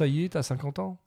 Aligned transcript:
ça 0.00 0.06
y 0.06 0.24
est, 0.24 0.30
t'as 0.30 0.42
50 0.42 0.78
ans 0.78 0.98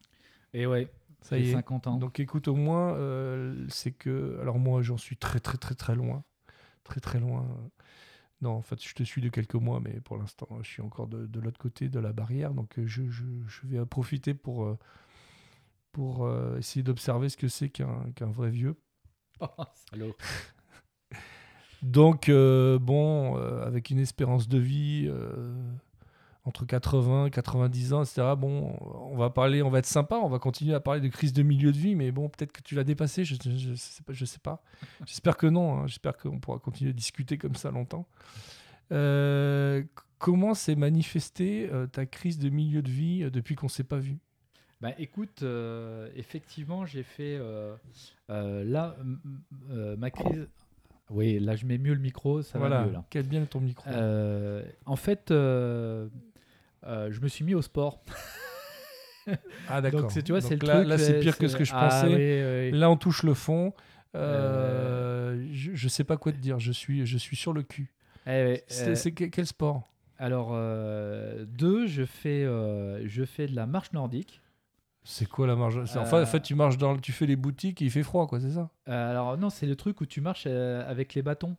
Et 0.54 0.68
ouais, 0.68 0.88
Ça 1.24 1.36
y 1.40 1.50
est. 1.50 1.54
50 1.54 1.88
ans. 1.88 1.98
Donc 1.98 2.20
écoute, 2.20 2.48
au 2.48 2.56
moins, 2.56 2.94
euh, 2.94 3.66
c'est 3.70 3.92
que... 3.92 4.38
Alors 4.40 4.60
moi, 4.60 4.84
j'en 4.84 4.98
suis 4.98 5.18
très 5.18 5.40
très 5.40 5.58
très 5.58 5.74
très 5.74 5.96
loin. 5.96 6.24
Très 6.84 7.00
très 7.00 7.20
loin. 7.20 7.48
Non, 8.42 8.52
en 8.52 8.62
fait, 8.62 8.84
je 8.84 8.94
te 8.94 9.02
suis 9.04 9.22
de 9.22 9.30
quelques 9.30 9.56
mois, 9.56 9.80
mais 9.80 10.00
pour 10.02 10.18
l'instant, 10.18 10.48
je 10.62 10.70
suis 10.70 10.84
encore 10.84 11.08
de, 11.08 11.26
de 11.26 11.40
l'autre 11.40 11.58
côté 11.58 11.90
de 11.90 12.00
la 12.00 12.14
barrière. 12.14 12.54
Donc 12.54 12.78
euh, 12.78 12.86
je, 12.86 13.10
je- 13.10 13.24
je 13.48 13.62
vais 13.66 13.80
en 13.80 13.88
profiter 13.88 14.36
pour, 14.36 14.66
euh, 14.66 14.78
pour 15.92 16.26
euh, 16.26 16.58
essayer 16.60 16.84
d'observer 16.84 17.30
ce 17.30 17.38
que 17.38 17.48
c'est 17.48 17.70
qu'un 17.70 18.04
vrai 18.32 18.52
vieux. 18.52 18.76
Oh, 19.40 19.48
salaud. 19.90 20.16
Donc, 21.82 22.30
euh, 22.30 22.80
bon, 22.80 23.36
avec 23.36 23.90
une 23.90 24.00
espérance 24.00 24.48
de 24.48 24.58
vie 24.58 25.10
entre 26.46 26.66
80 26.66 27.28
et 27.28 27.30
90 27.32 27.94
ans, 27.94 28.04
etc. 28.04 28.34
Bon, 28.38 28.76
on 29.12 29.16
va 29.16 29.30
parler, 29.30 29.62
on 29.62 29.70
va 29.70 29.80
être 29.80 29.86
sympa, 29.86 30.18
on 30.18 30.28
va 30.28 30.40
continuer 30.40 30.74
à 30.74 30.80
parler 30.82 31.00
de 31.02 31.08
crise 31.08 31.32
de 31.34 31.42
milieu 31.44 31.72
de 31.72 31.78
vie, 31.78 31.96
mais 31.96 32.12
bon, 32.12 32.28
peut-être 32.28 32.52
que 32.52 32.62
tu 32.62 32.76
l'as 32.76 32.84
dépassé, 32.84 33.24
je, 33.24 33.36
je, 33.36 33.74
je 34.10 34.26
sais 34.26 34.40
pas. 34.40 34.62
je. 35.02 35.06
J'espère 35.06 35.38
que 35.38 35.48
non, 35.48 35.78
hein, 35.80 35.88
j'espère 35.88 36.18
qu'on 36.18 36.40
pourra 36.40 36.60
continuer 36.60 36.90
à 36.90 36.94
discuter 36.94 37.38
comme 37.38 37.56
ça 37.56 37.72
longtemps. 37.72 38.06
Euh, 38.92 39.84
comment 40.18 40.54
s'est 40.54 40.76
manifestée 40.76 41.70
euh, 41.72 41.88
ta 41.88 42.06
crise 42.06 42.38
de 42.40 42.50
milieu 42.50 42.82
de 42.82 42.90
vie 42.92 43.24
euh, 43.24 43.30
depuis 43.30 43.56
qu'on 43.56 43.70
s'est 43.70 43.84
pas 43.86 43.98
vu? 43.98 44.18
Bah 44.82 44.92
écoute, 45.00 45.46
effectivement, 46.14 46.86
j'ai 46.86 47.04
fait 47.04 47.40
là 48.28 48.98
ma 49.98 50.12
crise. 50.12 50.50
Oui, 51.10 51.40
là 51.40 51.56
je 51.56 51.66
mets 51.66 51.78
mieux 51.78 51.94
le 51.94 52.02
micro, 52.02 52.42
ça 52.42 52.60
Voilà, 52.60 52.80
va 52.82 52.86
mieux 52.88 52.92
là. 52.92 53.06
quel 53.10 53.26
bien 53.26 53.46
ton 53.46 53.62
micro. 53.62 53.90
En 54.86 54.96
fait, 54.98 55.32
euh, 56.86 57.12
je 57.12 57.20
me 57.22 57.28
suis 57.28 57.44
mis 57.46 57.54
au 57.56 57.62
sport. 57.62 58.04
ah 59.68 59.82
d'accord. 59.82 60.02
Donc 60.02 60.24
tu 60.24 60.32
vois, 60.32 60.42
c'est 60.42 60.62
là, 60.64 60.98
c'est 60.98 61.14
euh, 61.14 61.20
pire 61.22 61.38
que 61.38 61.48
ce 61.48 61.56
que 61.56 61.64
je 61.66 61.74
Ah, 61.74 61.80
pensais. 61.80 62.08
oui, 62.08 62.16
oui, 62.16 62.72
oui. 62.72 62.80
Là, 62.80 62.90
on 62.90 62.98
touche 62.98 63.24
le 63.24 63.34
fond. 63.34 63.74
Euh, 64.16 65.48
je, 65.52 65.72
je 65.74 65.88
sais 65.88 66.04
pas 66.04 66.18
quoi 66.18 66.32
te 66.32 66.38
dire. 66.38 66.60
Je 66.60 66.72
suis, 66.72 67.06
je 67.06 67.18
suis 67.18 67.36
sur 67.36 67.54
le 67.54 67.64
cul. 67.64 67.92
Eh 68.28 68.64
C'est 68.68 68.96
c'est 68.96 69.12
que- 69.12 69.26
quel 69.26 69.48
sport? 69.48 69.90
Alors 70.20 70.52
deux, 71.48 71.88
je 71.88 72.06
fais, 72.06 72.44
je 72.44 73.24
fais 73.26 73.48
de 73.48 73.56
la 73.56 73.66
marche 73.66 73.92
nordique. 73.94 74.42
C'est 75.04 75.28
quoi 75.28 75.48
la 75.48 75.56
c'est- 75.86 76.00
Enfin, 76.00 76.22
en 76.22 76.26
fait, 76.26 76.40
tu 76.42 76.56
marches 76.56 76.78
dans, 76.78 76.98
tu 76.98 77.12
fais 77.12 77.26
les 77.26 77.36
boutiques 77.36 77.82
et 77.82 77.86
il 77.86 77.92
fait 77.92 78.04
froid, 78.04 78.26
quoi, 78.26 78.40
c'est 78.40 78.52
ça? 78.52 78.70
Euh, 78.88 79.12
alors 79.12 79.38
non, 79.38 79.50
c'est 79.50 79.66
le 79.66 79.76
truc 79.76 80.00
où 80.00 80.06
tu 80.06 80.22
marches 80.22 80.46
euh, 80.48 80.90
avec 80.90 81.14
les 81.14 81.22
bâtons. 81.22 81.58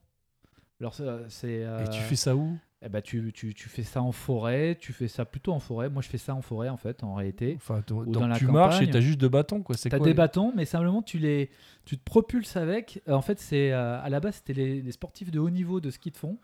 Alors 0.81 0.95
c'est, 0.95 1.05
c'est, 1.29 1.51
Et 1.63 1.89
tu 1.91 2.01
fais 2.03 2.17
ça 2.17 2.35
où? 2.35 2.59
Eh 2.87 2.89
ben, 2.91 3.01
tu, 3.01 3.33
tu, 3.33 3.55
tu 3.55 3.69
fais 3.69 3.83
ça 3.83 4.03
en 4.03 4.13
forêt, 4.13 4.77
tu 4.79 4.93
fais 4.93 5.09
ça 5.09 5.25
plutôt 5.25 5.53
en 5.53 5.59
forêt. 5.59 5.89
Moi, 5.89 6.03
je 6.03 6.09
fais 6.09 6.19
ça 6.19 6.35
en 6.35 6.43
forêt, 6.43 6.69
en 6.69 6.77
fait, 6.77 7.03
en 7.03 7.15
réalité. 7.15 7.55
Enfin, 7.57 7.83
donc 7.87 8.11
dans 8.11 8.27
la 8.27 8.37
tu 8.37 8.47
marches 8.47 8.77
et 8.77 8.79
campagne. 8.81 8.93
t'as 8.93 9.01
juste 9.01 9.19
deux 9.21 9.29
bâtons, 9.31 9.63
quoi. 9.63 9.75
Tu 9.75 9.89
as 9.89 9.91
quoi 9.91 9.99
des 10.01 10.11
les- 10.11 10.15
bâtons, 10.15 10.53
mais 10.55 10.65
simplement, 10.67 11.01
tu, 11.01 11.19
les, 11.19 11.51
tu 11.87 11.97
te 11.97 12.05
propulses 12.05 12.57
avec. 12.57 13.01
Euh, 13.09 13.13
en 13.15 13.23
fait, 13.23 13.41
c'est 13.41 13.73
euh, 13.73 13.99
à 14.03 14.09
la 14.11 14.21
base, 14.21 14.35
c'était 14.37 14.53
les, 14.53 14.83
les 14.83 14.93
sportifs 14.93 15.31
de 15.31 15.39
haut 15.39 15.49
niveau 15.51 15.81
de 15.81 15.91
ski 15.91 16.11
de 16.11 16.17
fond. 16.19 16.39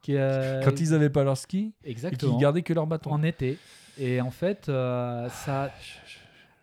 Qui, 0.00 0.16
euh, 0.16 0.60
Quand 0.64 0.80
ils 0.80 0.94
avaient 0.94 1.10
pas 1.10 1.24
leur 1.24 1.36
ski 1.36 1.74
et 1.84 1.90
Exactement. 1.90 2.32
qu'ils 2.32 2.40
gardaient 2.40 2.62
que 2.62 2.72
leurs 2.72 2.86
bâtons. 2.86 3.10
En 3.10 3.22
été. 3.22 3.58
Et 3.98 4.20
en 4.20 4.30
fait, 4.30 4.68
euh, 4.68 5.28
ça... 5.28 5.70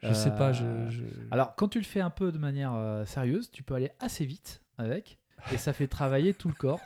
Je 0.01 0.11
sais 0.13 0.31
pas. 0.31 0.51
Je, 0.53 0.63
Euh, 0.65 0.89
je- 0.89 1.03
Alors, 1.31 1.55
quand 1.55 1.67
tu 1.69 1.77
le 1.79 1.85
fais 1.85 2.01
un 2.01 2.09
peu 2.09 2.31
de 2.31 2.37
manière 2.37 2.73
sérieuse, 3.05 3.49
tu 3.51 3.63
peux 3.63 3.73
aller 3.75 3.91
assez 3.99 4.25
vite 4.25 4.61
avec. 4.77 5.17
Et 5.53 5.57
ça 5.57 5.71
fait 5.71 5.87
travailler 5.87 6.33
tout 6.33 6.47
le 6.49 6.53
corps. 6.53 6.81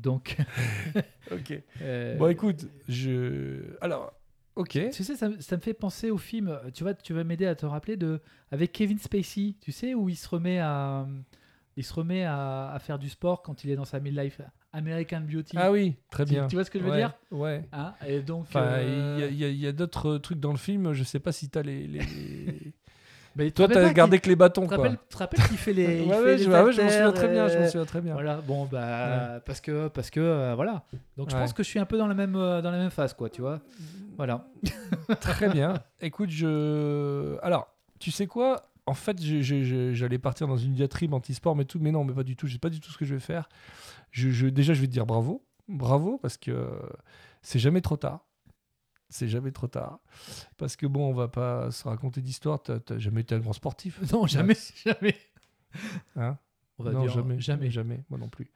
Donc... 0.00 0.36
Ok. 1.30 1.52
euh, 1.82 2.16
Bon, 2.16 2.28
écoute, 2.28 2.66
je. 2.88 3.60
Alors, 3.82 4.12
ok. 4.56 4.90
Tu 4.92 5.04
sais, 5.04 5.14
ça, 5.14 5.28
me- 5.28 5.40
ça 5.40 5.56
me 5.56 5.60
fait 5.60 5.74
penser 5.74 6.10
au 6.10 6.16
film. 6.16 6.58
Tu 6.72 6.82
vois, 6.82 6.94
tu 6.94 7.12
vas 7.12 7.22
m'aider 7.24 7.44
à 7.46 7.54
te 7.54 7.66
rappeler 7.66 7.96
de 7.96 8.20
avec 8.50 8.72
Kevin 8.72 8.98
Spacey. 8.98 9.54
Tu 9.60 9.70
sais 9.72 9.92
où 9.94 10.08
il 10.08 10.16
se 10.16 10.26
remet 10.28 10.58
à, 10.58 11.06
il 11.76 11.84
se 11.84 11.92
remet 11.92 12.24
à, 12.24 12.70
à 12.72 12.78
faire 12.78 12.98
du 12.98 13.10
sport 13.10 13.42
quand 13.42 13.62
il 13.64 13.70
est 13.70 13.76
dans 13.76 13.84
sa 13.84 14.00
midlife. 14.00 14.40
American 14.72 15.20
Beauty. 15.20 15.56
Ah 15.56 15.70
oui, 15.72 15.96
très 16.10 16.24
Tu- 16.24 16.32
bien. 16.32 16.46
tu 16.46 16.56
vois 16.56 16.64
ce 16.64 16.70
que 16.70 16.78
je 16.78 16.84
veux 16.84 16.90
Ouais, 16.90 16.96
dire? 16.98 17.12
Ouais. 17.30 17.62
Hein 17.72 17.94
Et 18.06 18.20
donc. 18.20 18.42
Enfin, 18.42 18.62
euh, 18.64 19.16
y 19.20 19.22
a- 19.24 19.28
il 19.28 19.36
y 19.38 19.44
a, 19.44 19.48
il 19.48 19.56
y 19.58 19.66
a 19.66 19.72
d'autres 19.72 20.16
trucs 20.18 20.40
dans 20.40 20.52
le 20.52 20.58
film. 20.58 20.92
Je 20.94 21.04
sais 21.04 21.20
pas 21.20 21.32
si 21.32 21.48
t'as 21.50 21.62
les. 21.62 21.86
les- 21.86 21.98
les- 21.98 22.67
tu 23.46 23.52
te 23.52 23.56
Toi, 23.56 23.68
t'as 23.68 23.92
gardé 23.92 24.18
que 24.18 24.28
les 24.28 24.36
bâtons, 24.36 24.62
Tu 24.62 24.68
te 24.68 24.74
quoi. 24.74 24.84
rappelles, 24.84 24.98
tu 24.98 25.14
te 25.14 25.18
rappelles 25.18 25.42
qu'il 25.44 25.56
fait 25.58 25.72
les. 25.72 25.98
il 26.02 26.08
ouais, 26.08 26.14
fait 26.16 26.22
ouais, 26.24 26.36
les 26.36 26.42
je, 26.44 26.50
ouais, 26.50 26.72
je 26.72 26.82
m'en 26.82 26.88
souviens 26.90 27.12
très 27.12 27.28
bien. 27.28 27.48
Je 27.48 27.58
m'en 27.58 27.64
euh, 27.64 27.66
souviens 27.68 27.84
très 27.86 28.00
bien. 28.00 28.12
Voilà, 28.14 28.36
bon, 28.40 28.66
bah, 28.66 29.40
parce 29.46 29.60
que, 29.60 29.88
parce 29.88 30.10
que, 30.10 30.20
euh, 30.20 30.54
voilà. 30.54 30.84
Donc, 31.16 31.30
je 31.30 31.36
pense 31.36 31.52
que 31.52 31.62
je 31.62 31.68
suis 31.68 31.78
un 31.78 31.84
peu 31.86 31.98
dans 31.98 32.06
la 32.06 32.14
même, 32.14 32.36
euh, 32.36 32.60
dans 32.62 32.70
la 32.70 32.78
même 32.78 32.90
phase, 32.90 33.14
quoi, 33.14 33.30
tu 33.30 33.40
vois. 33.40 33.60
Voilà. 34.16 34.46
Très 35.20 35.48
bien. 35.48 35.74
Écoute, 36.00 36.30
je. 36.30 37.36
Alors, 37.42 37.68
tu 37.98 38.10
sais 38.10 38.26
quoi? 38.26 38.62
En 38.86 38.94
fait, 38.94 39.18
j'allais 39.20 40.18
partir 40.18 40.48
dans 40.48 40.56
une 40.56 40.72
diatribe 40.72 41.12
anti-sport, 41.14 41.54
mais 41.54 41.64
tout, 41.64 41.78
mais 41.80 41.92
non, 41.92 42.04
mais 42.04 42.14
pas 42.14 42.22
du 42.24 42.36
tout. 42.36 42.46
Je 42.46 42.54
sais 42.54 42.58
pas 42.58 42.70
du 42.70 42.80
tout 42.80 42.90
ce 42.90 42.98
que 42.98 43.04
je 43.04 43.14
vais 43.14 43.20
faire. 43.20 43.48
Je, 44.10 44.30
je- 44.30 44.46
déjà, 44.46 44.72
je 44.72 44.80
vais 44.80 44.86
te 44.86 44.92
dire 44.92 45.04
bravo, 45.06 45.44
bravo, 45.68 46.18
parce 46.18 46.36
que 46.38 46.68
c'est 47.42 47.58
jamais 47.58 47.80
trop 47.82 47.96
tard. 47.96 48.20
C'est 49.10 49.28
jamais 49.28 49.52
trop 49.52 49.68
tard. 49.68 50.00
Parce 50.58 50.76
que 50.76 50.86
bon, 50.86 51.08
on 51.08 51.14
va 51.14 51.28
pas 51.28 51.70
se 51.70 51.88
raconter 51.88 52.20
d'histoire. 52.20 52.62
T'as 52.62 52.98
jamais 52.98 53.22
été 53.22 53.34
un 53.34 53.38
grand 53.38 53.52
sportif. 53.52 54.00
Non, 54.12 54.26
jamais, 54.26 54.56
jamais. 54.84 55.16
Hein? 56.16 56.36
On 56.78 56.84
va 56.84 56.92
non, 56.92 57.02
dire 57.02 57.12
jamais, 57.12 57.40
jamais. 57.40 57.70
jamais, 57.70 58.04
moi 58.10 58.18
non 58.18 58.28
plus. 58.28 58.50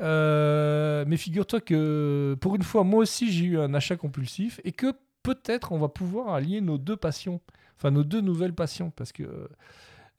Euh, 0.00 1.04
mais 1.06 1.16
figure-toi 1.16 1.60
que 1.60 2.36
pour 2.40 2.56
une 2.56 2.62
fois, 2.62 2.84
moi 2.84 3.00
aussi, 3.00 3.32
j'ai 3.32 3.46
eu 3.46 3.58
un 3.58 3.72
achat 3.74 3.96
compulsif 3.96 4.60
et 4.64 4.72
que 4.72 4.92
peut-être 5.22 5.72
on 5.72 5.78
va 5.78 5.88
pouvoir 5.88 6.34
allier 6.34 6.60
nos 6.60 6.78
deux 6.78 6.96
passions, 6.96 7.40
enfin 7.76 7.90
nos 7.90 8.04
deux 8.04 8.20
nouvelles 8.20 8.54
passions, 8.54 8.90
parce 8.90 9.12
que 9.12 9.48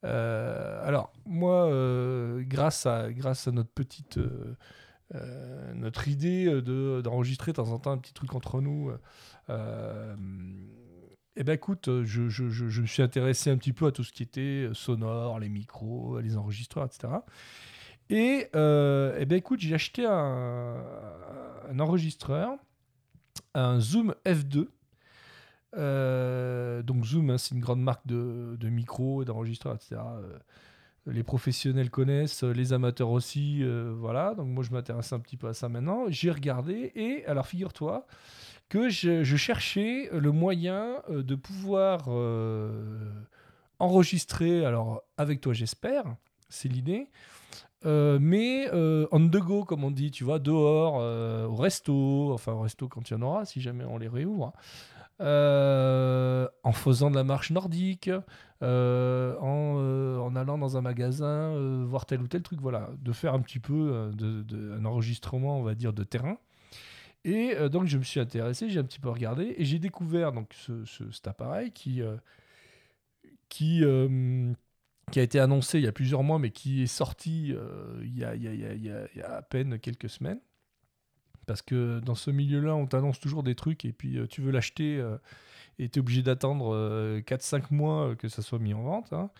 euh, 0.03 0.87
alors 0.87 1.13
moi, 1.25 1.67
euh, 1.67 2.41
grâce 2.45 2.85
à 2.85 3.11
grâce 3.11 3.47
à 3.47 3.51
notre 3.51 3.69
petite 3.69 4.19
euh, 5.15 5.47
euh, 5.67 5.73
notre 5.73 6.07
idée 6.07 6.45
de 6.45 7.01
d'enregistrer 7.01 7.51
de 7.51 7.57
temps 7.57 7.71
en 7.71 7.79
temps 7.79 7.91
un 7.91 7.97
petit 7.97 8.13
truc 8.13 8.33
entre 8.35 8.61
nous. 8.61 8.91
Euh, 9.49 10.15
eh 11.35 11.43
ben 11.43 11.53
écoute, 11.53 11.89
je, 12.03 12.29
je, 12.29 12.49
je, 12.49 12.67
je 12.67 12.81
me 12.81 12.87
suis 12.87 13.03
intéressé 13.03 13.51
un 13.51 13.57
petit 13.57 13.73
peu 13.73 13.85
à 13.85 13.91
tout 13.91 14.03
ce 14.03 14.11
qui 14.11 14.23
était 14.23 14.69
sonore, 14.73 15.39
les 15.39 15.49
micros, 15.49 16.19
les 16.19 16.35
enregistreurs, 16.35 16.85
etc. 16.85 17.13
Et 18.09 18.47
euh, 18.55 19.15
eh 19.19 19.25
ben 19.25 19.35
écoute, 19.37 19.59
j'ai 19.59 19.75
acheté 19.75 20.05
un, 20.05 20.77
un 21.69 21.79
enregistreur, 21.79 22.57
un 23.53 23.79
Zoom 23.79 24.15
F2. 24.25 24.67
Euh, 25.75 26.81
donc 26.81 27.05
Zoom, 27.05 27.29
hein, 27.29 27.37
c'est 27.37 27.53
une 27.53 27.61
grande 27.61 27.81
marque 27.81 28.07
de, 28.07 28.57
de 28.59 28.69
micros 28.69 29.23
d'enregistreurs, 29.25 29.75
etc. 29.75 29.97
Euh, 31.07 31.11
les 31.11 31.23
professionnels 31.23 31.89
connaissent, 31.89 32.43
les 32.43 32.73
amateurs 32.73 33.09
aussi, 33.09 33.59
euh, 33.61 33.93
voilà. 33.97 34.33
Donc 34.35 34.47
moi 34.47 34.63
je 34.63 34.71
m'intéresse 34.71 35.13
un 35.13 35.19
petit 35.19 35.37
peu 35.37 35.47
à 35.47 35.53
ça 35.53 35.69
maintenant. 35.69 36.05
J'ai 36.09 36.31
regardé 36.31 36.91
et 36.95 37.25
alors 37.25 37.47
figure-toi 37.47 38.05
que 38.69 38.89
je, 38.89 39.23
cherchais 39.23 40.09
le 40.11 40.31
moyen 40.31 41.01
euh, 41.09 41.23
de 41.23 41.35
pouvoir 41.35 42.05
euh, 42.09 43.09
enregistrer, 43.79 44.65
alors 44.65 45.03
avec 45.17 45.39
toi 45.41 45.53
j'espère, 45.53 46.03
c'est 46.49 46.67
l'idée, 46.67 47.07
euh, 47.85 48.17
mais 48.19 48.67
euh, 48.73 49.07
on 49.11 49.25
the 49.27 49.37
go 49.37 49.63
comme 49.63 49.83
on 49.83 49.91
dit, 49.91 50.11
tu 50.11 50.23
vois, 50.23 50.39
dehors, 50.39 50.97
euh, 50.99 51.45
au 51.45 51.55
resto, 51.55 52.33
enfin 52.33 52.53
au 52.53 52.61
resto 52.61 52.87
quand 52.87 53.09
il 53.09 53.13
y 53.13 53.15
en 53.15 53.21
aura, 53.21 53.45
si 53.45 53.61
jamais 53.61 53.85
on 53.85 53.97
les 53.97 54.07
réouvre, 54.07 54.51
euh, 55.21 56.47
en 56.63 56.71
faisant 56.71 57.09
de 57.11 57.15
la 57.15 57.23
marche 57.23 57.51
nordique, 57.51 58.09
euh, 58.63 59.35
en, 59.39 59.75
euh, 59.79 60.17
en 60.19 60.35
allant 60.35 60.57
dans 60.57 60.77
un 60.77 60.81
magasin, 60.81 61.85
voir 61.85 62.05
tel 62.05 62.21
ou 62.21 62.27
tel 62.27 62.41
truc, 62.43 62.59
voilà, 62.61 62.89
de 63.01 63.11
faire 63.13 63.33
un 63.33 63.39
petit 63.41 63.59
peu 63.59 64.11
de, 64.15 64.43
de- 64.43 64.73
un 64.79 64.85
enregistrement, 64.85 65.59
on 65.59 65.63
va 65.63 65.75
dire, 65.75 65.93
de 65.93 66.03
terrain. 66.03 66.37
Et 67.25 67.55
donc 67.69 67.87
je 67.87 67.97
me 67.97 68.03
suis 68.03 68.19
intéressé, 68.21 68.69
j'ai 68.69 68.79
un 68.79 68.83
petit 68.85 68.99
peu 68.99 69.09
regardé 69.09 69.55
et 69.57 69.65
j'ai 69.65 69.79
découvert 69.79 70.31
donc 70.33 70.53
ce, 70.53 70.85
ce- 70.85 71.11
cet 71.11 71.27
appareil 71.27 71.71
qui 71.73 72.01
qui 75.11 75.19
a 75.19 75.23
été 75.23 75.39
annoncé 75.39 75.79
il 75.79 75.85
y 75.85 75.87
a 75.87 75.91
plusieurs 75.91 76.23
mois, 76.23 76.39
mais 76.39 76.51
qui 76.51 76.83
est 76.83 76.87
sorti 76.87 77.53
il 78.01 78.17
y 78.17 78.23
a- 78.23 78.35
il 78.35 78.43
y 78.43 78.47
a- 78.47 78.73
il 78.73 78.85
y 79.17 79.21
a 79.21 79.35
à 79.37 79.41
peine 79.41 79.79
quelques 79.79 80.09
semaines. 80.09 80.39
Parce 81.47 81.63
que 81.63 81.99
dans 82.01 82.13
ce 82.13 82.29
milieu-là, 82.29 82.75
on 82.75 82.85
t'annonce 82.85 83.19
toujours 83.19 83.41
des 83.41 83.55
trucs 83.55 83.85
et 83.85 83.93
puis 83.93 84.17
euh, 84.19 84.27
tu 84.27 84.41
veux 84.41 84.51
l'acheter 84.51 84.97
euh, 84.97 85.17
et 85.79 85.89
tu 85.89 85.97
es 85.97 86.01
obligé 86.01 86.21
d'attendre 86.21 86.75
4-5 87.21 87.63
mois 87.71 88.09
euh, 88.09 88.15
que 88.15 88.27
ça 88.27 88.43
soit 88.43 88.59
mis 88.59 88.73
en 88.75 88.83
vente. 88.83 89.11
hein. 89.13 89.31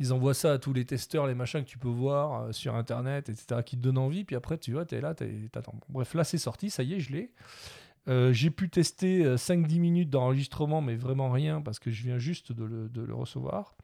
Ils 0.00 0.12
envoient 0.12 0.34
ça 0.34 0.54
à 0.54 0.58
tous 0.58 0.72
les 0.72 0.84
testeurs, 0.84 1.26
les 1.26 1.34
machins 1.34 1.62
que 1.62 1.68
tu 1.68 1.78
peux 1.78 1.88
voir 1.88 2.54
sur 2.54 2.76
Internet, 2.76 3.28
etc., 3.28 3.62
qui 3.66 3.76
te 3.76 3.82
donnent 3.82 3.98
envie. 3.98 4.24
Puis 4.24 4.36
après, 4.36 4.56
tu 4.56 4.72
vois, 4.72 4.84
tu 4.84 4.94
es 4.94 5.00
là, 5.00 5.12
t'attends. 5.12 5.74
Bon, 5.74 5.80
bref, 5.88 6.14
là, 6.14 6.22
c'est 6.22 6.38
sorti, 6.38 6.70
ça 6.70 6.84
y 6.84 6.94
est, 6.94 7.00
je 7.00 7.12
l'ai. 7.12 7.32
J'ai 8.32 8.50
pu 8.50 8.70
tester 8.70 9.24
euh, 9.24 9.36
5-10 9.36 9.80
minutes 9.80 10.08
d'enregistrement, 10.08 10.80
mais 10.80 10.94
vraiment 10.96 11.30
rien, 11.30 11.60
parce 11.60 11.78
que 11.78 11.90
je 11.90 12.02
viens 12.04 12.18
juste 12.18 12.52
de 12.52 13.02
le 13.02 13.14
recevoir. 13.14 13.74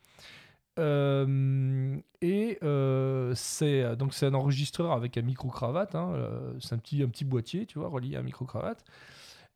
Euh, 0.79 1.97
et 2.21 2.59
euh, 2.62 3.32
c'est 3.37 3.97
donc 3.97 4.12
c'est 4.15 4.26
un 4.26 4.35
enregistreur 4.35 4.93
avec 4.93 5.17
un 5.17 5.23
micro 5.23 5.49
cravate. 5.49 5.94
hein, 5.94 6.11
euh, 6.15 6.53
c'est 6.61 6.75
un 6.75 6.79
petit 6.79 7.03
un 7.03 7.09
petit 7.09 7.25
boîtier, 7.25 7.67
tu 7.67 7.79
vois, 7.79 7.88
relié 7.88 8.17
à 8.17 8.21
un 8.21 8.23
micro 8.23 8.44
cravate, 8.44 8.85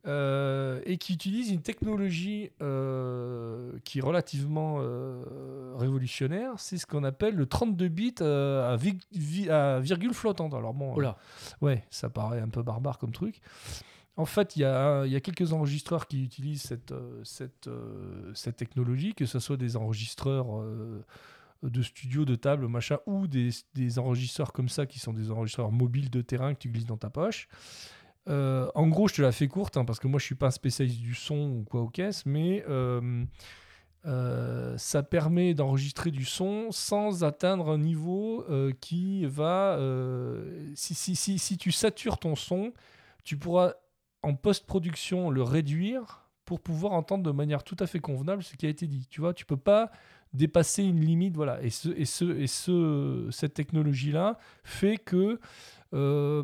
euh, 0.06 0.81
et 0.87 0.97
qui 0.97 1.12
utilise 1.15 1.50
une 1.50 1.61
technologie 1.61 2.50
euh, 2.62 3.73
qui 3.85 3.99
est 3.99 4.03
relativement 4.03 4.76
euh, 4.81 5.25
révolutionnaire. 5.76 6.53
C'est 6.59 6.79
ce 6.79 6.87
qu'on 6.87 7.03
appelle 7.05 7.35
le 7.35 7.47
32 7.47 7.88
bits 7.88 8.14
euh, 8.21 8.73
à, 8.73 8.76
vi- 8.76 9.00
vi- 9.12 9.50
à 9.50 9.81
virgule 9.81 10.14
flottante. 10.14 10.55
Alors 10.55 10.73
bon. 10.75 10.93
Ouais, 11.61 11.85
ça 11.91 12.09
paraît 12.09 12.41
un 12.41 12.49
peu 12.49 12.62
barbare 12.62 12.99
comme 12.99 13.11
truc. 13.12 13.41
En 14.19 14.25
fait, 14.25 14.56
il 14.56 14.62
y, 14.62 14.65
a, 14.65 15.20
quelques 15.20 15.53
enregistreurs 15.53 16.09
qui 16.09 16.25
utilisent 16.25 16.62
cette, 16.65 16.91
euh, 16.91 17.23
euh, 17.69 18.53
technologie, 18.53 19.15
que 19.15 19.26
ce 19.26 19.38
soit 19.38 19.56
des 19.56 19.76
enregistreurs 19.76 20.61
euh, 20.61 21.05
de 21.62 21.82
studio, 21.82 22.25
de 22.25 22.35
table, 22.35 22.69
ou 23.06 23.29
des, 23.29 23.99
enregistreurs 24.00 24.53
comme 24.53 24.69
ça, 24.69 24.87
qui 24.87 24.99
sont 24.99 25.12
des 25.12 25.31
enregistreurs 25.31 25.70
mobiles 25.70 26.11
de 26.11 26.20
terrain 26.20 26.53
que 26.55 26.59
tu 26.59 26.69
glisses 26.69 26.85
dans 26.85 26.97
ta 26.97 27.11
poche. 27.11 27.49
En 28.26 28.88
gros, 28.88 29.06
je 29.06 29.15
te 29.15 29.23
la 29.23 29.31
fais 29.31 29.47
courte, 29.47 29.76
hein, 29.76 29.85
parce 29.85 30.00
que 30.00 30.09
moi, 30.09 30.19
je 30.19 30.25
suis 30.25 30.35
pas 30.35 30.49
un 30.49 30.50
spécialiste 30.50 31.00
du 31.00 31.14
son 31.14 31.61
ou 31.61 31.64
quoi 31.64 31.82
aux 31.82 31.88
caisses, 31.88 32.26
mais 32.26 32.64
ça 34.03 35.03
permet 35.05 35.55
d'enregistrer 35.55 36.11
du 36.11 36.25
son 36.25 36.73
sans 36.73 37.23
atteindre 37.23 37.71
un 37.71 37.79
niveau 37.79 38.44
qui 38.81 39.26
va... 39.26 39.79
si 40.75 41.56
tu 41.56 41.71
satures 41.71 42.19
ton 42.19 42.35
son, 42.35 42.73
tu 43.23 43.37
pourras 43.37 43.75
en 44.23 44.35
post-production 44.35 45.31
le 45.31 45.43
réduire 45.43 46.25
pour 46.44 46.61
pouvoir 46.61 46.93
entendre 46.93 47.23
de 47.25 47.31
manière 47.31 47.62
tout 47.62 47.76
à 47.79 47.87
fait 47.87 48.00
convenable 48.00 48.43
ce 48.43 48.56
qui 48.56 48.67
a 48.67 48.69
été 48.69 48.87
dit. 48.87 49.06
Tu 49.11 49.20
vois, 49.20 49.35
tu 49.35 49.44
peux 49.44 49.56
pas 49.56 49.91
dépasser 50.32 50.82
une 50.82 51.00
limite, 51.00 51.37
voilà. 51.37 51.62
Et, 51.62 51.70
ce, 51.70 51.88
et, 51.91 52.05
ce, 52.05 52.25
et 52.25 52.47
ce, 52.47 53.29
cette 53.31 53.55
technologie-là 53.55 54.38
fait 54.65 54.97
que, 54.99 55.38
euh, 55.94 56.43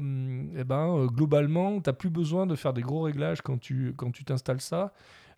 eh 0.57 0.65
ben, 0.65 1.07
globalement, 1.07 1.81
tu 1.81 1.89
n'as 1.89 1.95
plus 1.95 2.11
besoin 2.11 2.47
de 2.47 2.55
faire 2.55 2.73
des 2.73 2.83
gros 2.83 3.03
réglages 3.03 3.43
quand 3.43 3.59
tu 3.59 3.93
quand 3.97 4.11
tu 4.11 4.25
t'installes 4.25 4.61
ça. 4.61 4.93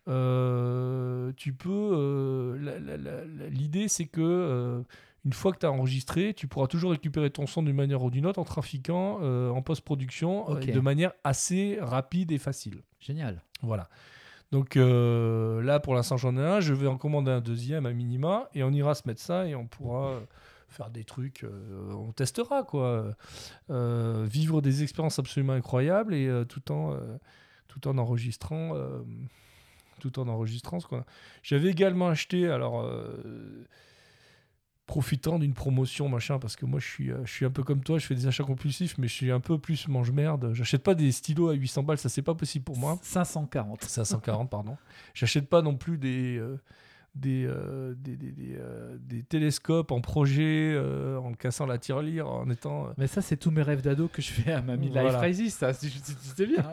Euh, 0.08 1.32
tu 1.36 1.52
peux. 1.52 1.70
euh, 1.70 3.48
L'idée, 3.50 3.88
c'est 3.88 4.06
que 4.06 4.84
une 5.26 5.32
fois 5.32 5.52
que 5.52 5.58
tu 5.58 5.66
as 5.66 5.72
enregistré, 5.72 6.34
tu 6.34 6.46
pourras 6.46 6.68
toujours 6.68 6.92
récupérer 6.92 7.30
ton 7.30 7.48
son 7.48 7.64
d'une 7.64 7.74
manière 7.74 8.00
ou 8.00 8.10
d'une 8.10 8.26
autre 8.26 8.38
en 8.38 8.44
trafiquant 8.44 9.18
euh, 9.22 9.50
en 9.50 9.60
post-production 9.60 10.54
euh, 10.54 10.60
de 10.60 10.78
manière 10.78 11.12
assez 11.24 11.78
rapide 11.80 12.30
et 12.30 12.38
facile. 12.38 12.82
Génial. 13.00 13.42
Voilà. 13.60 13.88
Donc 14.52 14.76
euh, 14.76 15.60
là, 15.62 15.80
pour 15.80 15.96
l'instant, 15.96 16.16
j'en 16.16 16.36
ai 16.36 16.40
un. 16.40 16.60
Je 16.60 16.72
vais 16.72 16.86
en 16.86 16.96
commander 16.96 17.32
un 17.32 17.40
deuxième 17.40 17.86
à 17.86 17.92
minima 17.92 18.48
et 18.54 18.62
on 18.62 18.70
ira 18.70 18.94
se 18.94 19.02
mettre 19.08 19.20
ça 19.20 19.48
et 19.48 19.56
on 19.56 19.66
pourra 19.66 20.20
faire 20.68 20.90
des 20.90 21.02
trucs. 21.02 21.44
on 21.90 22.12
testera 22.12 22.62
quoi. 22.62 23.16
Vivre 23.68 24.62
des 24.62 24.84
expériences 24.84 25.18
absolument 25.18 25.54
incroyables 25.54 26.14
et 26.14 26.44
tout 26.48 26.70
en 26.70 26.96
tout 27.66 27.88
en 27.88 27.98
enregistrant. 27.98 28.74
tout 29.98 30.20
en 30.20 30.28
enregistrant 30.28 30.78
ce 30.78 30.86
qu'on 30.86 30.98
a. 30.98 31.06
J'avais 31.42 31.70
également 31.70 32.06
acheté, 32.06 32.48
alors 32.48 32.88
profitant 34.86 35.38
d'une 35.38 35.52
promotion 35.52 36.08
machin, 36.08 36.38
parce 36.38 36.54
que 36.56 36.64
moi 36.64 36.78
je 36.78 36.86
suis, 36.86 37.10
euh, 37.10 37.18
je 37.24 37.32
suis 37.32 37.44
un 37.44 37.50
peu 37.50 37.62
comme 37.64 37.82
toi, 37.82 37.98
je 37.98 38.06
fais 38.06 38.14
des 38.14 38.26
achats 38.26 38.44
compulsifs, 38.44 38.96
mais 38.98 39.08
je 39.08 39.14
suis 39.14 39.30
un 39.32 39.40
peu 39.40 39.58
plus 39.58 39.88
mange-merde. 39.88 40.50
J'achète 40.54 40.82
pas 40.82 40.94
des 40.94 41.10
stylos 41.12 41.48
à 41.48 41.54
800 41.54 41.82
balles, 41.82 41.98
ça 41.98 42.08
c'est 42.08 42.22
pas 42.22 42.34
possible 42.34 42.64
pour 42.64 42.78
moi. 42.78 42.98
540. 43.02 43.82
540, 43.82 44.48
pardon. 44.50 44.76
J'achète 45.14 45.48
pas 45.48 45.60
non 45.62 45.76
plus 45.76 45.98
des, 45.98 46.36
euh, 46.38 46.56
des, 47.16 47.46
euh, 47.48 47.94
des, 47.96 48.16
des, 48.16 48.30
des, 48.30 48.56
euh, 48.60 48.96
des 49.00 49.22
télescopes 49.24 49.90
en 49.90 50.00
projet, 50.00 50.78
en 51.20 51.32
cassant 51.32 51.66
la 51.66 51.78
tirelire, 51.78 52.28
en 52.28 52.48
étant. 52.48 52.88
Mais 52.96 53.08
ça, 53.08 53.22
c'est 53.22 53.36
tous 53.36 53.50
mes 53.50 53.62
rêves 53.62 53.82
d'ado 53.82 54.06
que 54.06 54.22
je 54.22 54.30
fais 54.30 54.52
à 54.52 54.62
Mamie 54.62 54.86
Life 54.86 55.00
Voilà. 55.00 55.18
Crisis. 55.18 55.54
Ça, 55.56 55.72
c'est 55.72 55.88
c'est 56.36 56.46
bien. 56.46 56.64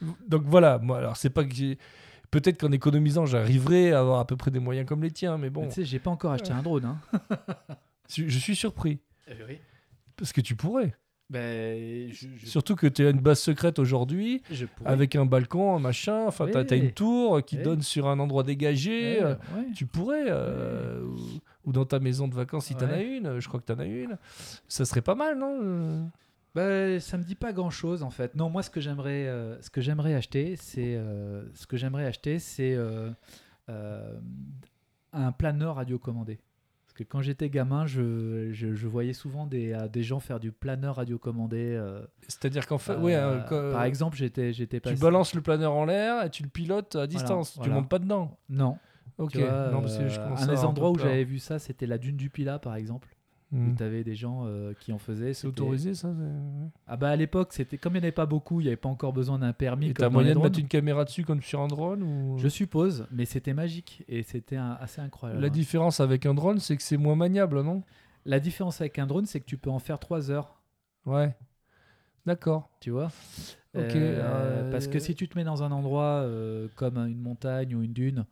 Donc 0.28 0.42
voilà, 0.44 0.78
moi, 0.78 0.98
alors 0.98 1.16
c'est 1.16 1.30
pas 1.30 1.44
que 1.44 1.54
j'ai. 1.54 1.78
Peut-être 2.30 2.58
qu'en 2.60 2.72
économisant, 2.72 3.26
j'arriverai 3.26 3.92
à 3.92 4.00
avoir 4.00 4.18
à 4.20 4.26
peu 4.26 4.36
près 4.36 4.50
des 4.50 4.58
moyens 4.58 4.86
comme 4.86 5.02
les 5.02 5.10
tiens, 5.10 5.38
mais 5.38 5.50
bon, 5.50 5.66
Tu 5.68 5.74
sais, 5.74 5.84
j'ai 5.84 5.98
pas 5.98 6.10
encore 6.10 6.32
acheté 6.32 6.52
un 6.52 6.62
drone. 6.62 6.84
Hein. 6.84 6.98
je 8.08 8.38
suis 8.38 8.56
surpris. 8.56 8.98
oui. 9.28 9.58
Parce 10.16 10.32
que 10.32 10.40
tu 10.40 10.54
pourrais. 10.54 10.94
Ben, 11.30 12.12
je, 12.12 12.28
je, 12.36 12.46
Surtout 12.46 12.76
que 12.76 12.86
tu 12.86 13.06
as 13.06 13.10
une 13.10 13.20
base 13.20 13.40
secrète 13.40 13.78
aujourd'hui, 13.78 14.42
avec 14.84 15.16
un 15.16 15.24
balcon, 15.24 15.74
un 15.74 15.78
machin, 15.78 16.26
enfin, 16.26 16.46
tu 16.48 16.56
as, 16.74 16.76
une 16.76 16.92
tour 16.92 17.42
qui 17.44 17.56
Oui. 17.56 17.62
donne 17.62 17.82
sur 17.82 18.08
un 18.08 18.18
endroit 18.18 18.42
dégagé. 18.42 19.20
Ouais, 19.20 19.24
euh. 19.24 19.34
Tu 19.74 19.86
pourrais, 19.86 20.26
euh, 20.28 21.02
ou, 21.02 21.16
ou 21.64 21.72
dans 21.72 21.86
ta 21.86 21.98
maison 21.98 22.28
de 22.28 22.34
vacances 22.34 22.66
si 22.66 22.74
t'en 22.74 22.86
as 22.86 22.98
Ouais. 22.98 23.16
une, 23.16 23.40
je 23.40 23.48
crois 23.48 23.58
que 23.58 23.64
t'en 23.64 23.78
as 23.78 23.86
une. 23.86 24.18
Ça 24.68 24.84
serait 24.84 25.00
pas 25.00 25.14
mal, 25.14 25.38
non 25.38 25.58
euh 25.62 26.04
Bah, 26.54 27.00
ça 27.00 27.18
me 27.18 27.24
dit 27.24 27.34
pas 27.34 27.52
grand 27.52 27.70
chose 27.70 28.02
en 28.02 28.10
fait. 28.10 28.34
Non, 28.34 28.48
moi 28.48 28.62
ce 28.62 28.70
que 28.70 28.80
j'aimerais, 28.80 29.26
euh, 29.26 29.60
ce 29.60 29.70
que 29.70 29.80
j'aimerais 29.80 30.14
acheter, 30.14 30.54
c'est 30.56 30.94
euh, 30.96 31.44
ce 31.54 31.66
que 31.66 31.76
j'aimerais 31.76 32.06
acheter, 32.06 32.38
c'est 32.38 32.74
euh, 32.76 33.10
un 35.12 35.32
planeur 35.32 35.76
radiocommandé. 35.76 36.38
Parce 36.84 36.92
que 36.94 37.02
quand 37.02 37.22
j'étais 37.22 37.50
gamin, 37.50 37.86
je, 37.86 38.50
je, 38.52 38.72
je 38.74 38.86
voyais 38.86 39.14
souvent 39.14 39.46
des, 39.46 39.76
des 39.92 40.02
gens 40.04 40.20
faire 40.20 40.38
du 40.38 40.52
planeur 40.52 40.96
radiocommandé. 40.96 41.80
C'est-à-dire 42.28 42.66
qu'en 42.68 42.78
fait, 42.78 42.94
quand- 43.48 43.72
par 43.72 43.82
exemple, 43.84 44.16
j'étais, 44.16 44.52
j'étais 44.52 44.78
tu 44.80 44.94
balances 44.94 45.34
le 45.34 45.40
planeur 45.40 45.72
en 45.72 45.84
l'air 45.86 46.24
et 46.24 46.30
tu 46.30 46.44
le 46.44 46.48
pilotes 46.48 46.94
à 46.94 47.06
distance. 47.08 47.52
Tu 47.54 47.58
voilà. 47.60 47.74
montes 47.74 47.88
pas 47.88 47.98
dedans. 47.98 48.38
Non. 48.48 48.78
Ok. 49.18 49.36
Vois, 49.36 49.70
non, 49.70 49.80
parce 49.80 49.98
que 49.98 50.08
je 50.08 50.20
commence 50.20 50.42
un 50.42 50.46
des 50.46 50.58
endroits 50.64 50.90
où 50.90 50.98
j'avais 50.98 51.24
vu 51.24 51.38
ça, 51.40 51.58
c'était 51.58 51.86
la 51.86 51.98
dune 51.98 52.16
du 52.16 52.30
Pilat, 52.30 52.58
par 52.60 52.76
exemple. 52.76 53.08
Où 53.54 53.74
tu 53.76 53.82
avais 53.84 54.02
des 54.02 54.16
gens 54.16 54.44
euh, 54.46 54.72
qui 54.80 54.92
en 54.92 54.98
faisaient. 54.98 55.32
C'est 55.32 55.46
autorisé, 55.46 55.94
ça 55.94 56.12
Ah 56.88 56.96
bah 56.96 57.10
à 57.10 57.16
l'époque, 57.16 57.52
c'était 57.52 57.78
comme 57.78 57.92
il 57.92 57.96
n'y 57.96 58.00
en 58.00 58.02
avait 58.04 58.12
pas 58.12 58.26
beaucoup, 58.26 58.60
il 58.60 58.64
n'y 58.64 58.68
avait 58.68 58.76
pas 58.76 58.88
encore 58.88 59.12
besoin 59.12 59.38
d'un 59.38 59.52
permis. 59.52 59.90
Et 59.90 59.94
t'as 59.94 60.08
moyen 60.08 60.34
de 60.34 60.40
mettre 60.40 60.58
une 60.58 60.66
caméra 60.68 61.04
dessus 61.04 61.24
comme 61.24 61.40
sur 61.40 61.60
un 61.60 61.68
drone 61.68 62.02
ou... 62.02 62.36
Je 62.38 62.48
suppose, 62.48 63.06
mais 63.12 63.24
c'était 63.26 63.54
magique 63.54 64.02
et 64.08 64.22
c'était 64.24 64.56
un- 64.56 64.76
assez 64.80 65.00
incroyable. 65.00 65.40
La 65.40 65.50
différence 65.50 66.00
avec 66.00 66.26
un 66.26 66.34
drone, 66.34 66.58
c'est 66.58 66.76
que 66.76 66.82
c'est 66.82 66.96
moins 66.96 67.14
maniable, 67.14 67.62
non? 67.62 67.82
La 68.26 68.40
différence 68.40 68.80
avec 68.80 68.98
un 68.98 69.06
drone, 69.06 69.26
c'est 69.26 69.38
que 69.40 69.44
tu 69.46 69.56
peux 69.56 69.70
en 69.70 69.78
faire 69.78 69.98
3 70.00 70.30
heures, 70.32 70.60
Ouais. 71.06 71.34
D'accord. 72.26 72.70
tu 72.80 72.90
vois? 72.90 73.06
Ok, 73.74 73.82
Euh, 73.82 73.90
euh, 73.94 74.70
Parce 74.70 74.86
que 74.88 74.98
si 74.98 75.14
tu 75.14 75.28
te 75.28 75.36
mets 75.38 75.44
dans 75.44 75.62
un 75.62 75.70
endroit 75.72 76.26
comme 76.76 76.96
une 76.98 77.20
montagne 77.20 77.74
ou 77.74 77.82
une 77.82 77.92
dune 77.92 78.24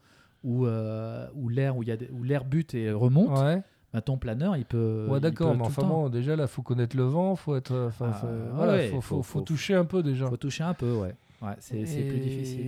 où, 0.45 0.67
où 0.67 1.49
l'air 1.49 1.76
où 1.76 1.83
y 1.83 1.93
a 1.93 1.97
où 2.11 2.23
l'air 2.25 2.45
bute 2.45 2.75
et 2.75 2.91
remonte, 2.91 3.38
Ouais. 3.38 3.62
Bah, 3.93 4.01
ton 4.01 4.17
planeur 4.17 4.57
il 4.57 4.65
peut. 4.65 5.07
Ouais, 5.09 5.19
il 5.19 5.21
d'accord, 5.21 5.55
mais 5.55 5.63
enfin 5.63 5.83
bon, 5.83 6.09
déjà 6.09 6.35
là, 6.37 6.47
faut 6.47 6.63
connaître 6.63 6.97
le 6.97 7.03
vent, 7.05 7.37
faut 7.37 7.57
être. 7.57 7.73
euh, 7.73 7.89
Enfin, 7.89 8.11
Ah, 8.11 8.15
faut- 8.15 8.27
voilà, 8.55 8.73
ouais, 8.75 8.93
faut, 9.01 9.41
toucher 9.43 9.75
un 9.75 9.85
peu 9.85 10.03
déjà. 10.03 10.27
Faut 10.29 10.37
toucher 10.37 10.65
un 10.65 10.75
peu, 10.75 10.93
ouais. 10.93 11.15
Ouais, 11.43 11.57
c'est 11.59 11.85
c'est 11.87 12.03
plus 12.03 12.19
Et- 12.19 12.21
difficile. 12.21 12.67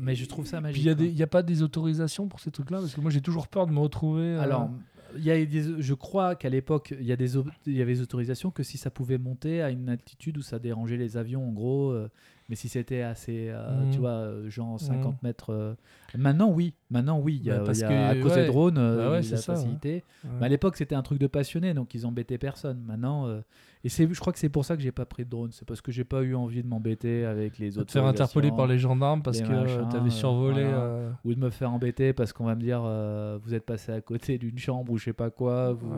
Mais 0.00 0.14
je 0.14 0.24
trouve 0.26 0.46
ça 0.46 0.60
magique. 0.60 0.82
Il 0.82 0.86
y 0.86 0.90
a 1.22 1.24
il 1.24 1.26
pas 1.26 1.42
des 1.42 1.62
autorisations 1.62 2.28
pour 2.28 2.38
ces 2.40 2.50
trucs-là? 2.52 2.78
Parce 2.78 2.94
que 2.94 3.00
moi 3.00 3.10
j'ai 3.10 3.20
toujours 3.20 3.48
peur 3.48 3.66
de 3.66 3.72
me 3.72 3.80
retrouver. 3.80 4.22
euh, 4.22 4.40
Alors, 4.40 4.70
il 5.16 5.24
y 5.24 5.30
a 5.30 5.44
des, 5.44 5.82
je 5.82 5.94
crois 5.94 6.36
qu'à 6.36 6.48
l'époque, 6.48 6.94
il 6.98 7.04
y, 7.06 7.12
a 7.12 7.16
des, 7.16 7.36
au- 7.36 7.44
il 7.66 7.76
y 7.76 7.82
avait 7.82 7.94
des 7.94 8.00
autorisations 8.00 8.50
que 8.50 8.62
si 8.62 8.78
ça 8.78 8.90
pouvait 8.90 9.18
monter 9.18 9.60
à 9.60 9.70
une 9.70 9.88
altitude 9.88 10.38
où 10.38 10.42
ça 10.42 10.58
dérangeait 10.60 10.96
les 10.96 11.16
avions, 11.16 11.46
en 11.46 11.52
gros, 11.52 11.90
euh, 11.90 12.08
Mais 12.48 12.56
si 12.56 12.68
c'était 12.68 13.02
assez, 13.02 13.46
euh, 13.50 13.90
tu 13.92 13.98
vois, 13.98 14.10
euh, 14.10 14.50
genre 14.50 14.78
50 14.78 15.22
mètres. 15.22 15.50
euh, 15.50 15.74
Maintenant, 16.18 16.50
oui. 16.50 16.74
Maintenant, 16.90 17.18
oui. 17.18 17.38
Il 17.40 17.46
y 17.46 17.50
a, 17.50 17.58
Bah, 17.58 17.64
parce 17.66 17.78
y 17.80 17.84
a- 17.84 17.88
que, 17.88 18.18
à 18.18 18.22
cause 18.22 18.32
ouais. 18.32 18.42
des 18.42 18.46
drones, 18.48 18.76
euh, 18.78 18.96
Bah 18.98 19.10
ouais, 19.12 19.22
la 19.22 19.36
ça, 19.36 19.54
facilité. 19.54 20.04
Ouais. 20.24 20.30
Mais 20.40 20.46
à 20.46 20.48
l'époque, 20.50 20.76
c'était 20.76 20.94
un 20.94 21.02
truc 21.02 21.18
de 21.18 21.26
passionné, 21.26 21.72
donc 21.72 21.94
ils 21.94 22.04
embêtaient 22.04 22.36
personne. 22.38 22.82
Maintenant, 22.86 23.26
euh, 23.28 23.40
et 23.84 23.88
c'est, 23.88 24.12
je 24.12 24.20
crois 24.20 24.32
que 24.32 24.38
c'est 24.38 24.48
pour 24.50 24.64
ça 24.64 24.76
que 24.76 24.82
j'ai 24.82 24.92
pas 24.92 25.06
pris 25.06 25.24
de 25.24 25.30
drone. 25.30 25.50
C'est 25.52 25.66
parce 25.66 25.80
que 25.80 25.90
j'ai 25.92 26.04
pas 26.04 26.22
eu 26.22 26.34
envie 26.34 26.62
de 26.62 26.68
m'embêter 26.68 27.24
avec 27.24 27.58
les 27.58 27.70
De 27.70 27.78
autres. 27.78 27.86
te 27.86 27.92
faire 27.92 28.04
interpeller 28.04 28.50
par 28.50 28.66
les 28.66 28.78
gendarmes 28.78 29.22
parce 29.22 29.38
les 29.40 29.44
que 29.46 29.90
tu 29.90 29.96
avais 29.96 30.10
survolé. 30.10 30.64
voilà. 30.64 31.18
ou 31.24 31.34
de 31.34 31.38
me 31.40 31.50
faire 31.50 31.72
embêter 31.72 32.12
parce 32.12 32.32
qu'on 32.32 32.44
va 32.44 32.54
me 32.56 32.60
dire 32.60 32.82
vous 33.42 33.54
êtes 33.54 33.64
passé 33.64 33.92
à 33.92 34.00
côté 34.00 34.36
d'une 34.38 34.58
chambre 34.58 34.92
ou 34.92 34.98
je 34.98 35.04
sais 35.04 35.12
pas 35.12 35.30
quoi. 35.30 35.72
Vous... 35.72 35.90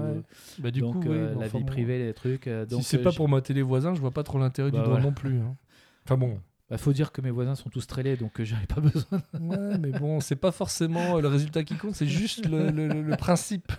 Bah, 0.60 0.70
du 0.70 0.80
donc 0.80 1.02
coup, 1.02 1.08
oui, 1.10 1.18
la 1.18 1.46
enfin, 1.46 1.58
vie 1.58 1.64
privée, 1.64 1.98
les 1.98 2.14
trucs. 2.14 2.48
donc 2.48 2.82
si 2.82 2.84
c'est 2.84 2.98
pas 3.02 3.12
pour 3.12 3.28
mater 3.28 3.52
les 3.54 3.62
voisins, 3.62 3.94
je 3.94 4.00
vois 4.00 4.12
pas 4.12 4.22
trop 4.22 4.38
l'intérêt 4.38 4.70
Bah, 4.70 4.78
du 4.78 4.84
drone 4.84 5.02
non 5.02 5.12
plus. 5.12 5.40
hein. 5.40 5.56
Enfin 6.04 6.16
bon. 6.16 6.40
Bah, 6.70 6.78
faut 6.78 6.94
dire 6.94 7.12
que 7.12 7.20
mes 7.20 7.30
voisins 7.30 7.54
sont 7.54 7.68
tous 7.68 7.87
trélés, 7.87 8.16
donc 8.16 8.40
euh, 8.40 8.44
j'avais 8.44 8.66
pas 8.66 8.80
besoin. 8.80 9.20
Ouais, 9.38 9.76
mais 9.78 9.90
bon, 9.90 10.20
c'est 10.20 10.34
pas 10.37 10.50
forcément 10.50 11.18
euh, 11.18 11.20
le 11.20 11.28
résultat 11.28 11.62
qui 11.62 11.75
compte, 11.76 11.94
c'est 11.94 12.06
juste 12.06 12.46
le, 12.49 12.70
le- 12.70 12.88
le- 12.88 13.02
le 13.02 13.16
principe. 13.16 13.70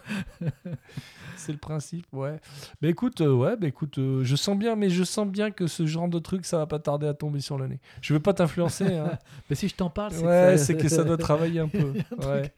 c'est 1.36 1.52
le 1.52 1.58
principe, 1.58 2.06
ouais. 2.14 2.40
Mais 2.82 2.90
écoute, 2.90 3.22
euh, 3.22 3.34
ouais, 3.34 3.58
bah 3.58 3.68
écoute, 3.68 3.98
euh, 3.98 4.24
je 4.24 4.36
sens 4.36 4.56
bien, 4.58 4.76
mais 4.76 4.90
je 4.92 5.04
sens 5.04 5.28
bien 5.28 5.50
que 5.52 5.66
ce 5.68 5.86
genre 5.88 6.08
de 6.08 6.20
truc, 6.20 6.46
ça 6.46 6.58
va 6.58 6.68
pas 6.68 6.78
tarder 6.80 7.08
à 7.08 7.14
tomber 7.16 7.40
sur 7.40 7.58
le 7.58 7.68
nez. 7.68 7.80
Je 8.02 8.14
veux 8.14 8.20
pas 8.20 8.34
t'influencer. 8.34 8.86
hein. 8.96 9.18
Mais 9.50 9.56
si 9.56 9.68
je 9.68 9.76
t'en 9.76 9.90
parle, 9.90 10.12
c'est 10.14 10.24
ouais, 10.26 10.52
que 10.54 10.58
c'est 10.58 10.78
que 10.78 10.88
ça 10.88 11.04
doit 11.04 11.18
travailler 11.18 11.60
un 11.62 11.68
peu. 11.68 11.94
Un 12.22 12.28
Ouais. 12.28 12.54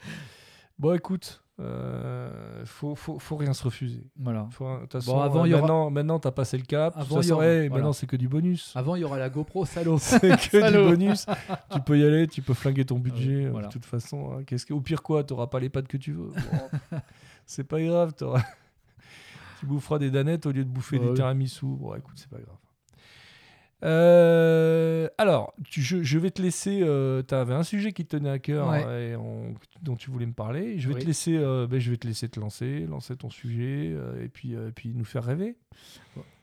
Bon, 0.77 0.93
écoute, 0.93 1.41
euh, 1.59 2.63
faut, 2.65 2.93
faut, 2.95 3.17
faut 3.17 3.35
rien 3.35 3.53
se 3.53 3.63
refuser. 3.63 4.03
Voilà. 4.19 4.47
Faut, 4.51 4.65
façon, 4.91 5.13
Bon, 5.15 5.21
avant, 5.21 5.43
euh, 5.43 5.47
y 5.47 5.53
aura- 5.53 5.61
maintenant, 5.61 5.89
maintenant, 5.89 6.19
t'as 6.19 6.31
passé 6.31 6.57
le 6.57 6.63
cap. 6.65 6.93
Avant, 6.95 7.15
il 7.15 7.19
y 7.19 7.23
façon, 7.23 7.33
aura- 7.35 7.47
hey, 7.47 7.67
voilà. 7.67 7.81
maintenant, 7.81 7.93
c'est 7.93 8.05
que 8.07 8.15
du 8.15 8.27
bonus. 8.27 8.73
Avant, 8.75 8.95
il 8.95 9.01
y 9.01 9.03
aura 9.03 9.17
la 9.17 9.29
GoPro, 9.29 9.65
salaud. 9.65 9.97
c'est 9.99 10.19
que 10.19 10.71
du 10.71 10.89
bonus. 10.89 11.25
tu 11.71 11.79
peux 11.81 11.97
y 11.97 12.03
aller, 12.05 12.27
tu 12.27 12.41
peux 12.43 12.53
flinguer 12.53 12.85
ton 12.85 12.99
budget. 12.99 13.45
euh, 13.45 13.49
voilà. 13.51 13.67
De 13.67 13.73
toute 13.73 13.85
façon, 13.85 14.33
hein. 14.33 14.43
Qu'est-ce 14.45 14.65
que... 14.67 14.73
au 14.73 14.81
pire 14.81 15.01
quoi, 15.01 15.23
t'auras 15.23 15.47
pas 15.47 15.59
les 15.59 15.69
pattes 15.69 15.87
que 15.87 15.97
tu 15.97 16.11
veux. 16.11 16.29
Bon, 16.91 16.99
c'est 17.47 17.63
pas 17.63 17.81
grave, 17.81 18.13
tu 19.59 19.65
boufferas 19.65 19.97
des 19.99 20.11
danettes 20.11 20.45
au 20.45 20.51
lieu 20.51 20.63
de 20.63 20.69
bouffer 20.69 20.99
Bah 20.99 21.07
du 21.07 21.13
tiramisu. 21.15 21.65
Bon, 21.65 21.95
écoute, 21.95 22.13
c'est 22.17 22.29
pas 22.29 22.37
grave. 22.37 22.55
Euh, 23.83 25.07
alors, 25.17 25.53
tu- 25.69 25.81
je, 25.81 26.01
je 26.01 26.17
vais 26.19 26.31
te 26.31 26.41
laisser. 26.41 26.79
tu 27.27 27.35
avais 27.35 27.53
un 27.53 27.63
sujet 27.63 27.91
qui 27.93 28.05
te 28.05 28.15
tenait 28.17 28.29
à 28.29 28.39
cœur 28.39 28.69
Ouais. 28.69 29.09
et 29.11 29.15
on- 29.15 29.53
dont 29.81 29.95
tu 29.95 30.09
voulais 30.09 30.25
me 30.25 30.33
parler. 30.33 30.79
Je 30.79 30.87
vais 30.87 30.95
Oui. 30.95 31.01
te 31.01 31.05
laisser. 31.05 31.37
euh, 31.37 31.67
ben, 31.67 31.79
je 31.79 31.91
vais 31.91 31.97
te 31.97 32.07
laisser 32.07 32.27
te 32.29 32.39
lancer, 32.39 32.85
lancer 32.87 33.15
ton 33.15 33.29
sujet 33.29 33.91
euh, 33.93 34.23
et 34.23 34.29
puis 34.29 34.55
euh, 34.55 34.69
et 34.69 34.71
puis 34.71 34.93
nous 34.95 35.05
faire 35.05 35.23
rêver. 35.23 35.55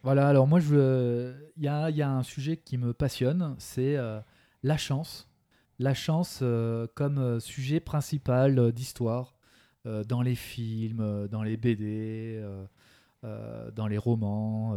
Voilà, 0.03 0.29
alors 0.29 0.47
moi, 0.47 0.61
je 0.61 1.33
il 1.57 1.63
y 1.65 1.69
a, 1.69 1.91
il 1.91 1.97
y 1.97 2.03
a 2.03 2.11
un 2.11 2.23
sujet 2.23 2.57
qui 2.57 2.79
me 2.79 2.93
passionne, 2.93 3.55
c'est 3.59 3.97
euh, 3.97 4.21
la 4.63 4.77
chance. 4.77 5.29
La 5.81 5.93
chance 5.95 6.39
euh, 6.43 6.87
comme 6.95 7.19
euh, 7.19 7.41
sujet 7.41 7.81
principal 7.81 8.59
euh, 8.61 8.71
d'histoire 8.71 9.35
euh, 9.87 10.05
dans 10.05 10.23
les 10.23 10.37
films, 10.37 11.01
euh, 11.01 11.27
dans 11.27 11.43
les 11.43 11.57
BD, 11.57 12.37
euh, 12.39 12.65
euh, 13.25 13.71
dans 13.73 13.89
les 13.89 13.99
romans. 13.99 14.77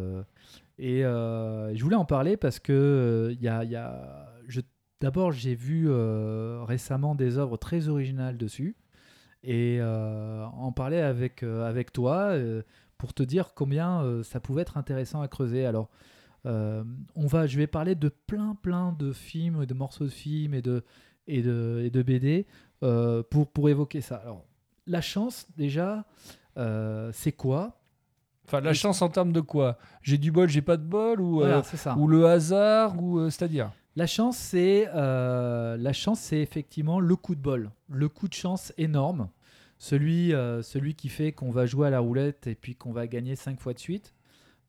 Et 0.79 1.03
euh, 1.05 1.73
je 1.75 1.83
voulais 1.83 1.95
en 1.95 2.05
parler 2.05 2.37
parce 2.37 2.59
que 2.59 2.73
euh, 2.73 3.35
y 3.41 3.47
a, 3.47 4.27
je- 4.47 4.61
d'abord, 5.01 5.31
j'ai 5.31 5.55
vu 5.55 5.85
euh, 5.89 6.63
récemment 6.63 7.15
des 7.15 7.37
œuvres 7.37 7.57
très 7.57 7.87
originales 7.87 8.37
dessus. 8.37 8.75
Et 9.43 9.79
en 9.81 10.71
parler 10.73 10.97
avec, 10.99 11.43
avec 11.43 11.93
toi. 11.93 12.33
pour 12.97 13.13
te 13.13 13.23
dire 13.23 13.53
combien 13.55 14.21
ça 14.23 14.39
pouvait 14.39 14.63
être 14.63 14.77
intéressant 14.77 15.21
à 15.21 15.27
creuser. 15.27 15.65
Alors, 15.65 15.89
on 16.45 17.27
va, 17.27 17.47
je 17.47 17.57
vais 17.57 17.67
parler 17.67 17.95
de 17.95 18.09
plein, 18.09 18.55
plein 18.55 18.93
de 18.93 19.13
films, 19.13 19.65
de 19.65 19.73
morceaux 19.73 20.05
de 20.05 20.09
films 20.09 20.53
et 20.53 20.61
de, 20.61 20.83
et 21.27 21.41
de, 21.41 21.81
et 21.85 21.89
de 21.89 22.01
BD 22.01 22.45
pour, 22.81 23.47
pour 23.53 23.69
évoquer 23.69 24.01
ça. 24.01 24.17
Alors, 24.17 24.45
la 24.85 25.01
chance, 25.01 25.47
déjà, 25.55 26.05
c'est 27.13 27.31
quoi? 27.33 27.76
Enfin, 28.47 28.61
la 28.61 28.73
chance 28.73 29.01
en 29.01 29.09
termes 29.09 29.33
de 29.33 29.41
quoi? 29.41 29.77
J'ai 30.03 30.17
du 30.17 30.31
bol, 30.31 30.47
j'ai 30.47 30.61
pas 30.61 30.77
de 30.77 30.83
bol? 30.83 31.19
Ou 31.19 31.39
Voilà, 31.39 31.57
euh, 31.57 31.95
ou 31.95 32.07
le 32.07 32.27
hasard? 32.27 32.95
Ou 33.01 33.19
euh, 33.19 33.29
c'est-à-dire? 33.29 33.71
La 33.97 34.07
chance, 34.07 34.37
c'est 34.37 34.87
euh, 34.95 35.75
la 35.75 35.91
chance, 35.91 36.21
c'est 36.21 36.39
effectivement 36.39 37.01
le 37.01 37.15
coup 37.17 37.35
de 37.35 37.41
bol, 37.41 37.71
le 37.89 38.07
coup 38.07 38.29
de 38.29 38.33
chance 38.33 38.71
énorme, 38.77 39.27
celui, 39.79 40.31
celui 40.61 40.95
qui 40.95 41.09
fait 41.09 41.33
qu'on 41.33 41.51
va 41.51 41.65
jouer 41.65 41.87
à 41.87 41.89
la 41.89 41.99
roulette 41.99 42.47
et 42.47 42.55
puis 42.55 42.75
qu'on 42.75 42.93
va 42.93 43.07
gagner 43.07 43.35
cinq 43.35 43.59
fois 43.59 43.73
de 43.73 43.79
suite. 43.79 44.13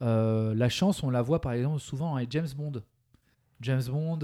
La 0.00 0.68
chance, 0.68 1.02
on 1.02 1.11
la 1.11 1.23
voit 1.23 1.40
par 1.40 1.52
exemple 1.52 1.78
souvent 1.78 2.16
avec 2.16 2.32
James 2.32 2.49
Bond. 2.56 2.82
James 3.61 3.82
Bond, 3.90 4.18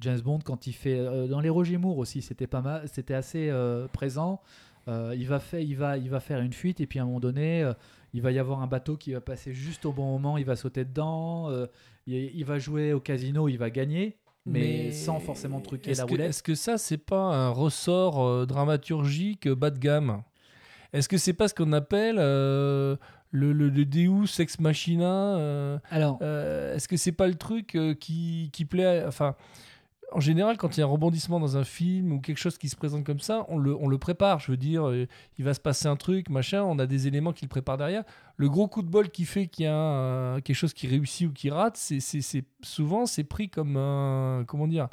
James 0.00 0.20
Bond 0.20 0.40
quand 0.44 0.66
il 0.66 0.72
fait 0.72 1.28
dans 1.28 1.40
les 1.40 1.48
Roger 1.48 1.78
Moore 1.78 1.98
aussi, 1.98 2.22
c'était 2.22 2.48
pas 2.48 2.60
mal, 2.60 2.88
c'était 2.92 3.14
assez 3.14 3.52
présent. 3.92 4.40
Il 4.88 5.28
va 5.28 5.38
faire, 5.38 5.60
il 5.60 5.76
va, 5.76 5.96
il 5.96 6.10
va 6.10 6.18
faire 6.18 6.40
une 6.40 6.52
fuite 6.52 6.80
et 6.80 6.88
puis 6.88 6.98
à 6.98 7.02
un 7.02 7.06
moment 7.06 7.20
donné, 7.20 7.70
il 8.12 8.22
va 8.22 8.32
y 8.32 8.38
avoir 8.38 8.60
un 8.62 8.66
bateau 8.66 8.96
qui 8.96 9.12
va 9.12 9.20
passer 9.20 9.52
juste 9.52 9.86
au 9.86 9.92
bon 9.92 10.06
moment, 10.06 10.36
il 10.38 10.44
va 10.44 10.56
sauter 10.56 10.84
dedans. 10.84 11.48
euh, 11.50 11.66
il, 12.06 12.14
il 12.34 12.44
va 12.44 12.58
jouer 12.58 12.92
au 12.92 13.00
casino, 13.00 13.48
il 13.48 13.56
va 13.58 13.70
gagner, 13.70 14.16
mais, 14.46 14.90
sans 14.90 15.20
forcément 15.20 15.60
truquer 15.60 15.94
la 15.94 16.04
que, 16.04 16.08
roulette. 16.10 16.30
Est-ce 16.30 16.42
que 16.42 16.54
ça, 16.54 16.78
c'est 16.78 16.98
pas 16.98 17.20
un 17.20 17.50
ressort 17.50 18.22
euh, 18.24 18.46
dramaturgique 18.46 19.46
euh, 19.46 19.54
bas 19.54 19.70
de 19.70 19.78
gamme? 19.78 20.22
Est-ce 20.92 21.08
que 21.08 21.18
c'est 21.18 21.34
pas 21.34 21.46
ce 21.46 21.54
qu'on 21.54 21.72
appelle 21.72 22.16
euh, 22.18 22.96
le, 23.30 23.52
le, 23.52 23.68
le 23.68 23.84
Deus 23.84 24.40
ex 24.40 24.58
machina 24.58 25.78
Alors, 25.90 26.20
Est-ce 26.20 26.88
que 26.88 26.96
c'est 26.96 27.12
pas 27.12 27.28
le 27.28 27.36
truc 27.36 27.78
qui, 28.00 28.50
qui 28.52 28.64
plaît 28.64 29.02
à- 29.02 29.06
Enfin, 29.08 29.36
en 30.12 30.20
général, 30.20 30.56
quand 30.56 30.76
il 30.76 30.80
y 30.80 30.82
a 30.82 30.86
un 30.86 30.88
rebondissement 30.88 31.40
dans 31.40 31.56
un 31.56 31.64
film 31.64 32.12
ou 32.12 32.20
quelque 32.20 32.38
chose 32.38 32.58
qui 32.58 32.68
se 32.68 32.76
présente 32.76 33.04
comme 33.04 33.20
ça, 33.20 33.46
on 33.48 33.58
le, 33.58 33.98
prépare. 33.98 34.38
Je 34.40 34.50
veux 34.50 34.56
dire, 34.56 34.88
euh, 34.88 35.06
il 35.38 35.44
va 35.44 35.54
se 35.54 35.60
passer 35.60 35.86
un 35.88 35.96
truc, 35.96 36.30
machin, 36.30 36.62
on 36.62 36.78
a 36.78 36.86
des 36.86 37.06
éléments 37.06 37.32
qui 37.32 37.44
le 37.44 37.48
préparent 37.48 37.76
derrière. 37.78 38.04
Le 38.36 38.48
gros 38.48 38.68
coup 38.68 38.82
de 38.82 38.88
bol 38.88 39.10
qui 39.10 39.24
fait 39.24 39.46
qu'il 39.46 39.64
y 39.64 39.68
a 39.68 40.40
quelque 40.42 40.56
chose 40.56 40.72
qui 40.72 40.86
réussit 40.86 41.28
ou 41.28 41.32
qui 41.32 41.50
rate, 41.50 41.76
c'est- 41.76 42.44
souvent 42.62 43.06
c'est 43.06 43.24
pris 43.24 43.48
comme 43.50 43.76
un 43.76 44.44
comment 44.46 44.66
dire, 44.66 44.88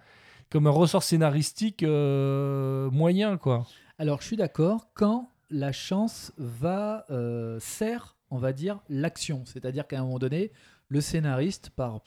comme 0.49 0.67
un 0.67 0.71
ressort 0.71 1.03
scénaristique 1.03 1.83
euh, 1.83 2.89
moyen, 2.91 3.37
quoi. 3.37 3.65
alors, 3.97 4.21
je 4.21 4.27
suis 4.27 4.37
d'accord 4.37 4.89
quand 4.93 5.29
la 5.49 5.71
chance 5.71 6.33
va 6.37 7.05
euh, 7.09 7.57
sert, 7.59 8.17
on 8.29 8.37
va 8.37 8.53
dire, 8.53 8.79
l'action. 8.89 9.43
C'est-à-dire 9.45 9.87
qu'à 9.87 9.99
un 9.99 10.03
moment 10.03 10.19
donné, 10.19 10.51
le 10.89 11.01
scénariste, 11.01 11.69
par 11.69 12.01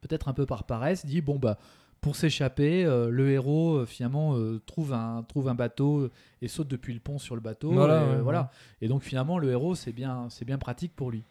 peut-être 0.00 0.28
un 0.28 0.32
peu 0.32 0.46
par 0.46 0.64
paresse, 0.64 1.04
dit 1.04 1.20
bon 1.20 1.38
bah 1.38 1.58
pour 2.00 2.16
s'échapper, 2.16 2.84
euh, 2.84 3.10
le 3.10 3.30
héros 3.30 3.74
euh, 3.78 3.86
finalement 3.86 4.34
euh, 4.36 4.58
trouve 4.64 4.92
un 4.94 5.22
trouve 5.22 5.48
un 5.48 5.54
bateau 5.54 6.08
et 6.40 6.48
saute 6.48 6.68
depuis 6.68 6.94
le 6.94 7.00
pont 7.00 7.18
sur 7.18 7.34
le 7.34 7.40
bateau. 7.40 7.72
Voilà, 7.72 8.02
et, 8.04 8.10
ouais, 8.16 8.20
voilà. 8.22 8.40
ouais. 8.42 8.86
Et 8.86 8.88
donc 8.88 9.02
finalement 9.02 9.38
le 9.38 9.50
héros 9.50 9.74
c'est 9.74 9.92
bien 9.92 10.28
c'est 10.30 10.44
bien 10.44 10.58
pratique 10.58 10.94
pour 10.96 11.10
lui. 11.10 11.24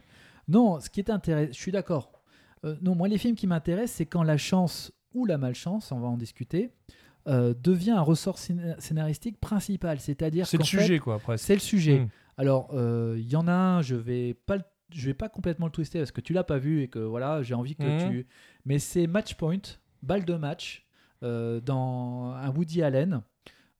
Non, 0.47 0.79
ce 0.79 0.89
qui 0.89 0.99
est 0.99 1.09
intéressant, 1.09 1.51
je 1.53 1.57
suis 1.59 1.71
d'accord. 1.71 2.11
Non, 2.81 2.93
moi 2.95 3.07
les 3.07 3.17
films 3.17 3.35
qui 3.35 3.47
m'intéressent 3.47 3.95
c'est 3.97 4.05
quand 4.05 4.23
la 4.23 4.37
chance 4.37 4.91
ou 5.13 5.25
la 5.25 5.37
malchance, 5.37 5.91
on 5.91 5.99
va 5.99 6.07
en 6.07 6.17
discuter, 6.17 6.71
devient 7.25 7.91
un 7.91 8.01
ressort 8.01 8.37
scén- 8.37 8.79
scénaristique 8.79 9.39
principal. 9.39 9.99
C'est-à-dire 9.99 10.45
C'est 10.47 10.57
le 10.57 10.63
fait, 10.63 10.77
sujet, 10.81 10.99
quoi, 10.99 11.19
presque. 11.19 11.45
c'est 11.45 11.53
le 11.53 11.59
sujet. 11.59 11.99
Mm. 12.01 12.09
Alors, 12.37 12.69
il 13.15 13.27
y 13.27 13.35
en 13.35 13.47
a 13.47 13.53
un, 13.53 13.81
je 13.81 13.95
vais 13.95 14.33
pas 14.33 14.57
le- 14.57 14.63
je 14.91 15.05
vais 15.05 15.13
pas 15.13 15.29
complètement 15.29 15.67
le 15.67 15.71
twister 15.71 15.99
parce 15.99 16.11
que 16.11 16.21
tu 16.21 16.33
l'as 16.33 16.43
pas 16.43 16.57
vu 16.57 16.81
et 16.81 16.87
que 16.87 16.97
voilà, 16.99 17.43
j'ai 17.43 17.53
envie 17.53 17.75
que 17.75 17.83
Mhm. 17.83 18.09
tu. 18.09 18.27
Mais 18.65 18.79
c'est 18.79 19.05
Match 19.07 19.35
Point, 19.35 19.61
balle 20.03 20.25
de 20.25 20.35
match, 20.35 20.85
euh, 21.23 21.59
dans 21.59 22.31
un 22.35 22.49
Woody 22.49 22.81
Allen 22.81 23.21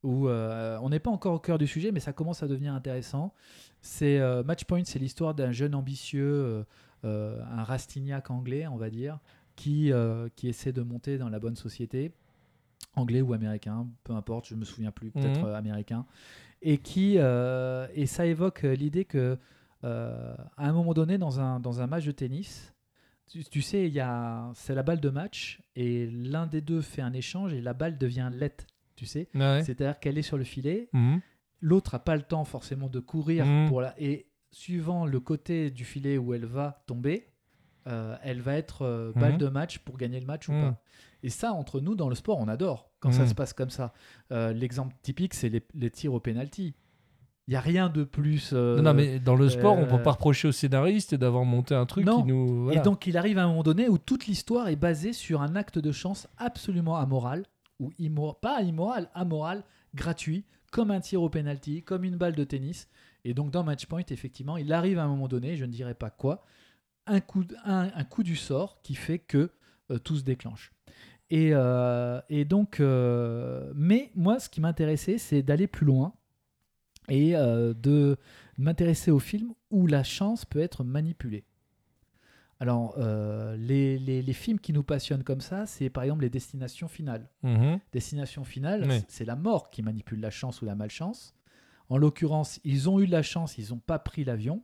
où 0.03 0.27
euh, 0.29 0.77
on 0.81 0.89
n'est 0.89 0.99
pas 0.99 1.11
encore 1.11 1.33
au 1.33 1.39
cœur 1.39 1.57
du 1.57 1.67
sujet, 1.67 1.91
mais 1.91 1.99
ça 1.99 2.13
commence 2.13 2.41
à 2.41 2.47
devenir 2.47 2.73
intéressant. 2.73 3.33
C'est 3.81 4.19
euh, 4.19 4.43
Match 4.43 4.63
Point, 4.63 4.83
c'est 4.85 4.99
l'histoire 4.99 5.33
d'un 5.33 5.51
jeune 5.51 5.75
ambitieux, 5.75 6.63
euh, 7.03 7.43
un 7.51 7.63
Rastignac 7.63 8.31
anglais, 8.31 8.65
on 8.67 8.77
va 8.77 8.89
dire, 8.89 9.19
qui 9.55 9.91
qui 10.35 10.47
essaie 10.47 10.71
de 10.71 10.81
monter 10.81 11.17
dans 11.17 11.27
la 11.29 11.39
bonne 11.39 11.57
société, 11.57 12.13
anglais 12.95 13.21
ou 13.21 13.33
américain, 13.33 13.87
peu 14.05 14.13
importe, 14.13 14.47
je 14.47 14.55
me 14.55 14.63
souviens 14.63 14.91
plus, 14.91 15.11
peut-être 15.11 15.41
Mhm. 15.45 15.53
américain, 15.53 16.05
et 16.61 16.77
qui 16.77 17.17
et 17.17 18.05
ça 18.05 18.25
évoque 18.25 18.61
l'idée 18.63 19.03
que 19.03 19.37
à 19.83 20.37
un 20.57 20.71
moment 20.71 20.93
donné 20.93 21.17
dans 21.17 21.41
un 21.41 21.59
dans 21.59 21.81
un 21.81 21.87
match 21.87 22.05
de 22.05 22.11
tennis, 22.13 22.73
tu, 23.29 23.43
tu 23.45 23.61
sais, 23.61 23.87
il 23.87 23.93
y 23.93 23.99
a 23.99 24.51
c'est 24.55 24.75
la 24.75 24.83
balle 24.83 24.99
de 24.99 25.09
match 25.09 25.61
et 25.75 26.07
l'un 26.07 26.47
des 26.47 26.61
deux 26.61 26.81
fait 26.81 27.01
un 27.01 27.13
échange 27.13 27.53
et 27.53 27.61
la 27.61 27.73
balle 27.73 27.97
devient 27.97 28.29
lette, 28.33 28.67
tu 28.95 29.05
sais, 29.05 29.29
Ouais. 29.35 29.61
c'est-à-dire 29.65 29.99
qu'elle 29.99 30.17
est 30.17 30.21
sur 30.23 30.37
le 30.37 30.43
filet, 30.43 30.89
Mhm. 30.93 31.21
l'autre 31.61 31.95
a 31.95 31.99
pas 31.99 32.15
le 32.15 32.23
temps 32.23 32.43
forcément 32.45 32.89
de 32.89 32.99
courir 32.99 33.45
Mhm. 33.45 33.67
pour 33.69 33.81
la 33.81 33.93
et 34.01 34.27
suivant 34.51 35.05
le 35.05 35.19
côté 35.19 35.69
du 35.71 35.85
filet 35.85 36.17
où 36.17 36.33
elle 36.33 36.45
va 36.45 36.83
tomber, 36.87 37.27
euh, 37.87 38.17
elle 38.23 38.41
va 38.41 38.55
être 38.55 38.81
euh, 38.81 39.11
balle 39.13 39.33
Mhm. 39.33 39.37
de 39.37 39.47
match 39.47 39.77
pour 39.79 39.97
gagner 39.97 40.19
le 40.19 40.25
match 40.25 40.49
ou 40.49 40.53
pas. 40.53 40.81
Et 41.21 41.29
ça, 41.29 41.53
entre 41.53 41.81
nous, 41.81 41.95
dans 41.95 42.09
le 42.09 42.15
sport, 42.15 42.37
on 42.39 42.47
adore 42.47 42.91
quand 42.99 43.11
ça 43.11 43.27
se 43.27 43.35
passe 43.35 43.53
comme 43.53 43.69
ça. 43.69 43.93
Euh, 44.31 44.53
L'exemple 44.53 44.95
typique, 45.01 45.33
c'est 45.33 45.49
les, 45.49 45.61
les 45.73 45.89
tirs 45.91 46.13
au 46.13 46.19
penalty. 46.19 46.75
Il 47.49 47.53
y 47.53 47.55
a 47.55 47.61
rien 47.61 47.89
de 47.89 48.03
plus. 48.03 48.51
euh, 48.53 48.75
non, 48.77 48.83
non, 48.83 48.93
mais 48.93 49.19
dans 49.19 49.35
le 49.35 49.49
sport, 49.49 49.75
on 49.75 49.81
euh, 49.81 49.85
peut 49.87 50.03
pas 50.03 50.11
reprocher 50.11 50.47
au 50.47 50.51
scénariste 50.51 51.15
d'avoir 51.15 51.45
monté 51.45 51.73
un 51.73 51.87
truc 51.87 52.05
Non. 52.05 52.21
qui 52.21 52.27
nous. 52.27 52.65
voilà. 52.65 52.79
Et 52.79 52.83
donc 52.83 53.07
il 53.07 53.17
arrive 53.17 53.39
à 53.39 53.43
un 53.43 53.47
moment 53.47 53.63
donné 53.63 53.89
où 53.89 53.97
toute 53.97 54.27
l'histoire 54.27 54.67
est 54.67 54.75
basée 54.75 55.13
sur 55.13 55.41
un 55.41 55.55
acte 55.55 55.79
de 55.79 55.91
chance 55.91 56.27
absolument 56.37 56.97
amoral, 56.97 57.47
ou 57.79 57.89
pas 58.39 58.61
immoral, 58.61 59.09
amoral, 59.15 59.63
gratuit, 59.95 60.45
comme 60.71 60.91
un 60.91 60.99
tir 60.99 61.23
au 61.23 61.29
penalty, 61.29 61.81
comme 61.81 62.03
une 62.03 62.17
balle 62.17 62.35
de 62.35 62.43
tennis. 62.43 62.87
Et 63.25 63.33
donc 63.33 63.49
dans 63.49 63.63
Matchpoint, 63.63 64.03
effectivement, 64.09 64.55
il 64.55 64.71
arrive 64.71 64.99
à 64.99 65.03
un 65.05 65.07
moment 65.07 65.27
donné, 65.27 65.55
je 65.55 65.65
ne 65.65 65.71
dirais 65.71 65.95
pas 65.95 66.11
quoi, 66.11 66.45
un 67.07 67.19
coup, 67.19 67.43
un, 67.65 67.89
un 67.95 68.03
coup 68.03 68.21
du 68.21 68.35
sort 68.35 68.79
qui 68.83 68.93
fait 68.93 69.17
que 69.17 69.49
euh, 69.89 69.97
tout 69.97 70.17
se 70.17 70.23
déclenche. 70.23 70.71
Et, 71.31 71.49
euh, 71.53 72.21
et 72.29 72.45
donc, 72.45 72.79
euh, 72.79 73.71
mais 73.75 74.11
moi, 74.15 74.39
ce 74.39 74.49
qui 74.49 74.61
m'intéressait, 74.61 75.17
c'est 75.17 75.41
d'aller 75.41 75.65
plus 75.65 75.87
loin 75.87 76.13
et 77.09 77.35
euh, 77.35 77.73
de 77.73 78.17
m'intéresser 78.57 79.11
au 79.11 79.19
film 79.19 79.53
où 79.71 79.87
la 79.87 80.03
chance 80.03 80.45
peut 80.45 80.59
être 80.59 80.83
manipulée. 80.83 81.43
Alors, 82.61 82.95
euh, 82.97 83.55
les, 83.55 83.97
les- 83.97 84.21
les 84.21 84.33
films 84.33 84.59
qui 84.59 84.73
nous 84.73 84.83
passionnent 84.83 85.23
comme 85.23 85.39
ça, 85.39 85.65
c'est 85.65 85.89
par 85.89 86.03
exemple 86.03 86.23
les 86.23 86.29
destinations 86.29 86.89
finales. 86.89 87.29
Mhm. 87.43 87.79
Destination 87.93 88.43
finale, 88.43 88.85
Oui. 88.89 89.01
c'est 89.07 89.23
la 89.25 89.37
mort 89.37 89.69
qui 89.69 89.81
manipule 89.81 90.19
la 90.19 90.29
chance 90.29 90.61
ou 90.61 90.65
la 90.65 90.75
malchance. 90.75 91.33
En 91.87 91.97
l'occurrence, 91.97 92.59
ils 92.65 92.89
ont 92.89 92.99
eu 92.99 93.07
de 93.07 93.11
la 93.11 93.23
chance, 93.23 93.57
ils 93.57 93.69
n'ont 93.69 93.79
pas 93.79 93.97
pris 93.97 94.23
l'avion. 94.25 94.61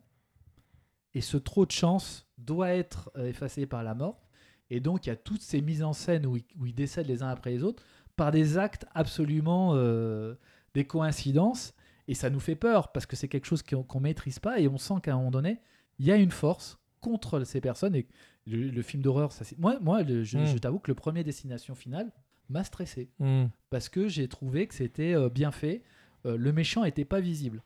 Et 1.13 1.21
ce 1.21 1.37
trop 1.37 1.65
de 1.65 1.71
chance 1.71 2.27
doit 2.37 2.71
être 2.71 3.09
euh, 3.15 3.27
effacé 3.27 3.65
par 3.65 3.81
la 3.83 3.95
mort. 3.95 4.21
Et 4.69 4.81
donc, 4.81 5.05
il 5.05 5.09
y 5.09 5.13
a 5.13 5.15
toutes 5.15 5.41
ces 5.41 5.61
mises 5.61 5.81
en 5.83 5.93
scène 5.93 6.25
où 6.25 6.35
ils, 6.35 6.43
où 6.59 6.65
ils 6.65 6.75
décèdent 6.75 7.07
les 7.07 7.23
uns 7.23 7.29
après 7.29 7.51
les 7.51 7.63
autres 7.63 7.81
par 8.17 8.31
des 8.31 8.57
actes 8.57 8.85
absolument 8.93 9.71
euh, 9.75 10.35
des 10.73 10.85
coïncidences. 10.85 11.73
Et 12.07 12.13
ça 12.13 12.29
nous 12.29 12.39
fait 12.39 12.55
peur 12.55 12.91
parce 12.91 13.05
que 13.05 13.15
c'est 13.15 13.27
quelque 13.27 13.45
chose 13.45 13.63
qu'on 13.63 13.85
ne 13.99 14.03
maîtrise 14.03 14.39
pas. 14.39 14.59
Et 14.59 14.67
on 14.67 14.77
sent 14.77 14.95
qu'à 15.03 15.13
un 15.13 15.17
moment 15.17 15.31
donné, 15.31 15.59
il 15.99 16.05
y 16.05 16.11
a 16.11 16.15
une 16.17 16.31
force 16.31 16.77
contre 17.01 17.43
ces 17.43 17.61
personnes. 17.61 17.95
Et 17.95 18.07
le, 18.45 18.69
le 18.69 18.81
film 18.81 19.01
d'horreur, 19.01 19.31
ça, 19.31 19.43
c'est- 19.43 19.57
moi, 19.57 19.79
moi 19.79 20.03
le- 20.03 20.23
je, 20.23 20.37
Mm. 20.37 20.45
je 20.45 20.57
t'avoue 20.57 20.79
que 20.79 20.91
le 20.91 20.95
premier 20.95 21.23
Destination 21.23 21.73
Finale 21.75 22.11
m'a 22.49 22.63
stressé 22.63 23.09
Mhm. 23.19 23.49
parce 23.71 23.89
que 23.89 24.07
j'ai 24.07 24.27
trouvé 24.27 24.67
que 24.67 24.75
c'était 24.75 25.15
euh, 25.15 25.29
bien 25.29 25.51
fait. 25.51 25.83
Euh, 26.27 26.37
le 26.37 26.53
méchant 26.53 26.83
n'était 26.83 27.05
pas 27.05 27.19
visible. 27.21 27.63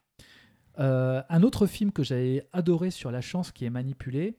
Euh, 0.80 1.22
un 1.28 1.44
autre 1.44 1.68
film 1.68 1.92
que 1.92 2.04
j'avais 2.04 2.48
adoré 2.54 2.92
sur 2.92 3.12
la 3.12 3.20
chance 3.20 3.52
qui 3.52 3.66
est 3.66 3.70
manipulée, 3.70 4.38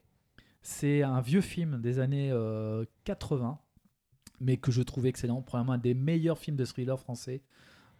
c'est 0.62 1.02
un 1.02 1.20
vieux 1.20 1.42
film 1.42 1.80
des 1.82 1.98
années 1.98 2.30
euh, 2.32 2.84
80, 3.04 3.58
mais 4.40 4.56
que 4.56 4.72
je 4.72 4.80
trouve 4.82 5.04
excellent, 5.06 5.42
probablement 5.42 5.74
un 5.74 5.78
des 5.78 5.92
meilleurs 5.92 6.38
films 6.38 6.56
de 6.56 6.64
thriller 6.64 6.98
français, 6.98 7.42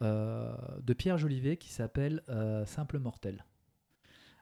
de 0.00 0.92
Pierre 0.94 1.18
Jolivet 1.18 1.56
qui 1.56 1.70
s'appelle 1.70 2.22
euh, 2.28 2.64
Simple 2.66 2.98
Mortel. 2.98 3.44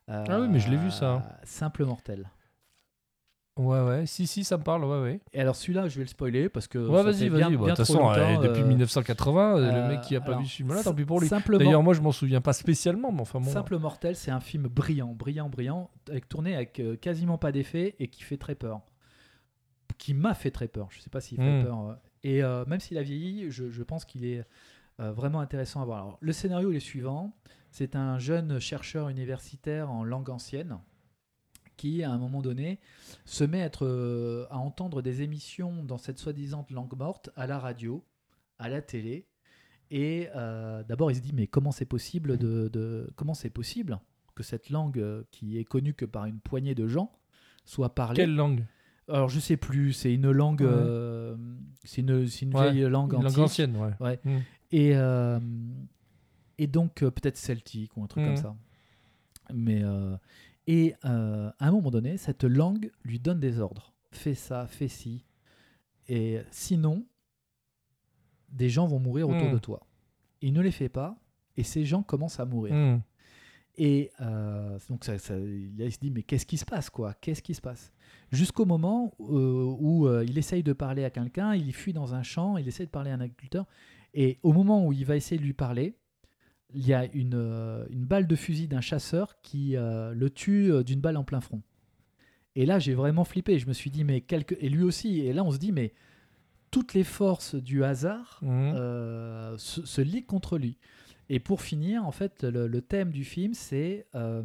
Ah 0.07 0.41
oui, 0.41 0.49
mais 0.49 0.59
je 0.59 0.71
l'ai 0.71 0.77
vu, 0.77 0.91
ça. 0.91 1.15
Euh, 1.17 1.19
Simple 1.45 1.85
Mortel. 1.85 2.31
Ouais, 3.59 3.81
ouais. 3.83 4.07
Si, 4.07 4.27
si, 4.29 4.45
ça 4.45 4.57
me 4.57 4.63
parle. 4.63 4.85
Ouais, 4.85 5.01
ouais. 5.03 5.21
Et 5.33 5.41
alors 5.41 5.57
celui-là, 5.57 5.89
je 5.89 5.97
vais 5.97 6.05
le 6.05 6.09
spoiler 6.09 6.49
parce 6.49 6.69
que 6.69 6.79
Ouais, 6.79 7.03
vas-y, 7.03 7.29
vas-y. 7.29 7.57
Bah, 7.57 7.65
De 7.65 7.69
toute 7.71 7.77
façon, 7.79 8.09
euh, 8.09 8.39
depuis 8.39 8.63
euh, 8.63 8.67
1980, 8.67 9.57
euh, 9.59 9.73
le 9.73 9.79
euh, 9.79 9.89
mec 9.89 10.01
qui 10.03 10.15
a 10.15 10.21
pas 10.21 10.29
alors, 10.29 10.41
vu 10.43 10.47
ce 10.47 10.55
film-là, 10.57 10.83
tant 10.85 10.95
pis 10.95 11.05
pour 11.05 11.21
lui. 11.21 11.29
D'ailleurs, 11.59 11.83
moi, 11.83 11.93
je 11.93 12.01
m'en 12.01 12.13
souviens 12.13 12.41
pas 12.41 12.53
spécialement, 12.53 13.11
mais 13.11 13.21
enfin 13.23 13.41
bon. 13.41 13.51
Simple 13.51 13.77
Mortel, 13.79 14.15
c'est 14.15 14.31
un 14.31 14.39
film 14.41 14.69
brillant, 14.69 15.13
brillant, 15.13 15.49
brillant, 15.49 15.91
avec 16.09 16.29
tourné 16.29 16.55
avec 16.55 16.79
euh, 16.79 16.97
quasiment 16.97 17.37
pas 17.37 17.51
d'effets 17.51 17.97
et 17.99 18.07
qui 18.09 18.23
fait 18.23 18.37
très 18.39 18.55
peur. 18.55 18.81
Qui 19.99 20.15
m'a 20.15 20.35
fait 20.35 20.53
très 20.53 20.69
peur. 20.69 20.87
Je 20.91 21.01
sais 21.01 21.11
pas 21.11 21.21
s'il 21.21 21.39
fait 21.39 21.61
Mm. 21.61 21.65
peur. 21.65 21.81
euh. 21.89 21.95
Et 22.23 22.43
euh, 22.45 22.65
même 22.67 22.79
s'il 22.81 22.97
a 22.97 23.03
vieilli, 23.03 23.51
je, 23.51 23.69
je 23.71 23.83
pense 23.83 24.05
qu'il 24.05 24.25
est 24.25 24.45
euh, 25.01 25.13
vraiment 25.13 25.41
intéressant 25.41 25.83
à 25.83 25.85
voir. 25.85 25.99
Alors, 25.99 26.19
le 26.21 26.33
scénario 26.33 26.71
est 26.71 26.75
le 26.75 26.81
suivant. 26.81 27.37
C'est 27.71 27.97
un 27.97 28.19
jeune 28.19 28.59
chercheur 28.59 29.09
universitaire 29.09 29.91
en 29.91 30.03
langue 30.05 30.31
ancienne 30.31 30.79
qui, 31.77 32.03
à 32.03 32.11
un 32.11 32.19
moment 32.19 32.43
donné, 32.43 32.81
se 33.25 33.45
met 33.45 33.63
à, 33.63 33.67
être, 33.67 33.87
euh, 33.87 34.47
à 34.51 34.59
entendre 34.59 35.01
des 35.03 35.23
émissions 35.23 35.85
dans 35.85 35.99
cette 35.99 36.19
soi-disant 36.19 36.67
langue 36.71 36.97
morte 36.97 37.31
à 37.37 37.47
la 37.47 37.59
radio, 37.59 38.05
à 38.59 38.69
la 38.69 38.83
télé. 38.83 39.27
Et 39.91 40.29
euh, 40.35 40.83
d'abord, 40.83 41.11
il 41.11 41.15
se 41.17 41.21
dit 41.21 41.33
mais 41.33 41.47
comment 41.47 41.71
c'est 41.71 41.85
possible 41.87 42.37
de, 42.37 42.69
de- 42.69 43.09
comment 43.17 43.35
c'est 43.35 43.51
possible 43.51 44.01
que 44.35 44.43
cette 44.43 44.71
langue 44.71 45.25
qui 45.31 45.59
est 45.59 45.65
connue 45.65 45.95
que 45.95 46.05
par 46.05 46.25
une 46.27 46.41
poignée 46.41 46.75
de 46.75 46.87
gens 46.89 47.13
soit 47.65 47.95
parlée 47.95 48.17
Quelle 48.17 48.35
langue? 48.35 48.65
Alors 49.09 49.29
je 49.31 49.41
sais 49.41 49.57
plus, 49.57 49.93
c'est 49.95 50.13
une 50.13 50.31
langue, 50.31 50.61
Ouais. 50.61 50.69
euh, 50.71 51.37
c'est 51.85 52.03
une, 52.03 52.27
c'est 52.27 52.45
une 52.45 52.55
Ouais, 52.55 52.73
vieille 52.73 52.91
langue 52.91 53.15
Une 53.15 53.23
langue 53.23 53.39
ancienne, 53.39 53.77
ouais. 53.77 53.93
Ouais. 54.01 54.21
Mm. 54.25 54.39
Et, 54.71 54.91
euh, 54.95 55.39
et 56.59 56.67
donc 56.67 57.03
euh, 57.03 57.11
peut-être 57.11 57.37
celtique 57.37 57.97
ou 57.97 58.03
un 58.03 58.07
truc 58.07 58.25
comme 58.25 58.37
ça. 58.37 58.55
Mais 59.53 59.83
euh, 59.83 60.17
et 60.67 60.95
à 61.03 61.53
un 61.61 61.71
moment 61.71 61.91
donné, 61.91 62.19
cette 62.19 62.45
langue 62.45 62.91
lui 63.05 63.19
donne 63.19 63.41
des 63.41 63.59
ordres. 63.61 63.95
Fais 64.11 64.35
ça, 64.35 64.67
fais 64.67 64.89
ci. 64.89 65.25
Et 66.09 66.41
sinon, 66.51 67.05
des 68.51 68.69
gens 68.69 68.87
vont 68.87 68.99
mourir 68.99 69.29
autour 69.29 69.47
Mhm. 69.49 69.53
de 69.55 69.59
toi. 69.59 69.87
Il 70.43 70.53
ne 70.53 70.61
les 70.61 70.71
fait 70.71 70.89
pas, 70.89 71.17
et 71.57 71.63
ces 71.63 71.85
gens 71.85 72.03
commencent 72.03 72.41
à 72.41 72.45
mourir. 72.45 72.75
Mm. 72.75 73.03
Et 73.81 74.11
donc 74.89 75.05
ça, 75.05 75.19
ça- 75.19 75.37
là, 75.39 75.85
il 75.85 75.93
se 75.93 75.99
dit 76.01 76.11
mais 76.11 76.23
qu'est-ce 76.23 76.47
qui 76.47 76.57
se 76.59 76.65
passe 76.65 76.91
quoi? 76.91 77.15
Qu'est-ce 77.15 77.43
qui 77.43 77.55
se 77.55 77.61
passe? 77.61 77.93
Jusqu'au 78.33 78.65
moment 78.67 79.15
où 79.19 80.09
il 80.23 80.37
essaye 80.37 80.63
de 80.63 80.73
parler 80.73 81.05
à 81.05 81.11
quelqu'un, 81.11 81.55
il 81.55 81.73
fuit 81.73 81.93
dans 81.93 82.15
un 82.15 82.23
champ, 82.23 82.57
il 82.59 82.67
essaie 82.69 82.85
de 82.87 82.91
parler 82.91 83.11
à 83.11 83.15
un 83.15 83.21
agriculteur, 83.21 83.67
et 84.15 84.39
au 84.43 84.53
moment 84.53 84.87
où 84.87 84.93
il 84.93 85.05
va 85.05 85.17
essayer 85.17 85.39
de 85.39 85.45
lui 85.45 85.53
parler, 85.55 85.95
il 86.75 86.87
y 86.87 86.93
a 86.95 87.07
une, 87.15 87.35
euh, 87.35 87.87
une 87.91 88.05
balle 88.05 88.27
de 88.27 88.37
fusil 88.37 88.69
d'un 88.69 88.81
chasseur 88.81 89.41
qui 89.43 89.77
euh, 89.77 90.13
le 90.13 90.29
tue 90.31 90.71
euh, 90.73 90.83
d'une 90.83 91.01
balle 91.01 91.17
en 91.17 91.25
plein 91.25 91.41
front. 91.41 91.63
Et 92.57 92.67
là 92.67 92.79
j'ai 92.79 92.95
vraiment 92.95 93.25
flippé, 93.25 93.59
je 93.59 93.67
me 93.67 93.73
suis 93.73 93.91
dit 93.91 94.05
mais 94.05 94.21
quelque... 94.21 94.55
et 94.61 94.69
lui 94.69 94.83
aussi, 94.83 95.21
et 95.21 95.33
là 95.33 95.45
on 95.45 95.51
se 95.51 95.59
dit 95.59 95.73
mais 95.73 95.95
toutes 96.71 96.93
les 96.95 97.05
forces 97.05 97.55
du 97.55 97.85
hasard 97.85 98.39
Mhm. 98.43 98.75
euh, 98.77 99.57
se, 99.57 99.87
se 99.87 100.01
liguent 100.03 100.27
contre 100.27 100.59
lui. 100.59 100.77
Et 101.31 101.41
pour 101.41 101.61
finir, 101.61 102.07
en 102.07 102.11
fait, 102.13 102.43
le, 102.45 102.67
le 102.67 102.81
thème 102.83 103.11
du 103.11 103.23
film, 103.25 103.53
c'est 103.55 104.07
euh, 104.15 104.43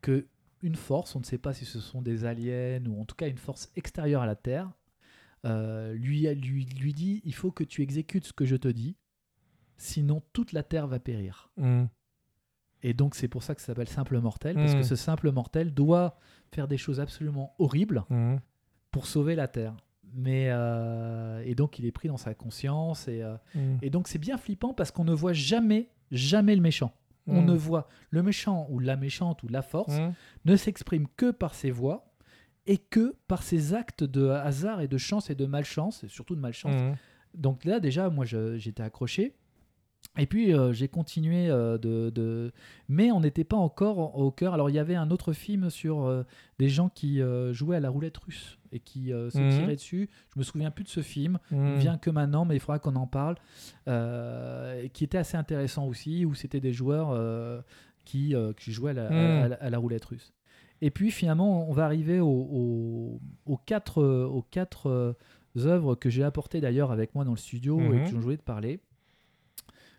que 0.00 0.26
une 0.62 0.76
force, 0.76 1.14
on 1.14 1.20
ne 1.20 1.24
sait 1.24 1.38
pas 1.38 1.52
si 1.52 1.64
ce 1.64 1.80
sont 1.80 2.02
des 2.02 2.24
aliens 2.24 2.84
ou 2.86 3.00
en 3.00 3.04
tout 3.04 3.14
cas 3.16 3.28
une 3.28 3.38
force 3.38 3.70
extérieure 3.76 4.22
à 4.22 4.26
la 4.26 4.34
Terre, 4.36 4.70
euh, 5.46 5.94
lui, 5.94 6.26
lui, 6.34 6.64
lui 6.78 6.92
dit 6.92 7.22
il 7.24 7.34
faut 7.34 7.50
que 7.52 7.64
tu 7.64 7.80
exécutes 7.82 8.26
ce 8.26 8.32
que 8.32 8.44
je 8.44 8.56
te 8.56 8.68
dis, 8.68 8.96
sinon 9.76 10.22
toute 10.32 10.52
la 10.52 10.62
Terre 10.62 10.86
va 10.86 10.98
périr. 10.98 11.50
Mm. 11.56 11.84
Et 12.82 12.94
donc 12.94 13.14
c'est 13.14 13.28
pour 13.28 13.42
ça 13.42 13.54
que 13.54 13.60
ça 13.60 13.68
s'appelle 13.68 13.88
simple 13.88 14.18
mortel, 14.20 14.54
parce 14.56 14.74
Mm. 14.74 14.78
que 14.78 14.82
ce 14.82 14.96
simple 14.96 15.30
mortel 15.32 15.72
doit 15.72 16.18
faire 16.52 16.68
des 16.68 16.76
choses 16.78 17.00
absolument 17.00 17.54
horribles 17.58 18.04
Mm. 18.10 18.36
pour 18.90 19.06
sauver 19.06 19.34
la 19.34 19.48
Terre. 19.48 19.74
Mais 20.14 20.46
euh, 20.50 21.42
et 21.44 21.54
donc 21.54 21.78
il 21.78 21.84
est 21.84 21.92
pris 21.92 22.08
dans 22.08 22.16
sa 22.16 22.32
conscience 22.34 23.06
et, 23.08 23.22
euh, 23.22 23.36
et 23.82 23.90
donc 23.90 24.08
c'est 24.08 24.18
bien 24.18 24.38
flippant 24.38 24.72
parce 24.72 24.90
qu'on 24.90 25.04
ne 25.04 25.12
voit 25.12 25.32
jamais 25.34 25.90
jamais 26.10 26.54
le 26.54 26.62
méchant. 26.62 26.92
On 27.28 27.42
ne 27.42 27.54
voit 27.54 27.88
le 28.10 28.22
méchant 28.22 28.68
ou 28.70 28.78
la 28.78 28.94
méchante 28.96 29.42
ou 29.42 29.48
la 29.48 29.60
force 29.62 29.98
ne 30.44 30.54
s'exprime 30.54 31.08
que 31.16 31.32
par 31.32 31.54
ses 31.54 31.72
voix 31.72 32.05
et 32.66 32.78
que 32.78 33.14
par 33.28 33.42
ses 33.42 33.74
actes 33.74 34.04
de 34.04 34.28
hasard 34.28 34.80
et 34.80 34.88
de 34.88 34.98
chance 34.98 35.30
et 35.30 35.34
de 35.34 35.46
malchance, 35.46 36.02
et 36.04 36.08
surtout 36.08 36.34
de 36.34 36.40
malchance. 36.40 36.74
Mm. 36.74 36.94
Donc 37.34 37.64
là, 37.64 37.80
déjà, 37.80 38.08
moi, 38.10 38.24
j'étais 38.24 38.82
accroché. 38.82 39.34
Et 40.18 40.26
puis, 40.26 40.54
euh, 40.54 40.72
j'ai 40.72 40.88
continué 40.88 41.50
euh, 41.50 41.76
de, 41.78 42.08
de- 42.10 42.52
Mais 42.88 43.10
on 43.12 43.20
n'était 43.20 43.44
pas 43.44 43.56
encore 43.56 44.16
au 44.18 44.30
cœur. 44.30 44.54
Alors, 44.54 44.70
il 44.70 44.74
y 44.74 44.78
avait 44.78 44.94
un 44.94 45.10
autre 45.10 45.32
film 45.34 45.68
sur 45.68 46.04
euh, 46.04 46.22
des 46.58 46.68
gens 46.70 46.88
qui 46.88 47.20
jouaient 47.52 47.76
à 47.76 47.80
la 47.80 47.90
roulette 47.90 48.16
russe 48.18 48.58
et 48.72 48.80
qui 48.80 49.08
se 49.08 49.38
Mhm. 49.38 49.50
tiraient 49.58 49.74
dessus. 49.76 50.08
Je 50.34 50.38
me 50.38 50.44
souviens 50.44 50.70
plus 50.70 50.84
de 50.84 50.88
ce 50.88 51.00
film. 51.02 51.38
Il 51.50 51.58
Mm. 51.58 51.74
vient 51.78 51.98
que 51.98 52.08
maintenant, 52.10 52.44
mais 52.46 52.56
il 52.56 52.60
faudra 52.60 52.78
qu'on 52.78 52.96
en 52.96 53.06
parle. 53.06 53.36
Qui 54.92 55.04
était 55.04 55.18
assez 55.18 55.36
intéressant 55.36 55.86
aussi, 55.86 56.24
où 56.24 56.34
c'était 56.34 56.60
des 56.60 56.72
joueurs 56.72 57.62
qui, 58.04 58.34
qui 58.56 58.72
jouaient 58.72 58.92
à 58.92 58.94
la, 58.94 59.42
à 59.44 59.48
la- 59.48 59.56
à 59.56 59.70
la 59.70 59.78
roulette 59.78 60.04
russe. 60.06 60.32
Et 60.82 60.90
puis 60.90 61.10
finalement, 61.10 61.68
on 61.68 61.72
va 61.72 61.84
arriver 61.86 62.20
aux, 62.20 62.26
aux- 62.28 63.20
aux 63.46 63.56
quatre, 63.56 64.02
aux 64.02 64.42
quatre 64.42 64.88
euh, 64.90 65.12
œuvres 65.58 65.94
que 65.94 66.10
j'ai 66.10 66.22
apportées 66.22 66.60
d'ailleurs 66.60 66.92
avec 66.92 67.14
moi 67.14 67.24
dans 67.24 67.30
le 67.30 67.36
studio 67.38 67.80
et 67.80 67.88
Mhm. 67.88 68.04
que 68.04 68.10
j'ai 68.10 68.20
joué 68.20 68.36
de 68.36 68.42
parler. 68.42 68.80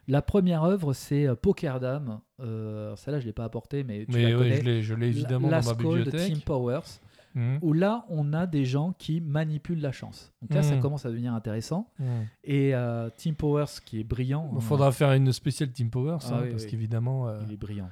La 0.07 0.21
première 0.21 0.63
œuvre, 0.63 0.93
c'est 0.93 1.27
euh, 1.27 1.35
Poker 1.35 1.79
Dame. 1.79 2.21
Euh, 2.39 2.95
Celle-là, 2.95 3.19
je 3.19 3.25
ne 3.25 3.29
l'ai 3.29 3.33
pas 3.33 3.43
apportée, 3.43 3.83
mais 3.83 4.05
tu 4.05 4.13
Mais 4.15 4.29
la 4.31 4.37
oui, 4.37 4.43
connais. 4.43 4.55
je 4.57 4.61
l'ai- 4.63 4.81
je 4.81 4.93
évidemment 4.93 5.49
La- 5.49 5.59
dans 5.61 5.65
ma 5.67 5.71
Last 5.73 5.81
Call 5.81 5.99
de 5.99 6.03
bibliothèque. 6.05 6.33
Tim 6.33 6.39
Powers 6.45 6.99
Mm. 7.35 7.57
où 7.61 7.73
là, 7.73 8.05
on 8.09 8.31
a 8.33 8.47
des 8.47 8.63
gens 8.65 8.93
qui 8.97 9.19
manipulent 9.19 9.81
la 9.81 9.91
chance. 9.91 10.31
Donc 10.41 10.53
là, 10.53 10.63
ça 10.63 10.75
Mm. 10.75 10.79
commence 10.79 11.05
à 11.05 11.09
devenir 11.09 11.33
intéressant. 11.33 11.91
Mm. 11.99 12.05
Et 12.45 12.73
euh, 12.73 13.09
Tim 13.17 13.33
Powers, 13.33 13.65
qui 13.85 13.99
est 13.99 14.03
brillant, 14.03 14.49
Il 14.55 14.61
faudra 14.61 14.91
faire 14.91 15.11
une 15.11 15.31
spéciale 15.33 15.71
Team 15.71 15.89
Powers, 15.89 16.17
Ah 16.23 16.35
hein, 16.35 16.39
oui, 16.43 16.51
parce 16.51 16.63
oui. 16.63 16.69
qu'évidemment, 16.69 17.27
euh, 17.27 17.39
il 17.45 17.53
est 17.53 17.57
brillant. 17.57 17.89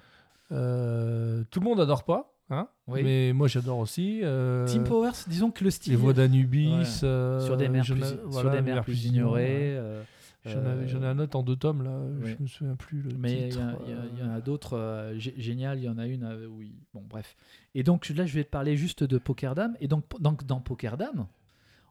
tout 0.49 1.59
le 1.59 1.63
monde 1.63 1.79
adore 1.79 2.03
pas, 2.05 2.33
hein 2.49 2.67
Oui. 2.87 3.01
mais 3.03 3.33
moi 3.33 3.47
j'adore 3.47 3.79
aussi. 3.79 4.21
euh, 4.23 4.65
Tim 4.67 4.83
Powers, 4.83 5.11
disons 5.27 5.51
que 5.51 5.63
le 5.63 5.71
style 5.71 5.93
les 5.93 5.97
voix 5.97 6.13
d'Anubis, 6.13 6.69
Ouais. 6.73 7.03
euh, 7.03 7.39
sur 7.41 7.57
des 7.57 7.69
mers 7.69 7.85
plus, 7.85 8.03
voilà, 8.25 8.61
mers 8.61 8.83
plus 8.83 9.05
ignorées, 9.05 9.75
euh, 9.77 10.01
J'en 10.47 11.01
ai 11.01 11.07
un 11.07 11.17
autre 11.17 11.35
en 11.37 11.41
deux 11.41 11.55
tomes 11.55 11.81
là, 11.83 11.97
ouais. 12.23 12.35
je 12.37 12.43
me 12.43 12.47
souviens 12.47 12.75
plus 12.75 13.01
le 13.01 13.09
Mais 13.17 13.47
il 13.49 13.55
y, 13.55 13.59
a- 13.59 13.69
a- 13.69 14.27
en 14.27 14.31
a 14.35 14.41
d'autres 14.41 14.77
gé- 15.17 15.33
géniales. 15.39 15.79
Il 15.79 15.85
y 15.85 15.89
en 15.89 15.97
a 15.97 16.05
une 16.05 16.37
il- 16.61 16.75
Bon, 16.93 17.01
bref. 17.09 17.35
Et 17.73 17.81
donc 17.81 18.07
là, 18.09 18.27
je 18.27 18.35
vais 18.35 18.43
te 18.43 18.49
parler 18.51 18.77
juste 18.77 19.03
de 19.03 19.17
Poker 19.17 19.55
Dame. 19.55 19.75
Et 19.81 19.87
donc, 19.87 20.03
donc 20.21 20.45
dans 20.45 20.59
Poker 20.59 20.97
Dame, 20.97 21.25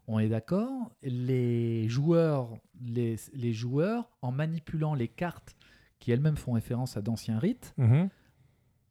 on 0.07 0.21
est 0.21 0.29
d'accord, 0.29 0.71
les 1.03 1.89
joueurs, 1.89 2.49
les, 2.81 3.17
les 3.33 3.53
joueurs, 3.53 4.09
en 4.23 4.31
manipulant 4.31 4.95
les 4.95 5.09
cartes 5.09 5.57
qui 5.99 6.13
elles-mêmes 6.13 6.37
font 6.37 6.53
référence 6.53 6.97
à 6.97 7.03
d'anciens 7.03 7.41
rites, 7.41 7.75
mhm. 7.77 8.09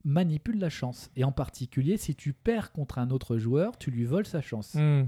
Manipulent 0.04 0.60
la 0.60 0.70
chance. 0.70 1.10
Et 1.16 1.24
en 1.24 1.32
particulier, 1.32 1.98
si 1.98 2.16
tu 2.16 2.34
perds 2.34 2.72
contre 2.72 3.00
un 3.00 3.10
autre 3.10 3.38
joueur, 3.38 3.78
tu 3.78 3.92
lui 3.92 4.06
voles 4.06 4.26
sa 4.26 4.42
chance. 4.42 4.76
Hmm. 4.76 5.04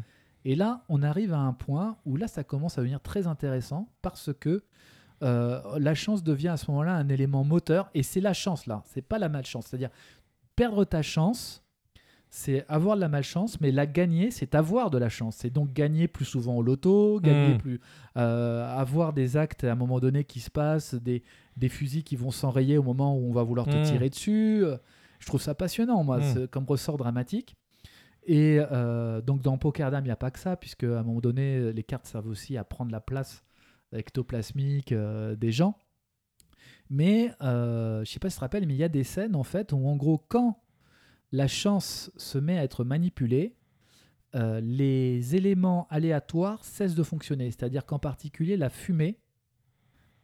Et 0.45 0.55
là, 0.55 0.83
on 0.89 1.01
arrive 1.01 1.33
à 1.33 1.39
un 1.39 1.53
point 1.53 1.97
où 2.05 2.17
là, 2.17 2.27
ça 2.27 2.43
commence 2.43 2.77
à 2.77 2.81
devenir 2.81 3.01
très 3.01 3.27
intéressant 3.27 3.89
parce 4.01 4.31
que 4.39 4.63
euh, 5.23 5.79
la 5.79 5.95
chance 5.95 6.23
devient 6.23 6.49
à 6.49 6.57
ce 6.57 6.69
moment-là 6.71 6.93
un 6.93 7.09
élément 7.09 7.43
moteur. 7.43 7.89
Et 7.93 8.03
c'est 8.03 8.21
la 8.21 8.33
chance 8.33 8.67
là, 8.67 8.83
c'est 8.85 9.01
pas 9.01 9.17
la 9.17 9.29
malchance. 9.29 9.67
C'est-à-dire 9.67 9.89
perdre 10.55 10.85
ta 10.85 11.01
chance, 11.01 11.63
c'est 12.29 12.65
avoir 12.67 12.95
de 12.97 13.01
la 13.01 13.07
malchance, 13.07 13.61
mais 13.61 13.71
la 13.71 13.85
gagner, 13.85 14.29
c'est 14.31 14.55
avoir 14.55 14.89
de 14.91 14.97
la 14.97 15.07
chance. 15.09 15.37
C'est 15.37 15.49
donc 15.49 15.71
gagner 15.73 16.07
plus 16.09 16.25
souvent 16.25 16.55
au 16.57 16.61
loto, 16.61 17.19
gagner 17.21 17.53
Mm. 17.53 17.57
plus, 17.57 17.79
euh, 18.17 18.65
avoir 18.77 19.13
des 19.13 19.37
actes 19.37 19.63
à 19.63 19.71
un 19.71 19.75
moment 19.75 19.99
donné 19.99 20.23
qui 20.25 20.39
se 20.41 20.49
passent, 20.51 20.95
des, 20.95 21.23
des 21.55 21.69
fusils 21.69 22.03
qui 22.03 22.15
vont 22.17 22.31
s'enrayer 22.31 22.77
au 22.77 22.83
moment 22.83 23.17
où 23.17 23.29
on 23.29 23.31
va 23.33 23.43
vouloir 23.43 23.67
te 23.67 23.77
Mm. 23.77 23.83
tirer 23.83 24.09
dessus. 24.09 24.63
Je 25.19 25.25
trouve 25.27 25.41
ça 25.41 25.55
passionnant, 25.55 26.03
moi, 26.03 26.17
Mm. 26.17 26.23
c'est- 26.33 26.47
comme 26.51 26.65
ressort 26.65 26.97
dramatique. 26.97 27.55
Et 28.27 28.57
euh, 28.59 29.21
donc 29.21 29.41
dans 29.41 29.57
Poker 29.57 29.91
Dame, 29.91 30.03
il 30.03 30.07
n'y 30.07 30.11
a 30.11 30.15
pas 30.17 30.31
que 30.31 30.39
ça, 30.39 30.55
puisque 30.57 30.83
à 30.83 30.99
un 30.99 31.03
moment 31.03 31.21
donné, 31.21 31.71
les 31.71 31.83
cartes 31.83 32.05
servent 32.07 32.27
aussi 32.27 32.57
à 32.57 32.63
prendre 32.63 32.91
la 32.91 32.99
place 32.99 33.43
ectoplasmique 33.93 34.91
euh, 34.91 35.35
des 35.35 35.51
gens. 35.51 35.77
Mais 36.89 37.31
je 37.39 38.03
sais 38.05 38.19
pas 38.19 38.29
si 38.29 38.35
tu 38.35 38.39
te 38.39 38.41
rappelles, 38.41 38.67
mais 38.67 38.73
il 38.73 38.79
y 38.79 38.83
a 38.83 38.89
des 38.89 39.03
scènes 39.03 39.35
en 39.35 39.43
fait 39.43 39.71
où 39.71 39.87
en 39.87 39.95
gros, 39.95 40.17
quand 40.27 40.59
la 41.31 41.47
chance 41.47 42.11
se 42.17 42.37
met 42.37 42.57
à 42.57 42.63
être 42.63 42.83
manipulée, 42.83 43.55
euh, 44.35 44.59
les 44.61 45.35
éléments 45.35 45.87
aléatoires 45.89 46.63
cessent 46.65 46.95
de 46.95 47.03
fonctionner. 47.03 47.51
C'est-à-dire 47.51 47.85
qu'en 47.85 47.99
particulier, 47.99 48.57
la 48.57 48.69
fumée, 48.69 49.17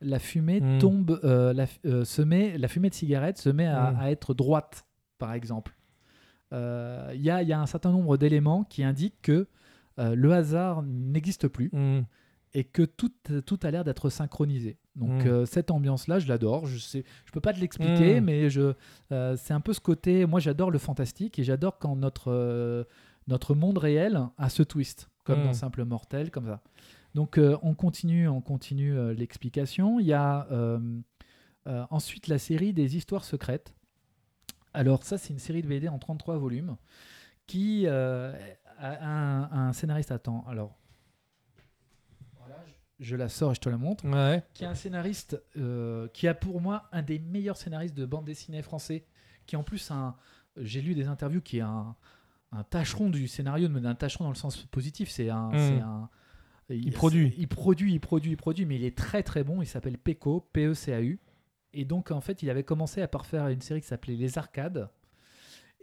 la 0.01 0.19
fumée 0.19 0.59
Mm. 0.61 0.79
tombe, 0.79 1.19
euh, 1.23 1.53
la, 1.53 1.65
euh, 1.85 2.03
se 2.03 2.21
met, 2.21 2.57
la 2.57 2.67
fumée 2.67 2.89
de 2.89 2.93
cigarette 2.95 3.37
se 3.37 3.49
met 3.49 3.67
à, 3.67 3.91
Mm. 3.91 3.99
à 3.99 4.11
être 4.11 4.33
droite, 4.33 4.85
par 5.17 5.33
exemple. 5.33 5.75
Il 6.53 7.21
y, 7.21 7.29
a, 7.29 7.41
il 7.41 7.47
y 7.47 7.53
a 7.53 7.61
un 7.61 7.65
certain 7.65 7.91
nombre 7.93 8.17
d'éléments 8.17 8.65
qui 8.65 8.83
indiquent 8.83 9.21
que 9.21 9.47
le 9.97 10.33
hasard 10.33 10.83
n'existe 10.83 11.47
plus 11.47 11.69
Hmm. 11.71 12.01
et 12.53 12.65
que 12.65 12.81
tout, 12.83 13.11
tout 13.45 13.59
a 13.63 13.71
l'air 13.71 13.85
d'être 13.85 14.09
synchronisé. 14.09 14.77
Donc 14.95 15.23
Mm. 15.23 15.27
euh, 15.27 15.45
cette 15.45 15.71
ambiance-là, 15.71 16.19
je 16.19 16.27
l'adore. 16.27 16.65
Je 16.65 16.77
sais, 16.77 17.03
je 17.25 17.31
peux 17.31 17.39
pas 17.39 17.53
te 17.53 17.59
l'expliquer, 17.59 18.19
Mm. 18.19 18.23
mais 18.25 18.49
je, 18.49 18.73
euh, 19.11 19.37
c'est 19.37 19.53
un 19.53 19.61
peu 19.61 19.71
ce 19.73 19.79
côté. 19.79 20.25
Moi, 20.25 20.39
j'adore 20.41 20.69
le 20.69 20.79
fantastique 20.79 21.39
et 21.39 21.43
j'adore 21.43 21.79
quand 21.79 21.95
notre 21.95 22.31
euh, 22.31 22.83
notre 23.27 23.53
monde 23.55 23.77
réel 23.77 24.19
a 24.37 24.49
ce 24.49 24.63
twist, 24.63 25.09
comme 25.23 25.41
Mm. 25.41 25.45
dans 25.45 25.53
Simple 25.53 25.85
Mortel, 25.85 26.29
comme 26.31 26.45
ça. 26.47 26.61
Donc 27.15 27.39
on 27.61 27.73
continue, 27.73 28.27
on 28.29 28.39
continue 28.41 29.13
l'explication. 29.13 29.99
Il 29.99 30.05
y 30.07 30.13
a 30.13 30.47
ensuite 31.89 32.27
la 32.27 32.37
série 32.39 32.73
des 32.73 32.95
histoires 32.97 33.23
secrètes. 33.25 33.73
Alors 34.73 35.03
ça, 35.03 35.17
c'est 35.17 35.33
une 35.33 35.39
série 35.39 35.61
de 35.61 35.67
BD 35.67 35.89
en 35.89 35.99
33 35.99 36.37
volumes 36.37 36.75
qui 37.47 37.85
a 37.87 38.33
un, 38.79 39.49
un 39.51 39.73
scénariste 39.73 40.11
attend. 40.11 40.45
Alors 40.47 40.77
je, 43.01 43.15
la 43.17 43.27
sors 43.27 43.51
et 43.51 43.55
je 43.55 43.59
te 43.59 43.67
la 43.69 43.77
montre. 43.77 44.05
Ouais. 44.07 44.41
Qui 44.53 44.63
est 44.63 44.67
un 44.67 44.75
scénariste 44.75 45.41
euh, 45.57 46.07
qui 46.13 46.27
a 46.27 46.33
pour 46.33 46.61
moi 46.61 46.87
un 46.93 47.01
des 47.01 47.19
meilleurs 47.19 47.57
scénaristes 47.57 47.95
de 47.95 48.05
bande 48.05 48.23
dessinée 48.25 48.61
français, 48.61 49.05
qui 49.45 49.55
en 49.57 49.63
plus 49.63 49.91
un, 49.91 50.15
j'ai 50.55 50.81
lu 50.81 50.93
des 50.95 51.07
interviews 51.07 51.41
qui 51.41 51.57
est 51.57 51.61
un, 51.61 51.95
un 52.53 52.63
tâcheron 52.63 53.09
du 53.09 53.27
scénario, 53.27 53.67
mais 53.69 53.85
un 53.85 53.95
tâcheron 53.95 54.25
dans 54.25 54.31
le 54.31 54.35
sens 54.35 54.57
positif. 54.67 55.09
C'est 55.09 55.29
un, 55.29 55.49
Mm. 55.49 55.57
c'est 55.57 55.79
un 55.81 56.09
Il 56.69 56.93
produit. 56.93 57.33
il 57.37 57.47
produit, 57.49 57.93
il 57.93 57.99
produit, 57.99 58.31
il 58.31 58.37
produit, 58.37 58.65
mais 58.65 58.75
il 58.77 58.85
est 58.85 58.97
très 58.97 59.23
très 59.23 59.43
bon. 59.43 59.61
Il 59.61 59.67
s'appelle 59.67 59.97
Peco, 59.97 60.47
P-E-C-A-U. 60.53 61.19
Et 61.73 61.85
donc 61.85 62.11
en 62.11 62.21
fait, 62.21 62.43
il 62.43 62.49
avait 62.49 62.63
commencé 62.63 63.01
à 63.01 63.07
parfaire 63.07 63.47
une 63.47 63.61
série 63.61 63.81
qui 63.81 63.87
s'appelait 63.87 64.15
Les 64.15 64.37
Arcades. 64.37 64.89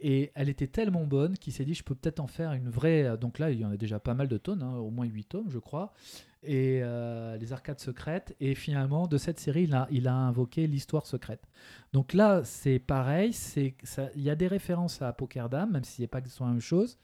Et 0.01 0.31
elle 0.33 0.47
était 0.47 0.67
tellement 0.67 1.05
bonne 1.05 1.37
qu'il 1.37 1.51
s'est 1.51 1.65
dit, 1.65 1.73
je 1.73 1.83
peux 1.83 1.93
peut-être 1.95 2.21
en 2.21 2.27
faire 2.27 2.53
une 2.53 2.69
vraie. 2.69 3.17
Donc 3.17 3.37
là, 3.37 3.51
il 3.51 3.59
y 3.59 3.65
en 3.65 3.71
a 3.71 3.77
déjà 3.77 3.99
pas 3.99 4.13
mal 4.13 4.27
de 4.29 4.37
tonnes, 4.37 4.63
hein, 4.63 4.75
au 4.77 4.91
moins 4.91 5.05
8 5.05 5.25
tomes, 5.25 5.49
je 5.49 5.59
crois. 5.59 5.93
Et 6.41 6.79
euh, 6.81 7.37
les 7.37 7.51
arcades 7.51 7.79
secrètes. 7.79 8.35
Et 8.39 8.55
finalement, 8.55 9.07
de 9.07 9.17
cette 9.17 9.39
série, 9.39 9.63
il 9.63 9.73
a, 9.73 9.87
il 9.91 10.07
invoqué 10.07 10.67
l'histoire 10.67 11.05
secrète. 11.05 11.43
Donc 11.91 12.13
là, 12.13 12.43
c'est 12.43 12.79
pareil. 12.79 13.35
Il 13.57 14.21
y 14.21 14.29
a 14.29 14.35
des 14.35 14.47
références 14.47 15.01
à 15.01 15.11
Poker 15.11 15.49
Dame, 15.49 15.71
même 15.71 15.83
si 15.83 15.97
ce 15.97 16.01
n'est 16.01 16.07
pas 16.07 16.19
exactement 16.19 16.47
la 16.47 16.53
même 16.53 16.61
chose. 16.61 16.97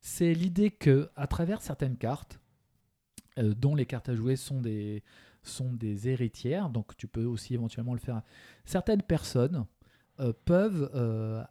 C'est 0.00 0.34
l'idée 0.34 0.70
que 0.70 1.10
à 1.16 1.26
travers 1.26 1.62
certaines 1.62 1.96
cartes, 1.96 2.40
euh, 3.38 3.54
dont 3.54 3.74
les 3.74 3.86
cartes 3.86 4.08
à 4.08 4.14
jouer 4.14 4.36
sont 4.36 4.60
des, 4.60 5.02
héritières, 6.08 6.68
donc 6.68 6.96
tu 6.96 7.08
peux 7.08 7.24
aussi 7.24 7.54
éventuellement 7.54 7.94
le 7.94 8.00
faire. 8.00 8.22
Certaines 8.64 9.02
personnes 9.02 9.64
euh, 10.20 10.32
peuvent 10.44 10.90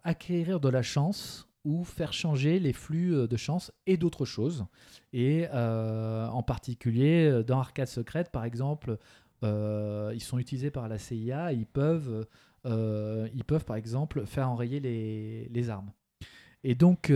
acquérir 0.04 0.60
de 0.60 0.68
la 0.68 0.82
chance 0.82 1.47
ou 1.64 1.84
faire 1.84 2.12
changer 2.12 2.58
les 2.58 2.72
flux 2.72 3.14
euh, 3.14 3.26
de 3.26 3.36
chance 3.36 3.72
et 3.86 3.96
d'autres 3.96 4.24
choses. 4.24 4.66
Et 5.12 5.46
euh, 5.52 6.26
en 6.28 6.42
particulier, 6.42 7.28
euh, 7.28 7.42
dans 7.42 7.58
Arcade 7.58 7.88
Secrète, 7.88 8.30
par 8.30 8.44
exemple, 8.44 8.96
euh, 9.44 10.12
ils 10.14 10.22
sont 10.22 10.38
utilisés 10.38 10.70
par 10.70 10.88
la 10.88 10.98
CIA, 10.98 11.52
ils 11.52 11.66
peuvent, 11.66 12.26
euh, 12.66 13.28
ils 13.34 13.44
peuvent 13.44 13.64
par 13.64 13.76
exemple 13.76 14.24
faire 14.26 14.48
enrayer 14.50 14.80
les, 14.80 15.48
les 15.52 15.70
armes. 15.70 15.90
Et 16.64 16.74
donc, 16.74 17.12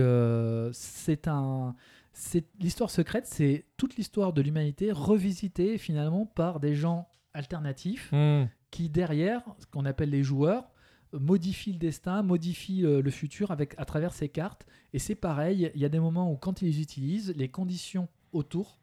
c'est 0.71 1.27
un. 1.27 1.75
c'est- 2.13 2.47
L'histoire 2.59 2.89
secrète, 2.89 3.25
c'est 3.27 3.65
toute 3.77 3.97
l'histoire 3.97 4.31
de 4.33 4.41
l'humanité 4.41 4.91
revisitée 4.91 5.77
finalement 5.77 6.25
par 6.25 6.59
des 6.59 6.75
gens 6.75 7.07
alternatifs 7.33 8.09
Hmm. 8.13 8.45
qui 8.71 8.89
derrière, 8.89 9.41
ce 9.59 9.65
qu'on 9.65 9.85
appelle 9.85 10.11
les 10.11 10.23
joueurs, 10.23 10.69
modifient 11.13 11.73
le 11.73 11.77
destin, 11.79 12.23
modifient 12.23 12.85
euh, 12.85 13.01
le 13.01 13.11
futur 13.11 13.51
avec, 13.51 13.73
à 13.77 13.85
travers 13.85 14.13
ces 14.13 14.29
cartes. 14.29 14.65
Et 14.93 14.99
c'est 14.99 15.15
pareil, 15.15 15.71
il 15.75 15.81
y 15.81 15.85
a 15.85 15.89
des 15.89 15.99
moments 15.99 16.31
où 16.31 16.35
quand 16.35 16.61
ils 16.61 16.65
les 16.65 16.81
utilisent, 16.81 17.33
les 17.35 17.49
conditions 17.49 18.07
autour 18.31 18.79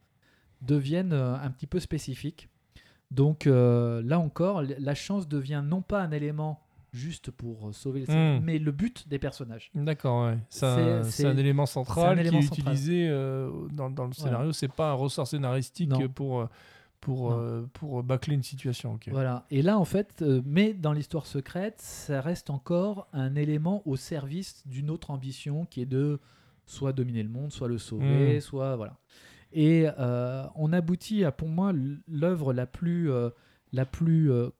deviennent 0.62 1.12
euh, 1.12 1.34
un 1.36 1.50
petit 1.50 1.66
peu 1.66 1.80
spécifiques. 1.80 2.48
Donc 3.10 3.46
euh, 3.46 4.02
là 4.04 4.18
encore, 4.20 4.62
la 4.62 4.94
chance 4.94 5.26
devient 5.28 5.62
non 5.64 5.82
pas 5.82 6.00
un 6.02 6.12
élément 6.12 6.60
juste 6.92 7.30
pour 7.30 7.72
sauver 7.72 8.04
le 8.06 8.12
Mm. 8.12 8.44
mais 8.44 8.58
le 8.58 8.72
but 8.72 9.06
des 9.08 9.18
personnages. 9.18 9.70
D'accord, 9.74 10.26
ouais. 10.26 10.38
C'est 10.48 11.24
un, 11.24 11.36
élément 11.36 11.62
un 11.62 11.66
central 11.66 12.18
élément 12.18 12.38
qui 12.40 12.44
est 12.44 12.48
central. 12.48 12.74
utilisé 12.74 13.08
euh, 13.08 13.50
dans, 13.72 13.90
dans 13.90 14.06
le 14.06 14.12
scénario. 14.12 14.52
C'est 14.52 14.72
pas 14.72 14.90
un 14.90 14.94
ressort 14.94 15.26
scénaristique 15.28 15.90
Non. 15.90 16.08
pour, 16.08 16.40
euh, 16.40 16.46
pour, 17.00 17.32
euh, 17.32 17.62
pour 17.72 18.02
bâcler 18.02 18.34
une 18.34 18.42
situation. 18.42 18.98
Voilà. 19.10 19.46
Et 19.50 19.62
là, 19.62 19.78
en 19.78 19.84
fait, 19.84 20.20
euh, 20.22 20.42
mais 20.44 20.74
dans 20.74 20.92
l'histoire 20.92 21.26
secrète, 21.26 21.80
ça 21.80 22.20
reste 22.20 22.50
encore 22.50 23.08
un 23.12 23.34
élément 23.36 23.82
au 23.86 23.96
service 23.96 24.66
d'une 24.66 24.90
autre 24.90 25.10
ambition 25.10 25.64
qui 25.64 25.80
est 25.80 25.86
de 25.86 26.18
soit 26.66 26.92
dominer 26.92 27.22
le 27.22 27.28
monde, 27.30 27.52
soit 27.52 27.68
le 27.68 27.78
sauver, 27.78 28.36
Mm. 28.36 28.40
soit 28.40 28.76
voilà. 28.76 28.98
Et 29.52 29.86
euh, 29.98 30.44
on 30.54 30.72
aboutit 30.72 31.24
à, 31.24 31.32
pour 31.32 31.48
moi, 31.48 31.72
l'œuvre 32.06 32.52
la 32.52 32.66
plus, 32.66 33.10
euh, 33.10 33.30
la 33.72 33.84
plus 33.86 34.30
euh, 34.30 34.50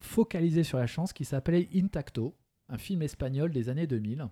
focalisée 0.00 0.64
sur 0.64 0.78
la 0.78 0.86
chance, 0.86 1.12
qui 1.12 1.24
s'appelait 1.24 1.68
Intacto, 1.74 2.34
un 2.68 2.78
film 2.78 3.02
espagnol 3.02 3.52
des 3.52 3.68
années 3.68 3.86
2000, 3.86 4.26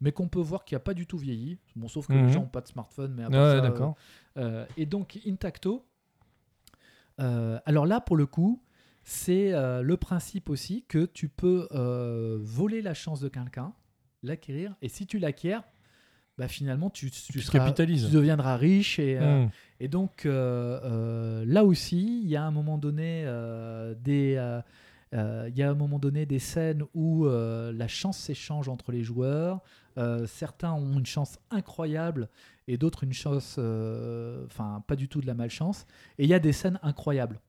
mais 0.00 0.12
qu'on 0.12 0.28
peut 0.28 0.40
voir 0.40 0.64
qui 0.64 0.74
a 0.74 0.80
pas 0.80 0.94
du 0.94 1.06
tout 1.06 1.18
vieilli. 1.18 1.58
Bon, 1.76 1.88
sauf 1.88 2.06
que 2.06 2.12
les 2.12 2.28
gens 2.30 2.40
n'ont 2.42 2.46
pas 2.48 2.60
de 2.60 2.68
smartphone, 2.68 3.14
mais 3.16 3.22
à 3.24 3.28
Ouais, 3.28 3.32
part 3.32 3.50
ça, 3.52 3.60
d'accord. 3.60 3.94
euh, 4.36 4.66
et 4.76 4.84
donc 4.86 5.18
Intacto, 5.26 5.86
euh, 7.20 7.58
alors 7.66 7.86
là 7.86 8.00
pour 8.00 8.16
le 8.16 8.26
coup, 8.26 8.62
c'est 9.04 9.52
euh, 9.52 9.82
le 9.82 9.96
principe 9.96 10.50
aussi 10.50 10.84
que 10.88 11.06
tu 11.06 11.28
peux 11.28 11.66
euh, 11.72 12.38
voler 12.40 12.82
la 12.82 12.94
chance 12.94 13.20
de 13.20 13.28
quelqu'un, 13.28 13.72
l'acquérir, 14.22 14.74
et 14.82 14.88
si 14.88 15.06
tu 15.06 15.18
l'acquiers, 15.18 15.58
bah 16.36 16.46
finalement 16.48 16.90
tu, 16.90 17.10
tu, 17.10 17.32
seras- 17.40 17.58
deviendras 18.12 18.56
riche 18.56 18.98
et, 18.98 19.18
Hmm. 19.18 19.48
et 19.80 19.88
donc 19.88 20.24
là 20.24 21.64
aussi, 21.64 22.20
il 22.22 22.28
y 22.28 22.36
a 22.36 22.44
un 22.44 22.50
moment 22.50 22.78
donné 22.78 23.24
des 24.00 24.38
il 25.12 25.56
y 25.56 25.62
a 25.62 25.70
un 25.70 25.74
moment 25.74 25.98
donné 25.98 26.26
des 26.26 26.38
scènes 26.38 26.84
où 26.94 27.26
la 27.26 27.88
chance 27.88 28.18
s'échange 28.18 28.68
entre 28.68 28.92
les 28.92 29.02
joueurs. 29.02 29.60
Certains 30.26 30.72
ont 30.72 30.98
une 30.98 31.06
chance 31.06 31.38
incroyable 31.50 32.28
et 32.68 32.76
d'autres 32.78 33.02
une 33.04 33.12
chance, 33.12 33.56
euh, 33.58 34.44
enfin 34.46 34.84
pas 34.86 34.94
du 34.94 35.08
tout 35.08 35.20
de 35.20 35.26
la 35.26 35.34
malchance. 35.34 35.86
Et 36.18 36.24
il 36.24 36.30
y 36.30 36.34
a 36.34 36.38
des 36.38 36.52
scènes 36.52 36.78
incroyables. 36.82 37.40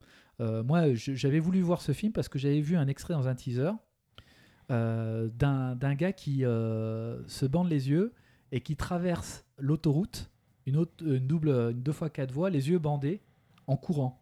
Euh, 0.42 0.64
moi, 0.64 0.94
j'avais 0.94 1.40
voulu 1.40 1.62
voir 1.62 1.82
ce 1.82 1.92
film 1.92 2.12
parce 2.14 2.30
que 2.30 2.40
j'avais 2.40 2.62
vu 2.62 2.76
un 2.78 2.88
extrait 2.88 3.14
dans 3.14 3.28
un 3.28 3.36
teaser 3.36 3.72
euh, 4.72 5.28
d'un 5.34 5.96
gars 5.96 6.14
qui 6.14 6.40
se 6.42 7.46
bande 7.46 7.70
les 7.70 7.90
yeux 7.90 8.14
et 8.52 8.62
qui 8.62 8.76
traverse 8.76 9.46
l'autoroute, 9.58 10.32
une, 10.66 10.78
autre- 10.78 11.04
une 11.06 11.28
double, 11.28 11.50
une 11.50 11.82
deux 11.82 11.92
fois 11.92 12.10
quatre 12.10 12.32
voies, 12.32 12.50
les 12.50 12.70
yeux 12.70 12.80
bandés, 12.80 13.22
en 13.68 13.76
courant. 13.78 14.16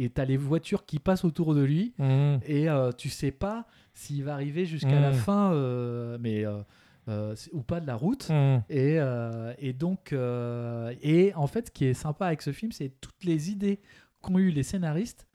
et 0.00 0.10
tu 0.10 0.20
as 0.20 0.24
les 0.24 0.36
voitures 0.36 0.86
qui 0.86 1.00
passent 1.00 1.24
autour 1.24 1.54
de 1.56 1.62
lui 1.62 1.92
Mhm. 1.98 2.38
et 2.46 2.68
euh, 2.70 2.92
tu 2.92 3.08
sais 3.08 3.32
pas 3.32 3.66
s'il 3.94 4.22
va 4.22 4.34
arriver 4.34 4.64
jusqu'à 4.64 5.00
la 5.00 5.10
Mm. 5.10 5.14
fin 5.14 5.52
euh, 5.52 6.16
mais 6.20 6.44
euh, 6.46 6.62
euh, 7.08 7.34
ou 7.52 7.62
pas 7.62 7.80
de 7.80 7.86
la 7.86 7.94
route. 7.96 8.28
Mhm. 8.30 8.62
et, 8.68 9.00
euh, 9.00 9.54
et 9.58 9.72
donc 9.72 10.12
euh, 10.12 10.94
et 11.02 11.32
en 11.34 11.46
fait 11.46 11.66
ce 11.68 11.70
qui 11.72 11.84
est 11.86 11.94
sympa 11.94 12.26
avec 12.26 12.42
ce 12.42 12.52
film 12.52 12.70
c'est 12.72 12.90
toutes 13.00 13.24
les 13.24 13.50
idées 13.50 13.80
qu'ont 14.20 14.38
eu 14.38 14.50
les 14.50 14.62
scénaristes 14.62 15.26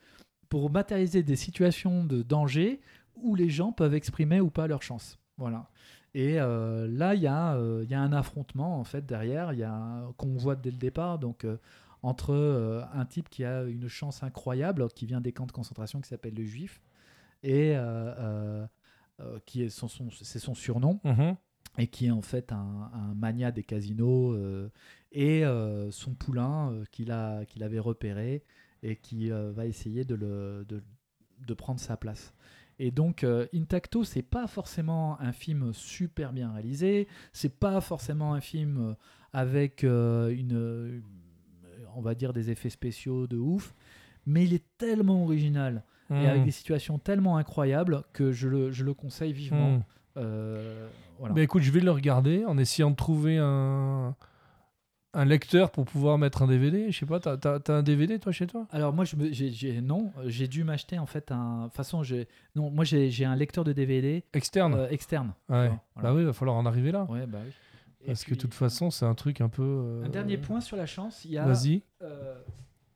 pour 0.50 0.70
matérialiser 0.70 1.24
des 1.24 1.36
situations 1.36 2.04
de 2.06 2.22
danger 2.22 2.80
où 3.16 3.34
les 3.36 3.50
gens 3.50 3.72
peuvent 3.72 3.94
exprimer 3.96 4.40
ou 4.40 4.50
pas 4.52 4.68
leur 4.68 4.82
chance. 4.84 5.18
Voilà. 5.38 5.70
Et 6.14 6.40
euh, 6.40 6.88
là 6.88 7.16
il 7.16 7.22
y, 7.22 7.24
y 7.24 7.28
a 7.28 8.02
un 8.02 8.14
affrontement 8.14 8.80
en 8.80 8.84
fait 8.84 9.04
derrière. 9.06 9.52
Il 9.54 9.60
y 9.60 9.64
a 9.64 9.74
un- 9.74 10.12
qu'on 10.18 10.36
voit 10.38 10.56
dès 10.56 10.70
le 10.72 10.78
départ. 10.78 11.18
Donc 11.18 11.46
entre 12.04 12.86
un 12.94 13.06
type 13.06 13.30
qui 13.30 13.44
a 13.46 13.64
une 13.64 13.88
chance 13.88 14.22
incroyable 14.24 14.88
qui 14.90 15.06
vient 15.08 15.22
des 15.22 15.32
camps 15.32 15.46
de 15.48 15.52
concentration 15.54 16.02
qui 16.02 16.10
s'appelle 16.10 16.34
le 16.36 16.44
juif 16.44 16.82
et 17.42 17.76
qui 19.46 19.64
est 19.64 19.70
son, 19.70 19.88
son- 19.88 20.10
c'est 20.12 20.40
son 20.40 20.54
surnom. 20.54 21.00
Mhm. 21.04 21.36
Et 21.78 21.88
qui 21.88 22.06
est 22.08 22.12
en 22.12 22.22
fait 22.22 22.52
un, 22.52 22.90
un 22.94 23.14
mania 23.16 23.52
des 23.52 23.64
casinos 23.64 24.34
euh, 24.34 24.70
et 25.12 25.44
euh, 25.46 25.90
son 25.92 26.14
poulain 26.14 26.72
euh, 26.72 26.86
qu'il 26.92 27.12
avait 27.64 27.80
repéré 27.80 28.44
et 28.84 28.96
qui 28.98 29.32
euh, 29.32 29.52
va 29.52 29.66
essayer 29.66 30.06
de 30.06 30.16
le 30.16 30.66
de, 30.68 30.84
de 31.48 31.54
prendre 31.54 31.80
sa 31.80 31.98
place. 31.98 32.34
Et 32.80 32.90
donc 32.92 33.24
Intacto 33.54 34.04
c'est 34.04 34.24
pas 34.24 34.48
forcément 34.48 35.20
un 35.22 35.32
film 35.32 35.74
super 35.74 36.34
bien 36.34 36.52
réalisé, 36.52 37.08
c'est 37.32 37.58
pas 37.60 37.80
forcément 37.82 38.34
un 38.34 38.42
film 38.42 38.96
avec 39.32 39.84
une 39.84 41.02
on 41.96 42.02
va 42.02 42.16
dire 42.16 42.34
des 42.34 42.50
effets 42.50 42.72
spéciaux 42.72 43.28
de 43.28 43.38
ouf, 43.38 43.76
mais 44.26 44.44
il 44.46 44.54
est 44.54 44.66
tellement 44.78 45.24
original 45.24 45.84
et 46.10 46.28
avec 46.28 46.42
Mhm. 46.42 46.46
des 46.46 46.52
situations 46.52 46.98
tellement 47.00 47.38
incroyables 47.38 48.04
que 48.14 48.32
je 48.32 48.48
le, 48.48 48.72
je 48.72 48.84
le 48.84 48.94
conseille 48.94 49.34
vivement. 49.34 49.72
Mhm. 49.78 49.84
Euh, 50.18 50.88
voilà. 51.20 51.34
Bah 51.36 51.42
écoute, 51.42 51.62
je 51.64 51.72
vais 51.72 51.80
le 51.80 51.92
regarder 51.92 52.46
en 52.46 52.58
essayant 52.58 52.92
de 52.92 52.96
trouver 52.96 53.38
un, 53.38 54.16
un 55.14 55.26
lecteur 55.26 55.72
pour 55.72 55.86
pouvoir 55.86 56.18
mettre 56.18 56.42
un 56.44 56.48
DVD. 56.48 56.92
Je 56.92 57.00
sais 57.00 57.06
pas, 57.06 57.20
t'as, 57.20 57.38
t'as 57.38 57.74
un 57.74 57.84
DVD 57.84 58.20
toi 58.20 58.32
chez 58.32 58.48
toi? 58.48 58.68
Alors 58.72 58.94
moi, 58.94 59.06
je 59.06 59.16
me, 59.16 59.82
non, 59.82 60.12
euh, 60.18 60.24
j'ai 60.28 60.48
dû 60.48 60.64
m'acheter 60.64 61.00
en 61.00 61.06
fait 61.06 61.32
un. 61.32 61.62
De 61.62 61.64
toute 61.68 61.76
façon, 61.76 62.04
j'ai, 62.04 62.28
non, 62.56 62.70
moi 62.70 62.84
j'ai, 62.84 63.26
un 63.26 63.36
lecteur 63.36 63.64
de 63.64 63.74
DVD 63.74 64.24
Externe? 64.34 64.74
euh, 64.76 64.90
externe. 64.90 65.34
Ouais. 65.50 65.72
Voilà. 65.96 66.10
Bah 66.10 66.14
oui, 66.14 66.22
il 66.22 66.26
va 66.26 66.34
falloir 66.34 66.58
en 66.58 66.66
arriver 66.66 66.92
là. 66.92 67.06
Ouais, 67.10 67.26
bah 67.28 67.40
oui. 67.46 67.52
Parce 68.06 68.26
que 68.26 68.34
de 68.34 68.40
toute 68.40 68.54
façon, 68.54 68.92
c'est 68.92 69.06
un 69.06 69.16
truc 69.16 69.40
un 69.40 69.48
peu. 69.50 69.64
euh, 69.64 70.04
Un 70.06 70.10
dernier 70.10 70.38
point 70.38 70.60
sur 70.60 70.76
la 70.76 70.86
chance, 70.86 71.24
il 71.26 71.32
y 71.32 71.38
a. 71.38 71.46
Vas-y. 71.46 71.84
euh, 72.02 72.36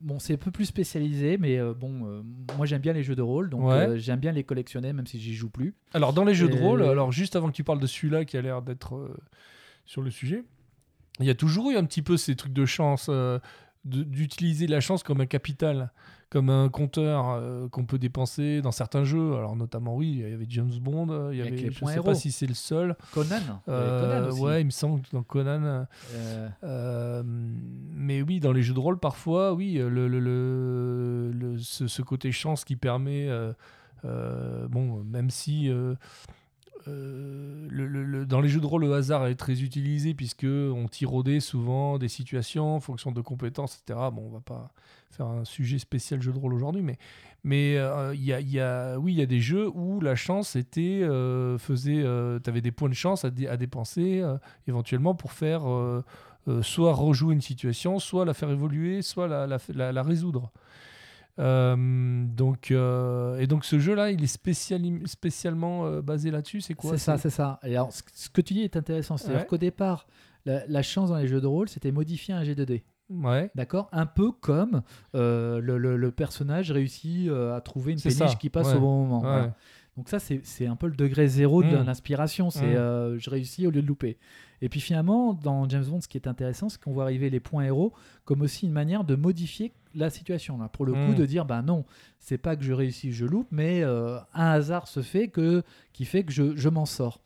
bon, 0.01 0.19
c'est 0.19 0.33
un 0.33 0.37
peu 0.37 0.51
plus 0.51 0.65
spécialisé, 0.65 1.37
mais 1.37 1.57
euh, 1.57 1.73
bon, 1.73 2.05
euh, 2.05 2.21
moi 2.57 2.65
j'aime 2.65 2.81
bien 2.81 2.93
les 2.93 3.03
jeux 3.03 3.15
de 3.15 3.21
rôle, 3.21 3.49
donc 3.49 3.61
Ouais. 3.61 3.73
euh, 3.73 3.97
j'aime 3.97 4.19
bien 4.19 4.31
les 4.31 4.43
collectionner, 4.43 4.93
même 4.93 5.07
si 5.07 5.19
j'y 5.19 5.33
joue 5.33 5.49
plus. 5.49 5.75
Alors, 5.93 6.13
dans 6.13 6.23
les 6.23 6.33
jeux 6.33 6.49
de 6.49 6.55
rôle, 6.55 6.83
alors 6.83 7.11
juste 7.11 7.35
avant 7.35 7.47
que 7.47 7.55
tu 7.55 7.63
parles 7.63 7.79
de 7.79 7.87
celui-là 7.87 8.25
qui 8.25 8.37
a 8.37 8.41
l'air 8.41 8.61
d'être 8.61 9.09
sur 9.85 10.01
le 10.01 10.11
sujet, 10.11 10.43
il 11.19 11.25
y 11.25 11.29
a 11.29 11.35
toujours 11.35 11.71
eu 11.71 11.75
un 11.77 11.83
petit 11.85 12.01
peu 12.01 12.17
ces 12.17 12.35
trucs 12.35 12.53
de 12.53 12.65
chance, 12.65 13.09
d'utiliser 13.87 14.67
la 14.67 14.79
chance 14.79 15.01
comme 15.03 15.21
un 15.21 15.25
capital, 15.25 15.91
comme 16.29 16.49
un 16.49 16.67
compteur 16.69 17.29
euh, 17.29 17.69
qu'on 17.69 17.85
peut 17.85 17.97
dépenser 17.97 18.61
dans 18.61 18.71
certains 18.73 19.03
jeux. 19.05 19.35
Alors, 19.35 19.55
notamment, 19.55 19.95
oui, 19.95 20.19
il 20.23 20.29
y 20.29 20.33
avait 20.33 20.45
James 20.49 20.71
Bond, 20.81 21.07
euh, 21.09 21.29
il 21.31 21.37
y 21.37 21.41
Avec 21.41 21.53
avait, 21.53 21.61
les 21.63 21.71
je 21.71 21.79
points 21.79 21.91
sais 21.91 21.95
héros. 21.97 22.05
pas 22.05 22.15
si 22.15 22.31
c'est 22.31 22.47
le 22.47 22.53
seul. 22.53 22.95
Conan, 23.13 23.37
Euh, 23.69 24.19
Conan 24.21 24.29
aussi. 24.31 24.41
ouais, 24.41 24.61
il 24.61 24.65
me 24.65 24.71
semble 24.71 25.01
que 25.01 25.07
dans 25.13 25.23
Conan. 25.23 25.85
Euh, 26.63 27.23
mais 27.25 28.21
oui, 28.21 28.39
dans 28.39 28.51
les 28.51 28.61
jeux 28.61 28.73
de 28.73 28.79
rôle, 28.79 28.99
parfois, 28.99 29.53
oui, 29.53 29.73
le, 29.75 29.89
le- 30.07 30.19
le- 30.19 31.31
le- 31.31 31.57
ce, 31.59 31.87
ce 31.87 32.01
côté 32.01 32.31
chance 32.31 32.65
qui 32.65 32.75
permet, 32.75 33.29
bon, 34.03 35.03
même 35.05 35.29
si 35.29 35.71
euh, 36.87 37.67
euh, 37.71 38.25
dans 38.25 38.41
les 38.41 38.49
jeux 38.49 38.59
de 38.61 38.65
rôle, 38.65 38.81
le 38.85 38.93
hasard 38.93 39.27
est 39.27 39.35
très 39.35 39.61
utilisé 39.61 40.13
puisque 40.13 40.45
on 40.45 40.87
tire 40.87 41.13
au 41.13 41.23
dé 41.23 41.39
souvent 41.39 41.97
des 41.97 42.07
situations 42.07 42.75
en 42.75 42.79
fonction 42.79 43.11
de 43.11 43.21
compétences, 43.21 43.81
etc. 43.83 44.09
Bon, 44.13 44.23
on 44.27 44.29
va 44.29 44.39
pas 44.41 44.71
faire 45.11 45.27
un 45.27 45.45
sujet 45.45 45.79
spécial 45.79 46.21
jeu 46.21 46.31
de 46.31 46.37
rôle 46.37 46.53
aujourd'hui, 46.53 46.81
mais 46.83 46.97
mais 47.43 47.77
euh, 47.77 48.13
il 48.15 48.23
y 48.23 48.33
a, 48.59 48.97
oui, 48.99 49.13
il 49.13 49.19
y 49.19 49.21
a 49.21 49.25
des 49.25 49.39
jeux 49.39 49.69
où 49.73 50.01
la 50.01 50.15
chance 50.15 50.55
était 50.55 51.01
euh, 51.03 51.57
faisait, 51.57 52.03
tu 52.43 52.49
avais 52.49 52.61
des 52.61 52.71
points 52.71 52.89
de 52.89 52.93
chance 52.93 53.23
à, 53.25 53.29
dé- 53.29 53.47
à 53.47 53.55
dépenser 53.57 54.19
euh, 54.21 54.37
éventuellement 54.67 55.15
pour 55.15 55.31
faire 55.31 55.69
euh, 55.69 56.03
euh, 56.47 56.61
soit 56.61 56.93
rejouer 56.93 57.33
une 57.33 57.41
situation, 57.41 57.99
soit 57.99 58.25
la 58.25 58.33
faire 58.33 58.49
évoluer, 58.49 59.01
soit 59.01 59.27
la 59.27 60.03
résoudre. 60.03 60.51
Euh, 61.39 62.25
donc, 62.25 62.71
euh, 62.71 63.37
et 63.39 63.47
donc 63.47 63.63
ce 63.65 63.77
jeu-là, 63.79 64.11
il 64.11 64.23
est 64.23 64.27
spécialement 65.05 65.85
euh, 65.85 66.01
basé 66.01 66.31
là-dessus. 66.31 66.61
C'est 66.61 66.73
quoi? 66.73 66.91
C'est 66.91 66.97
ça, 66.97 67.17
c'est 67.17 67.29
ça. 67.29 67.59
Et 67.63 67.75
alors, 67.75 67.91
ce 67.91 68.29
que 68.29 68.41
tu 68.41 68.53
dis 68.53 68.61
est 68.61 68.75
intéressant. 68.77 69.17
C'est-à-dire 69.17 69.41
Ouais. 69.41 69.47
qu'au 69.47 69.57
départ, 69.57 70.07
la, 70.45 70.65
la 70.67 70.81
chance 70.81 71.09
dans 71.09 71.17
les 71.17 71.27
jeux 71.27 71.41
de 71.41 71.47
rôle, 71.47 71.69
c'était 71.69 71.91
modifier 71.91 72.33
un 72.33 72.43
G2D. 72.43 72.83
Ouais. 73.09 73.49
D'accord? 73.55 73.87
Un 73.91 74.05
peu 74.05 74.31
comme 74.31 74.81
le, 75.13 75.59
le- 75.59 75.95
le 75.97 76.11
personnage 76.11 76.71
réussit 76.71 77.29
à 77.29 77.61
trouver 77.61 77.93
une 77.93 78.01
péniche 78.01 78.17
ça, 78.17 78.35
qui 78.35 78.49
passe 78.49 78.67
ouais, 78.67 78.75
au 78.75 78.81
bon 78.81 79.01
moment. 79.03 79.19
Voilà. 79.19 79.55
Donc 79.95 80.09
ça, 80.09 80.19
c'est 80.19 80.67
un 80.67 80.75
peu 80.75 80.85
le 80.87 80.95
degré 80.95 81.27
zéro 81.27 81.63
de 81.63 81.75
Mm. 81.75 81.85
l'inspiration. 81.85 82.49
C'est 82.51 82.73
Mm. 82.73 82.77
euh, 82.77 83.17
je 83.19 83.29
réussis 83.29 83.65
au 83.65 83.71
lieu 83.71 83.81
de 83.81 83.87
louper. 83.87 84.17
Et 84.61 84.69
puis 84.69 84.79
finalement, 84.79 85.33
dans 85.33 85.67
James 85.69 85.85
Bond, 85.85 86.01
ce 86.01 86.07
qui 86.07 86.17
est 86.17 86.27
intéressant, 86.27 86.69
c'est 86.69 86.79
qu'on 86.81 86.91
voit 86.91 87.03
arriver 87.03 87.29
les 87.29 87.39
points 87.39 87.63
héros 87.63 87.93
comme 88.25 88.41
aussi 88.41 88.65
une 88.65 88.71
manière 88.73 89.03
de 89.03 89.15
modifier 89.15 89.71
la 89.99 90.09
situation. 90.09 90.57
Là. 90.57 90.67
Pour 90.69 90.85
le 90.85 90.93
coup, 90.93 91.11
Mm. 91.11 91.15
de 91.15 91.25
dire, 91.25 91.45
bah 91.45 91.61
non, 91.61 91.85
c'est 92.19 92.37
pas 92.37 92.55
que 92.55 92.63
je 92.63 92.73
réussis, 92.73 93.11
je 93.11 93.25
loupe, 93.25 93.47
mais 93.51 93.83
euh, 93.83 94.17
un 94.33 94.47
hasard 94.51 94.87
se 94.87 95.01
fait 95.01 95.27
que, 95.27 95.63
qui 95.93 96.05
fait 96.05 96.23
que 96.23 96.31
je, 96.31 96.55
je 96.55 96.69
m'en 96.69 96.85
sors. 96.85 97.21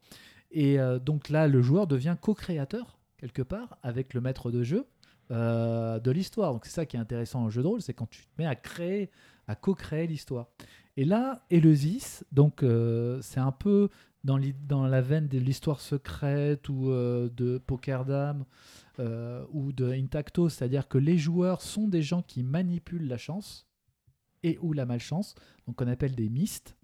Et 0.51 0.79
euh, 0.79 0.99
donc 0.99 1.29
là, 1.29 1.47
le 1.47 1.62
joueur 1.62 1.88
devient 1.88 2.15
co-créateur, 2.19 2.97
quelque 3.17 3.41
part, 3.41 3.77
avec 3.84 4.13
le 4.13 4.21
maître 4.21 4.51
de 4.51 4.63
jeu 4.63 4.86
euh, 5.31 5.99
de 5.99 6.12
l'histoire. 6.12 6.53
Donc 6.53 6.65
c'est 6.65 6.71
ça 6.73 6.86
qui 6.86 6.97
est 6.97 6.99
intéressant 6.99 7.41
en 7.43 7.49
jeu 7.49 7.62
de 7.62 7.67
rôle, 7.67 7.81
c'est 7.81 7.93
quand 7.93 8.10
tu 8.10 8.21
te 8.21 8.29
mets 8.38 8.47
à 8.47 8.55
créer, 8.55 9.10
à 9.47 9.55
co-créer 9.55 10.07
l'histoire. 10.07 10.47
Et 10.97 11.05
là, 11.05 11.41
Eleusis, 11.49 12.23
donc 12.34 12.65
c'est 13.21 13.39
un 13.39 13.51
peu 13.53 13.88
dans, 14.25 14.39
dans 14.67 14.86
la 14.88 15.01
veine 15.01 15.27
de 15.29 15.38
l'histoire 15.39 15.79
secrète 15.79 16.67
ou 16.67 16.89
de 16.91 17.62
Poker 17.65 18.03
Dame 18.03 18.43
euh, 18.99 19.45
ou 19.51 19.71
de 19.71 19.89
Intacto, 19.89 20.49
c'est-à-dire 20.49 20.88
que 20.89 20.97
les 20.97 21.17
joueurs 21.17 21.62
sont 21.62 21.88
des 21.88 22.01
gens 22.01 22.21
qui 22.21 22.43
manipulent 22.43 23.08
la 23.08 23.17
chance 23.17 23.65
et 24.43 24.58
ou 24.62 24.73
la 24.73 24.86
malchance, 24.86 25.36
donc 25.65 25.82
on 25.82 25.88
appelle 25.88 26.13
des 26.13 26.27
mystes, 26.27 26.75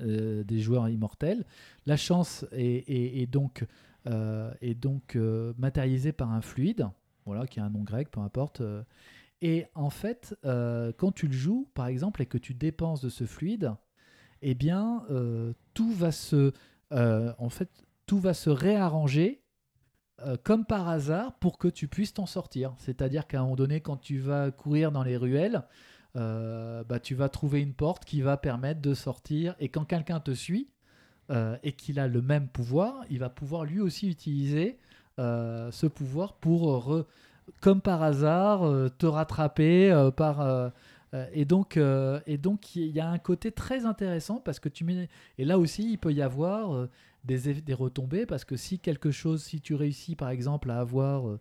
euh, 0.00 0.42
des 0.42 0.60
joueurs 0.60 0.88
immortels. 0.88 1.44
La 1.84 1.98
chance 1.98 2.46
est, 2.52 3.30
donc, 3.30 3.66
est 4.06 4.74
donc 4.74 5.16
euh, 5.16 5.52
matérialisée 5.58 6.12
par 6.12 6.32
un 6.32 6.40
fluide, 6.40 6.88
voilà, 7.26 7.46
qui 7.46 7.60
a 7.60 7.64
un 7.64 7.70
nom 7.70 7.82
grec, 7.82 8.10
peu 8.10 8.20
importe. 8.20 8.62
et 9.42 9.66
en 9.74 9.90
fait, 9.90 10.34
quand 10.42 11.12
tu 11.12 11.26
le 11.26 11.34
joues, 11.34 11.68
par 11.74 11.88
exemple, 11.88 12.22
et 12.22 12.26
que 12.26 12.38
tu 12.38 12.54
dépenses 12.54 13.02
de 13.02 13.10
ce 13.10 13.24
fluide, 13.24 13.74
eh 14.40 14.54
bien, 14.54 15.04
tout 15.74 15.92
va 15.92 16.10
se, 16.10 16.52
en 16.90 17.50
fait, 17.50 17.68
tout 18.06 18.18
va 18.18 18.32
se 18.32 18.48
réarranger 18.48 19.42
euh, 20.26 20.36
comme 20.42 20.64
par 20.64 20.88
hasard 20.88 21.32
pour 21.34 21.58
que 21.58 21.68
tu 21.68 21.86
puisses 21.86 22.14
t'en 22.14 22.26
sortir. 22.26 22.74
C'est-à-dire 22.78 23.28
qu'à 23.28 23.38
un 23.38 23.42
moment 23.42 23.54
donné, 23.54 23.80
quand 23.80 23.96
tu 23.96 24.18
vas 24.18 24.50
courir 24.50 24.90
dans 24.90 25.04
les 25.04 25.16
ruelles, 25.16 25.62
euh, 26.16 26.82
bah, 26.82 26.98
tu 26.98 27.14
vas 27.14 27.28
trouver 27.28 27.60
une 27.60 27.72
porte 27.72 28.04
qui 28.04 28.20
va 28.20 28.36
permettre 28.36 28.80
de 28.80 28.94
sortir. 28.94 29.54
Et 29.60 29.68
quand 29.68 29.84
quelqu'un 29.84 30.18
te 30.18 30.32
suit 30.32 30.70
euh, 31.30 31.56
et 31.62 31.72
qu'il 31.72 32.00
a 32.00 32.08
le 32.08 32.20
même 32.20 32.48
pouvoir, 32.48 33.04
il 33.10 33.20
va 33.20 33.28
pouvoir 33.28 33.64
lui 33.64 33.80
aussi 33.80 34.08
utiliser 34.08 34.78
ce 35.18 35.86
pouvoir 35.88 36.34
pour, 36.34 37.04
comme 37.60 37.80
par 37.80 38.04
hasard, 38.04 38.60
te 38.98 39.06
rattraper 39.06 40.10
par. 40.16 40.70
et 41.32 41.44
donc, 41.44 41.76
et 41.76 42.38
donc, 42.38 42.76
il 42.76 42.92
y 42.92 43.00
a 43.00 43.08
un 43.08 43.18
côté 43.18 43.50
très 43.50 43.84
intéressant 43.84 44.36
parce 44.36 44.60
que 44.60 44.68
tu 44.68 44.84
mets. 44.84 45.08
Et 45.36 45.44
là 45.44 45.58
aussi, 45.58 45.90
il 45.90 45.98
peut 45.98 46.12
y 46.12 46.22
avoir 46.22 46.86
des, 47.24 47.74
retombées 47.74 48.26
parce 48.26 48.44
que 48.44 48.56
si 48.56 48.78
quelque 48.78 49.10
chose, 49.10 49.42
si 49.44 49.60
tu 49.60 49.74
réussis 49.74 50.16
par 50.16 50.30
exemple 50.30 50.70
à 50.70 50.78
avoir 50.80 51.28
euh, 51.28 51.38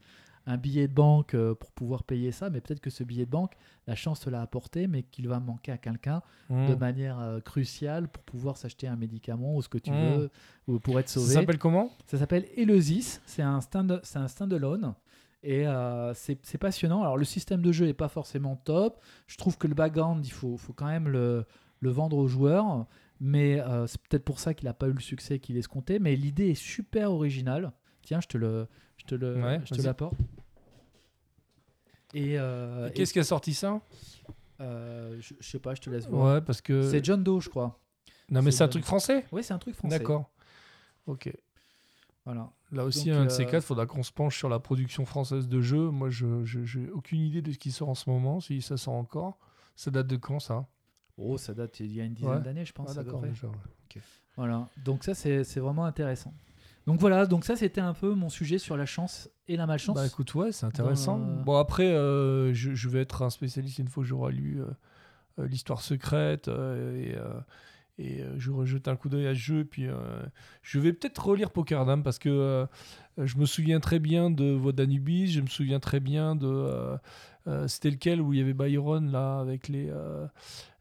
un 0.49 0.57
billet 0.57 0.87
de 0.87 0.93
banque 0.93 1.33
euh, 1.33 1.55
pour 1.55 1.71
pouvoir 1.71 2.03
payer 2.03 2.31
ça, 2.31 2.49
mais 2.49 2.61
peut-être 2.61 2.79
que 2.79 2.89
ce 2.89 3.03
billet 3.03 3.25
de 3.25 3.31
banque, 3.31 3.51
la 3.85 3.95
chance 3.95 4.21
te 4.21 4.29
l'a 4.29 4.41
apporté, 4.41 4.87
mais 4.87 5.03
qu'il 5.03 5.27
va 5.27 5.39
manquer 5.41 5.73
à 5.73 5.77
quelqu'un 5.77 6.21
de 6.49 6.73
Mmh. 6.73 6.79
manière 6.79 7.19
euh, 7.19 7.39
cruciale 7.41 8.07
pour 8.07 8.23
pouvoir 8.23 8.55
s'acheter 8.57 8.87
un 8.87 8.95
médicament 8.95 9.55
ou 9.55 9.61
ce 9.61 9.67
que 9.69 9.77
tu 9.77 9.91
Mm. 9.91 9.99
veux 10.01 10.29
ou 10.67 10.79
pour 10.79 10.99
être 10.99 11.09
Ça 11.09 11.19
sauvé. 11.19 11.33
s'appelle 11.33 11.57
comment? 11.57 11.91
Ça 12.05 12.17
s'appelle 12.17 12.45
Eleusis, 12.55 13.21
c'est 13.25 13.41
un 13.41 13.59
stand 13.61 13.99
standalone 14.03 14.93
et 15.43 15.67
euh, 15.67 16.13
c'est 16.13 16.57
passionnant. 16.57 17.01
Alors 17.01 17.17
le 17.17 17.25
système 17.25 17.61
de 17.61 17.71
jeu 17.71 17.87
est 17.87 17.93
pas 17.93 18.07
forcément 18.09 18.55
top. 18.55 19.01
Je 19.27 19.37
trouve 19.37 19.57
que 19.57 19.67
le 19.67 19.75
background, 19.75 20.25
il 20.25 20.31
faut, 20.31 20.55
faut 20.57 20.73
quand 20.73 20.87
même 20.87 21.07
le, 21.09 21.45
le 21.81 21.89
vendre 21.89 22.17
aux 22.17 22.27
joueurs, 22.27 22.85
mais 23.19 23.59
euh, 23.59 23.87
c'est 23.87 24.01
peut-être 24.01 24.23
pour 24.25 24.39
ça 24.39 24.53
qu'il 24.53 24.65
n'a 24.67 24.73
pas 24.73 24.87
eu 24.87 24.93
le 24.93 24.99
succès 24.99 25.39
qu'il 25.39 25.57
escomptait. 25.57 25.99
Mais 25.99 26.15
l'idée 26.15 26.49
est 26.49 26.55
super 26.55 27.11
originale. 27.11 27.71
Tiens, 28.03 28.21
je 28.21 28.27
te 28.27 28.37
le, 28.37 28.67
je 28.97 29.05
te 29.05 29.15
le, 29.15 29.41
Ouais, 29.41 29.61
je 29.65 29.73
te 29.75 29.81
l'apporte. 29.81 30.15
Et, 32.13 32.37
euh, 32.39 32.89
Qu'est-ce 32.95 33.13
qui 33.13 33.19
a 33.19 33.23
sorti 33.23 33.53
ça? 33.53 33.81
Euh, 34.61 35.17
je, 35.19 35.33
je 35.39 35.47
sais 35.49 35.59
pas, 35.59 35.75
je 35.75 35.81
te 35.81 35.89
laisse 35.89 36.07
voir. 36.07 36.35
Ouais, 36.35 36.41
parce 36.41 36.61
que. 36.61 36.81
C'est 36.89 37.03
John 37.03 37.23
Doe, 37.23 37.41
je 37.41 37.49
crois. 37.49 37.79
Non, 38.29 38.41
mais 38.41 38.51
c'est 38.51 38.63
un 38.63 38.67
truc 38.67 38.85
français? 38.85 39.25
Oui, 39.31 39.43
c'est 39.43 39.53
un 39.53 39.59
truc 39.59 39.75
français. 39.75 39.99
D'accord. 39.99 40.29
Ok. 41.05 41.31
Voilà. 42.25 42.51
Là 42.71 42.83
aussi, 42.83 43.09
Donc, 43.09 43.17
un 43.17 43.25
de 43.25 43.29
ces 43.31 43.45
quatre, 43.45 43.63
il 43.63 43.67
faudra 43.67 43.85
qu'on 43.85 44.03
se 44.03 44.11
penche 44.11 44.37
sur 44.37 44.49
la 44.49 44.59
production 44.59 45.05
française 45.05 45.47
de 45.47 45.61
jeux. 45.61 45.89
Moi, 45.91 46.09
je 46.09 46.43
je- 46.43 46.65
j'ai 46.65 46.89
aucune 46.89 47.21
idée 47.21 47.41
de 47.41 47.51
ce 47.51 47.57
qui 47.57 47.71
sort 47.71 47.87
en 47.89 47.95
ce 47.95 48.09
moment, 48.09 48.41
si 48.41 48.61
ça 48.61 48.75
sort 48.75 48.95
encore. 48.95 49.37
Ça 49.75 49.91
date 49.91 50.07
de 50.07 50.17
quand, 50.17 50.39
ça? 50.39 50.67
Oh, 51.17 51.37
ça 51.37 51.53
date 51.53 51.79
il 51.79 51.93
y 51.95 52.01
a 52.01 52.03
une 52.03 52.13
dizaine 52.13 52.31
Ouais. 52.35 52.41
d'années, 52.41 52.65
je 52.65 52.73
pense. 52.73 52.91
Ah, 52.91 53.03
d'accord, 53.03 53.19
près. 53.21 53.29
déjà. 53.29 53.47
ouais. 53.47 54.01
Voilà. 54.35 54.67
Donc 54.85 55.03
ça, 55.03 55.13
c'est 55.15 55.43
c'est 55.43 55.59
vraiment 55.59 55.85
intéressant. 55.85 56.33
Donc 56.85 56.99
voilà, 56.99 57.25
donc 57.25 57.43
ça, 57.43 57.55
c'était 57.55 57.81
un 57.81 57.93
peu 57.93 58.13
mon 58.13 58.29
sujet 58.29 58.59
sur 58.59 58.77
la 58.77 58.85
chance 58.85 59.29
et 59.47 59.57
la 59.57 59.65
malchance. 59.65 59.95
Bah 59.95 60.05
écoute, 60.05 60.33
ouais, 60.35 60.51
c'est 60.51 60.65
intéressant. 60.65 61.17
Dans, 61.19 61.25
euh, 61.39 61.43
Bon, 61.43 61.57
après, 61.57 61.87
euh, 61.87 62.53
je, 62.53 62.73
je 62.75 62.87
vais 62.89 63.01
être 63.01 63.23
un 63.23 63.29
spécialiste 63.29 63.79
une 63.79 63.87
fois 63.89 64.03
que 64.03 64.07
j'aurai 64.07 64.31
lu 64.31 64.61
euh, 64.61 65.47
l'histoire 65.47 65.81
secrète 65.81 66.47
et, 66.47 67.15
et 67.97 68.23
je 68.37 68.51
rejette 68.51 68.87
un 68.87 68.95
coup 68.95 69.09
d'œil 69.09 69.27
à 69.27 69.33
ce 69.33 69.39
jeu. 69.39 69.65
Puis 69.65 69.87
je 70.61 70.79
vais 70.79 70.93
peut-être 70.93 71.25
relire 71.25 71.49
Pokerdam 71.51 72.03
parce 72.03 72.19
que 72.19 72.65
je 73.17 73.37
me 73.37 73.45
souviens 73.45 73.79
très 73.79 73.99
bien 73.99 74.29
de 74.29 74.51
Voix 74.53 74.71
d'Anubis, 74.71 75.31
je 75.31 75.41
me 75.41 75.47
souviens 75.47 75.79
très 75.79 75.99
bien 75.99 76.35
de. 76.35 76.97
C'était 77.67 77.89
lequel 77.91 78.21
où 78.21 78.33
il 78.33 78.39
y 78.39 78.41
avait 78.41 78.53
Byron 78.53 79.11
là 79.11 79.39
avec 79.39 79.67
les. 79.67 79.91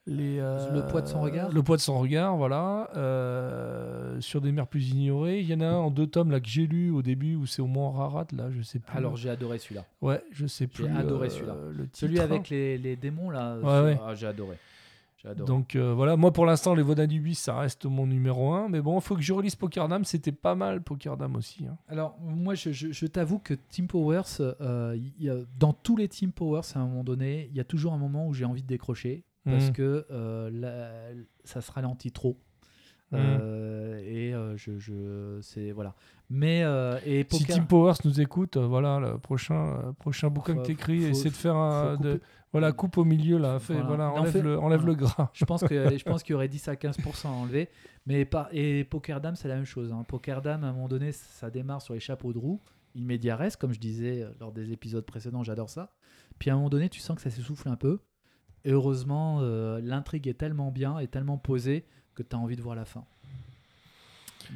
Euh, 0.08 0.14
les, 0.14 0.38
euh, 0.38 0.72
Le 0.72 0.86
poids 0.86 1.02
de 1.02 1.06
son 1.06 1.20
regard 1.20 1.50
Le 1.52 1.62
poids 1.62 1.76
de 1.76 1.82
son 1.82 1.98
regard, 1.98 2.36
voilà. 2.36 2.88
euh, 2.96 4.20
sur 4.20 4.40
des 4.40 4.52
mers 4.52 4.66
plus 4.66 4.90
ignorées. 4.90 5.40
Il 5.40 5.46
y 5.48 5.54
en 5.54 5.60
a 5.60 5.66
un 5.66 5.76
en 5.76 5.90
deux 5.90 6.06
tomes 6.06 6.30
là 6.30 6.40
que 6.40 6.48
j'ai 6.48 6.66
lu 6.66 6.90
au 6.90 7.02
début 7.02 7.34
où 7.34 7.46
c'est 7.46 7.62
au 7.62 7.66
moins 7.66 7.90
Rarat, 7.90 8.26
là, 8.32 8.50
je 8.50 8.62
sais 8.62 8.78
plus. 8.78 8.96
Alors 8.96 9.16
j'ai 9.16 9.30
adoré 9.30 9.58
celui-là. 9.58 9.84
Ouais, 10.02 10.22
je 10.30 10.46
sais 10.46 10.66
plus. 10.66 10.86
adoré 10.86 11.26
euh, 11.28 11.30
celui-là. 11.30 11.54
Le 11.72 11.84
titre. 11.84 11.98
Celui 11.98 12.20
avec 12.20 12.48
les, 12.50 12.78
les 12.78 12.96
démons 12.96 13.30
là. 13.30 13.56
Ouais, 13.58 13.84
ouais. 13.92 13.98
ah, 14.04 14.14
j'ai 14.14 14.26
adoré. 14.26 14.56
J'ai 15.18 15.28
adoré. 15.28 15.46
Donc 15.46 15.76
voilà, 15.76 16.16
moi 16.16 16.30
pour 16.32 16.44
l'instant, 16.46 16.74
les 16.74 16.82
Vodadubis, 16.82 17.34
ça 17.34 17.58
reste 17.58 17.86
mon 17.86 18.06
numéro 18.06 18.52
1. 18.52 18.68
Mais 18.68 18.80
bon, 18.80 18.98
il 18.98 19.02
faut 19.02 19.16
que 19.16 19.22
je 19.22 19.32
relise 19.32 19.54
Pokerdam. 19.56 20.04
C'était 20.04 20.30
pas 20.32 20.54
mal, 20.54 20.82
Pokerdam 20.82 21.34
aussi. 21.36 21.66
hein. 21.66 21.76
Alors, 21.88 22.16
moi, 22.20 22.54
je, 22.54 22.70
je- 22.70 22.92
je 22.92 23.06
t'avoue 23.06 23.38
que 23.38 23.54
Team 23.54 23.86
Powers, 23.86 24.22
il 24.94 25.12
y 25.18 25.30
a- 25.30 25.36
dans 25.58 25.72
tous 25.72 25.96
les 25.96 26.06
Team 26.08 26.32
Powers, 26.32 26.62
à 26.74 26.80
un 26.80 26.86
moment 26.86 27.02
donné, 27.04 27.48
il 27.50 27.56
y 27.56 27.60
a 27.60 27.64
toujours 27.64 27.92
un 27.94 27.98
moment 27.98 28.26
où 28.28 28.34
j'ai 28.34 28.44
envie 28.44 28.62
de 28.62 28.66
décrocher 28.68 29.24
parce 29.46 29.68
Mhm. 29.68 29.72
que 29.72 30.06
euh, 30.10 30.50
la- 30.52 31.14
ça 31.44 31.60
se 31.62 31.72
ralentit 31.72 32.12
trop. 32.12 32.36
Mhm. 33.12 33.18
Euh, 33.20 33.98
et 34.04 34.34
euh, 34.34 34.56
je, 34.56 34.78
je 34.78 35.38
c'est 35.40 35.70
voilà. 35.72 35.94
Mais 36.28 36.62
euh, 36.64 36.98
et 37.06 37.24
Si 37.30 37.44
Poker- 37.44 37.54
Team 37.54 37.66
Powers 37.66 37.94
nous 38.04 38.20
écoute, 38.20 38.56
voilà, 38.56 38.98
le 38.98 39.18
prochain, 39.18 39.94
prochain 40.00 40.28
bouquin 40.28 40.54
Faut- 40.54 40.62
que 40.62 40.66
t'écris, 40.66 41.04
essaie 41.04 41.28
de 41.30 41.34
faire 41.34 41.54
un. 41.56 41.96
de- 41.96 42.20
voilà, 42.52 42.72
coupe 42.72 42.98
au 42.98 43.04
milieu 43.04 43.38
là. 43.38 43.58
Fais, 43.60 43.74
Voilà. 43.74 43.88
voilà, 43.88 44.04
Mais 44.06 44.10
en 44.10 44.20
enlève, 44.22 44.32
fait- 44.32 44.42
le, 44.42 44.58
enlève 44.58 44.84
le 44.86 44.94
gras. 44.96 45.30
Je 45.34 45.44
pense 45.44 45.62
que 45.62 45.96
je 45.96 46.02
pense 46.04 46.22
qu'il 46.24 46.32
y 46.32 46.34
aurait 46.34 46.48
10 46.48 46.66
à 46.68 46.74
15% 46.74 47.28
à 47.28 47.32
enlever. 47.32 47.68
Mais 48.06 48.24
par, 48.24 48.48
et 48.52 48.82
Pokerdam, 48.84 49.36
c'est 49.36 49.46
la 49.48 49.54
même 49.56 49.64
chose. 49.64 49.92
Hein. 49.92 50.04
Pokerdam, 50.08 50.64
à 50.64 50.68
un 50.68 50.72
moment 50.72 50.88
donné, 50.88 51.12
ça 51.12 51.48
démarre 51.50 51.82
sur 51.82 51.94
les 51.94 52.00
chapeaux 52.00 52.32
de 52.32 52.38
roue, 52.38 52.60
immédiat 52.96 53.36
reste, 53.36 53.58
comme 53.60 53.72
je 53.72 53.78
disais 53.80 54.26
lors 54.40 54.50
des 54.52 54.72
épisodes 54.72 55.04
précédents, 55.04 55.44
j'adore 55.44 55.70
ça. 55.70 55.92
Puis 56.40 56.50
à 56.50 56.54
un 56.54 56.56
moment 56.56 56.70
donné, 56.70 56.88
tu 56.88 56.98
sens 57.00 57.14
que 57.16 57.22
ça 57.22 57.30
s'essouffle 57.30 57.68
un 57.68 57.76
peu. 57.76 58.00
Et 58.66 58.72
heureusement, 58.72 59.38
euh, 59.40 59.80
l'intrigue 59.82 60.26
est 60.28 60.34
tellement 60.34 60.70
bien 60.70 60.98
et 60.98 61.06
tellement 61.06 61.38
posée 61.38 61.84
que 62.14 62.22
tu 62.22 62.36
as 62.36 62.38
envie 62.38 62.56
de 62.56 62.62
voir 62.62 62.74
la 62.76 62.84
fin. 62.84 63.04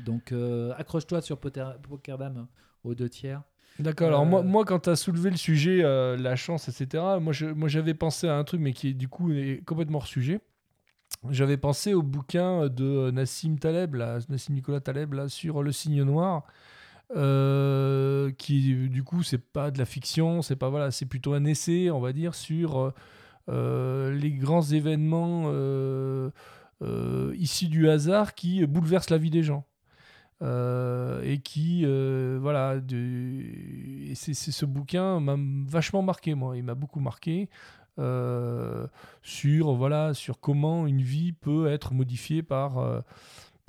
Donc 0.04 0.32
euh, 0.32 0.72
accroche-toi 0.76 1.20
sur 1.22 1.38
Pokerdam 1.38 2.46
aux 2.84 2.94
deux 2.94 3.08
tiers. 3.08 3.42
D'accord. 3.78 4.08
Alors 4.08 4.26
moi, 4.26 4.40
Euh, 4.40 4.42
moi, 4.44 4.64
quand 4.64 4.80
tu 4.80 4.90
as 4.90 4.96
soulevé 4.96 5.30
le 5.30 5.36
sujet, 5.36 5.82
la 5.82 6.36
chance, 6.36 6.68
etc., 6.68 7.18
moi, 7.20 7.32
je- 7.32 7.46
moi 7.46 7.68
j'avais 7.68 7.94
pensé 7.94 8.28
à 8.28 8.36
un 8.36 8.44
truc, 8.44 8.60
mais 8.60 8.72
qui 8.72 8.94
du 8.94 9.08
coup 9.08 9.32
est 9.32 9.64
complètement 9.64 9.98
hors 9.98 10.06
sujet. 10.06 10.40
J'avais 11.30 11.56
pensé 11.56 11.94
au 11.94 12.02
bouquin 12.02 12.68
de 12.68 13.10
Nassim 13.10 13.56
Taleb, 13.58 13.94
là, 13.94 14.18
Nassim 14.28 14.54
Nicolas 14.54 14.80
Taleb, 14.80 15.12
là, 15.14 15.28
sur 15.28 15.62
le 15.62 15.70
signe 15.72 16.02
noir, 16.02 16.44
euh, 17.16 18.30
qui 18.38 18.88
du 18.88 19.02
coup 19.02 19.22
c'est 19.22 19.38
pas 19.42 19.70
de 19.70 19.78
la 19.78 19.84
fiction, 19.84 20.42
c'est 20.42 20.56
pas 20.56 20.68
voilà, 20.68 20.90
c'est 20.90 21.06
plutôt 21.06 21.34
un 21.34 21.44
essai, 21.44 21.90
on 21.90 22.00
va 22.00 22.12
dire, 22.12 22.34
sur 22.34 22.92
les 23.50 24.32
grands 24.32 24.62
événements 24.62 25.44
euh, 25.46 26.30
euh, 26.82 27.34
issus 27.36 27.68
du 27.68 27.88
hasard 27.88 28.34
qui 28.34 28.64
bouleversent 28.66 29.10
la 29.10 29.18
vie 29.18 29.30
des 29.30 29.42
gens. 29.42 29.64
Euh, 30.42 31.20
et 31.22 31.38
qui 31.38 31.82
euh, 31.84 32.38
voilà 32.40 32.76
c'est 34.14 34.32
ce 34.32 34.64
bouquin 34.64 35.20
m'a 35.20 35.36
vachement 35.68 36.00
marqué 36.00 36.34
moi 36.34 36.56
il 36.56 36.64
m'a 36.64 36.74
beaucoup 36.74 36.98
marqué 36.98 37.50
euh, 37.98 38.86
sur 39.22 39.74
voilà 39.74 40.14
sur 40.14 40.40
comment 40.40 40.86
une 40.86 41.02
vie 41.02 41.32
peut 41.32 41.66
être 41.70 41.92
modifiée 41.92 42.42
par 42.42 42.78
euh, 42.78 43.02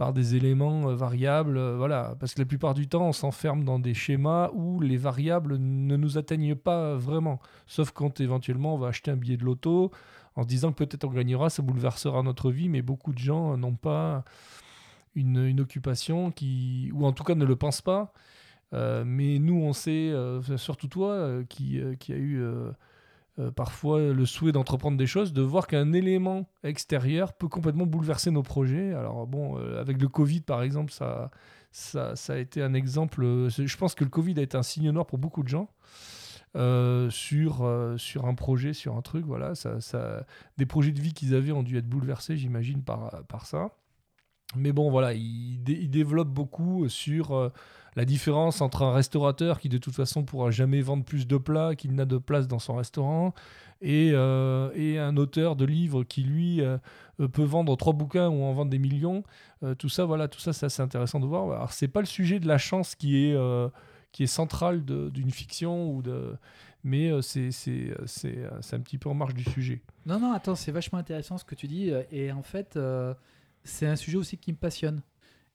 par 0.01 0.13
des 0.13 0.35
éléments 0.35 0.89
euh, 0.89 0.95
variables 0.95 1.57
euh, 1.57 1.77
voilà 1.77 2.15
parce 2.19 2.33
que 2.33 2.39
la 2.39 2.47
plupart 2.47 2.73
du 2.73 2.87
temps 2.87 3.09
on 3.09 3.13
s'enferme 3.13 3.63
dans 3.63 3.77
des 3.77 3.93
schémas 3.93 4.49
où 4.51 4.79
les 4.79 4.97
variables 4.97 5.57
ne 5.59 5.95
nous 5.95 6.17
atteignent 6.17 6.55
pas 6.55 6.95
vraiment 6.95 7.39
sauf 7.67 7.91
quand 7.91 8.19
éventuellement 8.19 8.73
on 8.73 8.79
va 8.79 8.87
acheter 8.87 9.11
un 9.11 9.15
billet 9.15 9.37
de 9.37 9.45
loto 9.45 9.91
en 10.35 10.41
se 10.41 10.47
disant 10.47 10.71
que 10.71 10.83
peut-être 10.83 11.03
on 11.03 11.11
gagnera 11.11 11.51
ça 11.51 11.61
bouleversera 11.61 12.23
notre 12.23 12.49
vie 12.49 12.67
mais 12.67 12.81
beaucoup 12.81 13.13
de 13.13 13.19
gens 13.19 13.55
n'ont 13.57 13.75
pas 13.75 14.23
une, 15.13 15.45
une 15.45 15.59
occupation 15.59 16.31
qui, 16.31 16.89
ou 16.95 17.05
en 17.05 17.11
tout 17.11 17.23
cas 17.23 17.35
ne 17.35 17.45
le 17.45 17.55
pense 17.55 17.81
pas. 17.81 18.11
Euh, 18.73 19.03
mais 19.05 19.39
nous, 19.39 19.61
on 19.61 19.73
sait, 19.73 20.13
surtout 20.57 20.87
toi, 20.87 21.11
euh, 21.11 21.43
qui, 21.43 21.79
qui 21.99 22.13
a 22.13 22.17
eu 22.17 22.41
euh, 23.39 23.49
parfois 23.51 23.99
le 23.99 24.25
souhait 24.25 24.51
d'entreprendre 24.51 24.97
des 24.97 25.07
choses, 25.07 25.31
de 25.33 25.41
voir 25.41 25.67
qu'un 25.67 25.93
élément 25.93 26.49
extérieur 26.63 27.33
peut 27.33 27.47
complètement 27.47 27.85
bouleverser 27.85 28.29
nos 28.31 28.43
projets. 28.43 28.93
Alors 28.93 29.25
bon, 29.27 29.57
euh, 29.57 29.79
avec 29.79 30.01
le 30.01 30.07
Covid, 30.07 30.41
par 30.41 30.61
exemple, 30.63 30.91
ça, 30.91 31.31
ça, 31.71 32.15
ça 32.15 32.33
a 32.33 32.37
été 32.37 32.61
un 32.61 32.73
exemple. 32.73 33.23
euh, 33.23 33.49
Je 33.49 33.77
pense 33.77 33.95
que 33.95 34.03
le 34.03 34.09
Covid 34.09 34.37
a 34.37 34.41
été 34.41 34.57
un 34.57 34.63
signe 34.63 34.91
noir 34.91 35.05
pour 35.05 35.17
beaucoup 35.17 35.43
de 35.43 35.47
gens. 35.47 35.69
sur, 37.09 37.95
sur 37.97 38.25
un 38.25 38.35
projet, 38.35 38.73
sur 38.73 38.97
un 38.97 39.01
truc, 39.01 39.25
voilà, 39.25 39.55
ça, 39.55 39.79
ça, 39.79 40.25
des 40.57 40.65
projets 40.65 40.91
de 40.91 40.99
vie 40.99 41.13
qu'ils 41.13 41.33
avaient 41.33 41.53
ont 41.53 41.63
dû 41.63 41.77
être 41.77 41.87
bouleversés, 41.87 42.35
j'imagine, 42.35 42.83
par, 42.83 43.23
par 43.27 43.45
ça. 43.45 43.69
Mais 44.55 44.71
bon, 44.71 44.89
voilà, 44.91 45.13
il, 45.13 45.63
dé- 45.63 45.77
il 45.81 45.89
développe 45.89 46.27
beaucoup 46.29 46.87
sur 46.89 47.31
euh, 47.33 47.49
la 47.95 48.05
différence 48.05 48.61
entre 48.61 48.83
un 48.83 48.93
restaurateur 48.93 49.59
qui 49.59 49.69
de 49.69 49.77
toute 49.77 49.95
façon 49.95 50.23
pourra 50.23 50.51
jamais 50.51 50.81
vendre 50.81 51.03
plus 51.05 51.25
de 51.27 51.37
plats 51.37 51.75
qu'il 51.75 51.93
n'a 51.95 52.05
de 52.05 52.17
place 52.17 52.47
dans 52.47 52.59
son 52.59 52.75
restaurant 52.75 53.33
et, 53.81 54.11
euh, 54.13 54.69
un 54.99 55.17
auteur 55.17 55.55
de 55.55 55.65
livres 55.65 56.03
qui 56.03 56.23
lui 56.23 56.61
euh, 56.61 56.77
euh, 57.19 57.27
peut 57.27 57.43
vendre 57.43 57.75
trois 57.77 57.93
bouquins 57.93 58.27
ou 58.29 58.43
en 58.43 58.53
vendre 58.53 58.69
des 58.71 58.77
millions. 58.79 59.23
Euh, 59.63 59.73
tout 59.75 59.89
ça, 59.89 60.05
voilà, 60.05 60.27
tout 60.27 60.39
ça, 60.39 60.53
c'est 60.53 60.65
assez 60.67 60.81
intéressant 60.81 61.19
de 61.19 61.25
voir. 61.25 61.49
Alors 61.51 61.71
c'est 61.71 61.87
pas 61.87 61.99
le 62.01 62.05
sujet 62.05 62.39
de 62.39 62.47
la 62.47 62.57
chance 62.57 62.95
qui 62.95 63.25
est 63.25 63.33
euh, 63.33 63.69
qui 64.11 64.23
est 64.23 64.27
central 64.27 64.83
d'une 64.83 65.31
fiction 65.31 65.89
ou 65.93 66.01
de, 66.01 66.35
mais 66.83 67.09
euh, 67.09 67.21
c'est 67.21 67.51
c'est 67.51 67.89
euh, 67.97 68.59
un 68.73 68.79
petit 68.81 68.97
peu 68.97 69.09
en 69.09 69.13
marge 69.13 69.33
du 69.33 69.43
sujet. 69.45 69.81
Non, 70.05 70.19
non, 70.19 70.33
attends, 70.33 70.55
c'est 70.55 70.71
vachement 70.73 70.99
intéressant 70.99 71.37
ce 71.37 71.45
que 71.45 71.55
tu 71.55 71.67
dis. 71.67 71.91
euh, 71.91 72.03
Et 72.11 72.31
en 72.31 72.41
fait, 72.43 72.75
euh, 72.75 73.13
c'est 73.63 73.85
un 73.87 73.95
sujet 73.95 74.17
aussi 74.17 74.37
qui 74.37 74.51
me 74.51 74.57
passionne. 74.57 75.01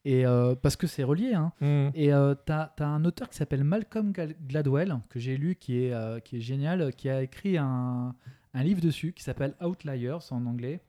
Et 0.04 0.24
euh, 0.24 0.54
parce 0.54 0.76
que 0.76 0.86
c'est 0.86 1.02
relié. 1.02 1.34
Hein. 1.34 1.52
Mm. 1.60 1.88
Et 1.94 2.12
euh, 2.12 2.34
tu 2.46 2.52
as, 2.52 2.72
un 2.78 3.04
auteur 3.04 3.28
qui 3.28 3.36
s'appelle 3.36 3.64
Malcolm 3.64 4.12
Gladwell, 4.12 4.96
que 5.08 5.18
j'ai 5.18 5.36
lu, 5.36 5.56
qui 5.56 5.82
est, 5.84 5.92
euh, 5.92 6.20
qui 6.20 6.36
est 6.36 6.40
génial, 6.40 6.92
qui 6.94 7.08
a 7.10 7.22
écrit 7.22 7.58
un, 7.58 8.14
un 8.54 8.62
livre 8.62 8.80
dessus 8.80 9.12
qui 9.12 9.24
s'appelle 9.24 9.54
Outliers 9.60 10.18
en 10.30 10.46
anglais. 10.46 10.80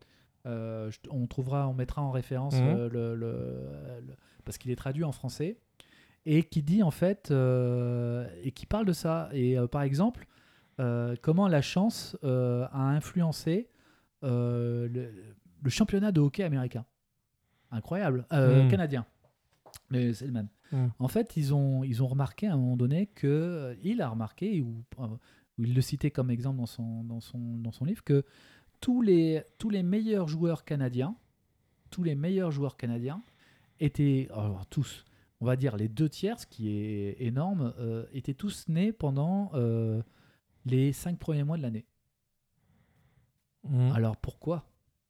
Je- 0.46 0.98
on 1.10 1.26
trouvera, 1.28 1.68
on 1.68 1.74
mettra 1.74 2.02
en 2.04 2.12
référence 2.12 2.54
euh, 2.78 2.90
le, 2.90 3.16
le- 3.16 3.40
le- 4.06 4.16
parce 4.46 4.58
qu'il 4.58 4.72
est 4.72 4.76
traduit 4.78 5.04
en 5.04 5.12
français 5.12 5.58
et 6.26 6.44
qui 6.44 6.62
dit 6.64 6.84
en 6.84 6.92
fait 6.92 7.32
et 7.32 8.52
qui 8.52 8.66
parle 8.66 8.86
de 8.86 8.94
ça. 8.94 9.30
Et 9.34 9.58
par 9.72 9.82
exemple, 9.82 10.26
comment 11.22 11.48
la 11.50 11.62
chance 11.62 12.16
a 12.24 12.70
influencé 12.82 13.68
le, 14.22 14.88
le 14.88 15.70
championnat 15.70 16.12
de 16.12 16.22
hockey 16.22 16.44
américain. 16.44 16.86
Incroyable. 17.72 18.26
Euh, 18.34 18.64
Mhm. 18.64 18.72
Canadien. 18.72 19.06
Mais 19.90 20.14
c'est 20.14 20.26
le 20.26 20.32
même. 20.34 20.50
Mhm. 20.72 20.92
En 21.00 21.08
fait, 21.08 21.38
ils 21.38 21.54
ont, 21.54 21.84
ils 21.84 22.02
ont 22.04 22.08
remarqué 22.08 22.48
à 22.48 22.54
un 22.54 22.58
moment 22.58 22.78
donné 22.78 23.08
que. 23.08 23.28
euh, 23.28 23.76
il 23.84 24.02
a 24.02 24.10
remarqué, 24.10 24.62
ou, 24.62 24.84
euh, 25.00 25.08
ou 25.58 25.64
il 25.64 25.74
le 25.74 25.82
citait 25.82 26.12
comme 26.12 26.30
exemple 26.32 26.58
dans 26.58 26.66
son, 26.66 27.04
dans 27.04 27.20
son, 27.22 27.58
dans 27.58 27.72
son 27.72 27.86
livre, 27.86 28.04
que 28.04 28.24
tous 28.82 29.02
les, 29.02 29.44
tous 29.58 29.70
les 29.70 29.84
meilleurs 29.84 30.28
joueurs 30.28 30.64
canadiens, 30.66 31.16
tous 31.90 32.04
les 32.04 32.16
meilleurs 32.16 32.52
joueurs 32.52 32.78
canadiens 32.78 33.22
étaient. 33.80 34.28
Alors, 34.32 34.66
tous, 34.68 35.06
on 35.42 35.46
va 35.46 35.56
dire 35.56 35.78
les 35.78 35.88
deux 35.88 36.10
tiers, 36.10 36.40
ce 36.40 36.46
qui 36.48 36.70
est 36.70 37.16
énorme, 37.22 37.74
euh, 37.80 38.06
étaient 38.14 38.34
tous 38.34 38.68
nés 38.68 38.92
pendant 38.92 39.52
euh, 39.54 40.02
les 40.66 40.92
cinq 40.94 41.18
premiers 41.18 41.44
mois 41.44 41.58
de 41.58 41.62
l'année. 41.64 41.86
Mm. 43.64 43.92
Alors 43.92 44.18
pourquoi? 44.18 44.66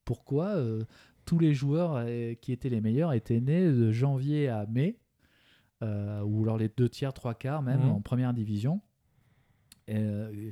Pourquoi 0.05 0.47
euh, 0.55 0.83
tous 1.27 1.37
les 1.37 1.53
joueurs 1.53 1.93
euh, 1.97 2.33
qui 2.33 2.51
étaient 2.51 2.69
les 2.69 2.81
meilleurs 2.81 3.13
étaient 3.13 3.39
nés 3.39 3.65
de 3.71 3.91
janvier 3.91 4.47
à 4.49 4.65
mai, 4.65 4.97
euh, 5.83 6.21
ou 6.23 6.41
alors 6.43 6.57
les 6.57 6.69
deux 6.69 6.89
tiers, 6.89 7.13
trois 7.13 7.35
quarts 7.35 7.61
même 7.61 7.81
Mhm. 7.81 7.89
en 7.91 8.01
première 8.01 8.33
division 8.33 8.81
Euh, 9.89 10.51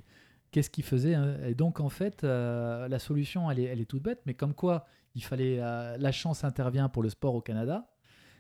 qu'est-ce 0.52 0.70
qu'ils 0.70 0.84
faisaient 0.86 1.16
hein? 1.16 1.38
Et 1.46 1.56
donc, 1.56 1.80
en 1.82 1.90
fait, 1.90 2.24
euh, 2.24 2.88
la 2.88 3.00
solution, 3.00 3.50
elle 3.52 3.60
est, 3.60 3.64
elle 3.64 3.82
est 3.82 3.86
toute 3.86 4.04
bête, 4.04 4.22
mais 4.26 4.34
comme 4.34 4.54
quoi 4.54 4.86
il 5.16 5.24
fallait. 5.24 5.58
la 5.58 6.12
chance 6.12 6.44
intervient 6.44 6.88
pour 6.90 7.02
le 7.04 7.10
sport 7.10 7.36
au 7.36 7.42
Canada. 7.42 7.88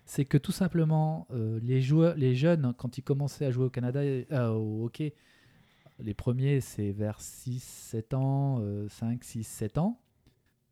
C'est 0.06 0.24
que 0.26 0.38
tout 0.38 0.52
simplement, 0.52 1.28
les, 1.62 1.82
joueurs, 1.82 2.16
les 2.16 2.36
jeunes, 2.36 2.74
quand 2.78 2.98
ils 2.98 3.02
commençaient 3.02 3.46
à 3.46 3.52
jouer 3.52 3.66
au 3.66 3.70
Canada, 3.70 4.02
au 4.54 4.86
hockey, 4.86 5.16
les 6.00 6.14
premiers, 6.14 6.60
c'est 6.62 6.92
vers 6.92 7.20
6, 7.22 7.64
7 7.64 8.14
ans, 8.14 8.60
euh, 8.62 8.88
5, 8.90 9.24
6, 9.24 9.44
7 9.46 9.78
ans. 9.78 10.00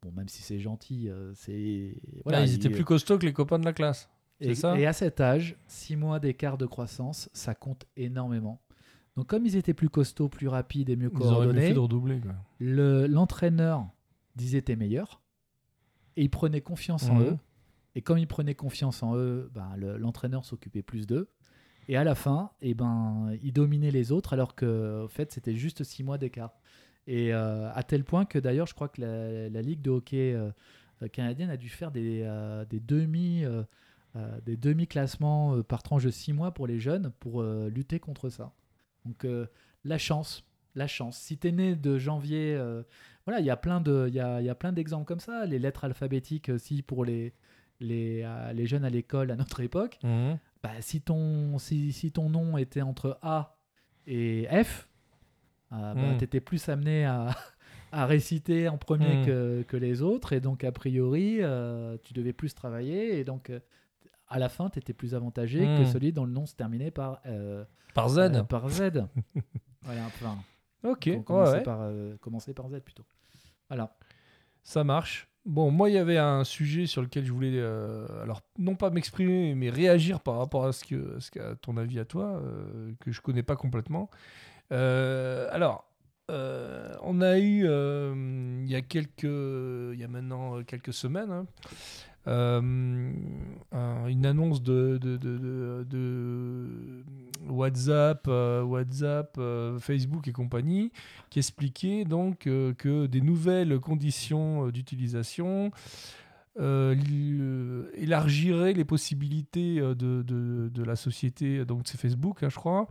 Bon, 0.03 0.11
même 0.11 0.27
si 0.27 0.41
c'est 0.43 0.59
gentil, 0.59 1.09
euh, 1.09 1.31
c'est. 1.35 1.95
Voilà, 2.23 2.41
ils 2.45 2.55
étaient 2.55 2.67
ils- 2.69 2.73
plus 2.75 2.83
costauds 2.85 3.17
que 3.17 3.25
les 3.25 3.33
copains 3.33 3.57
de 3.59 3.65
la 3.65 3.73
classe. 3.73 4.09
et, 4.39 4.55
ça? 4.55 4.77
et 4.77 4.85
à 4.85 4.91
cet 4.93 5.21
âge, 5.21 5.55
6 5.67 5.95
mois 5.95 6.19
d'écart 6.19 6.57
de 6.57 6.65
croissance, 6.65 7.29
ça 7.33 7.55
compte 7.55 7.85
énormément. 7.95 8.61
Donc, 9.15 9.27
comme 9.27 9.45
ils 9.45 9.55
étaient 9.55 9.73
plus 9.75 9.89
costauds, 9.89 10.27
plus 10.27 10.47
rapides 10.47 10.89
et 10.89 10.95
mieux 10.95 11.09
Ils 11.13 11.17
coordonnés, 11.17 11.73
quoi. 12.21 12.33
le- 12.59 13.05
l'entraîneur 13.07 13.87
disait 14.35 14.61
t'es 14.61 14.75
meilleur 14.75 15.21
et 16.17 16.23
il 16.23 16.29
prenait 16.29 16.61
confiance 16.61 17.09
en 17.09 17.19
eux. 17.21 17.37
Et 17.95 18.01
comme 18.01 18.17
il 18.17 18.27
prenait 18.27 18.55
confiance 18.55 19.03
en 19.03 19.15
eux, 19.15 19.51
ben, 19.53 19.75
le- 19.77 19.97
l'entraîneur 19.97 20.45
s'occupait 20.45 20.81
plus 20.81 21.05
d'eux. 21.05 21.29
Et 21.87 21.95
à 21.95 22.03
la 22.03 22.15
fin, 22.15 22.49
eh 22.61 22.73
ben, 22.73 23.35
il 23.43 23.53
dominait 23.53 23.91
les 23.91 24.11
autres 24.11 24.33
alors 24.33 24.55
que 24.55 25.03
en 25.05 25.07
fait, 25.09 25.31
c'était 25.31 25.55
juste 25.55 25.83
6 25.83 26.03
mois 26.03 26.17
d'écart. 26.17 26.53
Et 27.07 27.33
euh, 27.33 27.71
à 27.73 27.83
tel 27.83 28.03
point 28.03 28.25
que 28.25 28.39
d'ailleurs, 28.39 28.67
je 28.67 28.73
crois 28.73 28.87
que 28.87 29.01
la, 29.01 29.49
la 29.49 29.61
Ligue 29.61 29.81
de 29.81 29.89
hockey 29.89 30.33
euh, 30.33 30.51
euh, 31.01 31.07
canadienne 31.07 31.49
a 31.49 31.57
dû 31.57 31.69
faire 31.69 31.91
des, 31.91 32.29
des 32.69 32.79
demi. 32.79 33.43
des 34.45 34.57
demi-classements 34.57 35.63
par 35.63 35.81
tranche 35.81 36.03
de 36.03 36.11
6 36.11 36.33
mois 36.33 36.51
pour 36.51 36.67
les 36.67 36.79
jeunes 36.79 37.11
pour 37.19 37.41
lutter 37.43 37.99
contre 37.99 38.29
ça. 38.29 38.53
Donc 39.05 39.25
la 39.83 39.97
chance, 39.97 40.45
la 40.75 40.87
chance. 40.87 41.17
Si 41.17 41.37
tu 41.37 41.47
es 41.47 41.51
né 41.51 41.75
de 41.75 41.97
janvier, 41.97 42.55
euh, 42.55 42.83
voilà, 43.25 43.39
il 43.39 43.45
y 43.45 43.49
a 43.49 43.57
plein 43.57 43.81
de, 43.81 44.05
il 44.07 44.13
y 44.13 44.19
a, 44.19 44.41
y 44.41 44.49
a 44.49 44.55
plein 44.55 44.71
d'exemples 44.71 45.05
comme 45.05 45.19
ça. 45.19 45.45
Les 45.45 45.59
lettres 45.59 45.83
alphabétiques 45.85 46.49
aussi 46.49 46.81
pour 46.81 47.05
les 47.05 47.33
les, 47.79 48.21
euh, 48.23 48.53
les 48.53 48.65
jeunes 48.65 48.85
à 48.85 48.89
l'école 48.89 49.31
à 49.31 49.35
notre 49.35 49.59
époque. 49.59 49.99
Mhm. 50.03 50.37
Bah, 50.61 50.69
si 50.79 51.01
ton 51.01 51.57
si, 51.57 51.91
si 51.91 52.11
ton 52.11 52.29
nom 52.29 52.57
était 52.57 52.81
entre 52.81 53.17
A 53.21 53.57
et 54.07 54.47
F, 54.63 54.87
bah, 55.95 56.13
Mm. 56.13 56.17
tu 56.17 56.24
étais 56.24 56.39
plus 56.39 56.67
amené 56.69 57.05
à, 57.05 57.30
à 57.91 58.05
réciter 58.05 58.67
en 58.69 58.78
premier 58.78 59.21
Mm. 59.21 59.26
que, 59.26 59.61
que 59.67 59.78
les 59.78 60.01
autres 60.01 60.34
et 60.34 60.39
donc 60.41 60.63
a 60.63 60.71
priori 60.71 61.38
euh, 61.41 61.97
tu 62.03 62.13
devais 62.13 62.34
plus 62.34 62.53
travailler 62.53 63.19
et 63.19 63.24
donc 63.24 63.49
euh, 63.49 63.59
à 64.28 64.39
la 64.39 64.49
fin 64.49 64.69
tu 64.69 64.80
étais 64.80 64.93
plus 64.93 65.13
avantagé 65.15 65.59
que 65.78 65.86
celui 65.86 66.11
dont 66.11 66.26
le 66.26 66.32
nom 66.32 66.45
se 66.45 66.55
terminait 66.55 66.91
par 66.91 67.19
euh, 67.26 67.63
Par 67.93 68.09
Z. 68.09 68.43
par 68.49 68.67
Z. 68.69 69.05
voilà, 69.84 70.05
enfin, 70.07 70.38
ok, 70.84 71.24
commencer, 71.24 71.51
ouais. 71.57 71.63
par, 71.63 71.89
commencer 72.21 72.53
par 72.53 72.69
Z 72.69 72.80
plutôt. 72.82 73.03
Voilà. 73.69 73.95
ça 74.63 74.84
marche. 74.84 75.28
Bon, 75.45 75.71
moi, 75.71 75.89
il 75.89 75.93
y 75.95 75.97
avait 75.97 76.17
un 76.17 76.45
sujet 76.45 76.86
sur 76.86 77.01
lequel 77.01 77.26
je 77.26 77.34
voulais, 77.34 77.51
euh, 77.55 78.07
alors 78.24 78.41
non 78.57 78.76
pas 78.76 78.89
m'exprimer, 78.91 79.55
mais 79.55 79.69
réagir 79.69 80.21
par 80.21 80.38
rapport 80.38 80.65
à 80.65 80.71
ce 80.71 80.86
que, 80.86 81.19
ce 81.19 81.30
qu'à 81.32 81.55
ton 81.55 81.76
avis 81.76 81.99
à 81.99 82.05
toi, 82.05 82.38
euh, 82.41 82.93
que 83.01 83.11
je 83.11 83.19
connais 83.19 83.43
pas 83.43 83.57
complètement. 83.57 84.09
Euh, 84.72 85.47
alors, 85.51 85.86
euh, 86.32 86.93
on 87.03 87.22
a 87.22 87.38
eu 87.38 87.64
euh, 87.66 88.61
il 88.64 88.72
y 88.72 88.76
a 88.76 88.82
quelques, 88.82 89.24
il 89.24 89.99
y 89.99 90.03
a 90.03 90.07
maintenant 90.07 90.64
quelques 90.64 90.93
semaines, 90.93 91.32
hein, 91.32 91.45
un- 92.26 94.07
une 94.07 94.26
annonce 94.26 94.64
de, 94.64 94.97
WhatsApp, 97.49 98.28
WhatsApp, 98.28 99.39
Facebook 99.80 100.28
et 100.28 100.32
compagnie, 100.32 100.91
qui 101.30 101.39
expliquait 101.39 102.05
donc 102.05 102.39
que 102.39 103.05
des 103.07 103.22
nouvelles 103.22 103.80
conditions 103.80 104.70
d'utilisation 104.70 105.72
li- 106.57 107.41
élargiraient 107.95 108.74
les 108.74 108.86
possibilités 108.86 109.82
de 109.82 110.84
la 110.84 110.95
société, 110.95 111.66
donc 111.66 111.82
c'est 111.86 111.99
Facebook, 111.99 112.43
hein, 112.43 112.49
je 112.49 112.55
crois, 112.55 112.88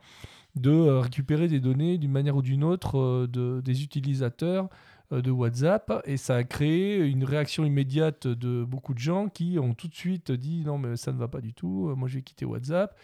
de 0.54 0.70
euh, 0.70 1.00
récupérer 1.00 1.48
des 1.48 1.60
données 1.60 1.98
d'une 1.98 2.10
manière 2.10 2.36
ou 2.36 2.42
d'une 2.42 2.64
autre 2.64 2.98
euh, 2.98 3.26
de, 3.26 3.60
des 3.64 3.82
utilisateurs 3.82 4.68
euh, 5.12 5.22
de 5.22 5.30
WhatsApp. 5.30 6.02
Et 6.04 6.16
ça 6.16 6.36
a 6.36 6.44
créé 6.44 6.98
une 6.98 7.24
réaction 7.24 7.64
immédiate 7.64 8.26
de 8.26 8.64
beaucoup 8.64 8.94
de 8.94 8.98
gens 8.98 9.28
qui 9.28 9.58
ont 9.58 9.74
tout 9.74 9.88
de 9.88 9.94
suite 9.94 10.30
dit 10.30 10.62
non 10.64 10.78
mais 10.78 10.96
ça 10.96 11.12
ne 11.12 11.18
va 11.18 11.28
pas 11.28 11.40
du 11.40 11.54
tout, 11.54 11.94
moi 11.96 12.08
j'ai 12.08 12.22
quitté 12.22 12.44
WhatsApp. 12.44 12.96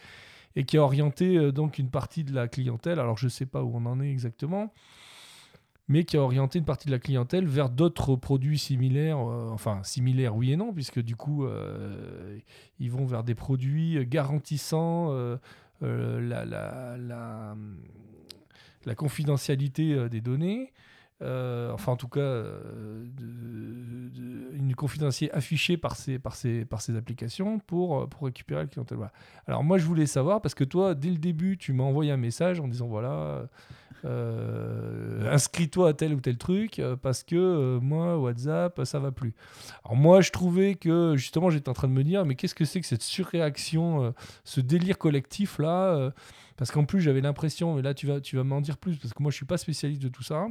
Et 0.57 0.65
qui 0.65 0.77
a 0.77 0.83
orienté 0.83 1.53
donc 1.53 1.79
une 1.79 1.91
partie 1.91 2.25
de 2.25 2.35
la 2.35 2.49
clientèle, 2.49 2.99
alors 2.99 3.17
je 3.17 3.27
ne 3.27 3.31
sais 3.31 3.47
pas 3.47 3.63
où 3.63 3.71
on 3.77 3.87
en 3.87 4.01
est 4.01 4.11
exactement, 4.11 4.73
mais 5.87 6.05
qui 6.05 6.17
a 6.17 6.21
orienté 6.21 6.59
une 6.59 6.65
partie 6.65 6.87
de 6.87 6.91
la 6.91 6.99
clientèle 6.99 7.47
vers 7.47 7.71
d'autres 7.71 8.17
produits 8.17 8.59
similaires, 8.59 9.19
enfin 9.19 9.81
similaires 9.85 10.35
oui 10.35 10.53
et 10.53 10.57
non, 10.57 10.73
puisque 10.73 11.01
du 11.01 11.15
coup 11.15 11.47
ils 12.81 12.91
vont 12.91 13.05
vers 13.05 13.23
des 13.23 13.37
produits 13.37 14.05
garantissant 14.07 15.15
la, 15.81 16.45
la, 16.45 16.97
la, 16.97 17.57
la 18.85 18.95
confidentialité 18.95 19.95
euh, 19.95 20.09
des 20.09 20.21
données. 20.21 20.73
euh, 21.21 21.73
enfin, 21.73 21.93
en 21.93 21.97
tout 21.97 22.09
cas, 22.09 22.21
euh, 22.21 23.05
une 24.53 24.75
confidentialité 24.77 25.37
affichée 25.37 25.77
par 25.77 25.97
ces, 25.97 26.19
par 26.19 26.35
ces, 26.37 26.65
par 26.65 26.81
ces 26.81 26.97
applications 26.97 27.59
pour, 27.59 28.03
euh, 28.03 28.07
pour 28.07 28.27
récupérer 28.27 28.63
la 28.63 28.67
clientèle. 28.67 28.99
Voilà. 28.99 29.13
Alors, 29.47 29.65
moi, 29.65 29.79
je 29.79 29.85
voulais 29.85 30.07
savoir, 30.07 30.41
parce 30.41 30.55
que 30.55 30.65
toi, 30.65 30.95
dès 30.95 31.11
le 31.11 31.19
début, 31.19 31.59
tu 31.59 31.73
m'as 31.73 31.85
envoyé 31.85 32.13
un 32.13 32.17
message 32.17 32.61
en 32.61 32.69
disant 32.69 32.87
voilà, 32.87 33.49
euh, 34.05 35.33
inscris-toi 35.33 35.91
à 35.91 35.93
tel 35.93 36.15
ou 36.15 36.21
tel 36.21 36.39
truc, 36.39 36.79
euh, 36.79 36.97
parce 36.97 37.23
que 37.23 37.37
euh, 37.37 37.81
moi, 37.81 38.19
WhatsApp, 38.19 38.81
ça 38.85 38.99
va 38.99 39.11
plus. 39.11 39.35
Alors, 39.85 39.97
moi, 39.97 40.21
je 40.21 40.31
trouvais 40.31 40.75
que 40.75 41.15
justement, 41.17 41.51
j'étais 41.51 41.69
en 41.69 41.75
train 41.75 41.89
de 41.89 41.93
me 41.93 42.05
dire 42.05 42.25
mais 42.25 42.35
qu'est-ce 42.35 42.55
que 42.55 42.65
c'est 42.65 42.81
que 42.81 42.87
cette 42.87 43.03
surréaction, 43.03 44.15
ce 44.45 44.61
délire 44.61 44.99
collectif 44.99 45.59
là 45.59 46.13
Parce 46.57 46.71
qu'en 46.71 46.85
plus, 46.85 47.01
j'avais 47.01 47.21
l'impression, 47.21 47.75
mais 47.75 47.83
là, 47.83 47.95
tu 47.95 48.07
vas, 48.07 48.21
tu 48.21 48.37
vas 48.37 48.45
m'en 48.45 48.61
dire 48.61 48.79
plus, 48.79 48.97
parce 48.97 49.13
que 49.15 49.23
moi, 49.23 49.31
je 49.31 49.37
suis 49.37 49.47
pas 49.47 49.59
spécialiste 49.59 50.03
de 50.03 50.09
tout 50.09 50.23
ça. 50.23 50.47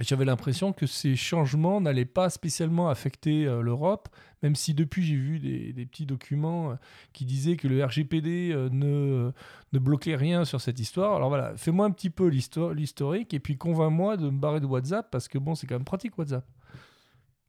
J'avais 0.00 0.24
l'impression 0.24 0.72
que 0.72 0.86
ces 0.86 1.16
changements 1.16 1.82
n'allaient 1.82 2.06
pas 2.06 2.30
spécialement 2.30 2.88
affecter 2.88 3.44
euh, 3.44 3.60
l'Europe, 3.60 4.08
même 4.42 4.56
si 4.56 4.72
depuis 4.72 5.02
j'ai 5.02 5.16
vu 5.16 5.38
des, 5.38 5.84
petits 5.84 6.06
documents 6.06 6.70
euh, 6.70 6.74
qui 7.12 7.26
disaient 7.26 7.56
que 7.56 7.68
le 7.68 7.84
RGPD 7.84 8.52
euh, 8.52 8.70
ne, 8.70 9.78
bloquait 9.78 10.16
rien 10.16 10.46
sur 10.46 10.62
cette 10.62 10.80
histoire. 10.80 11.14
Alors 11.16 11.28
voilà, 11.28 11.54
fais-moi 11.58 11.84
un 11.84 11.90
petit 11.90 12.08
peu 12.08 12.28
l'histo- 12.28 12.72
l'historique 12.72 13.34
et 13.34 13.38
puis 13.38 13.58
convainc-moi 13.58 14.16
de 14.16 14.30
me 14.30 14.38
barrer 14.38 14.60
de 14.60 14.66
WhatsApp 14.66 15.10
parce 15.10 15.28
que 15.28 15.36
bon, 15.36 15.54
c'est 15.54 15.66
quand 15.66 15.74
même 15.74 15.84
pratique 15.84 16.16
WhatsApp. 16.16 16.46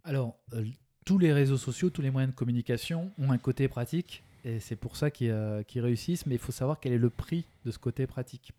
Alors, 0.04 0.38
tous 1.06 1.18
les 1.18 1.32
réseaux 1.32 1.58
sociaux, 1.58 1.91
tous 1.91 2.02
les 2.02 2.12
moyens 2.12 2.34
de 2.34 2.38
communication 2.38 3.14
ont 3.20 3.32
un 3.32 3.38
côté 3.38 3.70
pratique 3.70 4.22
et 4.44 4.60
c'est 4.60 4.76
pour 4.76 4.98
ça 4.98 5.12
qu'ils 5.12 5.34
réussissent, 5.78 6.26
mais 6.26 6.36
il 6.36 6.41
faut 6.41 6.52
savoir 6.52 6.82
quel 6.82 6.91
est 6.91 6.98
le 6.98 7.10
prix 7.10 7.46
de 7.64 7.72
ce 7.72 7.80
côté 7.80 8.06
pratique. 8.06 8.52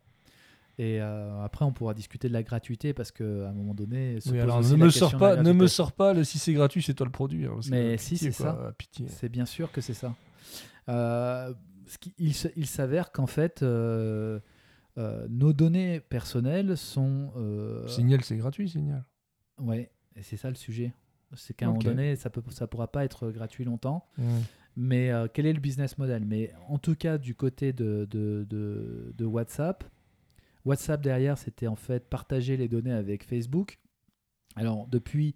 Et 0.79 1.01
euh, 1.01 1.41
après, 1.45 1.64
on 1.64 1.72
pourra 1.72 1.95
discuter 1.95 2.27
de 2.29 2.33
la 2.33 2.43
gratuité 2.43 2.93
parce 2.95 3.12
qu'à 3.12 3.25
un 3.25 3.53
moment 3.53 3.75
donné, 3.75 4.20
se 4.20 4.31
Oui, 4.31 4.41
alors 4.41 4.61
ne 4.61 4.75
me 4.77 4.91
sors 4.91 5.16
pas, 5.16 5.37
ne 5.37 5.53
me 5.53 5.66
sors 5.68 5.93
pas 5.93 6.12
le 6.12 6.25
si 6.25 6.39
c'est 6.39 6.53
gratuit, 6.53 6.83
c'est 6.83 6.95
toi 6.95 7.07
le 7.07 7.12
produit. 7.12 7.47
hein, 7.47 7.57
Mais 7.70 7.97
si, 7.97 8.16
c'est 8.16 8.33
ça. 8.33 8.75
C'est 9.09 9.29
bien 9.29 9.47
sûr 9.47 9.70
que 9.70 9.81
c'est 9.81 9.95
ça. 9.95 10.14
Euh, 10.89 11.53
ce 11.87 11.99
qui- 11.99 12.14
il 12.18 12.33
il 12.57 12.66
s'avère 12.66 13.12
qu'en 13.12 13.27
fait, 13.27 13.62
euh, 13.62 14.41
nos 15.29 15.53
données 15.53 16.01
personnelles 16.01 16.77
sont. 16.77 17.33
Signal, 17.87 18.22
c'est 18.22 18.37
gratuit, 18.37 18.68
Signal. 18.68 19.05
ouais, 19.59 19.91
et 20.16 20.22
c'est 20.22 20.37
ça 20.37 20.49
le 20.49 20.57
sujet. 20.57 20.93
C'est 21.37 21.55
qu'à 21.55 21.66
un 21.66 21.68
moment 21.70 21.81
donné, 21.97 22.16
ça 22.16 22.31
ne 22.35 22.51
ça 22.53 22.66
pourra 22.66 22.87
pas 22.91 23.05
être 23.05 23.31
gratuit 23.31 23.64
longtemps. 23.64 24.07
Mais 24.77 25.11
quel 25.33 25.47
est 25.47 25.53
le 25.53 25.61
business 25.61 25.99
model? 25.99 26.25
Mais 26.25 26.53
en 26.68 26.79
tout 26.79 26.97
cas, 26.97 27.16
du 27.18 27.35
côté 27.37 27.72
de, 27.72 28.07
de, 28.11 28.45
de- 28.49 29.12
de 29.16 29.25
WhatsApp, 29.25 29.85
WhatsApp 30.64 31.00
derrière, 31.02 31.36
c'était 31.38 31.66
en 31.66 31.76
fait 31.76 32.08
partager 32.08 32.56
les 32.56 32.68
données 32.68 32.92
avec 32.92 33.24
Facebook. 33.24 33.78
Alors, 34.56 34.86
depuis, 34.88 35.34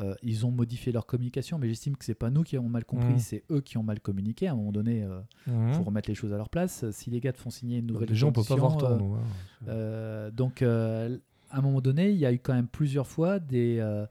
euh, 0.00 0.14
ils 0.22 0.44
ont 0.46 0.50
modifié 0.50 0.92
leur 0.92 1.06
communication, 1.06 1.58
mais 1.58 1.68
j'estime 1.68 1.96
que 1.96 2.04
c'est 2.04 2.14
pas 2.14 2.30
nous 2.30 2.42
qui 2.42 2.56
avons 2.56 2.68
mal 2.68 2.84
compris, 2.84 3.14
Mhm. 3.14 3.18
c'est 3.18 3.44
eux 3.50 3.60
qui 3.60 3.78
ont 3.78 3.82
mal 3.82 4.00
communiqué. 4.00 4.46
À 4.48 4.52
un 4.52 4.56
moment 4.56 4.72
donné, 4.72 5.06
il 5.46 5.52
Mhm. 5.52 5.72
faut 5.74 5.82
remettre 5.84 6.08
les 6.08 6.14
choses 6.14 6.32
à 6.32 6.36
leur 6.36 6.48
place. 6.50 6.88
Si 6.90 7.10
les 7.10 7.20
gars 7.20 7.32
te 7.32 7.38
font 7.38 7.50
signer 7.50 7.78
une 7.78 7.86
nouvelle 7.86 8.08
Déjà, 8.08 8.26
on 8.26 8.32
peut 8.32 8.42
pas 8.42 8.56
condition, 8.56 8.78
voir 8.78 8.92
euh, 8.92 8.98
nous, 8.98 9.14
hein. 9.14 9.22
euh, 9.68 10.30
donc, 10.30 10.62
euh, 10.62 11.18
à 11.50 11.58
un 11.58 11.62
moment 11.62 11.80
donné, 11.80 12.10
il 12.10 12.16
y 12.18 12.26
a 12.26 12.32
eu 12.32 12.38
quand 12.38 12.54
même 12.54 12.68
plusieurs 12.68 13.06
fois 13.06 13.38
des, 13.38 13.78
euh, 13.80 14.06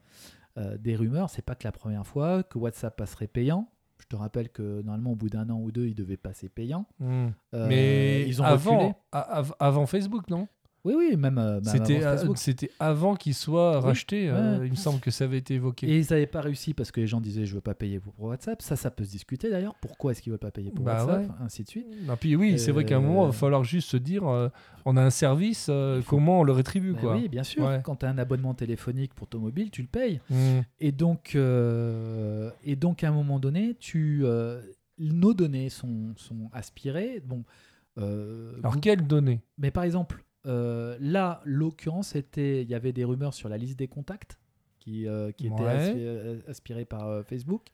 euh, 0.58 0.78
des 0.78 0.96
rumeurs. 0.96 1.30
C'est 1.30 1.42
pas 1.44 1.56
que 1.56 1.64
la 1.66 1.72
première 1.72 2.06
fois 2.08 2.42
que 2.44 2.58
WhatsApp 2.58 2.96
passerait 2.98 3.28
payant. 3.28 3.70
Je 4.00 4.06
te 4.08 4.16
rappelle 4.16 4.50
que 4.50 4.82
normalement, 4.82 5.12
au 5.12 5.16
bout 5.16 5.30
d'un 5.30 5.50
an 5.50 5.60
ou 5.60 5.72
deux, 5.72 5.88
il 5.88 5.96
devait 5.96 6.18
passer 6.18 6.50
payant. 6.50 6.86
Mm. 7.00 7.28
Euh, 7.54 7.68
Mais 7.68 8.28
ils 8.28 8.42
ont 8.42 8.46
avant, 8.46 9.02
av- 9.12 9.56
avant 9.60 9.86
Facebook, 9.86 10.30
non? 10.30 10.48
Oui, 10.88 10.94
oui, 10.98 11.16
même. 11.18 11.38
euh, 11.38 11.60
C'était 11.64 12.04
avant 12.04 12.36
c'était 12.36 12.72
avant 12.80 13.16
qu'il 13.16 13.34
soit 13.34 13.78
Oui, 13.80 13.84
racheté. 13.84 14.30
euh, 14.30 14.60
ouais. 14.60 14.66
il 14.68 14.72
me 14.72 14.76
semble 14.76 15.00
que 15.00 15.12
ça 15.12 15.26
avait 15.26 15.38
été 15.38 15.56
évoqué. 15.56 15.88
Et 15.90 16.00
ils 16.00 16.08
n'avaient 16.10 16.26
pas 16.28 16.42
réussi 16.42 16.74
parce 16.74 16.92
que 16.92 17.02
les 17.02 17.08
gens 17.08 17.20
disaient 17.22 17.46
je 17.46 17.56
veux 17.56 17.62
pas 17.62 17.74
payer 17.76 18.00
pour 18.00 18.14
WhatsApp. 18.20 18.62
Ça, 18.62 18.76
ça 18.76 18.90
peut 18.90 19.04
se 19.04 19.12
discuter 19.12 19.50
d'ailleurs. 19.50 19.76
Pourquoi 19.82 20.12
est-ce 20.12 20.22
qu'ils 20.22 20.32
veulent 20.32 20.40
pas 20.40 20.52
payer 20.52 20.72
pour 20.72 20.86
Bah 20.86 21.06
WhatsApp 21.06 21.30
ouais. 21.30 21.36
Ainsi 21.46 21.64
de 21.64 21.70
suite. 21.70 21.88
Et 21.92 22.16
puis 22.20 22.36
oui, 22.36 22.58
c'est 22.58 22.72
vrai 22.72 22.86
qu'à 22.86 22.98
un 22.98 23.02
moment, 23.02 23.24
il 23.24 23.28
Euh, 23.30 23.32
va 23.32 23.34
falloir 23.34 23.64
juste 23.64 23.90
se 23.90 23.98
dire, 23.98 24.26
euh, 24.28 24.50
on 24.86 24.96
a 24.98 25.02
un 25.04 25.10
service, 25.10 25.70
comment 26.08 26.40
on 26.40 26.44
le 26.44 26.54
rétribue 26.54 26.94
Bah 26.94 27.00
quoi. 27.02 27.16
oui, 27.18 27.28
bien 27.28 27.44
sûr. 27.44 27.64
Ouais. 27.66 27.82
Quand 27.84 27.98
tu 27.98 28.06
as 28.06 28.10
un 28.10 28.18
abonnement 28.18 28.54
téléphonique 28.54 29.14
pour 29.14 29.28
ton 29.28 29.40
mobile, 29.40 29.70
tu 29.72 29.82
le 29.82 29.88
payes. 29.90 30.22
Mm. 30.30 30.60
Et 30.80 30.92
donc, 30.92 31.36
et 31.36 32.76
donc 32.76 33.04
à 33.04 33.10
un 33.10 33.12
moment 33.12 33.40
donné, 33.40 33.76
tu, 33.80 34.24
nos 35.00 35.34
données 35.34 35.70
sont, 35.70 36.14
sont 36.16 36.50
aspirées. 36.54 37.22
Bon, 37.26 37.44
euh, 38.00 38.54
Alors 38.60 38.74
vous- 38.74 38.80
quelles 38.80 39.06
données? 39.06 39.42
Mais 39.58 39.72
par 39.72 39.84
exemple, 39.84 40.24
euh, 40.48 40.98
là, 41.00 41.42
l'occurrence 41.46 42.16
était, 42.16 42.64
il 42.64 42.70
y 42.70 42.74
avait 42.76 42.94
des 42.94 43.04
rumeurs 43.04 43.34
sur 43.34 43.50
la 43.50 43.58
liste 43.58 43.78
des 43.78 43.88
contacts 43.88 44.40
qui, 44.80 45.08
euh, 45.08 45.32
qui 45.32 45.48
étaient 45.48 45.62
Ouais. 45.64 45.94
euh, 45.98 46.40
aspirées 46.48 46.86
par 46.86 47.08
euh, 47.08 47.24
Facebook. 47.24 47.68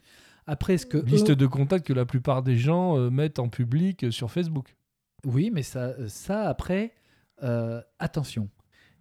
Après, 0.48 0.78
ce 0.78 0.86
que 0.86 0.98
Liste 0.98 1.30
eux- 1.30 1.36
de 1.36 1.46
contacts 1.48 1.86
que 1.88 1.94
la 1.94 2.06
plupart 2.06 2.44
des 2.44 2.58
gens 2.58 2.98
mettent 3.10 3.40
en 3.40 3.48
public 3.50 4.12
sur 4.12 4.30
Facebook. 4.32 4.76
Oui, 5.26 5.52
mais 5.54 5.64
ça, 5.64 5.94
ça 6.10 6.50
après, 6.50 6.94
attention. 8.00 8.50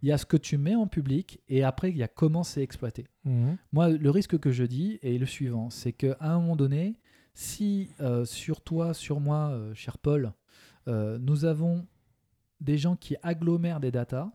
Il 0.03 0.09
y 0.09 0.13
a 0.13 0.19
ce 0.19 0.27
que 0.27 0.37
tu 0.37 0.59
mets 0.59 0.75
en 0.75 0.87
public 0.89 1.41
et 1.49 1.63
après, 1.63 1.91
il 1.91 1.97
y 1.97 2.03
a 2.03 2.09
comment 2.09 2.43
c'est 2.43 2.63
exploité. 2.63 3.07
Mhm. 3.25 3.57
Moi, 3.73 3.89
le 3.91 4.11
risque 4.11 4.39
que 4.39 4.51
je 4.51 4.65
dis 4.65 4.99
est 5.03 5.17
le 5.19 5.27
suivant 5.27 5.71
c'est 5.71 5.93
qu'à 5.93 6.17
un 6.21 6.39
moment 6.41 6.57
donné, 6.57 6.97
si 7.35 7.91
sur 8.25 8.61
toi, 8.61 8.95
sur 8.95 9.21
moi, 9.21 9.57
cher 9.75 9.99
Paul, 9.99 10.33
nous 10.87 11.45
avons 11.45 11.87
des 12.63 12.79
gens 12.79 12.97
qui 12.97 13.17
agglomèrent 13.23 13.81
des 13.81 13.91
datas, 13.91 14.31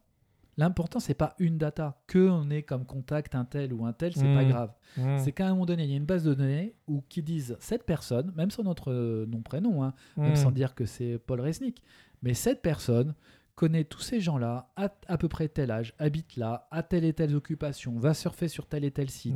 l'important, 0.57 0.99
c'est 0.99 1.13
pas 1.13 1.35
une 1.39 1.57
data, 1.57 2.01
que 2.07 2.29
on 2.29 2.49
ait 2.49 2.63
comme 2.63 2.85
contact 2.85 3.35
un 3.35 3.45
tel 3.45 3.73
ou 3.73 3.85
un 3.85 3.93
tel, 3.93 4.13
c'est 4.13 4.33
pas 4.33 4.43
Mhm. 4.43 4.49
grave. 4.49 4.73
Mhm. 4.97 5.17
C'est 5.19 5.31
qu'à 5.31 5.47
un 5.47 5.51
moment 5.51 5.65
donné, 5.65 5.83
il 5.85 5.89
y 5.91 5.93
a 5.93 5.97
une 5.97 6.05
base 6.05 6.23
de 6.23 6.33
données 6.33 6.75
où 6.87 7.01
qui 7.09 7.21
disent 7.23 7.55
cette 7.59 7.83
personne, 7.85 8.31
même 8.35 8.51
sans 8.51 8.63
notre 8.63 8.91
euh, 8.91 9.25
nom 9.27 9.41
prénom, 9.41 9.83
hein, 9.83 9.93
même 10.17 10.29
Mhm. 10.31 10.35
sans 10.35 10.51
dire 10.51 10.73
que 10.75 10.85
c'est 10.85 11.19
Paul 11.19 11.41
Resnick. 11.41 11.81
Mais 12.23 12.33
cette 12.33 12.61
personne 12.61 13.13
connaît 13.55 13.83
tous 13.85 14.01
ces 14.01 14.19
gens-là, 14.19 14.71
à 14.75 14.93
à 15.07 15.17
peu 15.17 15.27
près 15.27 15.47
tel 15.47 15.71
âge, 15.71 15.93
habite 15.99 16.35
là, 16.35 16.67
a 16.71 16.83
telle 16.83 17.05
et 17.05 17.13
telle 17.13 17.35
occupation, 17.35 17.97
va 17.97 18.13
surfer 18.13 18.47
sur 18.47 18.65
tel 18.67 18.83
et 18.83 18.91
tel 18.91 19.09
site, 19.09 19.35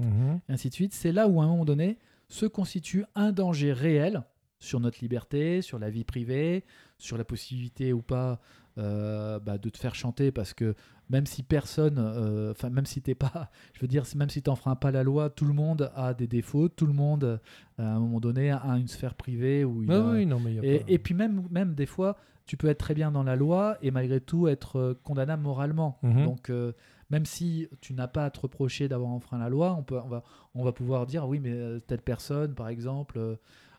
et 0.49 0.53
ainsi 0.53 0.69
de 0.69 0.73
suite. 0.75 0.93
C'est 0.93 1.11
là 1.11 1.27
où 1.27 1.41
à 1.41 1.45
un 1.45 1.47
moment 1.47 1.65
donné 1.65 1.97
se 2.29 2.45
constitue 2.45 3.03
un 3.15 3.31
danger 3.31 3.73
réel 3.73 4.23
sur 4.59 4.79
notre 4.79 4.99
liberté, 5.01 5.63
sur 5.63 5.79
la 5.79 5.89
vie 5.89 6.03
privée, 6.03 6.65
sur 6.99 7.17
la 7.17 7.23
possibilité 7.23 7.93
ou 7.93 8.03
pas 8.03 8.39
euh, 8.77 9.39
bah, 9.39 9.57
de 9.57 9.69
te 9.69 9.77
faire 9.77 9.95
chanter 9.95 10.31
parce 10.31 10.53
que 10.53 10.75
même 11.09 11.25
si 11.25 11.43
personne, 11.43 11.95
euh, 11.99 12.51
enfin 12.51 12.69
même 12.69 12.85
si 12.85 13.01
t'es 13.01 13.15
pas, 13.15 13.51
je 13.73 13.81
veux 13.81 13.87
dire, 13.87 14.03
même 14.15 14.29
si 14.29 14.41
t'enfreins 14.41 14.75
pas 14.75 14.91
la 14.91 15.03
loi, 15.03 15.29
tout 15.29 15.45
le 15.45 15.53
monde 15.53 15.91
a 15.95 16.13
des 16.13 16.27
défauts, 16.27 16.69
tout 16.69 16.85
le 16.85 16.93
monde 16.93 17.23
euh, 17.25 17.37
à 17.77 17.95
un 17.95 17.99
moment 17.99 18.19
donné 18.21 18.51
a 18.51 18.63
une 18.77 18.87
sphère 18.87 19.15
privée 19.15 19.65
où 19.65 19.83
il 19.83 19.91
Ah 19.91 19.95
a- 20.09 20.11
oui, 20.13 20.25
non, 20.25 20.39
mais 20.39 20.51
il 20.53 20.55
y 20.55 20.59
a 20.59 20.63
et, 20.63 20.79
pas- 20.79 20.85
et 20.87 20.99
puis 20.99 21.13
même, 21.13 21.43
même 21.51 21.73
des 21.75 21.85
fois, 21.85 22.15
tu 22.45 22.55
peux 22.57 22.67
être 22.69 22.79
très 22.79 22.93
bien 22.93 23.11
dans 23.11 23.23
la 23.23 23.35
loi 23.35 23.77
et 23.81 23.91
malgré 23.91 24.19
tout 24.21 24.47
être 24.47 24.97
condamnable 25.03 25.43
moralement. 25.43 25.99
Mhm. 26.03 26.23
Donc 26.25 26.49
euh, 26.49 26.71
même 27.09 27.25
si 27.25 27.67
tu 27.81 27.93
n'as 27.93 28.07
pas 28.07 28.23
à 28.25 28.29
te 28.31 28.39
reprocher 28.39 28.87
d'avoir 28.87 29.09
enfreint 29.11 29.37
la 29.37 29.49
loi, 29.49 29.75
on, 29.77 29.83
peut, 29.83 29.99
on, 30.03 30.07
va, 30.07 30.23
on 30.55 30.63
va 30.63 30.71
pouvoir 30.71 31.05
dire 31.05 31.27
oui, 31.27 31.39
mais 31.41 31.53
telle 31.87 32.01
personne, 32.01 32.55
par 32.55 32.69
exemple, 32.69 33.37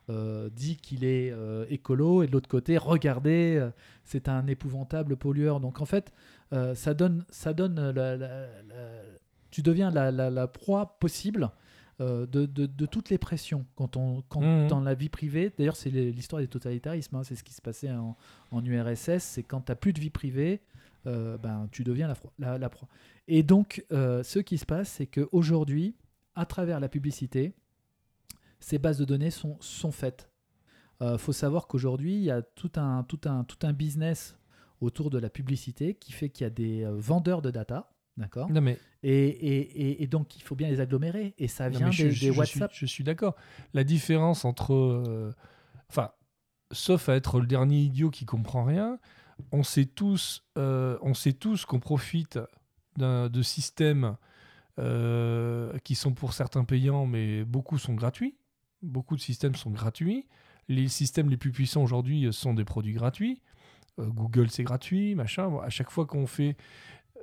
euh, 0.09 0.49
dit 0.49 0.77
qu'il 0.77 1.03
est 1.03 1.31
euh, 1.31 1.65
écolo 1.69 2.23
et 2.23 2.27
de 2.27 2.31
l'autre 2.31 2.49
côté, 2.49 2.77
regardez, 2.77 3.55
euh, 3.57 3.69
c'est 4.03 4.27
un 4.27 4.45
épouvantable 4.47 5.15
pollueur. 5.17 5.59
Donc 5.59 5.81
en 5.81 5.85
fait, 5.85 6.11
ça 6.75 6.93
donne, 6.93 7.25
ça 7.29 7.51
donne 7.53 7.75
la- 7.91 8.15
la- 8.15 8.17
la- 8.17 9.01
tu 9.49 9.63
deviens 9.63 9.89
la, 9.89 10.47
proie 10.47 10.99
possible 10.99 11.49
de, 11.99 12.25
de- 12.25 12.45
de 12.67 12.85
toutes 12.85 13.09
les 13.09 13.17
pressions 13.17 13.65
quand 13.75 13.97
on, 13.97 14.21
quand 14.29 14.41
Mhm. 14.41 14.67
dans 14.67 14.81
la 14.81 14.93
vie 14.93 15.09
privée. 15.09 15.51
D'ailleurs, 15.57 15.75
c'est 15.75 15.89
l'histoire 15.89 16.41
des 16.43 16.47
totalitarismes. 16.47 17.15
hein, 17.15 17.23
c'est 17.23 17.35
ce 17.35 17.43
qui 17.43 17.53
se 17.53 17.61
passait 17.61 17.89
en, 17.91 18.15
en 18.51 18.63
URSS. 18.65 19.23
C'est 19.23 19.41
quand 19.43 19.61
tu 19.61 19.71
n'as 19.71 19.75
plus 19.75 19.93
de 19.93 19.99
vie 19.99 20.09
privée, 20.11 20.61
ben, 21.05 21.67
tu 21.71 21.83
deviens 21.83 22.13
la, 22.39 22.57
la, 22.59 22.69
proie. 22.69 22.87
Et 23.27 23.41
donc, 23.41 23.83
ce 23.89 24.39
qui 24.39 24.57
se 24.59 24.65
passe, 24.65 24.89
c'est 24.89 25.07
qu'aujourd'hui, 25.07 25.95
à 26.35 26.45
travers 26.45 26.79
la 26.79 26.89
publicité, 26.89 27.53
ces 28.63 28.79
bases 28.79 28.97
de 28.97 29.05
données 29.05 29.31
sont, 29.31 29.57
sont 29.59 29.91
faites. 29.91 30.29
Il 31.01 31.17
faut 31.17 31.33
savoir 31.33 31.67
qu'aujourd'hui, 31.67 32.15
il 32.15 32.23
y 32.23 32.31
a 32.31 32.41
tout 32.41 32.71
un, 32.77 33.03
tout, 33.03 33.19
un, 33.25 33.43
tout 33.43 33.57
un 33.67 33.73
business 33.73 34.37
autour 34.79 35.09
de 35.09 35.17
la 35.19 35.29
publicité 35.29 35.95
qui 35.95 36.13
fait 36.13 36.29
qu'il 36.29 36.45
y 36.45 36.47
a 36.47 36.49
des 36.49 36.83
euh, 36.83 36.93
vendeurs 36.95 37.41
de 37.41 37.51
data. 37.51 37.91
D'accord? 38.15 38.49
Non, 38.49 38.61
mais 38.61 38.79
et, 39.01 39.27
et, 39.27 40.03
et, 40.03 40.07
donc, 40.07 40.37
il 40.37 40.43
faut 40.43 40.55
bien 40.55 40.69
les 40.69 40.79
agglomérer. 40.79 41.33
Et 41.37 41.49
ça 41.49 41.67
vient 41.67 41.87
des, 41.87 41.91
je- 42.11 42.25
des 42.27 42.31
je 42.31 42.39
WhatsApp. 42.39 42.71
je 42.73 42.85
suis 42.85 43.03
d'accord. 43.03 43.35
La 43.73 43.83
différence 43.83 44.45
entre. 44.45 44.73
euh, 44.73 45.33
Enfin, 45.89 46.11
sauf 46.71 47.09
à 47.09 47.15
être 47.15 47.41
le 47.41 47.47
dernier 47.47 47.79
idiot 47.81 48.09
qui 48.09 48.25
comprend 48.25 48.63
rien, 48.63 48.97
on 49.51 49.63
sait 49.63 49.85
tous, 49.85 50.45
euh, 50.57 50.97
on 51.01 51.13
sait 51.13 51.33
tous 51.33 51.65
qu'on 51.65 51.79
profite 51.81 52.39
de 52.97 53.41
systèmes 53.41 54.15
euh, 54.79 55.77
qui 55.83 55.95
sont 55.95 56.13
pour 56.13 56.31
certains 56.33 56.63
payants, 56.63 57.05
mais 57.05 57.43
beaucoup 57.43 57.77
sont 57.77 57.93
gratuits. 57.93 58.35
Beaucoup 58.83 59.15
de 59.15 59.21
systèmes 59.21 59.55
sont 59.55 59.71
gratuits. 59.71 60.27
Les 60.67 60.87
systèmes 60.87 61.29
les 61.29 61.37
plus 61.37 61.51
puissants 61.51 61.81
aujourd'hui 61.83 62.31
sont 62.31 62.53
des 62.53 62.65
produits 62.65 62.93
gratuits. 62.93 63.41
Euh, 63.99 64.05
Google, 64.07 64.49
c'est 64.49 64.63
gratuit, 64.63 65.15
machin. 65.15 65.49
Bon, 65.49 65.59
à 65.59 65.69
chaque 65.69 65.89
fois 65.89 66.05
qu'on 66.05 66.27
fait 66.27 66.55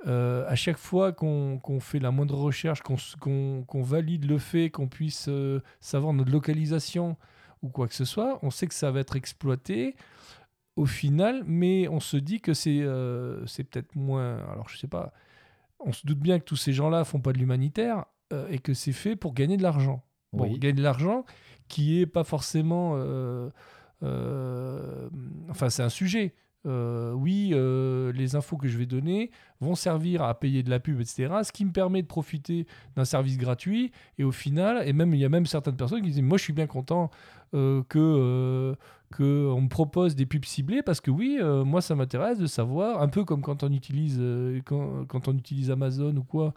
euh, 0.07 0.45
à 0.47 0.55
chaque 0.55 0.77
fois 0.77 1.11
qu'on 1.11 1.59
qu'on 1.59 1.79
fait 1.79 1.99
la 1.99 2.09
moindre 2.11 2.35
recherche, 2.35 2.81
qu'on 2.81 3.81
valide 3.83 4.25
le 4.25 4.39
fait 4.39 4.69
qu'on 4.71 4.87
puisse 4.87 5.27
euh, 5.29 5.61
savoir 5.79 6.13
notre 6.13 6.31
localisation 6.31 7.17
ou 7.61 7.69
quoi 7.69 7.87
que 7.87 7.93
ce 7.93 8.05
soit, 8.05 8.39
on 8.41 8.49
sait 8.49 8.65
que 8.65 8.73
ça 8.73 8.89
va 8.89 9.01
être 9.01 9.15
exploité 9.15 9.95
au 10.75 10.85
final, 10.87 11.43
mais 11.45 11.87
on 11.89 11.99
se 11.99 12.17
dit 12.17 12.41
que 12.41 12.53
c'est 12.55 12.81
euh, 12.81 13.45
c'est 13.45 13.63
peut-être 13.63 13.95
moins. 13.95 14.37
Alors 14.51 14.69
je 14.69 14.77
sais 14.77 14.87
pas, 14.87 15.13
on 15.79 15.91
se 15.93 16.07
doute 16.07 16.19
bien 16.19 16.39
que 16.39 16.45
tous 16.45 16.55
ces 16.55 16.73
gens-là 16.73 17.03
font 17.03 17.19
pas 17.19 17.33
de 17.33 17.37
l'humanitaire 17.37 18.05
euh, 18.33 18.47
et 18.49 18.57
que 18.57 18.73
c'est 18.73 18.93
fait 18.93 19.15
pour 19.15 19.33
gagner 19.35 19.57
de 19.57 19.63
l'argent. 19.63 20.03
Bon, 20.33 20.45
Oui. 20.45 20.57
gagner 20.57 20.73
de 20.77 20.81
l'argent 20.81 21.25
qui 21.71 22.01
est 22.01 22.05
pas 22.05 22.25
forcément. 22.25 22.95
euh, 22.97 23.49
euh, 24.03 25.09
enfin, 25.49 25.69
c'est 25.69 25.83
un 25.83 25.89
sujet. 25.89 26.35
Euh, 26.67 27.13
oui, 27.13 27.55
les 28.13 28.35
infos 28.35 28.57
que 28.57 28.67
je 28.67 28.77
vais 28.77 28.85
donner 28.85 29.31
vont 29.61 29.73
servir 29.73 30.21
à 30.21 30.37
payer 30.39 30.61
de 30.63 30.69
la 30.69 30.79
pub, 30.79 30.99
etc. 30.99 31.33
Ce 31.43 31.51
qui 31.51 31.65
me 31.65 31.71
permet 31.71 32.01
de 32.01 32.07
profiter 32.07 32.67
d'un 32.95 33.05
service 33.05 33.37
gratuit. 33.37 33.91
Et 34.19 34.23
au 34.23 34.31
final, 34.31 34.87
et 34.87 34.93
même 34.93 35.13
il 35.13 35.19
y 35.19 35.25
a 35.25 35.29
même 35.29 35.45
certaines 35.45 35.77
personnes 35.77 36.01
qui 36.01 36.09
disent, 36.09 36.21
moi 36.21 36.37
je 36.37 36.43
suis 36.43 36.53
bien 36.53 36.67
content 36.67 37.09
que 37.53 37.83
euh, 37.95 38.75
que 39.11 39.47
on 39.49 39.61
me 39.61 39.69
propose 39.69 40.15
des 40.15 40.25
pubs 40.25 40.45
ciblées 40.45 40.83
parce 40.83 41.01
que 41.01 41.11
oui, 41.11 41.39
moi 41.65 41.81
ça 41.81 41.95
m'intéresse 41.95 42.37
de 42.37 42.47
savoir, 42.47 43.01
un 43.01 43.07
peu 43.07 43.23
comme 43.23 43.41
quand 43.41 43.63
on 43.63 43.71
utilise 43.71 44.21
quand 44.65 45.27
on 45.27 45.37
utilise 45.37 45.71
Amazon 45.71 46.15
ou 46.17 46.23
quoi. 46.23 46.53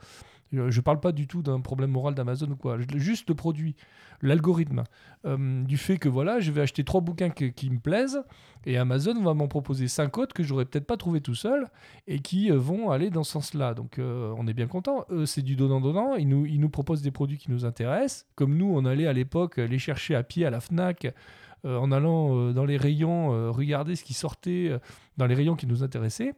Je 0.53 0.71
je 0.71 0.81
parle 0.81 1.01
pas 1.01 1.13
du 1.13 1.27
tout 1.27 1.43
d'un 1.43 1.61
problème 1.61 1.91
moral 1.91 2.15
d'Amazon 2.15 2.51
ou 2.51 2.57
quoi, 2.57 2.79
juste 2.97 3.29
le 3.29 3.35
produit, 3.35 3.75
l'algorithme, 4.23 4.85
euh, 5.25 5.63
du 5.65 5.77
fait 5.77 5.99
que 5.99 6.09
voilà, 6.09 6.41
je 6.41 6.53
vais 6.53 6.61
acheter 6.61 6.85
trois 6.85 7.01
bouquins 7.01 7.31
qui 7.31 7.71
me 7.71 7.79
plaisent 7.79 8.23
et 8.67 8.79
Amazon 8.79 9.21
va 9.23 9.35
m'en 9.35 9.49
proposer 9.49 9.89
cinq 9.89 10.19
autres 10.19 10.35
que 10.35 10.43
j'aurais 10.43 10.65
peut-être 10.65 10.87
pas 10.87 10.97
trouvé 10.97 11.21
tout 11.21 11.35
seul 11.35 11.69
et 12.07 12.21
qui 12.21 12.51
euh, 12.51 12.57
vont 12.57 12.91
aller 12.91 13.11
dans 13.11 13.25
ce 13.25 13.33
sens-là. 13.33 13.75
Donc 13.75 13.99
euh, 13.99 14.35
on 14.37 14.47
est 14.47 14.55
bien 14.55 14.67
content. 14.67 15.05
Eux, 15.11 15.27
c'est 15.27 15.43
du 15.43 15.57
donnant-donnant. 15.57 16.15
Ils 16.17 16.29
nous, 16.29 16.47
ils 16.47 16.61
nous 16.61 16.71
proposent 16.71 17.03
des 17.03 17.11
produits 17.11 17.39
qui 17.39 17.51
nous 17.51 17.65
intéressent. 17.65 18.27
Comme 18.35 18.57
nous, 18.57 18.73
on 18.75 18.85
allait 18.85 19.07
à 19.07 19.13
l'époque 19.13 19.57
les 19.57 19.79
chercher 19.79 20.15
à 20.15 20.23
pied 20.23 20.47
à 20.47 20.51
la 20.51 20.61
FNAC, 20.61 21.13
euh, 21.65 21.79
en 21.79 21.93
allant 21.93 22.37
euh, 22.37 22.53
dans 22.53 22.65
les 22.65 22.77
rayons, 22.77 23.33
euh, 23.33 23.51
regarder 23.51 23.97
ce 23.97 24.05
qui 24.05 24.15
sortait 24.15 24.69
euh, 24.71 24.79
dans 25.17 25.27
les 25.27 25.35
rayons 25.35 25.57
qui 25.57 25.67
nous 25.67 25.83
intéressaient. 25.83 26.35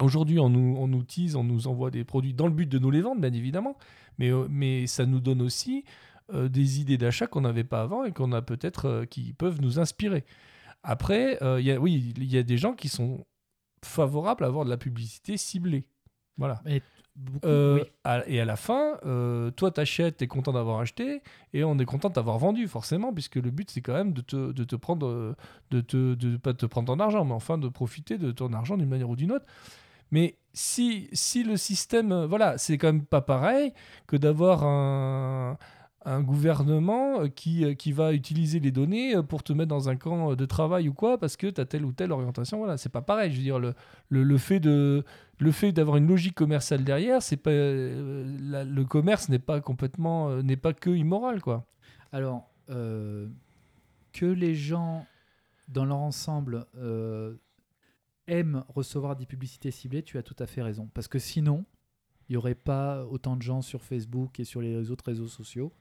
Aujourd'hui, 0.00 0.38
on 0.38 0.48
nous, 0.48 0.76
on 0.78 0.86
nous 0.88 1.02
tease, 1.02 1.34
on 1.36 1.44
nous 1.44 1.66
envoie 1.66 1.90
des 1.90 2.04
produits 2.04 2.34
dans 2.34 2.46
le 2.46 2.52
but 2.52 2.68
de 2.68 2.78
nous 2.78 2.90
les 2.90 3.00
vendre, 3.00 3.20
bien 3.20 3.32
évidemment. 3.32 3.76
Mais, 4.18 4.30
euh, 4.30 4.46
mais 4.48 4.86
ça 4.86 5.06
nous 5.06 5.20
donne 5.20 5.42
aussi 5.42 5.84
euh, 6.32 6.48
des 6.48 6.80
idées 6.80 6.98
d'achat 6.98 7.26
qu'on 7.26 7.40
n'avait 7.40 7.64
pas 7.64 7.82
avant 7.82 8.04
et 8.04 8.12
qu'on 8.12 8.32
a 8.32 8.42
peut-être 8.42 8.84
euh, 8.86 9.04
qui 9.06 9.32
peuvent 9.32 9.60
nous 9.60 9.78
inspirer. 9.78 10.24
Après, 10.82 11.42
euh, 11.42 11.60
il 11.60 11.66
y 11.66 11.72
a, 11.72 11.80
oui, 11.80 12.14
il 12.16 12.24
y 12.32 12.38
a 12.38 12.42
des 12.42 12.58
gens 12.58 12.74
qui 12.74 12.88
sont 12.88 13.26
favorables 13.84 14.44
à 14.44 14.46
avoir 14.46 14.64
de 14.64 14.70
la 14.70 14.76
publicité 14.76 15.36
ciblée. 15.36 15.86
Voilà. 16.36 16.62
Beaucoup, 17.16 17.48
oui. 17.74 17.80
à- 18.04 18.22
et 18.28 18.38
à 18.40 18.44
la 18.44 18.54
fin, 18.54 18.96
toi, 19.56 19.70
t'achètes, 19.72 20.18
t'es 20.18 20.28
content 20.28 20.52
d'avoir 20.52 20.78
acheté, 20.78 21.20
et 21.52 21.64
on 21.64 21.76
est 21.80 21.84
content 21.84 22.10
d'avoir 22.10 22.38
vendu, 22.38 22.68
forcément, 22.68 23.12
puisque 23.12 23.34
le 23.36 23.50
but, 23.50 23.68
c'est 23.72 23.80
quand 23.80 23.94
même 23.94 24.12
de 24.12 24.20
te, 24.20 24.52
de 24.52 24.62
te 24.62 24.76
prendre, 24.76 25.34
de 25.72 25.80
te, 25.80 26.14
de 26.14 26.36
pas 26.36 26.54
te 26.54 26.64
prendre 26.66 26.94
ton 26.94 27.00
argent, 27.00 27.24
mais 27.24 27.34
enfin 27.34 27.58
de 27.58 27.66
profiter 27.68 28.18
de 28.18 28.30
ton 28.30 28.52
argent 28.52 28.76
d'une 28.76 28.88
manière 28.88 29.10
ou 29.10 29.16
d'une 29.16 29.32
autre. 29.32 29.46
Mais 30.10 30.36
si, 30.58 31.08
si 31.12 31.44
le 31.44 31.56
système, 31.56 32.12
euh, 32.12 32.26
voilà, 32.26 32.58
c'est 32.58 32.78
quand 32.78 32.88
même 32.88 33.04
pas 33.04 33.20
pareil 33.20 33.72
que 34.06 34.16
d'avoir 34.16 34.64
un, 34.64 35.56
un 36.04 36.20
gouvernement 36.20 37.20
euh, 37.20 37.28
qui, 37.28 37.64
euh, 37.64 37.74
qui 37.74 37.92
va 37.92 38.12
utiliser 38.12 38.58
les 38.58 38.72
données 38.72 39.14
pour 39.22 39.42
te 39.42 39.52
mettre 39.52 39.68
dans 39.68 39.88
un 39.88 39.96
camp 39.96 40.34
de 40.34 40.46
travail 40.46 40.88
ou 40.88 40.94
quoi 40.94 41.18
parce 41.18 41.36
que 41.36 41.46
tu 41.46 41.60
as 41.60 41.64
telle 41.64 41.84
ou 41.84 41.92
telle 41.92 42.10
orientation. 42.10 42.58
Voilà, 42.58 42.76
c'est 42.76 42.88
pas 42.88 43.02
pareil. 43.02 43.30
Je 43.30 43.36
veux 43.36 43.42
dire, 43.42 43.58
le, 43.60 43.74
le, 44.10 44.38
fait 44.38 44.58
de 44.58 45.04
le 45.38 45.52
fait 45.52 45.70
d'avoir 45.70 45.96
une 45.96 46.08
logique 46.08 46.34
commerciale 46.34 46.82
derrière, 46.82 47.22
c'est 47.22 47.36
pas 47.36 47.50
le 47.52 48.82
commerce 48.82 49.28
n'est 49.28 49.38
pas 49.38 49.60
complètement 49.60 50.42
n'est 50.42 50.56
pas 50.56 50.72
que 50.72 50.90
immoral 50.90 51.40
quoi. 51.40 51.66
Alors, 52.10 52.50
que 52.66 54.26
les 54.26 54.54
gens, 54.54 55.06
dans 55.68 55.84
leur 55.84 55.98
ensemble, 55.98 56.66
aiment 58.28 58.64
recevoir 58.68 59.16
des 59.16 59.26
publicités 59.26 59.70
ciblées, 59.70 60.02
tu 60.02 60.18
as 60.18 60.22
tout 60.22 60.36
à 60.38 60.46
fait 60.46 60.62
raison. 60.62 60.88
Parce 60.94 61.08
que 61.08 61.18
sinon, 61.18 61.64
il 62.28 62.32
n'y 62.32 62.36
aurait 62.36 62.54
pas 62.54 63.04
autant 63.06 63.36
de 63.36 63.42
gens 63.42 63.62
sur 63.62 63.82
Facebook 63.82 64.38
et 64.38 64.44
sur 64.44 64.60
les 64.60 64.90
autres 64.90 65.04
réseaux 65.06 65.28
sociaux. 65.28 65.72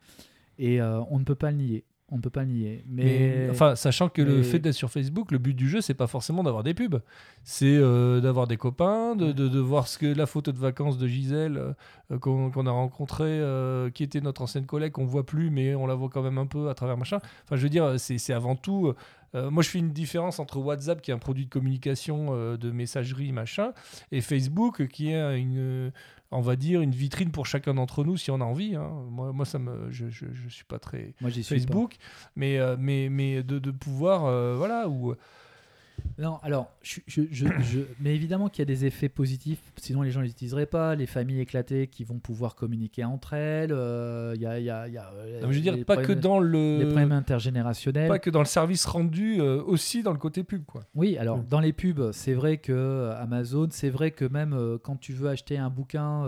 Et 0.58 0.82
euh, 0.82 1.02
on 1.10 1.20
ne 1.20 1.24
peut 1.24 1.36
pas 1.36 1.52
le 1.52 1.58
nier. 1.58 1.84
On 2.10 2.16
ne 2.16 2.22
peut 2.22 2.30
pas 2.30 2.44
le 2.46 2.52
nier. 2.52 2.86
Mais, 2.88 3.04
Mais, 3.04 3.50
enfin, 3.50 3.76
sachant 3.76 4.08
que 4.08 4.22
le 4.22 4.42
fait 4.42 4.60
d'être 4.60 4.74
sur 4.74 4.90
Facebook, 4.90 5.30
le 5.30 5.40
but 5.40 5.54
du 5.54 5.68
jeu, 5.68 5.82
c'est 5.82 5.94
pas 5.94 6.08
forcément 6.08 6.42
d'avoir 6.42 6.64
des 6.64 6.74
pubs. 6.74 7.02
C'est 7.44 7.66
euh, 7.76 8.22
d'avoir 8.22 8.48
des 8.48 8.56
copains, 8.56 9.18
de, 9.18 9.34
de, 9.34 9.50
de 9.50 9.60
voir 9.60 9.90
ce 9.90 9.98
que 9.98 10.06
la 10.06 10.26
photo 10.26 10.54
de 10.54 10.58
vacances 10.58 10.98
de 10.98 11.06
Gisèle 11.06 11.76
euh, 12.12 12.18
qu'on 12.18 12.66
a 12.66 12.72
rencontrée, 12.72 13.26
euh, 13.26 13.90
qui 13.90 14.04
était 14.04 14.22
notre 14.22 14.42
ancienne 14.42 14.66
collègue, 14.66 14.94
qu'on 14.94 15.06
voit 15.06 15.26
plus, 15.26 15.50
mais 15.50 15.76
on 15.76 15.86
la 15.86 15.96
voit 15.96 16.08
quand 16.08 16.24
même 16.24 16.38
un 16.38 16.46
peu 16.46 16.70
à 16.70 16.74
travers 16.76 16.96
machin. 16.98 17.18
Enfin, 17.44 17.58
je 17.58 17.64
veux 17.64 17.70
dire, 17.70 18.00
c'est 18.00 18.18
c'est 18.18 18.34
avant 18.34 18.56
tout. 18.56 18.94
Euh, 19.36 19.50
moi, 19.52 19.64
je 19.64 19.70
fais 19.70 19.80
une 19.80 19.92
différence 19.92 20.40
entre 20.40 20.58
WhatsApp, 20.60 21.02
qui 21.02 21.12
est 21.12 21.14
un 21.14 21.20
produit 21.20 21.46
de 21.46 21.50
communication, 21.50 22.28
euh, 22.32 22.58
de 22.58 22.72
messagerie, 22.72 23.32
machin, 23.32 23.74
et 24.12 24.22
Facebook, 24.22 24.88
qui 24.88 25.12
est 25.12 25.40
une, 25.40 25.92
on 26.32 26.42
va 26.42 26.56
dire, 26.56 26.82
une 26.82 26.92
vitrine 26.92 27.32
pour 27.32 27.46
chacun 27.46 27.74
d'entre 27.74 28.04
nous, 28.04 28.18
si 28.18 28.32
on 28.32 28.42
a 28.42 28.46
envie. 28.46 28.76
hein. 28.76 28.90
Moi, 29.10 29.34
moi, 29.34 29.46
ça 29.46 29.60
me, 29.60 29.92
je, 29.92 30.10
je, 30.10 30.26
je 30.34 30.50
suis 30.50 30.66
pas 30.66 30.80
très 30.80 31.14
moi, 31.22 31.30
j'y 31.30 31.44
suis 31.44 31.56
pas. 31.56 31.60
Facebook, 31.62 31.96
mais, 32.36 32.58
euh, 32.58 32.76
mais, 32.80 33.10
mais 33.10 33.44
de, 33.44 33.60
de 33.60 33.72
pouvoir, 33.72 34.26
euh, 34.26 34.56
voilà, 34.56 34.88
ou 34.90 35.14
Non, 36.20 36.40
alors, 36.42 36.72
je, 36.82 37.00
je- 37.08 37.22
je- 37.32 37.46
je- 37.60 37.80
mais 38.00 38.16
évidemment 38.16 38.50
qu'il 38.50 38.60
y 38.62 38.64
a 38.64 38.66
des 38.66 38.86
effets 38.86 39.10
positifs, 39.10 39.60
sinon 39.78 40.02
les 40.02 40.10
gens 40.12 40.20
ne 40.22 40.26
les 40.26 40.32
utiliseraient 40.32 40.66
pas. 40.66 40.96
Les 40.96 41.06
familles 41.06 41.42
éclatées 41.42 41.88
qui 41.88 42.04
vont 42.04 42.18
pouvoir 42.20 42.56
communiquer 42.56 43.04
entre 43.04 43.34
elles. 43.34 43.72
euh, 43.72 44.34
Il 44.36 44.42
y 44.42 44.46
a, 44.46 44.60
y 44.60 44.70
a- 44.70 44.88
il 44.88 44.94
y 44.94 44.98
a, 44.98 45.12
euh, 45.14 45.42
Non, 45.42 45.48
mais 45.48 45.54
je 45.54 45.60
veux 45.60 45.64
dire, 45.76 45.86
pas 45.86 45.98
que 45.98 46.12
dans 46.14 46.40
les 46.40 46.86
problèmes 46.86 47.10
le, 47.10 47.16
intergénérationnels. 47.16 48.08
pas 48.08 48.20
que 48.20 48.30
dans 48.30 48.40
le 48.40 48.46
service 48.46 48.86
rendu, 48.86 49.40
euh, 49.40 49.62
aussi 49.64 50.04
dans 50.04 50.12
le 50.12 50.18
côté 50.18 50.44
pub, 50.44 50.66
quoi. 50.66 50.84
Oui, 50.96 51.18
alors 51.18 51.38
Mm. 51.38 51.46
dans 51.50 51.60
les 51.60 51.74
pubs, 51.74 52.12
c'est 52.12 52.34
vrai 52.34 52.58
que 52.58 53.12
Amazon, 53.20 53.68
c'est 53.72 53.90
vrai 53.90 54.12
que 54.12 54.26
même 54.26 54.54
euh, 54.54 54.78
quand 54.82 54.96
tu 54.98 55.14
veux 55.14 55.30
acheter 55.30 55.58
un 55.58 55.70
bouquin, 55.70 56.24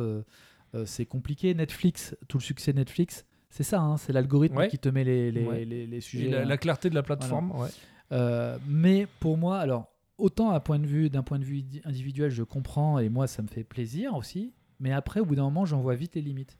c'est 0.86 1.06
compliqué. 1.06 1.54
Netflix, 1.56 2.16
tout 2.28 2.38
le 2.38 2.44
succès 2.44 2.74
Netflix, 2.74 3.26
c'est 3.50 3.64
ça, 3.64 3.80
hein, 3.82 3.98
c'est 3.98 4.14
l'algorithme 4.14 4.58
Ouais. 4.58 4.68
qui 4.68 4.78
te 4.78 4.88
met 4.90 5.04
les, 5.04 5.32
les, 5.32 5.44
Ouais. 5.46 5.66
les- 5.66 5.88
les 5.88 5.98
Et 5.98 6.02
sujets. 6.02 6.30
la, 6.30 6.42
hein. 6.42 6.46
la 6.46 6.58
clarté 6.58 6.90
de 6.92 6.96
la 6.96 7.02
plateforme, 7.04 7.52
ouais. 7.60 7.70
Euh, 8.12 8.58
mais 8.68 9.08
pour 9.20 9.38
moi, 9.38 9.60
alors 9.60 9.92
autant 10.18 10.52
à 10.52 10.60
point 10.60 10.80
de 10.80 10.86
vue 10.88 11.10
d'un 11.10 11.24
point 11.24 11.40
de 11.40 11.46
vue 11.46 11.60
indi- 11.60 11.82
individuel, 11.86 12.30
je 12.32 12.44
comprends 12.44 13.00
et 13.00 13.10
moi 13.10 13.28
ça 13.28 13.42
me 13.42 13.48
fait 13.48 13.64
plaisir 13.64 14.16
aussi. 14.16 14.54
Mais 14.80 14.92
après, 14.94 15.20
au 15.20 15.26
bout 15.26 15.36
d'un 15.36 15.44
moment, 15.44 15.66
j'en 15.66 15.82
vois 15.82 15.96
vite 15.96 16.16
les 16.16 16.22
limites. 16.22 16.58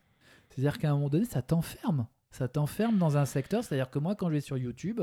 C'est-à-dire 0.50 0.78
qu'à 0.78 0.90
un 0.90 0.94
moment 0.96 1.10
donné, 1.10 1.26
ça 1.26 1.42
t'enferme. 1.42 2.06
Ça 2.32 2.48
t'enferme 2.50 2.98
dans 2.98 3.16
un 3.18 3.26
secteur. 3.26 3.64
C'est-à-dire 3.64 3.90
que 3.90 3.98
moi, 3.98 4.14
quand 4.16 4.28
je 4.28 4.34
vais 4.34 4.42
sur 4.42 4.58
YouTube, 4.58 5.00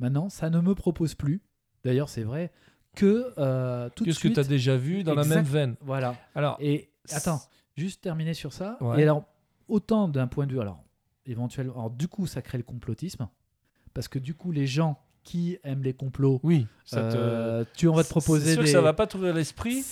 maintenant, 0.00 0.28
ça 0.28 0.50
ne 0.50 0.60
me 0.60 0.74
propose 0.74 1.14
plus. 1.14 1.40
D'ailleurs, 1.84 2.08
c'est 2.08 2.24
vrai 2.24 2.50
que 2.96 3.32
euh, 3.38 3.88
tout 3.94 4.04
de 4.04 4.10
Qu'est-ce 4.10 4.20
que 4.20 4.28
tu 4.28 4.40
as 4.40 4.44
déjà 4.44 4.76
vu 4.76 5.04
dans 5.04 5.14
la 5.14 5.24
même 5.24 5.44
veine? 5.44 5.76
Voilà. 5.82 6.16
Alors, 6.34 6.56
Et 6.60 6.90
attends, 7.12 7.40
juste 7.76 8.02
terminer 8.02 8.34
sur 8.34 8.52
ça. 8.52 8.76
Ouais. 8.80 8.98
Et 8.98 9.02
alors, 9.04 9.22
autant 9.68 10.08
d'un 10.08 10.26
point 10.26 10.46
de 10.46 10.52
vue, 10.52 10.60
alors 10.60 10.82
éventuellement, 11.26 11.74
alors 11.74 11.90
du 11.90 12.08
coup, 12.08 12.26
ça 12.26 12.42
crée 12.42 12.58
le 12.58 12.64
complotisme 12.64 13.28
parce 13.94 14.08
que 14.08 14.18
du 14.18 14.34
coup, 14.34 14.50
les 14.50 14.66
gens 14.66 14.98
qui 15.24 15.58
aiment 15.64 15.82
les 15.82 15.94
complots, 15.94 16.40
oui, 16.42 16.66
ça 16.84 17.02
te... 17.02 17.16
euh, 17.16 17.64
tu 17.76 17.88
on 17.88 17.94
va 17.94 18.04
te 18.04 18.08
proposer 18.08 18.44
C'est 18.46 18.52
sûr 18.54 18.62
des. 18.62 18.66
que 18.66 18.72
ça 18.72 18.80
va 18.80 18.92
pas 18.92 19.06
t'ouvrir 19.06 19.34
l'esprit, 19.34 19.84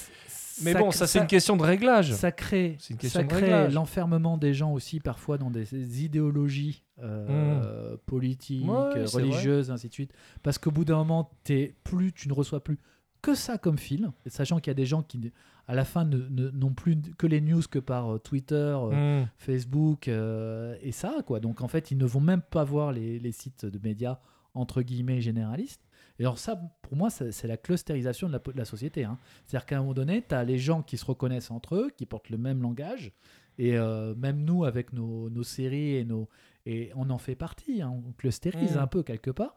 mais 0.62 0.72
bon, 0.74 0.90
ça, 0.90 1.06
c'est 1.06 1.18
une 1.18 1.26
question 1.26 1.56
de 1.56 1.62
réglage. 1.62 2.12
Ça 2.14 2.32
crée, 2.32 2.76
C'est 2.80 2.94
une 2.94 2.98
question 2.98 3.20
ça 3.20 3.26
de 3.26 3.30
crée 3.30 3.68
l'enfermement 3.70 4.38
des 4.38 4.54
gens 4.54 4.72
aussi 4.72 5.00
parfois 5.00 5.36
dans 5.38 5.50
des 5.50 6.02
idéologies 6.04 6.82
euh, 7.02 7.96
politiques, 8.06 8.64
Mmh. 8.64 8.70
Ouais, 8.70 9.06
c'est 9.06 9.12
vrai. 9.12 9.22
religieuses, 9.22 9.70
ainsi 9.70 9.88
de 9.88 9.92
suite. 9.92 10.12
Parce 10.42 10.56
qu'au 10.58 10.70
bout 10.70 10.84
d'un 10.84 10.96
moment, 10.96 11.30
t'es 11.44 11.74
plus, 11.84 12.12
tu 12.12 12.28
ne 12.28 12.32
reçois 12.32 12.62
plus 12.64 12.78
que 13.22 13.34
ça 13.34 13.58
comme 13.58 13.76
fil, 13.78 14.10
sachant 14.26 14.58
qu'il 14.60 14.70
y 14.70 14.72
a 14.72 14.74
des 14.74 14.86
gens 14.86 15.02
qui, 15.02 15.32
à 15.66 15.74
la 15.74 15.84
fin, 15.84 16.04
n'ont 16.04 16.72
plus 16.74 16.96
que 17.18 17.26
les 17.26 17.40
news 17.40 17.62
que 17.70 17.78
par 17.78 18.14
euh, 18.14 18.18
Twitter, 18.18 18.54
euh, 18.54 19.22
Mm. 19.22 19.28
Facebook 19.36 20.08
euh, 20.08 20.76
et 20.80 20.92
ça, 20.92 21.16
quoi. 21.26 21.40
Donc 21.40 21.60
en 21.60 21.68
fait, 21.68 21.90
ils 21.90 21.98
ne 21.98 22.06
vont 22.06 22.20
même 22.20 22.40
pas 22.42 22.64
voir 22.64 22.92
les, 22.92 23.18
les 23.18 23.32
sites 23.32 23.66
de 23.66 23.78
médias 23.82 24.18
entre 24.56 24.82
guillemets 24.82 25.20
généralistes. 25.20 25.82
Et 26.18 26.22
alors 26.22 26.38
ça, 26.38 26.56
pour 26.82 26.96
moi, 26.96 27.10
c'est 27.10 27.46
la 27.46 27.56
clusterisation 27.58 28.26
de 28.28 28.32
la, 28.32 28.38
po- 28.40 28.52
de 28.52 28.56
la 28.58 28.64
société. 28.64 29.04
hein. 29.04 29.18
C'est-à-dire 29.46 29.66
qu'à 29.66 29.76
un 29.76 29.80
moment 29.80 29.92
donné, 29.94 30.24
tu 30.26 30.34
as 30.34 30.44
les 30.44 30.58
gens 30.58 30.82
qui 30.82 30.96
se 30.96 31.04
reconnaissent 31.04 31.50
entre 31.50 31.76
eux, 31.76 31.90
qui 31.96 32.06
portent 32.06 32.30
le 32.30 32.38
même 32.38 32.62
langage. 32.62 33.12
Et 33.58 33.76
euh, 33.76 34.14
même 34.14 34.42
nous, 34.44 34.64
avec 34.64 34.92
nos, 34.92 35.28
nos 35.30 35.42
séries, 35.42 35.96
et, 35.96 36.04
nos, 36.04 36.28
et 36.66 36.90
on 36.96 37.08
en 37.10 37.18
fait 37.18 37.34
partie, 37.34 37.82
hein, 37.82 37.90
on 38.06 38.12
clusterise 38.12 38.76
Mm. 38.76 38.80
un 38.80 38.86
peu 38.86 39.02
quelque 39.02 39.30
part. 39.30 39.56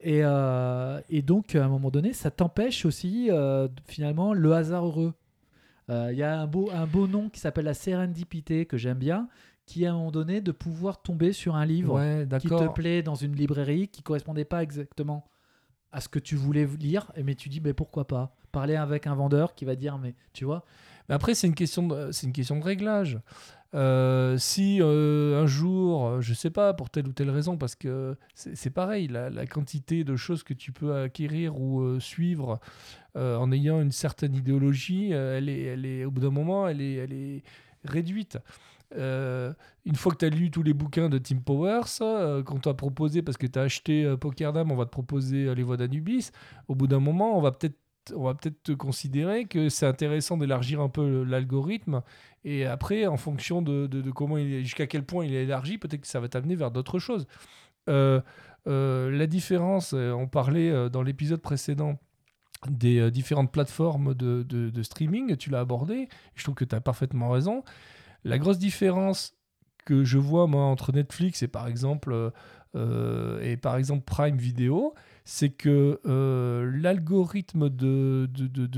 Et, 0.00 0.20
euh, 0.22 1.00
et 1.08 1.22
donc, 1.22 1.54
à 1.54 1.64
un 1.64 1.68
moment 1.68 1.90
donné, 1.90 2.12
ça 2.12 2.30
t'empêche 2.30 2.84
aussi, 2.84 3.28
euh, 3.30 3.68
finalement, 3.86 4.34
le 4.34 4.52
hasard 4.52 4.86
heureux. 4.86 5.14
Il 5.90 6.16
y 6.16 6.22
a 6.22 6.40
un 6.40 6.46
beau, 6.46 6.70
un 6.72 6.86
beau 6.86 7.06
nom 7.06 7.28
qui 7.28 7.40
s'appelle 7.40 7.66
la 7.66 7.74
sérendipité, 7.74 8.64
que 8.64 8.78
j'aime 8.78 8.96
bien, 8.98 9.28
qui, 9.66 9.86
à 9.86 9.90
un 9.90 9.94
moment 9.94 10.10
donné, 10.10 10.40
de 10.40 10.52
pouvoir 10.52 11.00
tomber 11.02 11.32
sur 11.32 11.56
un 11.56 11.64
livre 11.64 11.94
Ouais, 11.94 12.26
qui 12.40 12.48
te 12.48 12.72
plaît 12.72 13.02
dans 13.02 13.14
une 13.14 13.34
librairie 13.34 13.88
qui 13.88 14.02
correspondait 14.02 14.44
pas 14.44 14.62
exactement 14.62 15.26
à 15.92 16.00
ce 16.00 16.08
que 16.08 16.18
tu 16.18 16.34
voulais 16.34 16.66
lire, 16.78 17.12
mais 17.22 17.34
tu 17.36 17.48
dis 17.48 17.60
mais 17.60 17.72
pourquoi 17.72 18.06
pas 18.06 18.34
Parler 18.50 18.76
avec 18.76 19.06
un 19.06 19.14
vendeur 19.14 19.54
qui 19.54 19.64
va 19.64 19.76
dire 19.76 19.96
mais 19.98 20.14
tu 20.32 20.44
vois 20.44 20.64
Mais 21.08 21.14
après, 21.14 21.34
c'est 21.34 21.46
une 21.46 21.54
question 21.54 21.86
de, 21.86 22.10
c'est 22.12 22.26
une 22.26 22.32
question 22.32 22.58
de 22.58 22.64
réglage. 22.64 23.20
Euh, 23.74 24.38
si 24.38 24.78
euh, 24.80 25.42
un 25.42 25.46
jour, 25.46 26.20
je 26.20 26.32
sais 26.32 26.50
pas, 26.50 26.74
pour 26.74 26.90
telle 26.90 27.08
ou 27.08 27.12
telle 27.12 27.30
raison, 27.30 27.56
parce 27.56 27.74
que 27.74 28.16
c'est 28.34 28.70
pareil, 28.70 29.08
la, 29.08 29.30
la 29.30 29.46
quantité 29.46 30.04
de 30.04 30.14
choses 30.14 30.44
que 30.44 30.54
tu 30.54 30.70
peux 30.70 30.94
acquérir 30.94 31.60
ou 31.60 31.80
euh, 31.80 32.00
suivre 32.00 32.60
en 33.16 33.52
ayant 33.52 33.80
une 33.80 33.92
certaine 33.92 34.34
idéologie, 34.34 35.12
elle 35.12 35.48
est, 35.48 35.62
elle 35.62 35.86
est, 35.86 36.04
au 36.04 36.10
bout 36.10 36.20
d'un 36.20 36.30
moment, 36.30 36.66
elle 36.66 36.80
est, 36.80 36.94
elle 36.94 37.12
est 37.12 37.44
réduite. 37.84 38.38
Euh, 38.94 39.52
une 39.84 39.96
fois 39.96 40.12
que 40.12 40.18
tu 40.18 40.24
as 40.24 40.28
lu 40.28 40.50
tous 40.50 40.62
les 40.62 40.72
bouquins 40.72 41.08
de 41.08 41.18
Tim 41.18 41.38
Powers, 41.38 41.82
euh, 42.00 42.42
qu'on 42.42 42.58
t'a 42.60 42.74
proposé, 42.74 43.22
parce 43.22 43.36
que 43.36 43.46
tu 43.46 43.58
as 43.58 43.62
acheté 43.62 44.04
euh, 44.04 44.16
Pokérdam, 44.16 44.70
on 44.70 44.76
va 44.76 44.84
te 44.84 44.90
proposer 44.90 45.46
euh, 45.46 45.54
les 45.54 45.62
voix 45.62 45.76
d'Anubis, 45.76 46.30
au 46.68 46.74
bout 46.74 46.86
d'un 46.86 47.00
moment, 47.00 47.36
on 47.36 47.40
va 47.40 47.50
peut-être 47.52 47.76
on 48.14 48.24
va 48.24 48.34
peut-être 48.34 48.74
considérer 48.74 49.46
que 49.46 49.70
c'est 49.70 49.86
intéressant 49.86 50.36
d'élargir 50.36 50.82
un 50.82 50.90
peu 50.90 51.22
l'algorithme. 51.24 52.02
Et 52.44 52.66
après, 52.66 53.06
en 53.06 53.16
fonction 53.16 53.62
de, 53.62 53.88
comment 54.10 54.36
jusqu'à 54.36 54.86
quel 54.86 55.04
point 55.04 55.24
il 55.24 55.34
est 55.34 55.44
élargi, 55.44 55.78
peut-être 55.78 56.02
que 56.02 56.06
ça 56.06 56.20
va 56.20 56.28
t'amener 56.28 56.54
vers 56.54 56.70
d'autres 56.70 56.98
choses. 56.98 57.26
Euh, 57.88 58.20
la 58.66 59.26
différence, 59.26 59.94
on 59.94 60.26
parlait 60.26 60.90
dans 60.90 61.02
l'épisode 61.02 61.40
précédent 61.40 61.98
des 62.68 63.10
différentes 63.10 63.50
plateformes 63.50 64.12
de- 64.12 64.42
de 64.42 64.82
streaming, 64.82 65.36
tu 65.36 65.48
l'as 65.48 65.60
abordé, 65.60 66.08
je 66.34 66.44
trouve 66.44 66.56
que 66.56 66.66
tu 66.66 66.74
as 66.74 66.82
parfaitement 66.82 67.30
raison. 67.30 67.64
La 68.24 68.38
grosse 68.38 68.58
différence 68.58 69.34
que 69.84 70.04
je 70.04 70.18
vois 70.18 70.44
entre 70.44 70.92
Netflix 70.92 71.42
et 71.42 71.48
par 71.48 71.66
exemple 71.66 72.12
euh, 72.12 72.30
euh, 72.74 73.40
et 73.42 73.56
par 73.56 73.76
exemple 73.76 74.02
Prime 74.04 74.36
Video, 74.36 74.94
c'est 75.24 75.50
que 75.50 76.00
euh, 76.06 76.70
l'algorithme 76.74 77.68
de, 77.68 78.28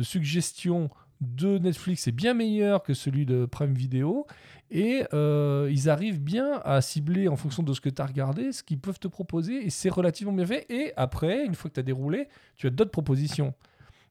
suggestion 0.02 0.90
de 1.20 1.58
Netflix 1.58 2.06
est 2.06 2.12
bien 2.12 2.34
meilleur 2.34 2.82
que 2.82 2.92
celui 2.92 3.24
de 3.24 3.46
Prime 3.46 3.72
Video 3.72 4.26
et 4.70 5.04
ils 5.12 5.88
arrivent 5.88 6.20
bien 6.20 6.60
à 6.64 6.80
cibler 6.82 7.28
en 7.28 7.36
fonction 7.36 7.62
de 7.62 7.72
ce 7.72 7.80
que 7.80 7.88
tu 7.88 8.02
as 8.02 8.06
regardé 8.06 8.52
ce 8.52 8.62
qu'ils 8.62 8.80
peuvent 8.80 8.98
te 8.98 9.08
proposer 9.08 9.64
et 9.64 9.70
c'est 9.70 9.88
relativement 9.88 10.34
bien 10.34 10.44
fait 10.44 10.66
et 10.68 10.92
après 10.96 11.46
une 11.46 11.54
fois 11.54 11.70
que 11.70 11.74
tu 11.74 11.80
as 11.80 11.84
déroulé 11.84 12.28
tu 12.56 12.66
as 12.66 12.70
d'autres 12.70 12.90
propositions. 12.90 13.54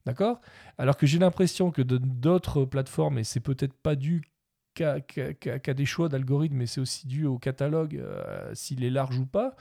D'accord? 0.07 0.39
Alors 0.77 0.97
que 0.97 1.05
j'ai 1.05 1.19
l'impression 1.19 1.71
que 1.71 1.81
d'autres 1.81 2.63
plateformes 2.63 3.19
et 3.19 3.23
c'est 3.23 3.39
peut-être 3.39 3.73
pas 3.73 3.95
dû 3.95 4.21
qu'à 4.75 5.73
des 5.73 5.85
choix 5.85 6.09
d'algorithme 6.09 6.57
mais 6.57 6.67
c'est 6.67 6.81
aussi 6.81 7.07
dû 7.07 7.25
au 7.25 7.39
catalogue 7.39 7.95
euh, 7.97 8.51
s'il 8.53 8.83
est 8.83 8.89
large 8.91 9.17
ou 9.17 9.25
pas 9.25 9.55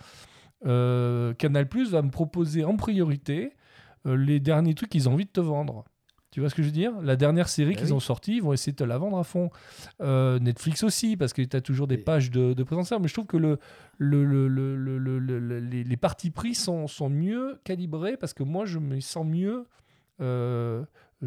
euh, 0.66 1.32
Canal 1.34 1.68
Plus 1.68 1.90
va 1.90 2.02
me 2.02 2.10
proposer 2.10 2.64
en 2.64 2.76
priorité 2.76 3.52
euh, 4.06 4.16
les 4.16 4.40
derniers 4.40 4.74
trucs 4.74 4.90
qu'ils 4.90 5.08
ont 5.08 5.12
envie 5.14 5.24
de 5.26 5.30
te 5.30 5.40
vendre. 5.40 5.84
Tu 6.30 6.40
vois 6.40 6.48
ce 6.50 6.54
que 6.56 6.62
je 6.62 6.68
veux 6.68 6.72
dire? 6.72 6.92
La 7.02 7.16
dernière 7.16 7.48
série 7.48 7.74
Bah 7.74 7.78
qu'ils 7.80 7.88
oui. 7.88 7.92
ont 7.92 8.00
sortie, 8.00 8.36
ils 8.36 8.42
vont 8.42 8.52
essayer 8.52 8.72
de 8.72 8.76
te 8.76 8.82
la 8.84 8.98
vendre 8.98 9.18
à 9.18 9.24
fond. 9.24 9.50
Euh, 10.00 10.38
Netflix 10.40 10.82
aussi, 10.82 11.16
parce 11.16 11.32
que 11.32 11.42
tu 11.42 11.56
as 11.56 11.60
toujours 11.60 11.86
des 11.86 11.96
pages 11.98 12.30
de, 12.30 12.54
de. 12.54 12.64
Mais 13.00 13.08
je 13.08 13.12
trouve 13.12 13.26
que 13.26 13.36
le, 13.36 13.58
le, 13.98 14.24
le- 14.24 14.48
le- 14.48 14.74
le- 14.76 14.98
le- 14.98 15.18
le- 15.20 15.38
le- 15.38 15.60
les, 15.60 15.84
les 15.84 15.96
partis 15.96 16.30
pris 16.32 16.54
sont, 16.56 16.88
sont 16.88 17.08
mieux 17.08 17.60
calibrés, 17.62 18.16
parce 18.16 18.34
que 18.34 18.42
moi, 18.42 18.64
je 18.64 18.78
me 18.80 18.98
sens 19.00 19.24
mieux. 19.24 19.66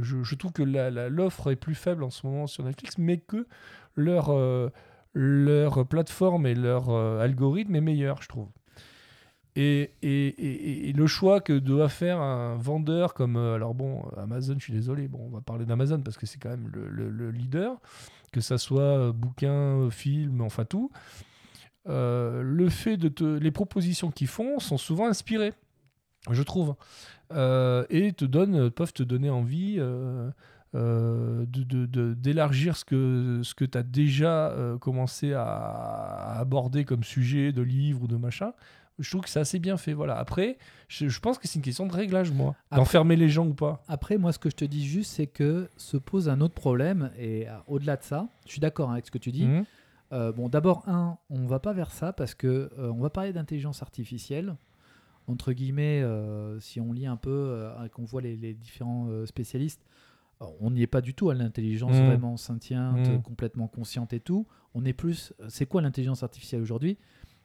Je, 0.01 0.35
trouve 0.35 0.51
que 0.51 0.63
l'offre 0.63 1.51
est 1.51 1.55
plus 1.55 1.75
faible 1.75 2.03
en 2.03 2.09
ce 2.09 2.25
moment 2.25 2.47
sur 2.47 2.63
Netflix, 2.63 2.97
mais 2.97 3.17
que 3.17 3.47
leur, 3.95 4.29
euh, 4.29 4.69
leur 5.13 5.85
plateforme 5.87 6.45
et 6.45 6.55
leur 6.55 6.89
euh, 6.89 7.19
algorithme 7.21 7.75
est 7.75 7.81
meilleur, 7.81 8.21
je 8.21 8.27
trouve. 8.27 8.49
Et, 9.55 9.91
et- 10.03 10.89
et- 10.89 10.93
le 10.93 11.07
choix 11.07 11.41
que 11.41 11.53
doit 11.53 11.89
faire 11.89 12.19
un 12.19 12.55
vendeur 12.57 13.15
comme. 13.15 13.37
euh, 13.37 13.55
alors 13.55 13.73
bon, 13.73 14.03
Amazon, 14.15 14.53
je 14.59 14.63
suis 14.65 14.73
désolé, 14.73 15.07
bon, 15.07 15.19
on 15.25 15.29
va 15.29 15.41
parler 15.41 15.65
d'Amazon 15.65 15.99
parce 16.01 16.15
que 16.17 16.27
c'est 16.27 16.37
quand 16.37 16.49
même 16.51 16.69
le, 16.71 16.87
le- 16.87 17.09
le 17.09 17.31
leader, 17.31 17.79
que 18.31 18.39
ça 18.39 18.59
soit 18.59 19.11
bouquin, 19.13 19.89
film, 19.89 20.41
enfin 20.41 20.63
tout. 20.65 20.91
Le 21.87 22.67
fait 22.69 22.97
de 22.97 23.07
te. 23.07 23.23
Les 23.23 23.49
propositions 23.51 24.11
qu'ils 24.11 24.27
font 24.27 24.59
sont 24.59 24.77
souvent 24.77 25.07
inspirées, 25.07 25.53
je 26.33 26.43
trouve. 26.43 26.75
Euh, 27.33 27.85
et 27.89 28.13
te 28.13 28.25
donnent, 28.25 28.69
peuvent 28.69 28.93
te 28.93 29.03
donner 29.03 29.29
envie. 29.29 29.75
euh, 29.79 30.29
euh, 30.75 31.45
de- 31.47 31.63
de- 31.63 31.85
de- 31.85 32.13
d'élargir 32.13 32.75
ce 32.75 32.83
que, 32.83 33.39
ce 33.41 33.55
que 33.55 33.63
tu 33.63 33.77
as 33.77 33.83
déjà 33.83 34.49
euh, 34.49 34.77
commencé 34.77 35.31
à, 35.33 35.43
à 35.45 36.39
aborder 36.39 36.83
comme 36.83 37.03
sujet 37.05 37.53
de 37.53 37.61
livre 37.61 38.03
ou 38.03 38.07
de 38.07 38.17
machin. 38.17 38.51
Je 38.99 39.09
trouve 39.09 39.21
que 39.23 39.29
c'est 39.29 39.39
assez 39.39 39.59
bien 39.59 39.77
fait. 39.77 39.93
Voilà. 39.93 40.17
Après, 40.17 40.57
je, 40.89 41.07
je 41.07 41.19
pense 41.21 41.37
que 41.37 41.47
c'est 41.47 41.55
une 41.55 41.61
question 41.63 41.87
de 41.87 41.93
réglage, 41.93 42.31
moi. 42.31 42.53
D'enfermer 42.75 43.15
les 43.15 43.29
gens 43.29 43.47
ou 43.47 43.53
pas. 43.53 43.81
Après, 43.87 44.17
moi, 44.17 44.33
ce 44.33 44.39
que 44.39 44.49
je 44.49 44.55
te 44.55 44.65
dis 44.65 44.85
juste, 44.85 45.13
c'est 45.13 45.27
que 45.27 45.69
se 45.77 45.95
pose 45.97 46.27
un 46.27 46.41
autre 46.41 46.53
problème. 46.55 47.11
Et 47.17 47.47
euh, 47.47 47.53
au-delà 47.67 47.95
de 47.95 48.03
ça, 48.03 48.27
je 48.45 48.51
suis 48.51 48.59
d'accord 48.61 48.91
avec 48.91 49.05
ce 49.05 49.11
que 49.11 49.17
tu 49.19 49.31
dis. 49.31 49.45
Mhm. 49.45 49.65
Euh, 50.11 50.31
bon, 50.33 50.49
d'abord, 50.49 50.83
un, 50.87 51.17
on 51.29 51.45
va 51.47 51.59
pas 51.59 51.73
vers 51.73 51.91
ça 51.91 52.11
parce 52.11 52.35
que 52.35 52.47
euh, 52.77 52.91
on 52.93 52.99
va 52.99 53.09
parler 53.09 53.31
d'intelligence 53.33 53.81
artificielle. 53.81 54.55
Entre 55.27 55.51
guillemets, 55.53 56.01
euh, 56.01 56.59
si 56.59 56.79
on 56.79 56.93
lit 56.93 57.05
un 57.05 57.17
peu 57.17 57.29
euh, 57.31 57.85
et 57.85 57.89
qu'on 57.89 58.05
voit 58.05 58.21
les, 58.21 58.35
les 58.37 58.53
différents 58.53 59.07
euh, 59.09 59.25
spécialistes, 59.25 59.85
euh, 60.41 60.45
on 60.61 60.71
n'y 60.71 60.81
est 60.81 60.87
pas 60.87 61.01
du 61.01 61.13
tout 61.13 61.29
à 61.29 61.33
l'intelligence 61.33 61.97
Mm. 61.97 62.05
vraiment 62.05 62.37
sentiente, 62.37 63.09
Mm. 63.09 63.21
complètement 63.21 63.67
consciente 63.67 64.13
et 64.13 64.19
tout. 64.21 64.47
On 64.73 64.85
est 64.85 64.93
plus. 64.93 65.33
C'est 65.49 65.65
quoi 65.65 65.81
l'intelligence 65.81 66.23
artificielle 66.23 66.61
aujourd'hui? 66.61 66.97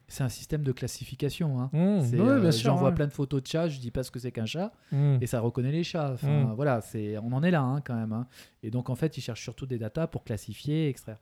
C'est 0.07 0.23
un 0.23 0.29
système 0.29 0.63
de 0.63 0.71
classification. 0.73 1.59
hein. 1.61 1.69
Ouais, 1.73 2.51
sûr, 2.51 2.65
J'envoie 2.71 2.89
ouais. 2.89 2.95
plein 2.95 3.07
de 3.07 3.11
photos 3.13 3.41
de 3.41 3.47
chats, 3.47 3.67
je 3.69 3.79
dis 3.79 3.89
pas 3.89 4.03
ce 4.03 4.11
que 4.11 4.19
c'est 4.19 4.31
qu'un 4.31 4.45
chat, 4.45 4.71
Mhm. 4.91 5.17
et 5.21 5.27
ça 5.27 5.39
reconnaît 5.39 5.71
les 5.71 5.83
chats. 5.83 6.11
Enfin, 6.13 6.51
Mm. 6.51 6.53
voilà, 6.55 6.81
c'est, 6.81 7.17
on 7.17 7.31
en 7.31 7.41
est 7.43 7.51
là 7.51 7.61
hein, 7.63 7.81
quand 7.81 7.95
même. 7.95 8.13
hein. 8.13 8.27
Et 8.63 8.69
donc 8.69 8.89
en 8.89 8.95
fait, 8.95 9.17
ils 9.17 9.21
cherchent 9.21 9.41
surtout 9.43 9.65
des 9.65 9.77
datas 9.79 10.07
pour 10.07 10.23
classifier, 10.23 10.87
extraire. 10.87 11.19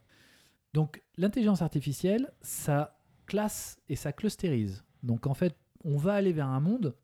Donc 0.73 1.01
l'intelligence 1.17 1.61
artificielle, 1.61 2.31
ça 2.41 2.97
classe 3.27 3.77
et 3.87 3.95
ça 3.95 4.11
clusterise. 4.11 4.83
Donc 5.03 5.25
en 5.27 5.33
fait, 5.33 5.55
on 5.83 5.97
va 5.97 6.13
aller 6.13 6.33
vers 6.33 6.47
un 6.47 6.59
monde 6.59 6.95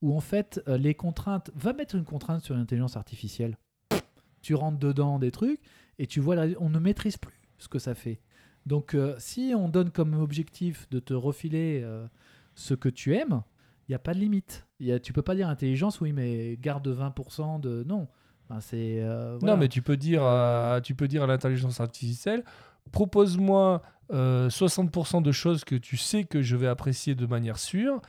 où 0.00 0.16
en 0.16 0.20
fait 0.20 0.60
euh, 0.68 0.76
les 0.76 0.94
contraintes, 0.94 1.50
va 1.54 1.72
mettre 1.72 1.94
une 1.94 2.04
contrainte 2.04 2.42
sur 2.42 2.54
l'intelligence 2.54 2.96
artificielle. 2.96 3.56
Tu 4.40 4.54
rentres 4.54 4.78
dedans 4.78 5.18
des 5.18 5.30
trucs 5.30 5.60
et 5.98 6.06
tu 6.06 6.20
vois, 6.20 6.36
on 6.58 6.68
ne 6.68 6.78
maîtrise 6.78 7.16
plus 7.16 7.40
ce 7.58 7.68
que 7.68 7.78
ça 7.78 7.94
fait. 7.94 8.20
Donc 8.66 8.94
euh, 8.94 9.14
si 9.18 9.52
on 9.56 9.68
donne 9.68 9.90
comme 9.90 10.14
objectif 10.14 10.88
de 10.90 10.98
te 10.98 11.14
refiler 11.14 11.80
euh, 11.82 12.06
ce 12.54 12.74
que 12.74 12.88
tu 12.88 13.14
aimes, 13.14 13.42
il 13.88 13.92
n'y 13.92 13.94
a 13.94 13.98
pas 13.98 14.14
de 14.14 14.20
limite. 14.20 14.66
Y 14.80 14.92
a, 14.92 15.00
tu 15.00 15.12
peux 15.12 15.22
pas 15.22 15.34
dire 15.34 15.48
intelligence, 15.48 16.00
oui, 16.00 16.12
mais 16.12 16.56
garde 16.60 16.86
20% 16.88 17.60
de... 17.60 17.84
Non. 17.86 18.08
Enfin, 18.44 18.60
c'est... 18.60 19.00
euh, 19.00 19.36
voilà. 19.38 19.54
Non, 19.54 19.60
mais 19.60 19.68
tu 19.68 19.82
peux 19.82 19.96
dire 19.96 20.22
à, 20.22 20.80
tu 20.82 20.94
peux 20.94 21.08
dire 21.08 21.24
à 21.24 21.26
l'intelligence 21.26 21.80
artificielle 21.80 22.44
propose-moi 22.90 23.82
euh, 24.12 24.48
60% 24.48 25.22
de 25.22 25.32
choses 25.32 25.64
que 25.64 25.74
tu 25.74 25.96
sais 25.96 26.24
que 26.24 26.42
je 26.42 26.56
vais 26.56 26.66
apprécier 26.66 27.14
de 27.14 27.26
manière 27.26 27.58
sûre 27.58 28.00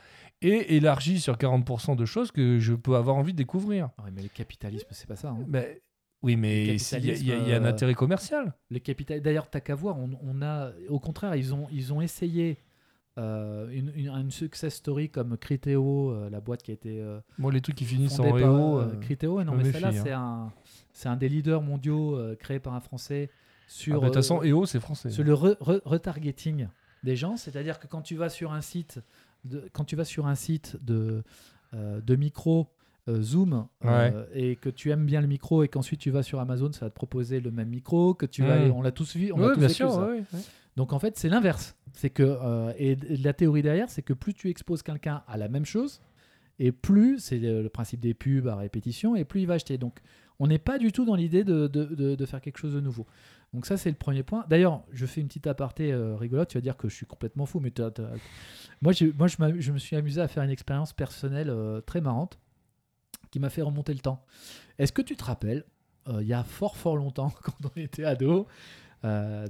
et 0.42 0.76
élargis 0.76 1.20
sur 1.20 1.36
40% 1.36 1.96
de 1.96 2.04
choses 2.04 2.30
que 2.30 2.58
je 2.58 2.74
peux 2.74 2.96
avoir 2.96 3.16
envie 3.16 3.32
de 3.32 3.38
découvrir. 3.38 3.90
Ouais, 4.04 4.10
mais 4.12 4.22
le 4.22 4.28
capitalisme, 4.28 4.86
c'est 4.90 5.06
pas 5.08 5.16
ça. 5.16 5.30
hein. 5.30 5.38
Mais, 5.48 5.80
oui, 6.22 6.36
mais 6.36 6.66
y 6.66 6.76
il 6.92 7.06
y, 7.06 7.10
a- 7.10 7.14
il 7.14 7.26
y 7.26 7.30
a 7.32 7.34
un 7.34 7.38
capitalisme, 7.38 7.66
intérêt 7.66 7.94
commercial. 7.94 8.54
Le 8.70 8.78
capital. 8.78 9.20
D'ailleurs, 9.20 9.48
t'as 9.48 9.60
qu'à 9.60 9.74
voir. 9.74 9.98
On, 9.98 10.10
on 10.22 10.42
a, 10.42 10.70
au 10.88 10.98
contraire, 10.98 11.34
ils 11.36 11.54
ont, 11.54 11.66
ils 11.70 11.92
ont 11.92 12.00
essayé 12.02 12.58
euh, 13.16 13.68
une, 13.70 13.92
une, 13.94 14.08
une 14.08 14.30
success 14.30 14.74
story 14.74 15.08
comme 15.08 15.38
Criteo, 15.38 16.10
euh, 16.10 16.28
la 16.28 16.40
boîte 16.40 16.62
qui 16.62 16.72
a 16.72 16.74
été 16.74 17.00
euh, 17.00 17.20
Moi, 17.38 17.52
les 17.52 17.60
trucs 17.60 17.76
qui 17.76 17.84
finissent 17.84 18.18
en 18.18 18.24
euh, 18.36 18.80
euh, 18.80 18.96
Criteo. 19.00 19.42
Non, 19.44 19.54
mais 19.54 19.70
celle-là, 19.70 19.92
hein. 20.12 20.52
c'est 20.92 21.06
un, 21.08 21.12
un 21.12 21.16
des 21.16 21.28
leaders 21.28 21.62
mondiaux 21.62 22.16
euh, 22.16 22.34
créé 22.36 22.58
par 22.58 22.74
un 22.74 22.80
Français 22.80 23.30
ah, 23.30 23.36
sur, 23.66 23.94
bah, 23.94 24.00
De 24.00 24.04
toute 24.06 24.14
façon, 24.16 24.40
euh, 24.42 24.46
EO, 24.48 24.66
c'est 24.66 24.80
français. 24.80 25.10
sur 25.10 25.24
le 25.24 25.32
re- 25.34 25.56
re- 25.58 25.80
retargeting 25.84 26.68
des 27.02 27.16
gens. 27.16 27.36
C'est-à-dire 27.36 27.78
que 27.78 27.86
quand 27.86 28.02
tu 28.02 28.14
vas 28.16 28.28
sur 28.28 28.52
un 28.52 28.60
site, 28.60 29.00
de, 29.44 29.68
quand 29.72 29.84
tu 29.84 29.96
vas 29.96 30.04
sur 30.04 30.26
un 30.26 30.34
site 30.34 30.76
de, 30.82 31.22
euh, 31.74 32.00
de 32.00 32.16
micro. 32.16 32.68
euh, 33.06 33.20
Zoom 33.20 33.66
euh, 33.84 34.24
et 34.32 34.56
que 34.56 34.70
tu 34.70 34.90
aimes 34.90 35.04
bien 35.04 35.20
le 35.20 35.26
micro 35.26 35.62
et 35.62 35.68
qu'ensuite 35.68 36.00
tu 36.00 36.10
vas 36.10 36.22
sur 36.22 36.40
Amazon 36.40 36.72
ça 36.72 36.86
va 36.86 36.90
te 36.90 36.94
proposer 36.94 37.38
le 37.40 37.50
même 37.50 37.68
micro 37.68 38.14
que 38.14 38.24
tu 38.24 38.40
vas 38.40 38.56
Mm. 38.56 38.62
aller 38.62 38.70
on 38.70 38.80
l'a 38.80 38.92
tous 38.92 39.14
vu 39.14 39.30
on 39.30 39.36
l'a 39.36 39.48
Oui, 39.48 39.52
tous 39.52 39.60
bien 39.60 39.68
sûr. 39.68 39.92
ça. 39.92 40.06
ouais, 40.06 40.22
ouais. 40.32 40.40
Donc 40.76 40.94
en 40.94 40.98
fait, 40.98 41.18
c'est 41.18 41.28
l'inverse. 41.28 41.76
C'est 41.92 42.08
que 42.08 42.38
et, 42.78 42.96
la 43.22 43.34
théorie 43.34 43.60
derrière, 43.60 43.90
c'est 43.90 44.00
que 44.00 44.14
plus 44.14 44.32
tu 44.32 44.48
exposes 44.48 44.82
quelqu'un 44.82 45.22
à 45.28 45.36
la 45.36 45.48
même 45.48 45.66
chose, 45.66 46.00
et 46.58 46.72
plus 46.72 47.18
c'est 47.18 47.36
le, 47.38 47.62
le 47.62 47.68
principe 47.68 48.00
des 48.00 48.14
pubs 48.14 48.48
à 48.48 48.56
répétition, 48.56 49.14
et 49.16 49.26
plus 49.26 49.42
il 49.42 49.46
va 49.48 49.54
acheter. 49.54 49.76
Donc 49.76 49.98
on 50.38 50.46
n'est 50.46 50.58
pas 50.58 50.78
du 50.78 50.90
tout 50.90 51.04
dans 51.04 51.14
l'idée 51.14 51.44
de, 51.44 51.66
de- 51.66 51.84
de- 51.84 52.14
de 52.14 52.26
faire 52.26 52.40
quelque 52.40 52.56
chose 52.58 52.72
de 52.72 52.80
nouveau. 52.80 53.06
Donc 53.54 53.66
ça, 53.66 53.76
c'est 53.76 53.88
le 53.88 53.96
premier 53.96 54.24
point. 54.24 54.44
D'ailleurs, 54.48 54.82
je 54.90 55.06
fais 55.06 55.20
une 55.20 55.28
petite 55.28 55.46
aparté 55.46 55.92
euh, 55.92 56.16
rigolote. 56.16 56.48
Tu 56.48 56.58
vas 56.58 56.60
dire 56.60 56.76
que 56.76 56.88
je 56.88 56.94
suis 56.94 57.06
complètement 57.06 57.46
fou, 57.46 57.60
mais 57.60 57.72
moi, 58.82 58.92
j'ai- 58.92 59.12
moi 59.12 59.28
je, 59.28 59.36
je 59.60 59.72
me 59.72 59.78
suis 59.78 59.94
amusé 59.94 60.20
à 60.20 60.26
faire 60.28 60.42
une 60.42 60.50
expérience 60.50 60.92
personnelle 60.92 61.48
euh, 61.50 61.80
très 61.80 62.00
marrante 62.00 62.38
qui 63.30 63.38
m'a 63.38 63.50
fait 63.50 63.62
remonter 63.62 63.94
le 63.94 64.00
temps. 64.00 64.24
Est-ce 64.78 64.92
que 64.92 65.02
tu 65.02 65.16
te 65.16 65.24
rappelles, 65.24 65.64
euh, 66.08 66.20
il 66.20 66.26
y 66.28 66.32
a 66.34 66.42
fort 66.42 66.76
fort 66.76 66.96
longtemps, 66.96 67.32
quand 67.42 67.54
on 67.64 67.80
était 67.80 68.04
ado, 68.04 68.46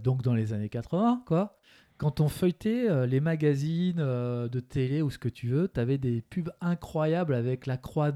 donc 0.02 0.22
dans 0.22 0.34
les 0.34 0.52
années 0.52 0.68
80, 0.68 1.22
quoi. 1.26 1.56
Quand 1.96 2.20
on 2.20 2.28
feuilletait 2.28 3.06
les 3.06 3.20
magazines 3.20 3.98
de 3.98 4.60
télé 4.60 5.00
ou 5.00 5.10
ce 5.10 5.18
que 5.18 5.28
tu 5.28 5.46
veux, 5.46 5.68
tu 5.72 5.78
avais 5.78 5.96
des 5.96 6.22
pubs 6.22 6.50
incroyables 6.60 7.34
avec 7.34 7.66
la 7.66 7.76
croix 7.76 8.10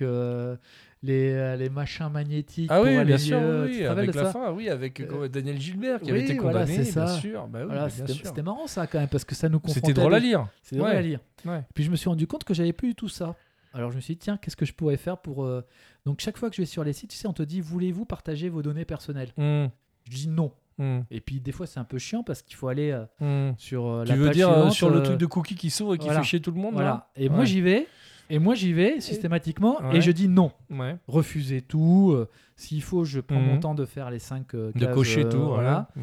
euh, 0.00 0.56
les, 1.02 1.32
euh, 1.32 1.56
les 1.56 1.70
machins 1.70 2.08
magnétiques. 2.10 2.68
Ah 2.70 2.82
oui, 2.82 3.02
bien 3.04 3.16
sûr, 3.18 3.38
oui, 3.64 3.84
avec 3.84 4.14
la 4.14 4.26
fin, 4.26 4.50
oui, 4.52 4.68
avec 4.68 5.00
Euh, 5.00 5.24
euh, 5.24 5.28
Daniel 5.28 5.58
Gilbert 5.60 5.98
qui 6.00 6.06
oui, 6.06 6.18
avait 6.18 6.20
été 6.24 6.34
voilà, 6.38 6.60
condamné, 6.66 6.82
bien 6.92 7.06
sûr. 7.06 7.46
Bah 7.48 7.58
oui, 7.60 7.66
Voilà, 7.66 7.86
bien 7.86 7.88
c'était 7.96 8.12
sûr. 8.12 8.26
c'était 8.26 8.42
marrant 8.42 8.66
ça 8.66 8.86
quand 8.86 8.98
même 8.98 9.08
parce 9.08 9.24
que 9.24 9.34
ça 9.34 9.48
nous 9.48 9.60
confrontait. 9.60 9.86
C'était 9.88 10.00
drôle 10.00 10.14
à 10.14 10.18
lire. 10.18 10.46
C'était 10.62 10.76
drôle 10.76 10.90
Ouais. 10.90 10.96
à 10.96 11.00
lire. 11.02 11.20
Ouais. 11.46 11.62
Puis 11.74 11.84
je 11.84 11.90
me 11.90 11.96
suis 11.96 12.08
rendu 12.08 12.26
compte 12.26 12.44
que 12.44 12.52
j'avais 12.54 12.72
plus 12.74 12.88
du 12.88 12.94
tout 12.94 13.08
ça. 13.08 13.34
Alors 13.72 13.90
je 13.92 13.96
me 13.96 14.00
suis 14.00 14.14
dit 14.14 14.18
tiens 14.18 14.36
qu'est-ce 14.36 14.56
que 14.56 14.66
je 14.66 14.72
pourrais 14.74 14.96
faire 14.96 15.16
pour 15.18 15.44
euh, 15.44 15.64
donc 16.04 16.20
chaque 16.20 16.36
fois 16.36 16.50
que 16.50 16.56
je 16.56 16.62
vais 16.62 16.66
sur 16.66 16.82
les 16.82 16.92
sites 16.92 17.10
tu 17.10 17.16
sais 17.16 17.28
on 17.28 17.32
te 17.32 17.44
dit 17.44 17.60
voulez-vous 17.60 18.04
partager 18.04 18.48
vos 18.48 18.62
données 18.62 18.84
personnelles 18.84 19.30
Hum, 19.38 19.70
je 20.10 20.16
dis 20.16 20.28
non 20.28 20.52
hum, 20.80 21.04
et 21.08 21.20
puis 21.20 21.40
des 21.40 21.52
fois 21.52 21.68
c'est 21.68 21.78
un 21.78 21.84
peu 21.84 21.96
chiant 21.98 22.24
parce 22.24 22.42
qu'il 22.42 22.56
faut 22.56 22.66
aller 22.66 22.92
hum. 23.20 23.54
sur 23.58 23.86
euh, 23.86 24.02
Tu 24.02 24.08
la 24.10 24.16
veux 24.16 24.26
page 24.26 24.34
dire 24.34 24.48
suivante, 24.52 24.72
sur 24.72 24.90
le 24.90 25.04
truc 25.04 25.18
de 25.18 25.26
cookie 25.26 25.54
qui 25.54 25.70
s'ouvre 25.70 25.94
et 25.94 25.98
qui 25.98 26.06
voilà. 26.06 26.20
fait 26.20 26.26
chier 26.26 26.40
tout 26.40 26.50
le 26.50 26.60
monde 26.60 26.72
voilà 26.74 26.88
là 26.88 27.10
et 27.14 27.28
moi 27.28 27.44
j'y 27.44 27.60
vais 27.60 27.86
et 28.30 28.38
moi 28.38 28.54
j'y 28.54 28.72
vais 28.72 29.00
systématiquement 29.00 29.78
et 29.92 30.00
je 30.00 30.10
dis 30.10 30.28
non 30.28 30.52
Ouais. 30.70 30.96
refuser 31.08 31.60
tout 31.60 32.12
euh, 32.14 32.28
s'il 32.56 32.82
faut 32.82 33.04
je 33.04 33.20
prends 33.20 33.40
mon 33.40 33.54
Mhm. 33.54 33.60
temps 33.60 33.74
de 33.74 33.84
faire 33.84 34.10
les 34.10 34.18
5 34.18 34.54
De 34.56 34.86
cocher 34.86 35.28
tout. 35.28 35.40
voilà. 35.42 35.88
Hum. 35.96 36.02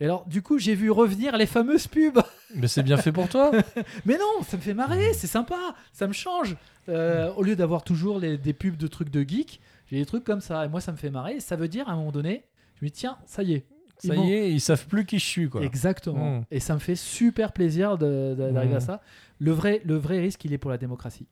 et 0.00 0.04
alors 0.04 0.26
du 0.26 0.42
coup 0.42 0.58
j'ai 0.58 0.74
vu 0.74 0.90
revenir 0.90 1.36
les 1.36 1.46
fameuses 1.46 1.86
pubs 1.86 2.20
Mais 2.54 2.68
c'est 2.68 2.82
bien 2.82 2.96
fait 2.96 3.12
pour 3.12 3.28
toi. 3.28 3.50
Mais 4.06 4.16
non, 4.18 4.42
ça 4.42 4.56
me 4.56 4.62
fait 4.62 4.74
marrer, 4.74 5.12
c'est 5.14 5.26
sympa, 5.26 5.56
ça 5.92 6.06
me 6.06 6.12
change. 6.12 6.56
Euh, 6.88 7.30
au 7.36 7.42
lieu 7.42 7.56
d'avoir 7.56 7.84
toujours 7.84 8.18
les- 8.18 8.38
des 8.38 8.52
pubs 8.54 8.76
de 8.76 8.86
trucs 8.86 9.10
de 9.10 9.20
geek, 9.22 9.60
j'ai 9.90 9.96
des 9.98 10.06
trucs 10.06 10.24
comme 10.24 10.40
ça. 10.40 10.64
Et 10.64 10.68
moi, 10.68 10.80
ça 10.80 10.90
me 10.92 10.96
fait 10.96 11.10
marrer. 11.10 11.34
Et 11.36 11.40
ça 11.40 11.56
veut 11.56 11.68
dire, 11.68 11.88
à 11.90 11.92
un 11.92 11.96
moment 11.96 12.10
donné, 12.12 12.44
je 12.80 12.84
me 12.86 12.88
dis, 12.88 12.92
tiens, 12.94 13.18
ça 13.26 13.42
y 13.42 13.52
est. 13.52 13.66
Ça 13.98 14.14
y 14.14 14.32
est, 14.32 14.50
ils 14.52 14.60
savent 14.60 14.86
plus 14.86 15.04
qui 15.04 15.18
je 15.18 15.24
suis 15.26 15.48
quoi. 15.50 15.60
Exactement. 15.62 16.38
Mm. 16.38 16.44
Et 16.52 16.60
ça 16.60 16.72
me 16.74 16.78
fait 16.78 16.94
super 16.94 17.52
plaisir 17.52 17.98
d'arriver 17.98 18.76
à 18.76 18.80
ça. 18.80 19.02
Le 19.40 19.50
vrai, 19.50 19.82
le 19.84 19.96
vrai 19.96 20.18
risque, 20.20 20.42
il 20.46 20.52
est 20.54 20.58
pour 20.58 20.70
la 20.70 20.78
démocratie. 20.78 21.26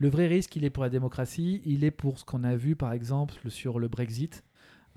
Le 0.00 0.08
vrai 0.08 0.26
risque, 0.26 0.56
il 0.56 0.64
est 0.64 0.70
pour 0.70 0.82
la 0.82 0.88
démocratie. 0.90 1.60
Il 1.64 1.84
est 1.84 1.90
pour 1.92 2.18
ce 2.18 2.24
qu'on 2.24 2.42
a 2.42 2.56
vu, 2.56 2.74
par 2.74 2.92
exemple, 2.92 3.34
sur 3.50 3.78
le 3.78 3.86
Brexit. 3.88 4.42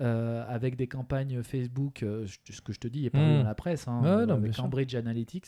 euh, 0.00 0.44
avec 0.48 0.74
des 0.74 0.88
campagnes 0.88 1.40
Facebook, 1.44 2.02
euh, 2.02 2.26
ce 2.26 2.60
que 2.60 2.72
je 2.72 2.80
te 2.80 2.88
dis 2.88 3.06
est 3.06 3.10
paru 3.10 3.24
Mm. 3.34 3.36
dans 3.38 3.44
la 3.44 3.54
presse, 3.54 3.86
hein, 3.86 4.02
euh, 4.04 4.26
non, 4.26 4.34
avec 4.34 4.52
sûr. 4.52 4.64
Cambridge 4.64 4.92
Analytics, 4.96 5.46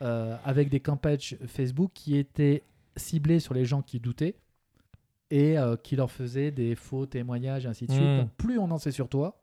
euh, 0.00 0.38
avec 0.42 0.70
des 0.70 0.80
campagnes 0.80 1.18
Facebook 1.46 1.90
qui 1.92 2.16
étaient 2.16 2.62
ciblées 2.96 3.40
sur 3.40 3.52
les 3.52 3.66
gens 3.66 3.82
qui 3.82 4.00
doutaient 4.00 4.36
et 5.30 5.56
qui 5.82 5.96
leur 5.96 6.10
faisaient 6.10 6.50
des 6.50 6.74
faux 6.76 7.04
témoignages, 7.04 7.66
ainsi 7.66 7.86
de 7.86 7.92
suite. 7.92 8.04
Mm. 8.06 8.18
Donc, 8.20 8.30
plus 8.38 8.58
on 8.58 8.70
en 8.70 8.78
sait 8.78 8.90
sur 8.90 9.08
toi, 9.10 9.42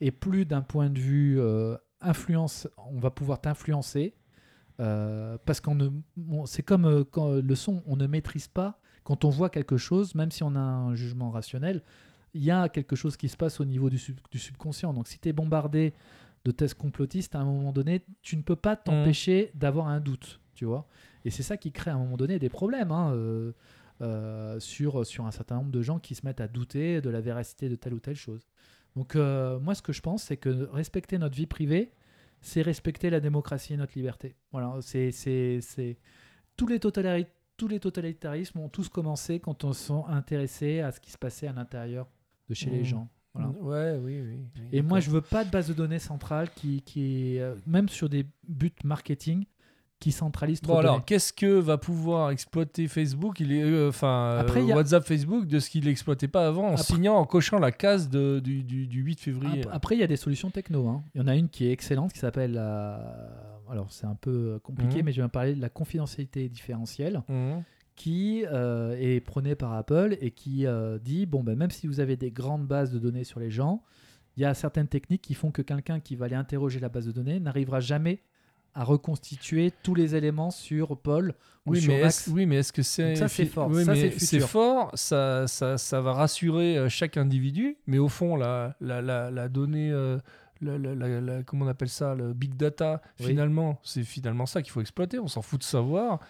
et 0.00 0.12
plus 0.12 0.44
d'un 0.46 0.62
point 0.62 0.88
de 0.88 0.98
vue 1.00 1.40
influence, 2.00 2.68
on 2.92 3.00
va 3.00 3.10
pouvoir 3.10 3.40
t'influencer. 3.40 4.14
parce 4.76 5.60
qu'on 5.60 5.74
ne, 5.74 5.88
c'est 6.46 6.62
comme 6.62 7.04
quand 7.06 7.32
le 7.42 7.54
son, 7.56 7.82
on 7.86 7.96
ne 7.96 8.06
maîtrise 8.06 8.46
pas. 8.46 8.78
Quand 9.04 9.24
on 9.24 9.30
voit 9.30 9.50
quelque 9.50 9.76
chose, 9.76 10.14
même 10.14 10.30
si 10.30 10.42
on 10.42 10.54
a 10.54 10.60
un 10.60 10.94
jugement 10.94 11.30
rationnel, 11.30 11.82
il 12.34 12.44
y 12.44 12.50
a 12.50 12.68
quelque 12.68 12.94
chose 12.96 13.16
qui 13.16 13.28
se 13.28 13.36
passe 13.36 13.60
au 13.60 13.64
niveau 13.64 13.90
du, 13.90 13.98
sub- 13.98 14.20
du 14.30 14.38
subconscient. 14.38 14.92
Donc, 14.94 15.08
si 15.08 15.18
tu 15.18 15.28
es 15.28 15.32
bombardé 15.32 15.94
de 16.44 16.50
thèses 16.52 16.74
complotistes, 16.74 17.34
à 17.34 17.40
un 17.40 17.44
moment 17.44 17.72
donné, 17.72 18.02
tu 18.22 18.36
ne 18.36 18.42
peux 18.42 18.56
pas 18.56 18.76
t'empêcher 18.76 19.50
d'avoir 19.54 19.88
un 19.88 20.00
doute, 20.00 20.40
tu 20.54 20.64
vois. 20.64 20.86
Et 21.24 21.30
c'est 21.30 21.42
ça 21.42 21.56
qui 21.56 21.72
crée 21.72 21.90
à 21.90 21.94
un 21.94 21.98
moment 21.98 22.16
donné 22.16 22.38
des 22.38 22.48
problèmes 22.48 22.92
hein, 22.92 23.12
euh, 23.14 23.52
euh, 24.00 24.58
sur, 24.60 25.04
sur 25.04 25.26
un 25.26 25.30
certain 25.32 25.56
nombre 25.56 25.70
de 25.72 25.82
gens 25.82 25.98
qui 25.98 26.14
se 26.14 26.24
mettent 26.24 26.40
à 26.40 26.48
douter 26.48 27.00
de 27.00 27.10
la 27.10 27.20
véracité 27.20 27.68
de 27.68 27.76
telle 27.76 27.94
ou 27.94 28.00
telle 28.00 28.16
chose. 28.16 28.46
Donc, 28.96 29.16
euh, 29.16 29.58
moi, 29.58 29.74
ce 29.74 29.82
que 29.82 29.92
je 29.92 30.00
pense, 30.00 30.22
c'est 30.22 30.36
que 30.36 30.68
respecter 30.72 31.18
notre 31.18 31.34
vie 31.36 31.46
privée, 31.46 31.92
c'est 32.40 32.62
respecter 32.62 33.10
la 33.10 33.20
démocratie 33.20 33.74
et 33.74 33.76
notre 33.76 33.92
liberté. 33.96 34.34
Voilà, 34.52 34.76
c'est 34.80 35.10
tous 36.56 36.66
les 36.68 36.78
totalari- 36.78 37.26
tous 37.60 37.68
les 37.68 37.78
totalitarismes 37.78 38.58
ont 38.60 38.68
tous 38.70 38.88
commencé 38.88 39.38
quand 39.38 39.64
on 39.64 39.72
s'est 39.74 39.92
intéressés 40.08 40.80
à 40.80 40.92
ce 40.92 40.98
qui 41.00 41.10
se 41.10 41.18
passait 41.18 41.46
à 41.46 41.52
l'intérieur 41.52 42.06
de 42.48 42.54
chez 42.54 42.70
les 42.70 42.78
Mhm. 42.78 42.84
gens. 42.84 43.08
Voilà. 43.34 43.48
Ouais, 43.60 43.98
oui, 44.02 44.20
oui. 44.22 44.38
oui, 44.56 44.62
Et 44.72 44.80
moi, 44.82 44.98
je 44.98 45.10
veux 45.10 45.20
pas 45.20 45.44
de 45.44 45.50
base 45.50 45.68
de 45.68 45.74
données 45.74 45.98
centrale 45.98 46.48
qui, 46.56 46.80
qui 46.82 47.38
euh, 47.38 47.54
même 47.66 47.88
sur 47.90 48.08
des 48.08 48.24
buts 48.48 48.72
marketing, 48.82 49.44
qui 50.00 50.10
centralise 50.12 50.62
trop 50.62 50.72
Bon 50.72 50.78
alors, 50.78 51.04
qu'est-ce 51.04 51.32
que 51.34 51.58
va 51.60 51.76
pouvoir 51.76 52.30
exploiter 52.30 52.88
Facebook? 52.88 53.38
Il 53.40 53.52
est, 53.52 53.62
euh, 53.62 53.90
enfin, 53.90 54.42
euh, 54.48 54.72
a- 54.72 54.74
WhatsApp, 54.76 55.04
Facebook 55.04 55.46
de 55.46 55.58
ce 55.58 55.68
qu'il 55.68 55.84
n'exploitait 55.84 56.26
pas 56.28 56.46
avant 56.48 56.68
en 56.68 56.72
Après- 56.72 56.82
signant, 56.82 57.16
en 57.16 57.26
cochant 57.26 57.58
la 57.58 57.70
case 57.72 58.08
de- 58.08 58.40
du, 58.42 58.64
du- 58.64 58.86
du 58.86 59.02
8 59.02 59.20
février. 59.20 59.62
Ap- 59.66 59.70
Après, 59.74 59.96
il 59.96 60.00
y 60.00 60.02
a 60.02 60.06
des 60.06 60.16
solutions 60.16 60.50
techno. 60.50 60.88
hein. 60.88 61.04
Il 61.14 61.20
y 61.20 61.22
en 61.22 61.26
a 61.28 61.36
une 61.36 61.50
qui 61.50 61.66
est 61.66 61.72
excellente, 61.72 62.14
qui 62.14 62.18
s'appelle. 62.18 62.56
Alors, 63.70 63.90
c'est 63.92 64.06
un 64.06 64.14
peu 64.16 64.58
compliqué, 64.62 64.98
Mhm. 64.98 65.04
mais 65.04 65.12
je 65.12 65.22
vais 65.22 65.28
parler 65.28 65.54
de 65.54 65.60
la 65.60 65.68
confidentialité 65.68 66.48
différentielle, 66.48 67.22
Mhm. 67.28 67.62
qui 67.96 68.44
euh, 68.50 68.96
est 68.98 69.20
prônée 69.20 69.54
par 69.54 69.72
Apple 69.74 70.16
et 70.20 70.30
qui 70.30 70.66
euh, 70.66 70.98
dit, 70.98 71.26
bon, 71.26 71.42
ben, 71.42 71.56
même 71.56 71.70
si 71.70 71.86
vous 71.86 72.00
avez 72.00 72.16
des 72.16 72.30
grandes 72.30 72.66
bases 72.66 72.90
de 72.92 72.98
données 72.98 73.24
sur 73.24 73.40
les 73.40 73.50
gens, 73.50 73.82
il 74.36 74.42
y 74.42 74.46
a 74.46 74.54
certaines 74.54 74.88
techniques 74.88 75.22
qui 75.22 75.34
font 75.34 75.50
que 75.50 75.60
quelqu'un 75.62 76.00
qui 76.00 76.16
va 76.16 76.24
aller 76.26 76.34
interroger 76.36 76.80
la 76.80 76.88
base 76.88 77.06
de 77.06 77.12
données 77.12 77.40
n'arrivera 77.40 77.80
jamais 77.80 78.20
à 78.72 78.84
reconstituer 78.84 79.72
tous 79.82 79.96
les 79.96 80.14
éléments 80.14 80.52
sur 80.52 80.96
Paul 80.96 81.34
ou 81.66 81.72
Oui, 81.72 81.80
sur 81.80 81.92
mais 81.92 82.02
Max. 82.02 82.20
est-ce 82.20 82.30
oui, 82.30 82.46
mais 82.46 82.56
est-ce 82.56 82.72
que 82.72 82.82
c'est 82.82 83.16
ça, 83.16 83.26
c'est 83.26 83.44
fort. 83.46 83.68
Oui, 83.68 83.84
Ça, 83.84 83.94
c'est 83.96 84.38
fort. 84.40 84.92
Ça, 84.94 85.46
ça, 85.48 85.76
ça 85.76 86.00
va 86.00 86.12
rassurer 86.12 86.78
euh, 86.78 86.88
chaque 86.88 87.16
individu, 87.16 87.76
mais 87.88 87.98
au 87.98 88.08
fond, 88.08 88.36
la, 88.36 88.76
la, 88.80 89.02
la, 89.02 89.30
la 89.32 89.48
donnée, 89.48 89.90
euh, 89.90 90.18
la- 90.60 91.20
la- 91.20 91.42
comment 91.42 91.64
on 91.64 91.68
appelle 91.68 91.88
ça, 91.88 92.14
le 92.14 92.32
big 92.32 92.54
data. 92.56 93.00
Oui. 93.20 93.26
Finalement, 93.26 93.78
c'est 93.82 94.04
finalement 94.04 94.46
ça 94.46 94.62
qu'il 94.62 94.72
faut 94.72 94.80
exploiter. 94.80 95.18
On 95.18 95.28
s'en 95.28 95.42
fout 95.42 95.60
de 95.60 95.64
savoir 95.64 96.20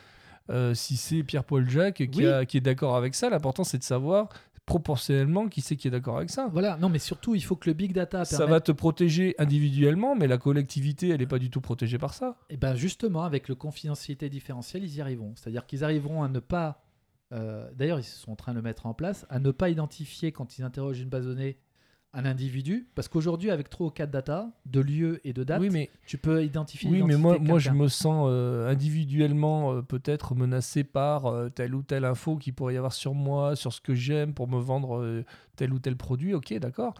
euh, 0.51 0.75
si 0.75 0.97
c'est 0.97 1.23
Pierre-Paul 1.23 1.69
Jacques 1.69 2.07
qui, 2.11 2.19
Oui. 2.21 2.27
a- 2.27 2.45
qui 2.45 2.57
est 2.57 2.61
d'accord 2.61 2.97
avec 2.97 3.15
ça. 3.15 3.31
L'important, 3.31 3.63
c'est 3.65 3.79
de 3.79 3.85
savoir 3.85 4.29
proportionnellement 4.67 5.49
qui 5.49 5.61
c'est 5.63 5.75
qui 5.77 5.89
est 5.89 5.91
d'accord 5.91 6.17
avec 6.19 6.31
ça. 6.31 6.49
Voilà, 6.53 6.77
non, 6.77 6.89
mais 6.89 6.99
surtout, 7.01 7.35
il 7.35 7.41
faut 7.43 7.57
que 7.57 7.69
le 7.69 7.75
big 7.75 7.93
data 7.93 8.25
Ça 8.25 8.47
va 8.47 8.61
te 8.61 8.71
protéger 8.73 9.35
individuellement, 9.39 10.15
mais 10.15 10.27
la 10.29 10.39
collectivité, 10.39 11.09
elle 11.09 11.19
n'est 11.21 11.27
pas 11.27 11.39
du 11.41 11.51
tout 11.51 11.61
protégée 11.61 11.99
par 11.99 12.15
ça. 12.15 12.37
Et 12.51 12.57
ben 12.57 12.75
justement, 12.77 13.25
avec 13.25 13.49
le 13.49 13.55
confidentialité 13.57 14.29
différentielle, 14.29 14.85
ils 14.85 14.95
y 14.97 15.01
arriveront. 15.01 15.33
C'est-à-dire 15.37 15.67
qu'ils 15.67 15.83
arriveront 15.85 16.23
à 16.23 16.29
ne 16.29 16.39
pas. 16.39 16.85
euh, 17.33 17.69
D'ailleurs, 17.77 17.99
ils 17.99 18.05
sont 18.05 18.33
en 18.33 18.37
train 18.37 18.53
de 18.53 18.59
le 18.59 18.63
mettre 18.63 18.87
en 18.87 18.95
place, 18.95 19.27
à 19.29 19.39
ne 19.41 19.51
pas 19.51 19.71
identifier 19.71 20.31
quand 20.33 20.59
ils 20.59 20.63
interrogent 20.63 21.01
une 21.01 21.09
base 21.09 21.27
de 21.27 21.35
données 22.13 22.29
un 22.29 22.31
individu, 22.31 22.89
parce 22.95 23.09
qu'aujourd'hui, 23.09 23.51
avec 23.51 23.71
3 23.71 23.87
ou 23.87 23.91
4 23.91 24.11
data, 24.11 24.51
de 24.67 24.81
lieu 24.81 25.21
et 25.25 25.33
de 25.33 25.45
date, 25.45 25.61
Oui, 25.61 25.71
mais 25.71 25.91
tu 26.07 26.19
peux 26.19 26.45
identifier. 26.45 26.91
Oui, 26.91 27.03
mais 27.03 27.17
moi, 27.17 27.39
moi 27.39 27.59
je 27.59 27.71
me 27.71 27.89
sens 27.89 28.27
euh, 28.31 28.69
individuellement 28.71 29.73
euh, 29.75 29.83
peut-être 29.83 30.35
menacé 30.35 30.85
par 30.85 31.27
euh, 31.27 31.49
telle 31.49 31.75
ou 31.75 31.83
telle 31.83 32.05
info 32.05 32.37
qu'il 32.37 32.55
pourrait 32.55 32.75
y 32.75 32.77
avoir 32.77 32.93
sur 32.93 33.15
moi, 33.15 33.57
sur 33.57 33.73
ce 33.73 33.81
que 33.81 33.95
j'aime 33.95 34.35
pour 34.35 34.49
me 34.49 34.59
vendre 34.61 35.23
tel 35.57 35.73
ou 35.73 35.79
tel 35.79 35.97
produit. 35.97 36.35
Ok, 36.35 36.53
d'accord. 36.55 36.95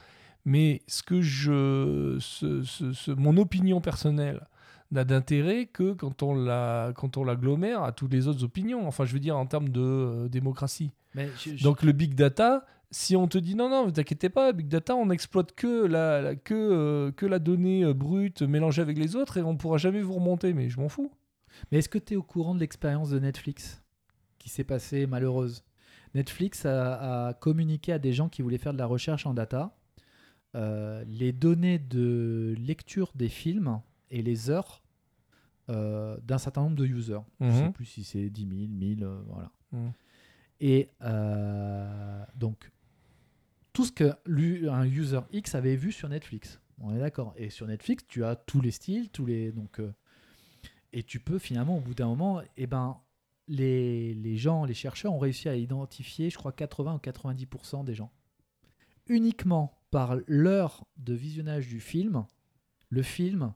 Mais 0.45 0.81
ce 0.87 1.03
que 1.03 1.21
je, 1.21 2.17
ce- 2.21 2.63
ce- 2.63 2.93
ce- 2.93 3.11
mon 3.11 3.37
opinion 3.37 3.81
personnelle 3.81 4.47
n'a 4.91 5.05
d'intérêt 5.05 5.67
que 5.67 5.93
quand 5.93 6.23
on 6.23 6.35
la, 6.35 6.93
quand 6.97 7.17
on 7.17 7.25
l'agglomère 7.25 7.83
à 7.83 7.93
toutes 7.93 8.13
les 8.13 8.27
autres 8.27 8.43
opinions. 8.45 8.87
Enfin, 8.89 9.05
je 9.05 9.13
veux 9.13 9.21
dire 9.21 9.37
en 9.37 9.47
termes 9.47 9.69
de 9.69 10.29
démocratie. 10.29 10.93
Mais 11.15 11.29
je- 11.39 11.57
je- 11.57 11.63
Donc 11.65 11.83
le 11.83 11.93
big 11.93 12.15
data, 12.15 12.65
si 12.91 13.15
on 13.17 13.29
te 13.29 13.39
dit 13.39 13.55
non, 13.55 13.69
non, 13.69 13.87
ne 13.87 13.91
t'inquiétez 13.91 14.29
pas, 14.31 14.53
big 14.53 14.67
data, 14.69 14.95
on 14.97 15.07
n'exploite 15.07 15.53
que 15.53 15.87
la, 15.87 16.21
la- 16.21 16.35
que, 16.37 16.55
euh, 16.55 17.13
que 17.13 17.25
la 17.27 17.39
donnée 17.39 17.85
euh, 17.85 17.95
brute 17.95 18.43
mélangée 18.43 18.83
avec 18.83 18.99
les 18.99 19.15
autres 19.17 19.37
et 19.37 19.43
on 19.43 19.57
pourra 19.57 19.79
jamais 19.79 20.03
vous 20.03 20.15
remonter, 20.15 20.53
mais 20.55 20.69
je 20.69 20.81
m'en 20.81 20.89
fous. 20.89 21.11
Mais 21.71 21.79
est-ce 21.79 21.89
que 21.89 21.99
tu 21.99 22.15
es 22.15 22.17
au 22.17 22.23
courant 22.23 22.55
de 22.55 22.61
l'expérience 22.61 23.11
de 23.11 23.19
Netflix 23.19 23.83
qui 24.39 24.49
s'est 24.49 24.65
passée 24.65 25.07
malheureuse? 25.07 25.63
Netflix 26.15 26.67
a, 26.67 27.29
a 27.29 27.35
communiqué 27.35 27.93
à 27.93 27.99
des 28.01 28.13
gens 28.13 28.29
qui 28.29 28.43
voulaient 28.43 28.59
faire 28.59 28.73
de 28.73 28.79
la 28.79 28.87
recherche 28.87 29.25
en 29.27 29.35
data 29.35 29.77
euh, 30.57 31.05
les 31.07 31.31
données 31.33 31.79
de 31.79 32.57
lecture 32.59 33.13
des 33.15 33.29
films 33.29 33.81
et 34.11 34.21
les 34.23 34.51
heures 34.51 34.83
euh, 35.69 36.19
d'un 36.25 36.39
certain 36.39 36.63
nombre 36.63 36.75
de 36.75 36.85
users. 36.87 37.21
Je 37.41 37.47
ne 37.47 37.53
sais 37.53 37.63
Mhm. 37.67 37.73
plus 37.73 37.85
si 37.85 38.03
c'est 38.03 38.29
10 38.31 38.43
000, 38.49 38.53
1000, 38.73 39.05
euh, 39.05 39.21
voilà. 39.29 39.51
Mhm. 39.71 39.93
Et 40.63 40.89
donc, 42.37 42.71
tout 43.73 43.85
ce 43.85 43.93
qu'un 43.93 44.85
user 44.85 45.21
X 45.33 45.55
avait 45.55 45.77
vu 45.77 45.93
sur 45.93 46.09
Netflix. 46.09 46.61
On 46.79 46.95
est 46.95 46.99
d'accord. 46.99 47.35
Et 47.37 47.51
sur 47.51 47.67
Netflix, 47.67 48.05
tu 48.09 48.25
as 48.25 48.37
tous 48.37 48.61
les 48.61 48.71
styles, 48.71 49.11
tous 49.11 49.27
les. 49.27 49.53
Donc, 49.53 49.81
euh, 49.81 49.93
et 50.93 51.03
tu 51.03 51.21
peux 51.21 51.39
finalement, 51.39 51.77
au 51.77 51.81
bout 51.81 51.95
d'un 51.95 52.09
moment, 52.09 52.43
eh 52.57 52.67
ben, 52.67 52.99
les, 53.49 54.15
les 54.15 54.37
gens, 54.37 54.65
les 54.65 54.75
chercheurs 54.75 55.13
ont 55.13 55.19
réussi 55.19 55.49
à 55.49 55.57
identifier, 55.57 56.31
je 56.31 56.39
crois, 56.39 56.53
80 56.53 56.95
ou 56.95 56.99
90% 56.99 57.85
des 57.85 57.95
gens. 57.95 58.11
Uniquement 59.07 59.81
par 59.91 60.17
l'heure 60.27 60.85
de 60.97 61.15
visionnage 61.15 61.69
du 61.69 61.81
film, 61.81 62.25
le 62.89 63.03
film, 63.03 63.53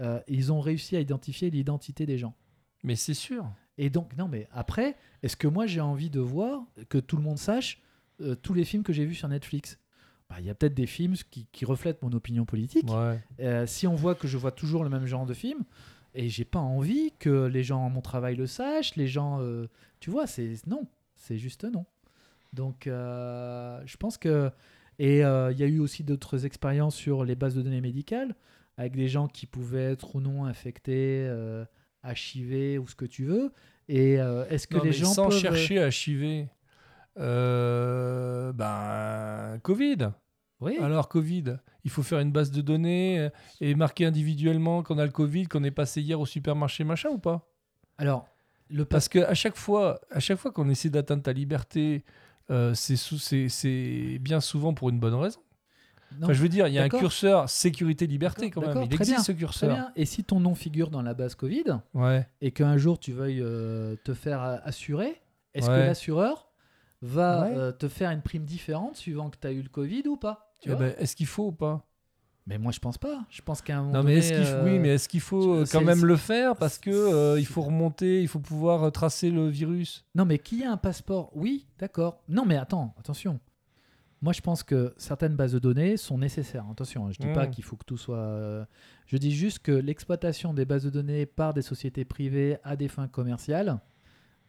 euh, 0.00 0.20
ils 0.28 0.52
ont 0.52 0.60
réussi 0.60 0.96
à 0.96 1.00
identifier 1.00 1.50
l'identité 1.50 2.06
des 2.06 2.18
gens. 2.18 2.34
Mais 2.82 2.96
c'est 2.96 3.14
sûr. 3.14 3.46
Et 3.78 3.90
donc, 3.90 4.16
non, 4.16 4.28
mais 4.28 4.48
après, 4.52 4.96
est-ce 5.22 5.36
que 5.36 5.48
moi 5.48 5.66
j'ai 5.66 5.80
envie 5.80 6.10
de 6.10 6.20
voir, 6.20 6.64
que 6.88 6.98
tout 6.98 7.16
le 7.16 7.22
monde 7.22 7.38
sache, 7.38 7.80
euh, 8.20 8.34
tous 8.34 8.54
les 8.54 8.64
films 8.64 8.82
que 8.82 8.92
j'ai 8.92 9.04
vus 9.04 9.14
sur 9.14 9.28
Netflix 9.28 9.78
Bah, 10.28 10.36
Il 10.40 10.46
y 10.46 10.50
a 10.50 10.54
peut-être 10.54 10.74
des 10.74 10.86
films 10.86 11.14
qui, 11.30 11.46
qui 11.52 11.64
reflètent 11.64 12.02
mon 12.02 12.12
opinion 12.12 12.44
politique. 12.44 12.88
Ouais. 12.90 13.18
Euh, 13.40 13.66
si 13.66 13.86
on 13.86 13.94
voit 13.94 14.14
que 14.14 14.28
je 14.28 14.36
vois 14.36 14.52
toujours 14.52 14.84
le 14.84 14.90
même 14.90 15.06
genre 15.06 15.26
de 15.26 15.34
film, 15.34 15.64
et 16.14 16.28
j'ai 16.28 16.44
pas 16.44 16.60
envie 16.60 17.12
que 17.18 17.46
les 17.46 17.64
gens 17.64 17.84
à 17.86 17.88
mon 17.88 18.00
travail 18.00 18.36
le 18.36 18.46
sachent, 18.46 18.94
les 18.96 19.08
gens. 19.08 19.40
euh, 19.40 19.66
tu 20.00 20.10
vois, 20.10 20.26
c'est. 20.26 20.54
Non, 20.66 20.86
c'est 21.16 21.38
juste 21.38 21.64
non. 21.64 21.84
Donc, 22.52 22.82
je 22.86 23.96
pense 23.96 24.16
que. 24.16 24.50
Et 25.00 25.16
il 25.18 25.58
y 25.58 25.62
a 25.62 25.66
eu 25.66 25.80
aussi 25.80 26.04
d'autres 26.04 26.46
expériences 26.46 26.94
sur 26.94 27.24
les 27.24 27.34
bases 27.34 27.56
de 27.56 27.62
données 27.62 27.80
médicales, 27.80 28.36
avec 28.76 28.94
des 28.94 29.08
gens 29.08 29.26
qui 29.26 29.46
pouvaient 29.46 29.92
être 29.92 30.14
ou 30.14 30.20
non 30.20 30.44
infectés, 30.44 31.26
euh, 31.28 31.64
HIV 32.04 32.80
ou 32.80 32.86
ce 32.86 32.94
que 32.94 33.06
tu 33.06 33.24
veux. 33.24 33.52
Et 33.88 34.14
est-ce 34.50 34.68
que 34.68 34.76
Non, 34.76 34.84
les 34.84 34.92
gens 34.92 35.12
sans 35.12 35.28
peuvent... 35.30 35.40
chercher 35.40 35.80
à 35.80 35.90
chiver, 35.90 36.46
euh, 37.18 38.52
ben 38.52 39.58
Covid. 39.62 40.10
Oui. 40.60 40.78
Alors 40.80 41.08
Covid, 41.08 41.56
il 41.84 41.90
faut 41.90 42.02
faire 42.02 42.20
une 42.20 42.32
base 42.32 42.50
de 42.50 42.60
données 42.62 43.18
euh, 43.20 43.28
et 43.60 43.74
marquer 43.74 44.06
individuellement 44.06 44.82
qu'on 44.82 44.98
a 44.98 45.04
le 45.04 45.10
Covid, 45.10 45.46
qu'on 45.46 45.64
est 45.64 45.70
passé 45.70 46.00
hier 46.00 46.18
au 46.18 46.26
supermarché 46.26 46.84
machin 46.84 47.10
ou 47.10 47.18
pas? 47.18 47.48
Alors, 47.98 48.26
le 48.70 48.84
Parce 48.84 49.08
que 49.08 49.18
à 49.18 49.34
chaque 49.34 49.56
fois, 49.56 50.00
à 50.10 50.20
chaque 50.20 50.38
fois 50.38 50.52
qu'on 50.52 50.68
essaie 50.68 50.90
d'atteindre 50.90 51.22
ta 51.22 51.32
liberté, 51.32 52.04
euh, 52.50 52.72
c'est 52.74 52.96
sous- 52.96 53.18
c'est 53.18 53.48
c'est 53.48 54.18
bien 54.20 54.40
souvent 54.40 54.72
pour 54.74 54.88
une 54.90 54.98
bonne 55.00 55.14
raison. 55.14 55.40
Non, 56.18 56.24
Enfin, 56.26 56.32
je 56.32 56.42
veux 56.42 56.48
dire, 56.48 56.68
il 56.68 56.74
y 56.74 56.78
a 56.78 56.84
un 56.84 56.88
curseur 56.88 57.48
sécurité-liberté 57.50 58.50
quand 58.50 58.60
même. 58.60 58.84
Il 58.84 58.94
existe 58.94 59.10
bien, 59.16 59.22
ce 59.22 59.32
curseur. 59.32 59.90
Et 59.96 60.04
si 60.06 60.22
ton 60.22 60.38
nom 60.38 60.54
figure 60.54 60.90
dans 60.90 61.02
la 61.02 61.12
base 61.12 61.34
Covid, 61.34 61.64
Ouais. 61.92 62.28
et 62.40 62.52
qu'un 62.52 62.76
jour 62.76 62.98
tu 63.00 63.12
veuilles 63.12 63.40
euh, 63.42 63.96
te 64.04 64.14
faire 64.14 64.40
assurer, 64.64 65.20
est-ce 65.54 65.68
Ouais. 65.68 65.80
que 65.80 65.86
l'assureur 65.86 66.48
va 67.04 67.42
Ouais. 67.42 67.56
euh, 67.56 67.72
te 67.72 67.88
faire 67.88 68.10
une 68.10 68.22
prime 68.22 68.44
différente 68.44 68.96
suivant 68.96 69.30
que 69.30 69.36
tu 69.40 69.46
as 69.46 69.52
eu 69.52 69.62
le 69.62 69.68
Covid 69.68 70.02
ou 70.08 70.16
pas 70.16 70.50
tu 70.60 70.70
Eh 70.70 70.72
vois 70.74 70.80
ben, 70.86 70.94
est-ce 70.98 71.14
qu'il 71.16 71.26
faut 71.26 71.48
ou 71.48 71.52
pas? 71.52 71.86
Mais 72.46 72.58
moi 72.58 72.72
je 72.72 72.78
pense 72.78 72.98
pas. 72.98 73.24
Je 73.30 73.40
pense 73.42 73.62
qu'à 73.62 73.78
un 73.78 73.82
moment 73.82 73.92
Non, 73.94 74.02
mais 74.02 74.14
donné, 74.14 74.18
est-ce 74.18 74.32
qu'il 74.34 74.44
faut, 74.44 74.56
euh, 74.56 74.64
oui, 74.64 74.78
mais 74.78 74.88
est-ce 74.90 75.08
qu'il 75.08 75.20
faut 75.20 75.54
euh, 75.54 75.64
quand 75.70 75.80
même 75.82 76.04
le 76.04 76.16
faire 76.16 76.56
parce 76.56 76.76
que 76.78 76.90
euh, 76.90 77.38
il 77.40 77.46
faut 77.46 77.62
remonter, 77.62 78.20
il 78.20 78.28
faut 78.28 78.38
pouvoir 78.38 78.90
tracer 78.92 79.30
le 79.30 79.48
virus? 79.48 80.04
Non, 80.14 80.24
mais 80.26 80.38
qui 80.38 80.62
a 80.64 80.70
un 80.72 80.76
passeport 80.76 81.30
Oui, 81.34 81.66
d'accord. 81.78 82.22
Non, 82.28 82.44
mais 82.44 82.56
attends, 82.58 82.94
attention. 82.98 83.40
Moi, 84.22 84.32
je 84.32 84.40
pense 84.40 84.62
que 84.62 84.94
certaines 84.96 85.36
bases 85.36 85.52
de 85.52 85.58
données 85.58 85.96
sont 85.98 86.16
nécessaires. 86.18 86.64
Attention, 86.70 87.06
hein, 87.06 87.10
je 87.12 87.18
dis 87.18 87.32
pas 87.32 87.46
Mm. 87.46 87.50
qu'il 87.50 87.64
faut 87.64 87.76
que 87.76 87.84
tout 87.84 87.98
soit. 87.98 88.66
Je 89.06 89.16
dis 89.18 89.32
juste 89.34 89.58
que 89.60 89.72
l'exploitation 89.72 90.54
des 90.54 90.64
bases 90.64 90.84
de 90.84 90.90
données 90.90 91.26
par 91.26 91.52
des 91.54 91.60
sociétés 91.62 92.04
privées 92.06 92.56
à 92.62 92.76
des 92.76 92.88
fins 92.88 93.08
commerciales 93.08 93.78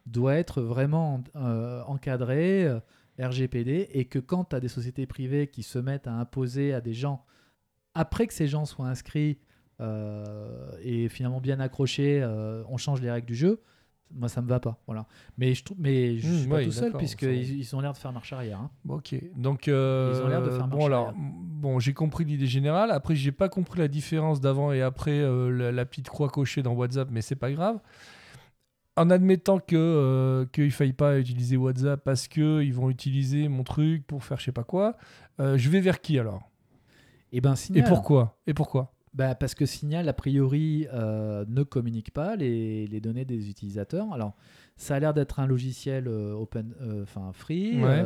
doit 0.05 0.35
être 0.35 0.61
vraiment 0.61 1.23
euh, 1.35 1.81
encadrée, 1.87 2.65
euh, 2.65 2.79
RGPD, 3.19 3.89
et 3.93 4.05
que 4.05 4.19
quand 4.19 4.45
tu 4.45 4.55
as 4.55 4.59
des 4.59 4.67
sociétés 4.67 5.05
privées 5.05 5.47
qui 5.47 5.63
se 5.63 5.79
mettent 5.79 6.07
à 6.07 6.13
imposer 6.13 6.73
à 6.73 6.81
des 6.81 6.93
gens, 6.93 7.23
après 7.93 8.27
que 8.27 8.33
ces 8.33 8.47
gens 8.47 8.65
soient 8.65 8.87
inscrits 8.87 9.39
euh, 9.81 10.71
et 10.83 11.09
finalement 11.09 11.39
bien 11.41 11.59
accrochés, 11.59 12.23
on 12.69 12.77
change 12.77 13.01
les 13.01 13.09
règles 13.11 13.27
du 13.27 13.35
jeu. 13.35 13.61
Moi, 14.13 14.29
ça 14.29 14.41
me 14.41 14.47
va 14.47 14.59
pas. 14.59 14.77
Voilà. 14.85 15.07
Mais 15.37 15.53
je 15.55 15.63
trouve, 15.63 15.77
mais 15.79 16.17
je 16.19 16.27
Mmh, 16.27 16.37
suis 16.37 16.47
pas 16.47 16.55
oui, 16.57 16.65
tout 16.65 16.71
seul 16.71 16.93
puisqu'ils 16.93 17.57
ils 17.57 17.75
ont 17.75 17.79
l'air 17.81 17.91
de 17.91 17.97
faire 17.97 18.13
marche 18.13 18.31
arrière. 18.33 18.59
hein. 18.59 18.69
Bon, 18.85 18.95
ok. 18.97 19.15
Donc 19.35 19.67
euh, 19.67 20.13
Ils 20.15 20.23
ont 20.23 20.27
l'air 20.27 20.41
de 20.43 20.49
faire 20.51 20.67
bon 20.67 20.77
marche 20.77 20.85
alors 20.85 21.07
arrière. 21.07 21.19
m- 21.19 21.31
bon 21.61 21.79
j'ai 21.79 21.93
compris 21.93 22.23
l'idée 22.23 22.45
générale. 22.45 22.91
Après 22.91 23.15
j'ai 23.15 23.31
pas 23.31 23.49
compris 23.49 23.79
la 23.79 23.87
différence 23.87 24.39
d'avant 24.39 24.71
et 24.71 24.81
après 24.83 25.19
euh, 25.19 25.49
la, 25.49 25.71
la 25.71 25.85
petite 25.85 26.07
croix 26.07 26.29
cochée 26.29 26.61
dans 26.61 26.73
WhatsApp, 26.73 27.09
mais 27.11 27.21
c'est 27.21 27.35
pas 27.35 27.51
grave. 27.51 27.79
En 28.97 29.09
admettant 29.09 29.59
que 29.59 29.75
euh, 29.75 30.45
qu'il 30.45 30.71
faille 30.71 30.93
pas 30.93 31.19
utiliser 31.19 31.57
WhatsApp 31.57 32.01
parce 32.03 32.27
que 32.29 32.61
ils 32.63 32.73
vont 32.73 32.89
utiliser 32.89 33.49
mon 33.49 33.63
truc 33.63 34.07
pour 34.07 34.23
faire 34.23 34.39
je 34.39 34.45
sais 34.45 34.51
pas 34.53 34.63
quoi, 34.63 34.95
euh, 35.41 35.57
je 35.57 35.69
vais 35.69 35.81
vers 35.81 35.99
qui 35.99 36.17
alors? 36.17 36.49
Et 37.33 37.41
ben, 37.41 37.51
Et 37.51 37.55
signal. 37.55 37.83
pourquoi? 37.83 38.37
Et 38.47 38.53
pourquoi? 38.53 38.93
Bah, 39.13 39.33
parce 39.35 39.55
que 39.55 39.65
Signal, 39.65 40.07
a 40.09 40.13
priori, 40.13 40.87
euh, 40.93 41.45
ne 41.47 41.63
communique 41.63 42.11
pas 42.11 42.35
les, 42.35 42.85
les 42.87 42.99
données 43.01 43.25
des 43.25 43.49
utilisateurs. 43.49 44.13
Alors, 44.13 44.33
ça 44.77 44.95
a 44.95 44.99
l'air 44.99 45.13
d'être 45.13 45.39
un 45.39 45.47
logiciel 45.47 46.07
euh, 46.07 46.33
open, 46.33 46.73
enfin 47.01 47.31
free. 47.33 47.81
Ouais. 47.83 48.03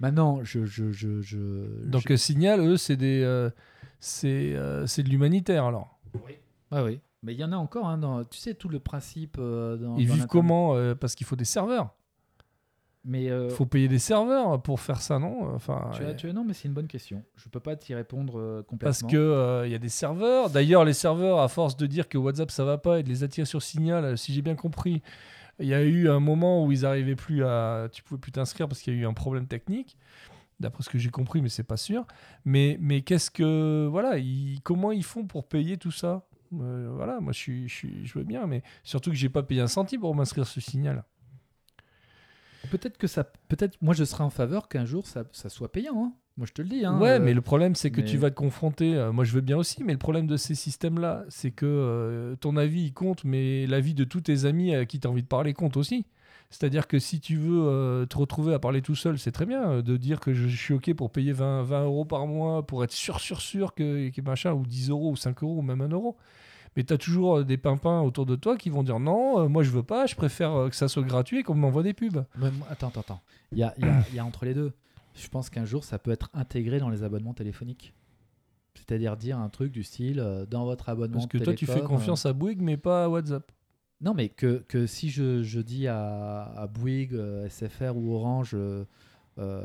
maintenant, 0.00 0.42
je, 0.42 0.64
je, 0.64 0.90
je, 0.90 1.20
je- 1.22 1.84
Donc 1.86 2.12
Signal, 2.16 2.60
eux, 2.60 2.76
c'est 2.76 2.96
des, 2.96 3.48
c'est, 4.00 4.56
c'est 4.86 5.02
de 5.02 5.08
l'humanitaire 5.08 5.64
alors? 5.64 5.98
ouais, 6.70 6.82
oui. 6.82 7.00
Mais 7.22 7.34
il 7.34 7.38
y 7.38 7.44
en 7.44 7.52
a 7.52 7.56
encore. 7.56 7.86
hein, 7.86 7.98
dans, 7.98 8.24
tu 8.24 8.38
sais 8.38 8.54
tout 8.54 8.68
le 8.68 8.80
principe. 8.80 9.36
euh, 9.38 9.76
dans, 9.76 9.96
Ils 9.96 10.06
dans 10.08 10.14
vivent 10.14 10.26
comment 10.26 10.74
Euh, 10.76 10.94
Parce 10.94 11.14
qu'il 11.14 11.26
faut 11.26 11.36
des 11.36 11.44
serveurs. 11.44 11.94
Mais 13.04 13.30
euh, 13.30 13.48
Il 13.50 13.54
faut 13.54 13.66
payer 13.66 13.88
des 13.88 13.98
serveurs 13.98 14.62
pour 14.62 14.78
faire 14.78 15.00
ça, 15.00 15.18
non? 15.18 15.52
Enfin, 15.56 15.90
tu 15.92 16.04
as, 16.04 16.08
euh, 16.08 16.14
tu 16.14 16.28
as- 16.28 16.32
non, 16.32 16.44
mais 16.44 16.52
c'est 16.54 16.68
une 16.68 16.74
bonne 16.74 16.86
question. 16.86 17.24
Je 17.34 17.48
peux 17.48 17.58
pas 17.58 17.74
t'y 17.74 17.94
répondre 17.94 18.38
euh, 18.38 18.62
complètement. 18.62 18.78
Parce 18.78 19.02
que 19.02 19.16
euh, 19.16 19.66
il 19.66 19.72
y 19.72 19.74
a 19.74 19.78
des 19.78 19.88
serveurs. 19.88 20.50
D'ailleurs, 20.50 20.84
les 20.84 20.92
serveurs, 20.92 21.40
à 21.40 21.48
force 21.48 21.76
de 21.76 21.86
dire 21.86 22.08
que 22.08 22.16
WhatsApp 22.16 22.52
ça 22.52 22.64
va 22.64 22.78
pas 22.78 23.00
et 23.00 23.02
de 23.02 23.08
les 23.08 23.24
attirer 23.24 23.44
sur 23.44 23.60
Signal, 23.60 24.04
euh, 24.04 24.16
si 24.16 24.32
j'ai 24.32 24.40
bien 24.42 24.54
compris, 24.54 25.02
il 25.58 25.66
y 25.66 25.74
a 25.74 25.82
eu 25.82 26.08
un 26.08 26.20
moment 26.20 26.64
où 26.64 26.70
ils 26.70 26.86
arrivaient 26.86 27.16
plus 27.16 27.44
à, 27.44 27.88
tu 27.92 28.04
pouvais 28.04 28.20
plus 28.20 28.30
t'inscrire 28.32 28.68
parce 28.68 28.80
qu'il 28.80 28.94
y 28.94 28.96
a 28.98 29.00
eu 29.00 29.06
un 29.06 29.14
problème 29.14 29.46
technique. 29.48 29.96
D'après 30.60 30.84
ce 30.84 30.88
que 30.88 30.98
j'ai 30.98 31.10
compris, 31.10 31.42
mais 31.42 31.48
c'est 31.48 31.64
pas 31.64 31.76
sûr. 31.76 32.06
Mais 32.44 32.78
mais 32.80 33.00
qu'est-ce 33.02 33.32
que 33.32 33.88
voilà, 33.90 34.18
ils- 34.18 34.60
comment 34.62 34.92
ils 34.92 35.02
font 35.02 35.24
pour 35.24 35.48
payer 35.48 35.76
tout 35.76 35.90
ça? 35.90 36.22
Euh, 36.60 36.90
Voilà, 36.94 37.20
moi 37.20 37.32
je 37.32 37.38
suis, 37.38 37.68
je 37.68 37.74
suis, 37.74 38.06
je 38.06 38.18
veux 38.18 38.24
bien, 38.24 38.46
mais 38.46 38.62
surtout 38.82 39.10
que 39.10 39.16
j'ai 39.16 39.28
pas 39.28 39.42
payé 39.42 39.60
un 39.60 39.66
centime 39.66 40.00
pour 40.00 40.14
m'inscrire 40.14 40.46
sur 40.46 40.62
Signal. 40.62 41.04
Peut-être 42.70 42.96
que 42.96 43.06
ça, 43.06 43.24
peut-être, 43.48 43.76
moi 43.82 43.92
je 43.94 44.04
serais 44.04 44.24
en 44.24 44.30
faveur 44.30 44.68
qu'un 44.68 44.84
jour 44.84 45.06
ça, 45.06 45.24
ça 45.32 45.48
soit 45.48 45.70
payant. 45.72 46.04
hein. 46.04 46.12
Moi 46.38 46.46
je 46.46 46.52
te 46.52 46.62
le 46.62 46.68
dis. 46.68 46.84
hein, 46.86 46.98
ouais, 46.98 47.10
euh, 47.10 47.20
mais 47.20 47.34
le 47.34 47.40
problème, 47.42 47.74
c'est 47.74 47.90
que 47.90 48.00
mais- 48.00 48.06
tu 48.06 48.16
vas 48.16 48.30
te 48.30 48.36
confronter. 48.36 48.94
euh, 48.94 49.12
moi, 49.12 49.24
je 49.24 49.32
veux 49.32 49.40
bien 49.42 49.56
aussi, 49.58 49.82
mais 49.84 49.92
le 49.92 49.98
problème 49.98 50.26
de 50.26 50.36
ces 50.38 50.54
systèmes-là, 50.54 51.24
c'est 51.28 51.50
que 51.50 52.36
ton 52.40 52.56
avis, 52.56 52.84
il 52.84 52.92
compte, 52.94 53.24
mais 53.24 53.66
l'avis 53.66 53.92
de 53.94 54.04
tous 54.04 54.22
tes 54.22 54.44
amis 54.46 54.74
à 54.74 54.86
qui 54.86 54.98
tu 55.00 55.06
as 55.06 55.10
envie 55.10 55.22
de 55.22 55.28
parler 55.28 55.52
compte 55.52 55.76
aussi. 55.76 56.06
C'est-à-dire 56.52 56.86
que 56.86 56.98
si 56.98 57.18
tu 57.18 57.36
veux 57.36 57.66
euh, 57.66 58.04
te 58.06 58.16
retrouver 58.16 58.52
à 58.54 58.58
parler 58.58 58.82
tout 58.82 58.94
seul, 58.94 59.18
c'est 59.18 59.32
très 59.32 59.46
bien 59.46 59.62
euh, 59.68 59.82
de 59.82 59.96
dire 59.96 60.20
que 60.20 60.32
je, 60.34 60.46
je 60.48 60.56
suis 60.56 60.74
OK 60.74 60.92
pour 60.94 61.10
payer 61.10 61.32
20, 61.32 61.62
20 61.62 61.84
euros 61.84 62.04
par 62.04 62.26
mois 62.26 62.64
pour 62.66 62.84
être 62.84 62.92
sûr, 62.92 63.18
sûr, 63.20 63.40
sûr 63.40 63.74
que, 63.74 64.10
que 64.10 64.20
machin, 64.20 64.52
ou 64.52 64.64
10 64.66 64.90
euros, 64.90 65.10
ou 65.10 65.16
5 65.16 65.42
euros, 65.42 65.56
ou 65.58 65.62
même 65.62 65.80
1 65.80 65.88
euro. 65.88 66.16
Mais 66.76 66.84
tu 66.84 66.92
as 66.92 66.98
toujours 66.98 67.38
euh, 67.38 67.44
des 67.44 67.56
pimpins 67.56 68.00
autour 68.02 68.26
de 68.26 68.36
toi 68.36 68.56
qui 68.56 68.68
vont 68.70 68.82
dire 68.82 69.00
non, 69.00 69.40
euh, 69.40 69.48
moi 69.48 69.62
je 69.62 69.70
veux 69.70 69.82
pas, 69.82 70.06
je 70.06 70.14
préfère 70.14 70.68
que 70.70 70.76
ça 70.76 70.88
soit 70.88 71.02
gratuit 71.02 71.38
et 71.38 71.42
qu'on 71.42 71.54
m'envoie 71.54 71.82
des 71.82 71.94
pubs. 71.94 72.24
Mais 72.36 72.48
attends, 72.70 72.88
attends, 72.88 73.00
attends. 73.00 73.20
Il 73.52 73.58
y 73.58 73.62
a, 73.62 73.74
il 73.78 73.86
y 73.86 73.88
a- 73.88 74.04
il 74.10 74.14
y 74.14 74.18
a 74.18 74.24
entre 74.24 74.44
les 74.44 74.54
deux. 74.54 74.72
Je 75.14 75.28
pense 75.28 75.50
qu'un 75.50 75.64
jour, 75.64 75.84
ça 75.84 75.98
peut 75.98 76.10
être 76.10 76.28
intégré 76.34 76.78
dans 76.80 76.88
les 76.90 77.02
abonnements 77.02 77.34
téléphoniques. 77.34 77.92
C'est-à-dire 78.74 79.16
dire 79.18 79.38
un 79.38 79.48
truc 79.50 79.70
du 79.72 79.82
style, 79.82 80.18
euh, 80.20 80.46
dans 80.46 80.64
votre 80.64 80.88
abonnement 80.88 81.14
Parce 81.18 81.26
que 81.26 81.38
toi, 81.38 81.52
tu 81.54 81.66
fais 81.66 81.80
confiance 81.86 82.24
à 82.26 82.32
Bouygues, 82.32 82.62
mais 82.62 82.76
pas 82.78 83.04
à 83.04 83.08
WhatsApp. 83.08 83.50
Non, 84.02 84.14
mais 84.14 84.28
que, 84.28 84.86
si 84.86 85.10
je, 85.10 85.60
dis 85.60 85.86
à, 85.86 86.68
Bouygues, 86.74 87.14
euh, 87.14 87.48
SFR 87.48 87.96
ou 87.96 88.14
Orange, 88.14 88.50
euh, 88.54 88.84
euh, 89.38 89.62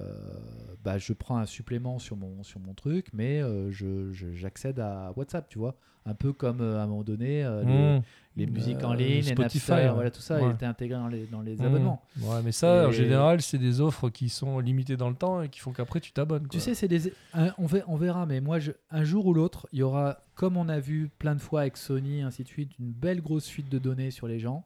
bah, 0.84 1.00
je 1.00 1.14
prends 1.14 1.38
un 1.38 1.48
supplément 1.48 1.98
sur 1.98 2.16
mon, 2.16 2.74
truc, 2.76 3.08
mais 3.14 3.42
j'accède 3.72 4.80
à 4.80 5.12
WhatsApp, 5.16 5.50
tu 5.50 5.58
vois. 5.58 5.76
Un 6.06 6.14
peu 6.14 6.32
comme 6.32 6.62
à 6.62 6.84
un 6.84 6.88
moment 6.88 7.04
donné, 7.04 7.44
Mmh. 7.44 8.02
Les 8.38 8.46
musiques 8.46 8.84
en 8.84 8.94
Euh, 8.94 8.96
ligne, 8.96 9.08
les 9.24 9.24
Spotify, 9.24 9.72
Napster, 9.72 9.88
ouais. 9.88 9.94
voilà, 9.94 10.12
tout 10.12 10.22
ça 10.22 10.42
Ouais. 10.42 10.52
était 10.54 10.66
intégré 10.66 10.98
dans 10.98 11.08
les, 11.08 11.26
dans 11.26 11.42
les 11.42 11.56
Mmh. 11.58 11.66
abonnements. 11.66 12.02
Ouais, 12.22 12.42
mais 12.46 12.52
ça, 12.52 12.88
en 12.88 12.92
général, 12.92 13.42
c'est 13.42 13.58
des 13.58 13.82
offres 13.82 14.10
qui 14.10 14.30
sont 14.30 14.60
limitées 14.60 14.96
dans 14.96 15.10
le 15.10 15.16
temps 15.16 15.42
et 15.42 15.50
qui 15.50 15.60
font 15.60 15.72
qu'après, 15.74 16.00
tu 16.00 16.12
t'abonnes. 16.12 16.48
Tu 16.48 16.60
sais, 16.60 16.76
c'est 16.76 16.88
des. 16.88 17.12
on, 17.58 17.66
ver- 17.66 17.84
on 17.88 17.96
verra, 17.98 18.26
mais 18.26 18.40
moi, 18.40 18.60
je- 18.60 18.72
un 18.92 19.04
jour 19.04 19.26
ou 19.26 19.34
l'autre, 19.34 19.68
il 19.74 19.80
y 19.80 19.84
aura, 19.84 20.20
comme 20.36 20.56
on 20.56 20.70
a 20.70 20.80
vu 20.80 21.10
plein 21.20 21.36
de 21.36 21.42
fois 21.42 21.62
avec 21.62 21.76
Sony, 21.78 22.22
ainsi 22.22 22.44
de 22.44 22.48
suite, 22.48 22.72
une 22.80 22.92
belle 22.92 23.22
grosse 23.22 23.48
fuite 23.48 23.70
de 23.70 23.80
données 23.80 24.12
sur 24.12 24.28
les 24.28 24.40
gens, 24.40 24.66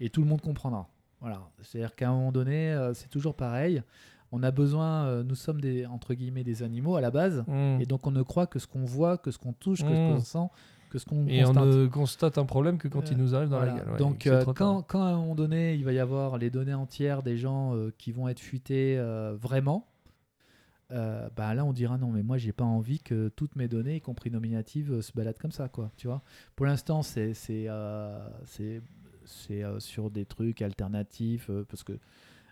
et 0.00 0.10
tout 0.10 0.20
le 0.22 0.28
monde 0.28 0.40
comprendra. 0.42 0.88
Voilà. 1.20 1.40
C'est-à-dire 1.62 1.94
qu'à 1.96 2.10
un 2.10 2.12
moment 2.12 2.32
donné, 2.32 2.70
euh, 2.72 2.92
c'est 2.92 3.08
toujours 3.08 3.34
pareil. 3.34 3.82
On 4.32 4.42
a 4.42 4.50
besoin, 4.50 5.04
euh, 5.06 5.22
nous 5.22 5.36
sommes 5.36 5.60
des 5.60 5.86
entre 5.86 6.12
guillemets 6.12 6.42
des 6.44 6.62
animaux 6.64 6.96
à 6.96 7.00
la 7.00 7.10
base, 7.10 7.44
Mmh. 7.46 7.80
et 7.80 7.86
donc 7.86 8.06
on 8.06 8.10
ne 8.10 8.22
croit 8.22 8.46
que 8.48 8.58
ce 8.58 8.66
qu'on 8.66 8.84
voit, 8.84 9.16
que 9.16 9.30
ce 9.30 9.38
qu'on 9.38 9.52
touche, 9.52 9.82
que 9.82 9.88
ce 9.88 9.92
Mm. 9.92 10.14
qu'on 10.14 10.20
sent, 10.20 10.48
que 10.94 10.98
ce 11.00 11.04
qu'on 11.06 11.26
Et 11.26 11.42
on 11.44 11.48
constate. 11.48 11.64
ne 11.66 11.86
constate 11.88 12.38
un 12.38 12.44
problème 12.46 12.78
que 12.78 12.88
quand 12.88 13.10
il 13.10 13.14
Euh, 13.14 13.20
nous 13.20 13.34
arrive 13.34 13.48
dans 13.48 13.56
Voilà. 13.58 13.74
la 13.74 13.78
gueule. 13.80 13.90
ouais, 13.92 13.98
Donc 13.98 14.26
euh, 14.26 14.44
quand, 14.54 14.82
quand 14.82 15.02
à 15.02 15.06
un 15.08 15.16
moment 15.16 15.34
donné, 15.34 15.74
il 15.74 15.84
va 15.84 15.92
y 15.92 15.98
avoir 15.98 16.38
les 16.38 16.50
données 16.50 16.74
entières 16.74 17.22
des 17.22 17.36
gens 17.36 17.74
euh, 17.74 17.90
qui 17.98 18.12
vont 18.12 18.28
être 18.28 18.40
fuitées 18.40 18.96
vraiment, 19.40 19.86
euh, 20.92 21.28
bah 21.34 21.54
là 21.54 21.64
on 21.64 21.72
dira 21.72 21.96
non 21.98 22.10
mais 22.10 22.22
moi 22.22 22.36
j'ai 22.38 22.52
pas 22.52 22.62
envie 22.64 23.00
que 23.00 23.28
toutes 23.28 23.56
mes 23.56 23.68
données, 23.68 23.96
y 23.96 24.00
compris 24.00 24.30
nominatives, 24.30 25.00
se 25.00 25.12
baladent 25.12 25.38
comme 25.38 25.50
ça 25.52 25.68
quoi. 25.68 25.90
Tu 25.96 26.06
vois. 26.06 26.22
Pour 26.56 26.66
l'instant 26.66 27.02
c'est 27.02 27.34
c'est 27.34 27.66
euh, 27.68 28.18
euh, 29.50 29.80
sur 29.80 30.10
des 30.10 30.24
trucs 30.26 30.62
alternatifs 30.62 31.50
parce 31.68 31.82
que 31.84 31.98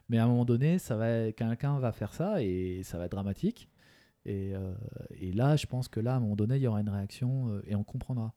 mais 0.08 0.18
à 0.18 0.24
un 0.24 0.28
moment 0.28 0.44
donné 0.46 0.78
ça 0.78 0.96
va 0.96 1.30
quelqu'un 1.32 1.78
va 1.78 1.92
faire 1.92 2.12
ça 2.14 2.42
et 2.42 2.80
ça 2.82 2.98
va 2.98 3.04
être 3.04 3.12
dramatique. 3.12 3.68
Et, 4.24 4.54
euh, 4.54 4.74
et 5.10 5.32
là, 5.32 5.56
je 5.56 5.66
pense 5.66 5.88
que 5.88 6.00
là, 6.00 6.14
à 6.14 6.16
un 6.16 6.20
moment 6.20 6.36
donné, 6.36 6.56
il 6.56 6.62
y 6.62 6.66
aura 6.66 6.80
une 6.80 6.88
réaction 6.88 7.48
euh, 7.48 7.62
et 7.66 7.74
on 7.74 7.84
comprendra. 7.84 8.34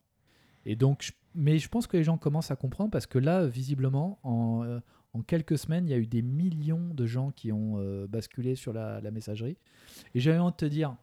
Et 0.66 0.76
donc, 0.76 1.12
mais 1.36 1.60
je 1.60 1.70
pense 1.70 1.86
que 1.86 1.98
les 1.98 2.04
gens 2.04 2.18
commencent 2.18 2.52
à 2.52 2.56
comprendre 2.56 2.90
parce 2.90 3.06
que 3.06 3.20
là, 3.20 3.46
visiblement, 3.46 4.20
en, 4.24 4.64
euh, 4.64 4.80
quelques 5.28 5.58
semaines, 5.58 5.88
il 5.88 5.92
y 5.92 5.94
a 5.94 5.98
eu 5.98 6.08
des 6.08 6.22
millions 6.22 6.94
de 6.94 7.06
gens 7.06 7.32
qui 7.32 7.52
ont 7.52 8.06
basculé 8.10 8.56
sur 8.56 8.74
la, 8.74 9.00
messagerie. 9.12 9.58
Et 10.14 10.20
j'avais 10.20 10.40
envie 10.40 10.52
de 10.52 10.58
te 10.58 10.66
dire, 10.66 10.98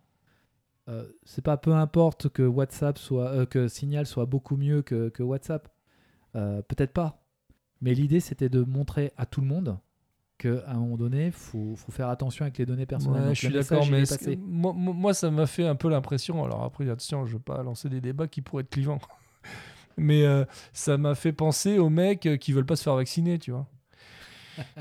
c'est 1.24 1.40
pas 1.40 1.56
peu 1.56 1.72
importe 1.72 2.28
que 2.28 2.42
WhatsApp 2.42 2.98
soit, 2.98 3.46
que 3.46 3.68
Signal 3.68 4.04
soit 4.04 4.26
beaucoup 4.26 4.58
mieux 4.58 4.82
que, 4.82 5.22
WhatsApp. 5.22 5.66
Peut-être 6.34 6.92
pas. 6.92 7.24
Mais 7.80 7.94
l'idée, 7.94 8.20
c'était 8.20 8.50
de 8.50 8.62
montrer 8.62 9.12
à 9.16 9.24
tout 9.24 9.40
le 9.40 9.46
monde 9.46 9.78
qu'à 10.42 10.68
un 10.70 10.74
moment 10.74 10.96
donné, 10.96 11.26
il 11.26 11.32
faut, 11.32 11.74
faut 11.76 11.92
faire 11.92 12.08
attention 12.08 12.44
avec 12.44 12.58
les 12.58 12.66
données 12.66 12.86
personnelles. 12.86 13.20
Ouais, 13.20 13.26
Donc, 13.28 13.34
je 13.36 13.40
suis 13.46 13.48
d'accord, 13.54 13.86
mais 13.90 14.02
que- 14.02 14.36
moi, 14.36 15.14
ça 15.14 15.30
m'a 15.30 15.46
fait 15.46 15.66
un 15.66 15.74
peu 15.74 15.88
l'impression. 15.88 16.44
Alors 16.44 16.64
après, 16.64 16.88
attention, 16.88 17.24
je 17.26 17.34
veux 17.34 17.38
pas 17.38 17.62
lancer 17.62 17.88
des 17.88 18.00
débats 18.00 18.26
qui 18.28 18.42
pourraient 18.42 18.62
être 18.62 18.70
clivants. 18.70 19.00
Mais 19.98 20.24
euh, 20.24 20.44
ça 20.72 20.96
m'a 20.96 21.14
fait 21.14 21.32
penser 21.32 21.78
aux 21.78 21.90
mecs 21.90 22.24
euh, 22.26 22.36
qui 22.38 22.52
veulent 22.52 22.64
pas 22.64 22.76
se 22.76 22.82
faire 22.82 22.96
vacciner, 22.96 23.38
tu 23.38 23.50
vois. 23.50 23.66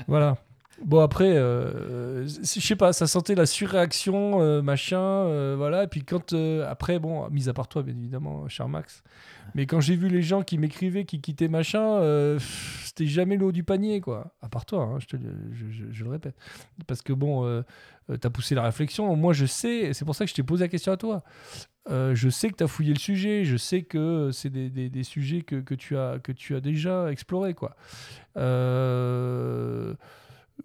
voilà. 0.08 0.38
Bon 0.84 0.98
après, 1.00 1.36
euh, 1.36 2.26
je 2.26 2.60
sais 2.60 2.74
pas, 2.74 2.92
ça 2.92 3.06
sentait 3.06 3.36
la 3.36 3.46
surréaction, 3.46 4.42
euh, 4.42 4.62
machin, 4.62 4.98
euh, 5.00 5.54
voilà. 5.56 5.84
Et 5.84 5.86
puis 5.86 6.02
quand 6.02 6.32
euh, 6.32 6.68
après, 6.68 6.98
bon, 6.98 7.28
mis 7.30 7.48
à 7.48 7.52
part 7.52 7.68
toi, 7.68 7.84
bien 7.84 7.94
évidemment, 7.96 8.48
cher 8.48 8.68
Max. 8.68 9.04
Mais 9.54 9.66
quand 9.66 9.80
j'ai 9.80 9.94
vu 9.94 10.08
les 10.08 10.22
gens 10.22 10.42
qui 10.42 10.58
m'écrivaient, 10.58 11.04
qui 11.04 11.20
quittaient 11.20 11.46
machin, 11.48 12.00
c'était 12.84 13.06
jamais 13.06 13.36
le 13.36 13.46
haut 13.46 13.52
du 13.52 13.62
panier, 13.64 14.00
quoi. 14.00 14.34
À 14.42 14.48
part 14.48 14.64
toi, 14.64 14.82
hein, 14.82 14.98
je, 14.98 15.06
te, 15.06 15.16
je, 15.52 16.04
le 16.04 16.10
répète. 16.10 16.34
Parce 16.86 17.02
que 17.02 17.12
bon, 17.12 17.62
t'as 18.20 18.30
poussé 18.30 18.54
la 18.54 18.62
réflexion. 18.62 19.14
Moi, 19.14 19.34
je 19.34 19.44
sais, 19.46 19.92
c'est 19.92 20.04
pour 20.06 20.14
ça 20.16 20.24
que 20.24 20.30
je 20.30 20.34
t'ai 20.34 20.42
posé 20.42 20.64
la 20.64 20.68
question 20.68 20.92
à 20.92 20.96
toi. 20.96 21.22
Je 21.90 22.28
sais 22.30 22.48
que 22.48 22.56
tu 22.56 22.64
as 22.64 22.68
fouillé 22.68 22.94
le 22.94 22.98
sujet, 22.98 23.44
je 23.44 23.56
sais 23.58 23.82
que 23.82 24.30
c'est 24.32 24.48
des, 24.50 24.70
des- 24.70 24.88
des 24.88 25.04
sujets 25.04 25.42
que, 25.42 25.56
que 25.56 25.74
tu 25.74 25.98
as, 25.98 26.18
que 26.18 26.32
tu 26.32 26.56
as 26.56 26.60
déjà 26.60 27.10
explorés. 27.12 27.52
Quoi. 27.54 27.76
Euh, 28.38 29.94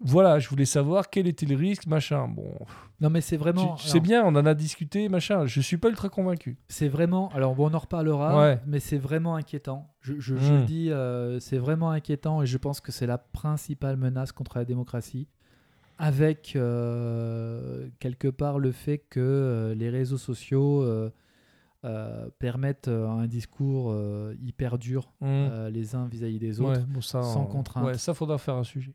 voilà, 0.00 0.38
je 0.38 0.48
voulais 0.48 0.64
savoir 0.64 1.10
quel 1.10 1.26
était 1.26 1.46
le 1.46 1.56
risque, 1.56 1.86
machin. 1.86 2.28
Bon, 2.28 2.54
Non, 3.00 3.10
mais 3.10 3.20
c'est 3.20 3.36
vraiment. 3.36 3.76
c'est 3.78 4.00
bien, 4.00 4.22
on 4.24 4.34
en 4.36 4.46
a 4.46 4.54
discuté, 4.54 5.08
machin. 5.08 5.46
Je 5.46 5.60
suis 5.60 5.76
pas 5.76 5.88
ultra 5.88 6.08
convaincu. 6.08 6.56
C'est 6.68 6.88
vraiment. 6.88 7.28
Alors, 7.34 7.54
bon, 7.54 7.70
on 7.70 7.74
en 7.74 7.78
reparlera, 7.78 8.38
Ouais. 8.38 8.60
mais 8.66 8.80
c'est 8.80 8.98
vraiment 8.98 9.34
inquiétant. 9.36 9.88
Je, 10.00 10.14
je- 10.18 10.36
je 10.36 10.52
le 10.54 10.62
dis, 10.64 10.90
euh, 10.90 11.40
c'est 11.40 11.58
vraiment 11.58 11.90
inquiétant 11.90 12.42
et 12.42 12.46
je 12.46 12.58
pense 12.58 12.80
que 12.80 12.92
c'est 12.92 13.06
la 13.06 13.18
principale 13.18 13.96
menace 13.96 14.32
contre 14.32 14.58
la 14.58 14.64
démocratie. 14.64 15.26
Avec 16.00 16.52
euh, 16.54 17.88
quelque 17.98 18.28
part 18.28 18.60
le 18.60 18.70
fait 18.70 18.98
que 18.98 19.18
euh, 19.18 19.74
les 19.74 19.90
réseaux 19.90 20.16
sociaux 20.18 20.84
permettent 22.38 22.88
un 22.88 23.26
discours 23.26 23.94
hyper 24.42 24.78
dur 24.78 25.10
Mm. 25.20 25.26
euh, 25.26 25.70
les 25.70 25.94
uns 25.94 26.06
vis-à-vis 26.06 26.38
des 26.38 26.60
autres. 26.60 26.78
Ouais, 26.80 26.86
bon, 26.86 27.00
ça, 27.00 27.22
sans 27.22 27.42
on- 27.42 27.46
contrainte. 27.46 27.84
Ouais, 27.84 27.94
ça 27.98 28.14
faudra 28.14 28.38
faire 28.38 28.54
un 28.54 28.64
sujet. 28.64 28.92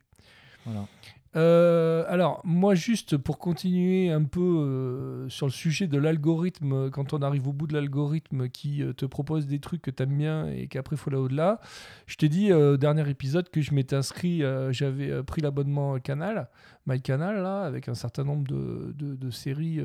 Euh, 1.36 2.04
alors, 2.06 2.40
moi, 2.44 2.76
juste 2.76 3.16
pour 3.16 3.38
continuer 3.38 4.08
un 4.12 4.22
peu 4.22 4.40
euh, 4.40 5.28
sur 5.28 5.46
le 5.46 5.52
sujet 5.52 5.88
de 5.88 5.98
l'algorithme, 5.98 6.90
quand 6.90 7.12
on 7.12 7.22
arrive 7.22 7.48
au 7.48 7.52
bout 7.52 7.66
de 7.66 7.74
l'algorithme 7.74 8.48
qui 8.48 8.84
euh, 8.84 8.92
te 8.92 9.04
propose 9.04 9.48
des 9.48 9.58
trucs 9.58 9.82
que 9.82 9.90
tu 9.90 10.04
aimes 10.04 10.16
bien 10.16 10.46
et 10.46 10.68
qu'après 10.68 10.94
il 10.94 10.98
faut 10.98 11.10
aller 11.10 11.18
au-delà, 11.18 11.60
je 12.06 12.14
t'ai 12.16 12.28
dit 12.28 12.52
au 12.52 12.76
dernier 12.76 13.08
épisode 13.10 13.48
que 13.50 13.60
je 13.62 13.74
m'étais 13.74 13.96
inscrit, 13.96 14.42
j'avais 14.70 15.24
pris 15.24 15.40
l'abonnement 15.42 15.98
Canal, 15.98 16.48
MyCanal, 16.86 17.42
là, 17.42 17.62
avec 17.62 17.88
un 17.88 17.94
certain 17.94 18.22
nombre 18.22 18.46
de, 18.46 18.92
de- 18.96 19.16
de 19.16 19.30
séries 19.30 19.80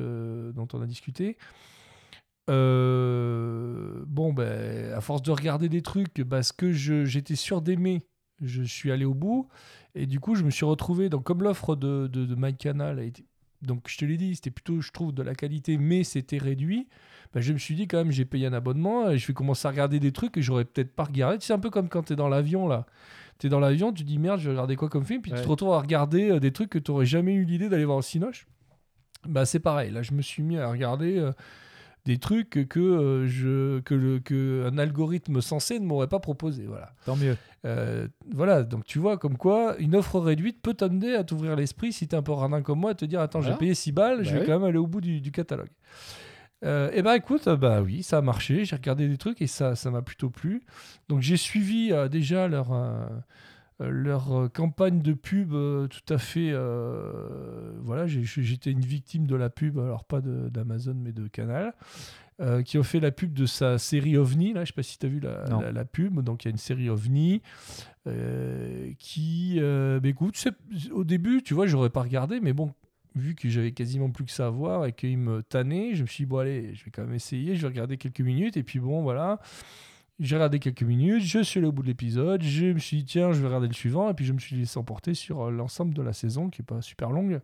dont 0.54 0.68
on 0.72 0.80
a 0.82 0.86
discuté. 0.86 1.36
Bon, 2.46 4.32
ben, 4.32 4.92
à 4.92 5.00
force 5.00 5.22
de 5.22 5.30
regarder 5.30 5.68
des 5.68 5.82
trucs, 5.82 6.22
parce 6.28 6.52
que 6.52 6.72
j'étais 6.72 7.36
sûr 7.36 7.62
d'aimer, 7.62 8.02
je 8.40 8.62
suis 8.62 8.90
allé 8.92 9.04
au 9.04 9.14
bout. 9.14 9.48
Et 9.94 10.06
du 10.06 10.20
coup, 10.20 10.34
je 10.34 10.44
me 10.44 10.50
suis 10.50 10.64
retrouvé, 10.64 11.08
donc 11.08 11.24
comme 11.24 11.42
l'offre 11.42 11.76
de, 11.76 12.06
de, 12.06 12.26
de 12.26 12.34
MyCanal 12.34 12.98
a 12.98 13.02
été 13.02 13.24
donc 13.62 13.88
je 13.88 13.98
te 13.98 14.04
l'ai 14.04 14.16
dit, 14.16 14.34
c'était 14.34 14.50
plutôt, 14.50 14.80
je 14.80 14.90
trouve, 14.90 15.12
de 15.12 15.22
la 15.22 15.34
qualité, 15.34 15.76
mais 15.76 16.04
c'était 16.04 16.38
réduit. 16.38 16.88
Bah, 17.34 17.40
je 17.40 17.52
me 17.52 17.58
suis 17.58 17.74
dit 17.74 17.86
quand 17.86 17.98
même, 17.98 18.10
j'ai 18.10 18.24
payé 18.24 18.46
un 18.46 18.52
abonnement, 18.52 19.10
et 19.10 19.18
je 19.18 19.26
vais 19.26 19.34
commencer 19.34 19.68
à 19.68 19.70
regarder 19.70 20.00
des 20.00 20.12
trucs 20.12 20.32
que 20.32 20.40
j'aurais 20.40 20.64
peut-être 20.64 20.94
pas 20.94 21.04
regardé. 21.04 21.38
C'est 21.40 21.52
un 21.52 21.58
peu 21.58 21.70
comme 21.70 21.88
quand 21.88 22.04
tu 22.04 22.14
es 22.14 22.16
dans 22.16 22.28
l'avion 22.28 22.66
là. 22.66 22.86
Tu 23.38 23.46
es 23.46 23.50
dans 23.50 23.60
l'avion, 23.60 23.92
tu 23.92 24.02
te 24.02 24.08
dis 24.08 24.18
merde, 24.18 24.40
je 24.40 24.46
vais 24.46 24.50
regarder 24.52 24.76
quoi 24.76 24.88
comme 24.88 25.04
film, 25.04 25.22
puis 25.22 25.32
tu 25.32 25.40
te 25.40 25.48
retrouves 25.48 25.72
à 25.72 25.80
regarder 25.80 26.30
euh, 26.30 26.40
des 26.40 26.52
trucs 26.52 26.70
que 26.70 26.78
tu 26.78 26.90
n'aurais 26.90 27.06
jamais 27.06 27.34
eu 27.34 27.44
l'idée 27.44 27.68
d'aller 27.68 27.84
voir 27.84 27.98
au 27.98 28.02
Cinoche. 28.02 28.46
Bah 29.26 29.44
c'est 29.44 29.60
pareil, 29.60 29.90
là 29.90 30.02
je 30.02 30.12
me 30.12 30.22
suis 30.22 30.42
mis 30.42 30.56
à 30.56 30.70
regarder 30.70 31.18
euh, 31.18 31.32
des 32.10 32.18
trucs 32.18 32.66
que, 32.68 32.80
euh, 32.80 33.26
je, 33.28 33.78
que, 33.80 33.94
le, 33.94 34.18
que 34.18 34.68
un 34.68 34.78
algorithme 34.78 35.40
sensé 35.40 35.78
ne 35.78 35.86
m'aurait 35.86 36.08
pas 36.08 36.18
proposé. 36.18 36.66
Voilà. 36.66 36.92
Tant 37.06 37.14
mieux. 37.14 37.36
Euh, 37.64 38.08
voilà, 38.32 38.64
donc 38.64 38.84
tu 38.84 38.98
vois 38.98 39.16
comme 39.16 39.36
quoi 39.36 39.76
une 39.78 39.94
offre 39.94 40.18
réduite 40.18 40.60
peut 40.60 40.74
t'amener 40.74 41.14
à 41.14 41.22
t'ouvrir 41.22 41.54
l'esprit 41.54 41.92
si 41.92 42.08
t'es 42.08 42.16
un 42.16 42.22
peu 42.22 42.32
radin 42.32 42.62
comme 42.62 42.80
moi, 42.80 42.90
à 42.90 42.94
te 42.94 43.04
dire 43.04 43.20
attends, 43.20 43.38
Voilà. 43.40 43.54
j'ai 43.54 43.58
payé 43.58 43.74
6 43.74 43.92
balles, 43.92 44.24
je 44.24 44.30
Bah 44.30 44.34
vais 44.34 44.40
oui. 44.40 44.46
quand 44.46 44.58
même 44.58 44.64
aller 44.68 44.78
au 44.78 44.86
bout 44.88 45.00
du, 45.00 45.20
du 45.20 45.30
catalogue. 45.30 45.68
Euh, 46.64 46.90
et 46.92 47.02
bah 47.02 47.16
écoute, 47.16 47.48
bah 47.48 47.80
oui, 47.80 48.02
ça 48.02 48.18
a 48.18 48.20
marché, 48.22 48.64
j'ai 48.64 48.76
regardé 48.76 49.08
des 49.08 49.16
trucs 49.16 49.40
et 49.40 49.46
ça 49.46 49.76
ça 49.76 49.90
m'a 49.90 50.02
plutôt 50.02 50.30
plu. 50.30 50.62
Donc 51.08 51.20
j'ai 51.20 51.36
suivi 51.36 51.92
déjà 52.10 52.48
leur, 52.48 52.72
leur 53.88 54.32
euh, 54.32 54.48
campagne 54.48 55.00
de 55.00 55.12
pub 55.14 55.52
euh, 55.54 55.86
tout 55.88 56.12
à 56.12 56.18
fait. 56.18 56.50
euh, 56.52 57.72
voilà, 57.82 58.06
j'étais 58.06 58.70
une 58.70 58.80
victime 58.80 59.26
de 59.26 59.36
la 59.36 59.48
pub, 59.50 59.78
alors 59.78 60.04
pas 60.04 60.20
d'Amazon 60.20 60.94
mais 60.94 61.12
de 61.12 61.26
Canal. 61.28 61.72
euh, 62.40 62.62
qui 62.62 62.78
ont 62.78 62.82
fait 62.82 63.00
la 63.00 63.10
pub 63.10 63.34
de 63.34 63.44
sa 63.44 63.76
série 63.76 64.16
OVNI, 64.16 64.54
là, 64.54 64.64
je 64.64 64.68
sais 64.68 64.72
pas 64.74 64.82
si 64.82 64.98
tu 64.98 65.04
as 65.04 65.08
vu 65.10 65.20
la, 65.20 65.44
la- 65.60 65.72
la 65.72 65.84
pub, 65.84 66.20
donc 66.22 66.44
il 66.44 66.48
y 66.48 66.50
a 66.50 66.52
une 66.52 66.56
série 66.56 66.88
OVNI, 66.88 67.42
euh, 68.06 68.92
qui, 68.98 69.56
euh, 69.58 70.00
bah, 70.00 70.08
écoute, 70.08 70.42
au 70.92 71.04
début, 71.04 71.42
tu 71.42 71.52
vois, 71.54 71.66
j'aurais 71.66 71.90
pas 71.90 72.00
regardé, 72.02 72.40
mais 72.40 72.54
bon, 72.54 72.72
vu 73.14 73.34
que 73.34 73.48
j'avais 73.50 73.72
quasiment 73.72 74.10
plus 74.10 74.24
que 74.24 74.30
ça 74.30 74.46
à 74.46 74.50
voir 74.50 74.86
et 74.86 74.92
qu'il 74.92 75.18
me 75.18 75.42
tannait, 75.42 75.94
je 75.94 76.02
me 76.02 76.06
suis 76.06 76.24
dit, 76.24 76.28
bon, 76.28 76.38
allez, 76.38 76.74
je 76.74 76.84
vais 76.84 76.90
quand 76.90 77.02
même 77.04 77.14
essayer, 77.14 77.56
je 77.56 77.60
vais 77.62 77.68
regarder 77.68 77.98
quelques 77.98 78.20
minutes, 78.20 78.56
et 78.56 78.62
puis 78.62 78.78
bon, 78.78 79.02
voilà. 79.02 79.38
J'ai 80.20 80.36
regardé 80.36 80.58
quelques 80.58 80.82
minutes, 80.82 81.22
je 81.22 81.38
suis 81.38 81.58
allé 81.58 81.66
au 81.66 81.72
bout 81.72 81.80
de 81.80 81.86
l'épisode, 81.86 82.42
je 82.42 82.66
me 82.66 82.78
suis 82.78 82.98
dit, 82.98 83.04
tiens, 83.06 83.32
je 83.32 83.40
vais 83.40 83.46
regarder 83.46 83.68
le 83.68 83.72
suivant, 83.72 84.10
et 84.10 84.12
puis 84.12 84.26
je 84.26 84.34
me 84.34 84.38
suis 84.38 84.54
laissé 84.54 84.78
emporter 84.78 85.14
sur 85.14 85.46
euh, 85.46 85.50
l'ensemble 85.50 85.94
de 85.94 86.02
la 86.02 86.12
saison, 86.12 86.50
qui 86.50 86.60
est 86.60 86.64
pas 86.64 86.82
super 86.82 87.08
longue. 87.08 87.40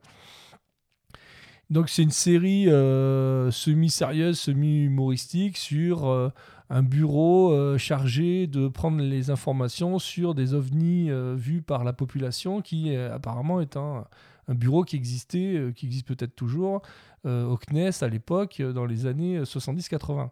Donc 1.70 1.88
c'est 1.88 2.02
une 2.02 2.10
série 2.10 2.68
euh, 2.68 3.50
semi-sérieuse, 3.50 4.38
semi-humoristique 4.38 5.56
sur 5.56 6.06
euh, 6.06 6.28
un 6.68 6.82
bureau 6.82 7.78
chargé 7.78 8.46
de 8.46 8.68
prendre 8.68 9.00
les 9.00 9.30
informations 9.30 9.98
sur 9.98 10.34
des 10.34 10.52
ovnis 10.52 11.10
vus 11.34 11.62
par 11.62 11.82
la 11.82 11.94
population, 11.94 12.60
qui 12.60 12.94
apparemment 12.94 13.62
est 13.62 13.76
un, 13.76 14.04
un 14.48 14.54
bureau 14.54 14.82
qui 14.84 14.96
existait, 14.96 15.72
qui 15.74 15.86
existe 15.86 16.06
peut-être 16.08 16.34
toujours, 16.34 16.82
au 17.24 17.56
CNES 17.56 18.02
à 18.02 18.08
l'époque, 18.08 18.60
dans 18.60 18.84
les 18.84 19.06
années 19.06 19.40
70-80. 19.42 20.28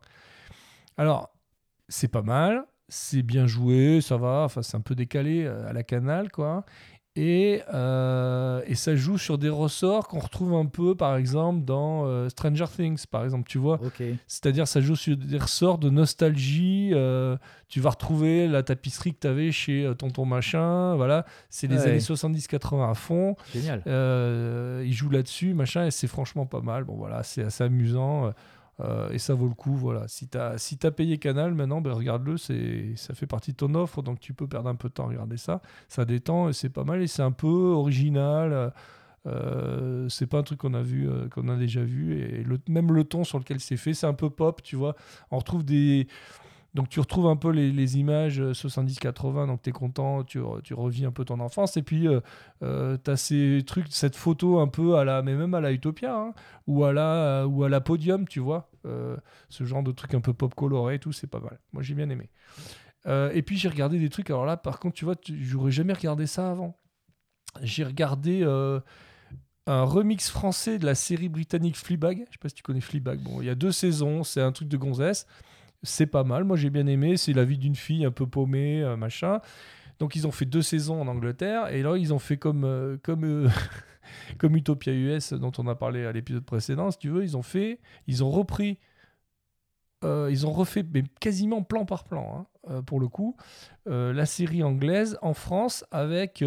Alors, 0.99 1.34
c'est 1.95 2.09
pas 2.09 2.23
mal, 2.23 2.65
c'est 2.89 3.23
bien 3.23 3.47
joué, 3.47 4.01
ça 4.01 4.17
va, 4.17 4.43
enfin 4.45 4.63
c'est 4.63 4.77
un 4.77 4.81
peu 4.81 4.95
décalé 4.95 5.45
euh, 5.45 5.69
à 5.69 5.73
la 5.73 5.83
canal, 5.83 6.31
quoi. 6.31 6.65
Et, 7.17 7.63
euh, 7.73 8.61
et 8.67 8.75
ça 8.75 8.97
joue 8.97 9.19
sur 9.19 9.39
des 9.39 9.49
ressorts 9.49 10.09
qu'on 10.09 10.19
retrouve 10.19 10.53
un 10.55 10.67
peu, 10.67 10.97
par 10.97 11.17
exemple, 11.17 11.65
dans 11.65 12.07
euh, 12.07 12.29
Stranger 12.29 12.65
Things, 12.75 13.07
par 13.09 13.23
exemple, 13.23 13.49
tu 13.49 13.59
vois. 13.59 13.79
C'est-à-dire, 14.27 14.67
ça 14.67 14.81
joue 14.81 14.97
sur 14.97 15.17
des 15.17 15.39
ressorts 15.39 15.79
de 15.79 15.91
nostalgie. 15.91 16.91
euh, 16.93 17.37
tu 17.69 17.79
vas 17.79 17.91
retrouver 17.91 18.49
la 18.49 18.65
tapisserie 18.65 19.15
que 19.15 19.21
tu 19.21 19.27
avais 19.29 19.53
chez 19.53 19.89
Tonton 19.97 20.25
Machin. 20.27 20.97
Voilà, 20.97 21.25
c'est 21.51 21.69
les 21.69 21.77
Ouais. 21.83 21.87
années 21.91 21.99
70-80 22.01 22.91
à 22.91 22.95
fond. 22.95 23.37
Génial. 23.55 23.83
Il 24.85 24.93
joue 24.93 25.09
là-dessus, 25.11 25.55
machin, 25.55 25.87
et 25.87 25.93
c'est 25.93 26.09
franchement 26.09 26.47
pas 26.47 26.63
mal. 26.63 26.83
Bon, 26.83 26.97
voilà, 26.97 27.23
c'est 27.23 27.45
assez 27.45 27.63
amusant. 27.63 28.33
Euh, 28.81 29.11
et 29.11 29.19
ça 29.19 29.35
vaut 29.35 29.49
le 29.49 29.55
coup, 29.55 29.75
voilà. 29.77 30.09
Si 30.09 30.29
t'as 30.29 30.59
si 30.59 30.77
t'as 30.79 30.91
payé 30.91 31.19
Canal 31.19 31.55
maintenant, 31.55 31.81
ben 31.81 31.93
regarde-le, 31.93 32.37
ça 32.37 33.15
fait 33.15 33.27
partie 33.27 33.53
de 33.53 33.57
ton 33.57 33.75
offre, 33.75 34.03
donc 34.03 34.21
tu 34.21 34.35
peux 34.35 34.47
perdre 34.49 34.69
un 34.69 34.75
peu 34.75 34.89
de 34.89 34.95
temps 34.95 35.05
à 35.05 35.09
regarder 35.09 35.37
ça. 35.37 35.61
Ça 35.89 36.05
détend 36.05 36.49
et 36.49 36.53
c'est 36.53 36.71
pas 36.71 36.85
mal 36.85 37.03
et 37.03 37.07
c'est 37.07 37.23
un 37.23 37.33
peu 37.33 37.47
original. 37.49 38.73
euh, 39.27 40.09
c'est 40.11 40.27
pas 40.27 40.39
un 40.39 40.43
truc 40.43 40.61
qu'on 40.61 40.75
a 40.75 40.83
vu, 40.83 41.09
euh, 41.09 41.29
qu'on 41.29 41.49
a 41.49 41.57
déjà 41.57 41.83
vu 41.83 42.19
et 42.21 42.43
le, 42.45 42.59
même 42.69 42.93
le 42.93 43.05
ton 43.05 43.25
sur 43.25 43.39
lequel 43.39 43.61
c'est 43.61 43.77
fait, 43.79 43.95
c'est 43.95 44.07
un 44.07 44.15
peu 44.15 44.31
pop, 44.31 44.63
tu 44.63 44.77
vois. 44.77 44.97
On 45.31 45.39
retrouve 45.39 45.65
des 45.65 46.09
donc 46.75 46.89
tu 46.89 46.99
retrouves 47.01 47.29
un 47.29 47.37
peu 47.37 47.51
les, 47.51 47.71
les 47.71 47.99
images 47.99 48.41
euh, 48.41 48.53
70-80, 48.53 49.47
donc 49.47 49.63
tu 49.63 49.71
es 49.71 49.73
content, 49.73 50.25
tu, 50.25 50.41
tu 50.65 50.75
revis 50.75 51.05
un 51.05 51.13
peu 51.13 51.25
ton 51.25 51.41
enfance. 51.41 51.77
Et 51.77 51.83
puis 51.83 52.09
euh, 52.09 52.97
tu 53.05 53.11
as 53.11 53.17
ces 53.17 53.63
trucs, 53.67 53.87
cette 53.91 54.17
photo 54.17 54.59
un 54.59 54.69
peu 54.69 54.97
à 54.97 55.05
la, 55.05 55.23
mais 55.23 55.35
même 55.35 55.55
à 55.55 55.61
la 55.61 55.73
Utopia, 55.73 56.15
hein, 56.15 56.35
ou, 56.67 56.85
à 56.85 56.93
la, 56.93 57.47
ou 57.47 57.65
à 57.65 57.69
la 57.69 57.81
Podium, 57.81 58.27
tu 58.27 58.41
vois. 58.41 58.71
Euh, 58.87 59.17
ce 59.49 59.65
genre 59.65 59.83
de 59.83 59.93
truc 59.93 60.15
un 60.15 60.21
peu 60.21 60.35
pop 60.35 60.55
coloré 60.55 60.97
et 60.97 60.99
tout, 60.99 61.13
c'est 61.13 61.27
pas 61.27 61.41
mal. 61.41 61.59
Moi 61.73 61.83
j'ai 61.83 61.95
bien 61.95 62.11
aimé. 62.11 62.29
Euh, 63.07 63.31
et 63.33 63.43
puis 63.43 63.57
j'ai 63.57 63.69
regardé 63.69 63.99
des 63.99 64.09
trucs, 64.09 64.31
alors 64.31 64.45
là 64.45 64.57
par 64.57 64.81
contre, 64.81 64.95
tu 64.95 65.05
vois, 65.05 65.15
j'aurais 65.27 65.71
jamais 65.71 65.93
regardé 65.93 66.27
ça 66.27 66.51
avant. 66.51 66.77
J'ai 67.63 67.85
regardé 67.85 68.41
euh, 68.43 68.81
un 69.67 69.85
remix 69.85 70.29
français 70.29 70.79
de 70.79 70.87
la 70.87 70.95
série 70.95 71.29
britannique 71.29 71.77
Fleabag. 71.77 72.25
Je 72.27 72.33
sais 72.33 72.39
pas 72.41 72.49
si 72.49 72.57
tu 72.57 72.63
connais 72.63 72.81
Fleabag. 72.81 73.21
Bon, 73.21 73.41
il 73.41 73.47
y 73.47 73.51
a 73.51 73.55
deux 73.55 73.73
saisons, 73.73 74.25
c'est 74.25 74.43
un 74.43 74.53
truc 74.53 74.69
de 74.69 74.77
gonzesse. 74.77 75.27
C'est 75.85 76.07
pas 76.07 76.25
mal, 76.25 76.45
moi 76.45 76.57
j'ai 76.57 76.71
bien 76.71 76.87
aimé. 76.87 77.17
C'est 77.17 77.33
la 77.33 77.45
vie 77.45 77.59
d'une 77.59 77.77
fille 77.77 78.05
un 78.05 78.11
peu 78.11 78.27
paumée, 78.27 78.83
euh, 78.83 78.97
machin. 78.97 79.41
Donc 80.01 80.17
ils 80.17 80.27
ont 80.27 80.33
fait 80.33 80.47
deux 80.47 80.63
saisons 80.63 81.01
en 81.01 81.07
Angleterre 81.07 81.69
et 81.69 81.83
là 81.83 81.97
ils 81.97 82.13
ont 82.13 82.19
fait 82.19 82.37
comme 82.37 82.65
euh, 82.65 82.97
comme 83.03 83.25
euh, 83.25 83.49
comme 84.39 84.57
Utopia 84.57 84.93
US 84.93 85.33
dont 85.35 85.53
on 85.59 85.69
a 85.69 85.75
parlé 85.75 86.05
à 86.07 86.13
l'épisode 86.13 86.45
précédent. 86.45 86.91
Si 86.91 86.99
tu 86.99 87.11
veux, 87.11 87.23
ils 87.23 87.37
ont 87.37 87.43
fait, 87.43 87.79
ils 88.07 88.25
ont 88.25 88.31
repris, 88.31 88.79
ils 90.03 90.47
ont 90.47 90.53
refait 90.53 90.85
mais 90.93 91.03
quasiment 91.19 91.63
plan 91.63 91.87
par 91.87 92.05
plan 92.05 92.47
hein, 92.69 92.83
pour 92.83 93.01
le 93.01 93.09
coup 93.09 93.39
la 93.87 94.27
série 94.27 94.63
anglaise 94.63 95.17
en 95.23 95.33
France 95.33 95.83
avec 95.91 96.45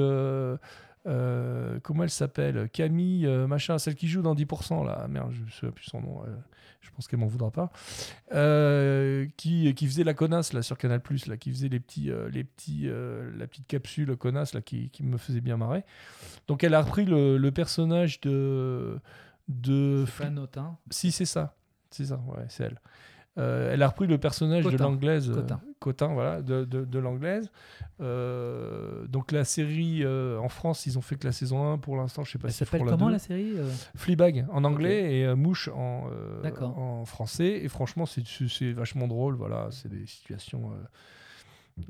comment 1.03 2.03
elle 2.03 2.11
s'appelle? 2.11 2.69
Camille 2.69 3.25
machin 3.47 3.79
celle 3.79 3.95
qui 3.95 4.07
joue 4.07 4.21
dans 4.21 4.35
10% 4.35 4.85
là 4.85 5.07
merde 5.09 5.31
je 5.31 5.41
ne 5.41 5.49
sais 5.49 5.71
plus 5.71 5.85
son 5.85 6.01
nom 6.01 6.21
je 6.87 6.91
pense 6.91 7.07
qu'elle 7.07 7.19
m'en 7.19 7.27
voudra 7.27 7.51
pas 7.51 7.71
euh, 8.33 9.27
qui, 9.37 9.73
qui 9.73 9.87
faisait 9.87 10.03
la 10.03 10.13
connasse 10.13 10.53
là 10.53 10.61
sur 10.61 10.77
Canal 10.77 11.01
Plus 11.01 11.27
là 11.27 11.37
qui 11.37 11.51
faisait 11.51 11.67
les 11.67 11.79
petits 11.79 12.09
euh, 12.09 12.29
les 12.29 12.43
petits 12.43 12.83
euh, 12.85 13.29
la 13.37 13.47
petite 13.47 13.67
capsule 13.67 14.15
connasse 14.15 14.53
là 14.53 14.61
qui, 14.61 14.89
qui 14.89 15.03
me 15.03 15.17
faisait 15.17 15.41
bien 15.41 15.57
marrer. 15.57 15.83
Donc 16.47 16.63
elle 16.63 16.73
a 16.73 16.81
repris 16.81 17.05
le, 17.05 17.37
le 17.37 17.51
personnage 17.51 18.21
de 18.21 18.99
de 19.47 20.05
Autain. 20.39 20.77
si 20.89 21.11
c'est 21.11 21.25
ça. 21.25 21.55
C'est 21.89 22.05
ça 22.05 22.21
ouais 22.27 22.45
c'est 22.49 22.65
elle 22.65 22.79
Euh, 23.37 23.71
elle 23.73 23.83
a 23.83 23.87
repris 23.87 24.07
le 24.07 24.17
personnage 24.17 24.65
de 24.65 24.77
l'anglaise 24.77 25.29
euh, 25.29 25.35
Cotin. 25.35 25.61
Cotin, 25.79 26.07
voilà 26.07 26.41
de, 26.41 26.65
de, 26.65 26.85
de 26.85 26.99
l'anglaise 26.99 27.51
Euh, 27.99 29.07
donc 29.07 29.31
la 29.31 29.43
série 29.43 30.03
euh, 30.03 30.37
en 30.39 30.49
France 30.49 30.85
ils 30.85 30.97
ont 30.99 31.01
fait 31.01 31.15
que 31.15 31.25
la 31.25 31.31
saison 31.31 31.73
1 31.73 31.77
pour 31.79 31.97
l'instant 31.97 32.23
je 32.23 32.31
sais 32.31 32.37
pas 32.37 32.47
Elle 32.47 32.53
si 32.53 32.59
s'appelle 32.59 32.83
comment 32.85 33.09
la 33.09 33.19
série 33.19 33.53
Fleabag 33.95 34.45
en 34.51 34.63
anglais 34.63 35.19
et 35.19 35.35
Mouche 35.35 35.69
en, 35.69 36.09
en 36.61 37.05
français. 37.05 37.61
Et 37.63 37.67
franchement, 37.67 38.05
c'est 38.05 38.71
vachement 38.73 39.07
drôle. 39.07 39.35
Voilà, 39.35 39.69
c'est 39.71 39.89
des 39.89 40.05
situations. 40.05 40.71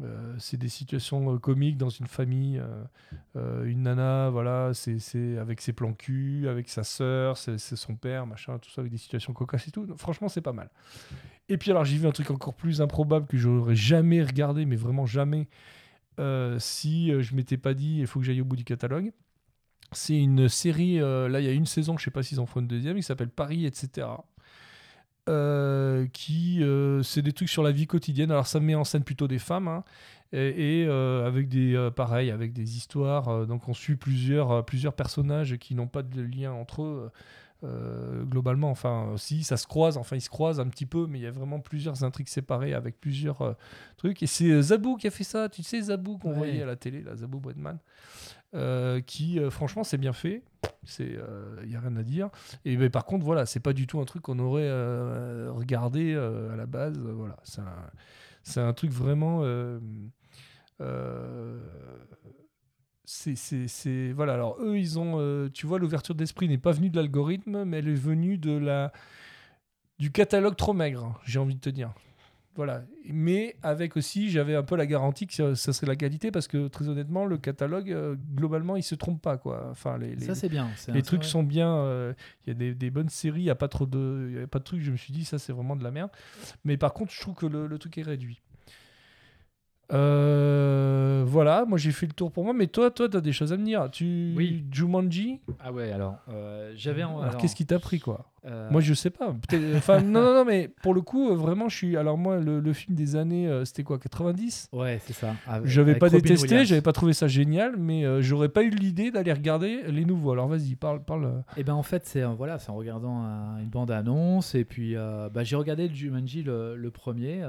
Euh, 0.01 0.35
c'est 0.37 0.57
des 0.57 0.69
situations 0.69 1.33
euh, 1.33 1.37
comiques 1.37 1.77
dans 1.77 1.89
une 1.89 2.07
famille. 2.07 2.61
euh, 3.35 3.65
une 3.65 3.83
nana, 3.83 4.29
voilà, 4.29 4.71
c'est 4.73 5.37
avec 5.37 5.61
ses 5.61 5.73
plans 5.73 5.93
cul, 5.93 6.47
avec 6.47 6.69
sa 6.69 6.83
sœur, 6.83 7.37
c'est 7.37 7.57
son 7.57 7.95
père, 7.95 8.25
machin, 8.25 8.57
tout 8.59 8.69
ça, 8.69 8.81
avec 8.81 8.91
des 8.91 8.97
situations 8.97 9.33
cocasses 9.33 9.67
et 9.67 9.71
tout. 9.71 9.87
Franchement, 9.97 10.27
c'est 10.27 10.41
pas 10.41 10.53
mal. 10.53 10.69
Et 11.49 11.57
puis 11.57 11.71
alors, 11.71 11.85
j'ai 11.85 11.97
vu 11.97 12.07
un 12.07 12.11
truc 12.11 12.31
encore 12.31 12.55
plus 12.55 12.81
improbable 12.81 13.27
que 13.27 13.37
j'aurais 13.37 13.75
jamais 13.75 14.23
regardé, 14.23 14.65
mais 14.65 14.75
vraiment 14.75 15.05
jamais, 15.05 15.47
si 16.57 17.11
je 17.21 17.35
m'étais 17.35 17.57
pas 17.57 17.73
dit, 17.73 17.99
il 17.99 18.07
faut 18.07 18.19
que 18.19 18.25
j'aille 18.25 18.41
au 18.41 18.45
bout 18.45 18.55
du 18.55 18.65
catalogue. 18.65 19.11
C'est 19.93 20.17
une 20.17 20.49
série, 20.49 20.97
là 20.97 21.39
il 21.39 21.45
y 21.45 21.49
a 21.49 21.53
une 21.53 21.65
saison, 21.65 21.97
je 21.97 22.03
sais 22.03 22.11
pas 22.11 22.23
s'ils 22.23 22.39
en 22.39 22.45
font 22.45 22.59
une 22.59 22.67
deuxième, 22.67 22.97
qui 22.97 23.03
s'appelle 23.03 23.29
Paris, 23.29 23.65
etc. 23.65 24.07
Euh, 25.27 26.07
qui 26.13 26.63
euh, 26.63 27.03
c'est 27.03 27.21
des 27.21 27.33
trucs 27.33 27.49
sur 27.49 27.63
la 27.63 27.71
vie 27.71 27.87
quotidienne. 27.87 28.31
Alors 28.31 28.47
ça 28.47 28.59
met 28.59 28.75
en 28.75 28.83
scène 28.83 29.03
plutôt 29.03 29.27
des 29.27 29.39
femmes 29.39 29.67
hein, 29.67 29.83
et, 30.31 30.81
et, 30.83 30.85
euh, 30.87 31.25
avec 31.27 31.49
des 31.49 31.89
pareil 31.95 32.31
avec 32.31 32.53
des 32.53 32.77
histoires. 32.77 33.45
donc 33.45 33.67
on 33.67 33.73
suit 33.73 33.95
plusieurs 33.97 34.63
plusieurs 34.65 34.93
personnages 34.93 35.57
qui 35.57 35.75
n'ont 35.75 35.87
pas 35.87 36.03
de 36.03 36.21
lien 36.21 36.51
entre 36.53 36.83
eux. 36.83 37.11
globalement, 38.29 38.69
enfin, 38.69 39.13
si 39.17 39.43
ça 39.43 39.57
se 39.57 39.65
croise, 39.67 39.97
enfin, 39.97 40.15
ils 40.15 40.21
se 40.21 40.29
croisent 40.29 40.59
un 40.59 40.67
petit 40.67 40.85
peu, 40.85 41.07
mais 41.07 41.19
il 41.19 41.23
y 41.23 41.27
a 41.27 41.31
vraiment 41.31 41.59
plusieurs 41.59 42.03
intrigues 42.03 42.27
séparées 42.29 42.73
avec 42.73 42.99
plusieurs 43.01 43.55
trucs. 43.97 44.21
Et 44.23 44.27
c'est 44.27 44.61
Zabou 44.61 44.95
qui 44.95 45.07
a 45.07 45.11
fait 45.11 45.23
ça, 45.23 45.49
tu 45.49 45.63
sais, 45.63 45.81
Zabou 45.81 46.17
qu'on 46.19 46.29
Ouais. 46.29 46.37
voyait 46.37 46.61
à 46.61 46.65
la 46.67 46.75
télé, 46.75 47.01
là, 47.01 47.15
Zabou 47.15 47.39
Bredman, 47.39 47.79
euh, 48.55 49.01
qui, 49.01 49.39
euh, 49.39 49.49
franchement, 49.49 49.83
c'est 49.83 49.97
bien 49.97 50.13
fait. 50.13 50.43
C'est, 50.83 51.17
il 51.63 51.71
y 51.71 51.75
a 51.75 51.79
rien 51.81 51.97
à 51.97 52.03
dire. 52.03 52.29
Et 52.65 52.77
mais 52.77 52.89
par 52.89 53.05
contre, 53.05 53.25
voilà, 53.25 53.45
c'est 53.45 53.59
pas 53.59 53.73
du 53.73 53.87
tout 53.87 53.99
un 53.99 54.05
truc 54.05 54.21
qu'on 54.23 54.39
aurait 54.39 54.63
euh, 54.67 55.51
regardé 55.51 56.13
euh, 56.13 56.53
à 56.53 56.55
la 56.55 56.65
base. 56.65 56.97
euh, 56.97 57.11
voilà, 57.13 57.37
c'est 57.43 57.61
un, 57.61 57.91
c'est 58.43 58.61
un 58.61 58.73
truc 58.73 58.91
vraiment. 58.91 59.41
euh, 59.43 59.79
euh, 60.81 61.59
c'est, 63.05 63.35
c'est, 63.35 63.67
c'est- 63.67 64.11
voilà. 64.13 64.33
Alors 64.33 64.57
eux, 64.61 64.77
ils 64.77 64.99
ont, 64.99 65.19
euh, 65.19 65.49
tu 65.53 65.65
vois, 65.65 65.79
l'ouverture 65.79 66.15
d'esprit 66.15 66.47
n'est 66.49 66.57
pas 66.57 66.71
venue 66.71 66.89
de 66.89 66.97
l'algorithme, 66.97 67.63
mais 67.63 67.77
elle 67.79 67.87
est 67.89 67.93
venue 67.93 68.37
de 68.37 68.51
la 68.51 68.91
du 69.99 70.11
catalogue 70.11 70.55
trop 70.55 70.73
maigre. 70.73 71.19
J'ai 71.25 71.39
envie 71.39 71.55
de 71.55 71.59
te 71.59 71.69
dire. 71.69 71.93
Voilà. 72.57 72.83
Mais 73.05 73.55
avec 73.63 73.95
aussi, 73.95 74.29
j'avais 74.29 74.55
un 74.55 74.63
peu 74.63 74.75
la 74.75 74.85
garantie 74.85 75.27
que 75.27 75.33
ça, 75.33 75.55
ça 75.55 75.71
serait 75.71 75.87
la 75.87 75.95
qualité 75.95 76.29
parce 76.31 76.47
que 76.49 76.67
très 76.67 76.89
honnêtement, 76.89 77.25
le 77.25 77.37
catalogue, 77.37 77.91
euh, 77.91 78.15
globalement, 78.35 78.75
il 78.75 78.83
se 78.83 78.95
trompe 78.95 79.21
pas 79.21 79.37
quoi. 79.37 79.67
Enfin, 79.71 79.97
les, 79.97 80.15
les- 80.15 80.25
Ça, 80.25 80.35
c'est 80.35 80.49
bien. 80.49 80.67
les 80.91 81.03
trucs 81.03 81.23
sont 81.23 81.43
bien. 81.43 81.73
euh, 81.77 82.13
Il 82.45 82.49
y 82.49 82.51
a 82.51 82.53
des, 82.55 82.73
des 82.75 82.89
bonnes 82.89 83.09
séries, 83.09 83.41
il 83.41 83.45
n'y 83.45 83.49
a 83.49 83.55
pas 83.55 83.67
trop 83.69 83.85
de, 83.85 84.39
y 84.39 84.43
a 84.43 84.47
pas 84.47 84.59
de 84.59 84.63
trucs. 84.65 84.81
Je 84.81 84.91
me 84.91 84.97
suis 84.97 85.13
dit, 85.13 85.23
ça, 85.23 85.39
c'est 85.39 85.53
vraiment 85.53 85.75
de 85.77 85.83
la 85.83 85.91
merde. 85.91 86.09
Mais 86.65 86.75
par 86.77 86.93
contre, 86.93 87.13
je 87.13 87.21
trouve 87.21 87.35
que 87.35 87.45
le, 87.45 87.67
le 87.67 87.77
truc 87.77 87.97
est 87.97 88.01
réduit. 88.03 88.41
Euh, 89.93 91.23
voilà, 91.25 91.65
moi 91.65 91.77
j'ai 91.77 91.91
fait 91.91 92.05
le 92.07 92.13
tour 92.13 92.31
pour 92.31 92.43
moi, 92.43 92.53
mais 92.53 92.67
toi, 92.67 92.91
toi, 92.91 93.07
t'as 93.09 93.21
des 93.21 93.31
choses 93.31 93.53
à 93.53 93.57
me 93.57 93.63
dire. 93.65 93.89
Tu, 93.91 94.33
Oui. 94.35 94.63
Jumanji. 94.71 95.39
Ah 95.59 95.71
ouais, 95.71 95.91
alors, 95.91 96.17
euh, 96.29 96.73
j'avais... 96.75 97.01
Alors, 97.01 97.23
alors, 97.23 97.37
qu'est-ce 97.37 97.55
qui 97.55 97.65
t'a 97.65 97.79
pris, 97.79 97.99
quoi 97.99 98.31
euh, 98.45 98.69
Moi, 98.71 98.81
je 98.81 98.93
sais 98.93 99.09
pas. 99.09 99.33
Enfin, 99.75 100.01
non, 100.01 100.21
non, 100.21 100.33
non, 100.33 100.45
mais 100.45 100.69
pour 100.81 100.93
le 100.93 101.01
coup, 101.01 101.33
vraiment, 101.35 101.69
je 101.69 101.75
suis. 101.75 101.97
Alors 101.97 102.17
moi, 102.17 102.37
le, 102.39 102.59
le 102.59 102.73
film 102.73 102.95
des 102.95 103.15
années, 103.15 103.49
c'était 103.65 103.83
quoi, 103.83 103.97
90 103.99 104.69
Ouais, 104.73 104.99
c'est 105.05 105.13
ça. 105.13 105.35
Avec- 105.47 105.67
J'avais 105.67 105.95
pas 105.95 106.07
Robin 106.07 106.19
détesté, 106.19 106.65
j'avais 106.65 106.81
pas 106.81 106.93
trouvé 106.93 107.13
ça 107.13 107.27
génial, 107.27 107.75
mais 107.77 108.03
j'aurais 108.21 108.49
pas 108.49 108.63
eu 108.63 108.69
l'idée 108.69 109.11
d'aller 109.11 109.33
regarder 109.33 109.83
les 109.89 110.05
nouveaux. 110.05 110.31
Alors 110.31 110.47
vas-y, 110.47 110.75
parle, 110.75 111.03
parle. 111.03 111.43
Et 111.57 111.63
ben 111.63 111.73
en 111.73 111.83
fait, 111.83 112.05
c'est 112.05 112.23
voilà, 112.23 112.59
c'est 112.59 112.69
en 112.69 112.75
regardant 112.75 113.21
un- 113.21 113.59
une 113.59 113.69
bande 113.69 113.91
annonce 113.91 114.55
et 114.55 114.63
puis 114.65 114.95
bah, 114.95 115.43
j'ai 115.43 115.55
regardé 115.55 115.87
le 115.87 115.93
Jumanji 115.95 116.43
le, 116.43 116.75
le 116.75 116.91
premier 116.91 117.43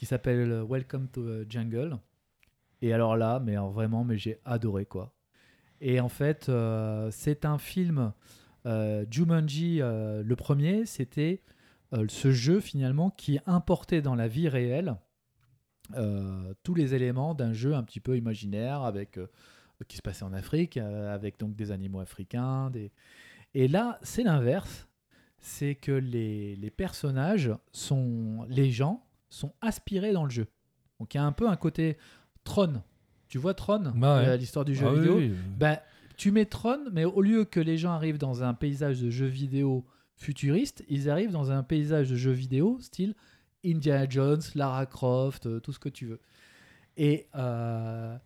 qui 0.00 0.06
s'appelle 0.06 0.50
euh, 0.50 0.64
Welcome 0.64 1.08
to 1.08 1.22
the 1.22 1.50
Jungle. 1.50 1.98
Et 2.80 2.94
alors 2.94 3.18
là, 3.18 3.38
mais 3.38 3.56
vraiment, 3.56 4.02
mais 4.02 4.16
j'ai 4.16 4.40
adoré 4.46 4.86
quoi. 4.86 5.12
Et 5.82 6.00
en 6.00 6.08
fait, 6.08 6.48
euh, 6.48 7.10
c'est 7.10 7.44
un 7.44 7.58
film 7.58 8.14
euh, 8.64 9.04
Jumanji 9.10 9.80
le 9.80 10.34
premier, 10.36 10.86
c'était 10.86 11.42
ce 12.08 12.32
jeu 12.32 12.60
finalement 12.60 13.10
qui 13.10 13.40
importait 13.44 14.00
dans 14.00 14.14
la 14.14 14.26
vie 14.26 14.48
réelle 14.48 14.96
tous 16.62 16.74
les 16.74 16.94
éléments 16.94 17.34
d'un 17.34 17.52
jeu 17.52 17.74
un 17.74 17.82
petit 17.82 18.00
peu 18.00 18.16
imaginaire 18.16 18.82
avec 18.82 19.18
qui 19.88 19.96
se 19.96 20.02
passait 20.02 20.22
en 20.22 20.32
Afrique 20.32 20.78
avec 20.78 21.38
donc 21.38 21.56
des 21.56 21.72
animaux 21.72 22.00
africains, 22.00 22.70
et 23.52 23.68
là, 23.68 23.98
c'est 24.02 24.22
l'inverse. 24.22 24.88
C'est 25.40 25.74
que 25.74 25.92
les, 25.92 26.54
les 26.56 26.70
personnages 26.70 27.50
sont. 27.72 28.46
Les 28.48 28.70
gens 28.70 29.04
sont 29.30 29.52
aspirés 29.62 30.12
dans 30.12 30.24
le 30.24 30.30
jeu. 30.30 30.46
Donc 30.98 31.14
il 31.14 31.16
y 31.16 31.20
a 31.20 31.24
un 31.24 31.32
peu 31.32 31.48
un 31.48 31.56
côté 31.56 31.96
Tron. 32.44 32.82
Tu 33.28 33.38
vois 33.38 33.54
Tron 33.54 33.92
Bah 33.94 34.18
ouais. 34.20 34.28
euh, 34.28 34.36
L'histoire 34.36 34.64
du 34.64 34.74
jeu 34.74 34.86
Ah 34.88 34.92
vidéo 34.94 35.16
oui. 35.16 35.32
ben, 35.58 35.78
tu 36.16 36.30
mets 36.32 36.44
Tron, 36.46 36.78
mais 36.92 37.04
au 37.04 37.22
lieu 37.22 37.44
que 37.44 37.60
les 37.60 37.78
gens 37.78 37.92
arrivent 37.92 38.18
dans 38.18 38.42
un 38.42 38.52
paysage 38.54 39.00
de 39.00 39.08
jeux 39.08 39.26
vidéo 39.26 39.86
futuriste, 40.16 40.84
ils 40.88 41.08
arrivent 41.08 41.30
dans 41.32 41.50
un 41.50 41.62
paysage 41.62 42.10
de 42.10 42.16
jeux 42.16 42.32
vidéo 42.32 42.78
style 42.80 43.14
Indiana 43.64 44.06
Jones, 44.08 44.40
Lara 44.54 44.84
Croft, 44.86 45.46
euh, 45.46 45.60
tout 45.60 45.72
ce 45.72 45.78
que 45.78 45.88
tu 45.88 46.06
veux. 46.06 46.20
Et 46.96 47.28
euh, 47.36 48.16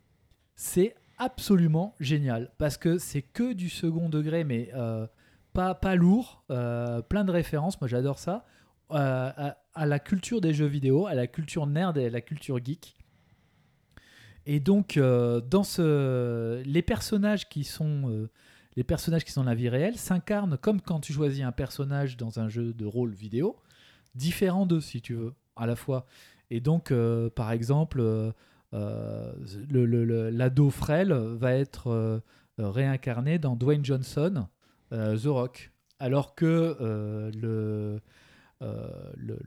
c'est 0.56 0.94
absolument 1.18 1.94
génial 2.00 2.50
parce 2.58 2.76
que 2.76 2.98
c'est 2.98 3.22
que 3.22 3.52
du 3.52 3.68
second 3.68 4.08
degré, 4.08 4.42
mais 4.42 4.70
euh, 4.74 5.06
pas, 5.52 5.74
pas 5.74 5.94
lourd, 5.94 6.44
euh, 6.50 7.02
plein 7.02 7.24
de 7.24 7.30
références. 7.30 7.80
Moi, 7.80 7.86
j'adore 7.88 8.18
ça. 8.18 8.44
Euh, 8.90 9.30
à, 9.74 9.86
la 9.86 9.98
culture 9.98 10.40
des 10.40 10.52
jeux 10.52 10.66
vidéo, 10.66 11.06
à 11.06 11.14
la 11.14 11.26
culture 11.26 11.66
nerd 11.66 11.96
et 11.96 12.06
à 12.06 12.10
la 12.10 12.20
culture 12.20 12.62
geek. 12.62 12.96
Et 14.46 14.60
donc, 14.60 14.96
euh, 14.96 15.40
dans 15.40 15.62
ce, 15.62 16.62
les 16.64 16.82
personnages 16.82 17.48
qui 17.48 17.64
sont 17.64 18.10
euh, 18.10 18.30
les 18.76 18.84
personnages 18.84 19.24
qui 19.24 19.32
sont 19.32 19.42
dans 19.42 19.48
la 19.50 19.54
vie 19.54 19.68
réelle 19.68 19.96
s'incarnent 19.96 20.58
comme 20.58 20.80
quand 20.80 21.00
tu 21.00 21.12
choisis 21.12 21.42
un 21.42 21.52
personnage 21.52 22.16
dans 22.16 22.40
un 22.40 22.48
jeu 22.48 22.74
de 22.74 22.84
rôle 22.84 23.12
vidéo, 23.12 23.56
différent 24.14 24.66
d'eux 24.66 24.80
si 24.80 25.00
tu 25.00 25.14
veux, 25.14 25.32
à 25.56 25.66
la 25.66 25.76
fois. 25.76 26.06
Et 26.50 26.60
donc, 26.60 26.90
euh, 26.90 27.30
par 27.30 27.52
exemple, 27.52 27.98
le- 28.02 28.34
le- 29.70 30.04
le- 30.04 30.30
l'ado 30.30 30.70
frêle 30.70 31.12
va 31.12 31.54
être 31.54 32.20
réincarné 32.58 33.38
dans 33.38 33.54
Dwayne 33.56 33.84
Johnson, 33.84 34.46
The 34.90 35.26
Rock, 35.26 35.70
alors 36.00 36.34
que 36.34 36.76
le 37.32 38.00
euh, 38.64 38.88
le- 39.16 39.38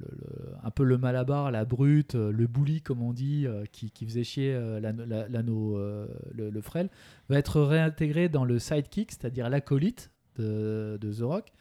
un 0.64 0.72
peu 0.72 0.84
le 0.84 0.98
malabar, 0.98 1.52
la 1.52 1.65
brute, 1.65 2.15
euh, 2.15 2.31
le 2.31 2.48
bully 2.48 2.81
comme 2.81 3.02
on 3.02 3.14
dit, 3.14 3.45
euh, 3.48 3.65
qui, 3.72 3.89
qui 3.91 4.06
faisait 4.06 4.23
chier 4.23 4.53
l'anneau, 4.80 5.77
le, 5.77 6.49
le 6.49 6.61
frêle, 6.61 6.89
va 7.30 7.38
être 7.39 7.61
réintégré 7.61 8.30
dans 8.30 8.45
le 8.45 8.60
sidekick, 8.60 9.11
c'est-à-dire 9.11 9.49
l'acolyte 9.49 10.11
de, 10.35 10.99
The 11.02 11.22
Rock, 11.22 11.52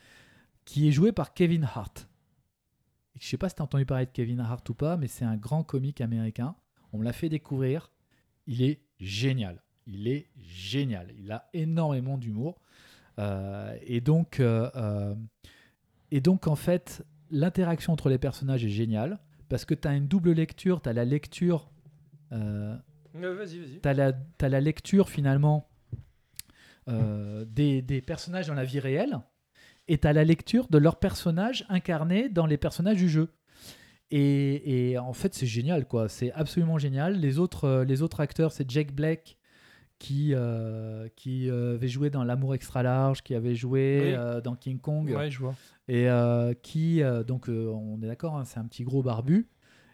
qui 0.64 0.88
est 0.88 0.92
joué 0.92 1.12
par 1.12 1.32
Kevin 1.34 1.64
Hart. 1.64 2.08
Et 3.14 3.18
je 3.20 3.26
sais 3.26 3.38
pas 3.38 3.48
si 3.48 3.54
tu 3.54 3.62
as 3.62 3.64
entendu 3.64 3.86
parler 3.86 4.06
de 4.06 4.10
Kevin 4.10 4.40
Hart 4.40 4.68
ou 4.68 4.74
pas, 4.74 4.96
mais 4.96 5.06
c'est 5.08 5.24
un 5.24 5.36
grand 5.36 5.62
comique 5.64 6.00
américain. 6.00 6.54
On 6.92 6.98
me 6.98 7.04
l'a 7.04 7.12
fait 7.14 7.28
découvrir. 7.30 7.90
Il 8.46 8.62
est 8.62 8.80
génial. 9.00 9.62
Il 9.86 10.06
est 10.08 10.28
génial. 10.36 11.08
Il 11.18 11.32
a 11.32 11.48
énormément 11.54 12.18
d'humour. 12.18 12.60
Et 13.18 14.02
et 16.10 16.20
donc 16.20 16.46
en 16.46 16.56
fait, 16.56 17.04
l'interaction 17.30 17.92
entre 17.92 18.08
les 18.08 18.18
personnages 18.18 18.64
est 18.64 18.70
géniale 18.70 19.18
parce 19.48 19.64
que 19.64 19.74
tu 19.74 19.86
as 19.88 19.94
une 19.94 20.08
double 20.08 20.32
lecture. 20.32 20.82
Tu 20.82 20.88
as 20.88 20.92
la 20.92 21.04
lecture. 21.04 21.70
euh, 22.32 22.76
vas-y, 23.14 23.58
vas-y. 23.58 23.80
tu 23.80 23.88
as, 24.44 24.48
la 24.48 24.60
lecture 24.60 25.08
finalement 25.08 25.68
euh, 26.88 27.44
des, 27.44 27.82
des 27.82 28.00
personnages 28.00 28.46
dans 28.46 28.54
la 28.54 28.64
vie 28.64 28.80
réelle 28.80 29.18
et 29.88 29.98
tu 29.98 30.06
as 30.06 30.12
la 30.12 30.24
lecture 30.24 30.68
de 30.68 30.78
leurs 30.78 30.98
personnages 30.98 31.64
incarnés 31.68 32.28
dans 32.28 32.46
les 32.46 32.56
personnages 32.56 32.96
du 32.96 33.08
jeu. 33.08 33.32
Et, 34.10 34.90
et 34.90 34.98
en 34.98 35.12
fait, 35.12 35.34
c'est 35.34 35.46
génial, 35.46 35.86
quoi. 35.86 36.08
C'est 36.08 36.32
absolument 36.32 36.78
génial. 36.78 37.18
Les 37.18 37.38
autres, 37.38 37.64
euh, 37.64 37.84
les 37.84 38.02
autres 38.02 38.20
acteurs, 38.20 38.52
c'est 38.52 38.68
Jake 38.70 38.92
Black 38.92 39.36
qui, 39.98 40.32
euh, 40.34 41.08
qui 41.16 41.48
euh, 41.50 41.74
avait 41.74 41.88
joué 41.88 42.10
dans 42.10 42.22
L'amour 42.24 42.54
extra 42.54 42.82
large, 42.82 43.22
qui 43.22 43.34
avait 43.34 43.54
joué 43.54 44.00
Oui. 44.02 44.14
euh, 44.16 44.40
dans 44.40 44.54
King 44.54 44.78
Kong 44.78 45.08
Ouais, 45.10 45.30
je 45.30 45.38
vois. 45.38 45.54
et 45.88 46.08
qui 46.62 47.02
donc 47.26 47.48
on 47.48 48.00
est 48.02 48.06
d'accord 48.06 48.36
hein, 48.36 48.44
c'est 48.44 48.58
un 48.58 48.64
petit 48.66 48.84
gros 48.84 49.02
barbu 49.02 49.46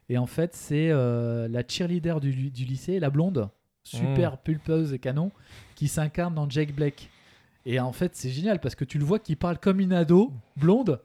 et 0.09 0.19
en 0.19 0.27
fait 0.27 0.55
c'est 0.55 0.89
la 0.91 1.63
cheerleader 1.67 2.21
du, 2.21 2.51
du 2.51 2.65
lycée 2.65 2.99
la 2.99 3.11
blonde 3.11 3.49
super 3.85 4.39
pulpeuse 4.39 4.93
et 4.93 4.99
canon 4.99 5.31
qui 5.75 5.89
s'incarne 5.89 6.35
dans 6.35 6.49
Jake 6.49 6.75
Black 6.75 7.11
et 7.67 7.79
en 7.81 7.93
fait 7.93 8.15
c'est 8.17 8.31
génial 8.31 8.59
parce 8.61 8.75
que 8.75 8.85
tu 8.85 8.99
le 8.99 9.05
vois 9.05 9.19
qui 9.19 9.37
parle 9.37 9.59
comme 9.59 9.81
une 9.81 9.93
ado 9.93 10.33
blonde 10.57 11.01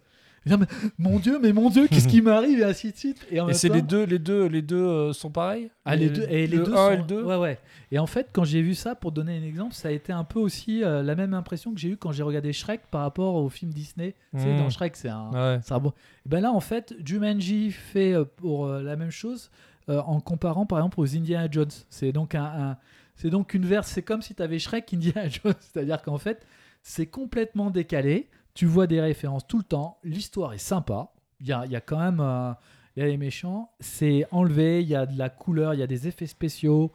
Mais, 0.47 0.65
mon 0.97 1.19
dieu 1.19 1.39
mais 1.41 1.51
mon 1.53 1.69
dieu 1.69 1.87
qu'est-ce 1.87 2.07
qui 2.07 2.21
m'arrive? 2.23 2.59
Et 2.59 2.63
ainsi 2.63 2.91
de 2.91 2.97
suite 2.97 3.25
et, 3.31 3.37
Et 3.37 3.53
c'est 3.53 3.69
les 3.69 3.81
deux, 3.81 4.03
les 4.05 4.19
deux, 4.19 4.45
les 4.47 4.61
deux 4.61 4.77
euh, 4.83 5.13
sont 5.13 5.29
pareils? 5.29 5.69
Ah, 5.85 5.95
les 5.95 6.09
deux, 6.09 6.23
et 6.29 6.47
les 6.47 6.57
le 6.57 6.63
deux 6.63 6.73
1 6.73 6.75
sont... 6.75 6.91
et 6.91 6.97
le 6.97 7.03
2 7.03 7.23
Ouais, 7.23 7.35
ouais. 7.37 7.59
Et 7.91 7.99
en 7.99 8.07
fait, 8.07 8.27
quand 8.33 8.43
j'ai 8.43 8.61
vu 8.61 8.75
ça, 8.75 8.95
pour 8.95 9.11
donner 9.11 9.37
un 9.37 9.43
exemple, 9.43 9.73
ça 9.73 9.87
a 9.87 9.91
été 9.91 10.11
un 10.13 10.23
peu 10.23 10.39
aussi 10.39 10.83
euh, 10.83 11.01
la 11.03 11.15
même 11.15 11.33
impression 11.33 11.73
que 11.73 11.79
j'ai 11.79 11.89
eu 11.89 11.97
quand 11.97 12.11
j'ai 12.11 12.23
regardé 12.23 12.51
Shrek 12.53 12.81
par 12.91 13.01
rapport 13.01 13.35
au 13.35 13.49
film 13.49 13.71
Disney. 13.71 14.13
Mm. 14.33 14.57
dans 14.59 14.69
Shrek, 14.69 14.95
c'est 14.95 15.09
un, 15.09 15.31
Ouais. 15.31 15.59
c'est 15.63 15.73
un 15.73 15.79
bon. 15.79 15.89
Et 16.25 16.29
ben 16.29 16.41
là, 16.41 16.51
en 16.51 16.59
fait, 16.59 16.93
Jumanji 17.03 17.71
fait 17.71 18.13
euh, 18.13 18.25
pour 18.25 18.67
la 18.67 18.95
même 18.95 19.11
chose 19.11 19.49
en 19.89 20.19
comparant, 20.19 20.65
par 20.65 20.79
exemple, 20.79 20.99
aux 20.99 21.15
Indiana 21.15 21.47
Jones. 21.49 21.71
C'est 21.89 22.11
donc 22.11 22.35
un, 22.35 22.43
un- 22.43 22.77
c'est 23.15 23.29
donc 23.29 23.53
une 23.53 23.65
verse. 23.65 23.87
C'est 23.87 24.01
comme 24.01 24.21
si 24.21 24.35
tu 24.35 24.43
avais 24.43 24.59
Shrek, 24.59 24.93
Indiana 24.93 25.29
Jones. 25.29 25.53
C'est-à-dire 25.61 26.01
qu'en 26.01 26.17
fait, 26.17 26.45
c'est 26.83 27.05
complètement 27.05 27.69
décalé. 27.69 28.27
Tu 28.57 28.65
vois 28.65 28.87
des 28.87 28.99
références 28.99 29.45
tout 29.45 29.59
le 29.59 29.63
temps. 29.63 29.99
L'histoire 30.03 30.51
est 30.51 30.57
sympa. 30.57 31.13
Il 31.41 31.45
y 31.45 31.51
a, 31.53 31.79
quand 31.79 31.99
même. 31.99 32.19
euh, 32.19 32.53
il 32.95 33.01
y 33.01 33.03
a 33.03 33.05
les 33.05 33.17
méchants, 33.17 33.69
c'est 33.79 34.25
enlevé, 34.31 34.81
il 34.81 34.87
y 34.87 34.95
a 34.95 35.05
de 35.05 35.15
la 35.15 35.29
couleur, 35.29 35.75
il 35.75 35.79
y 35.79 35.83
a 35.83 35.87
des 35.87 36.07
effets 36.07 36.25
spéciaux. 36.25 36.91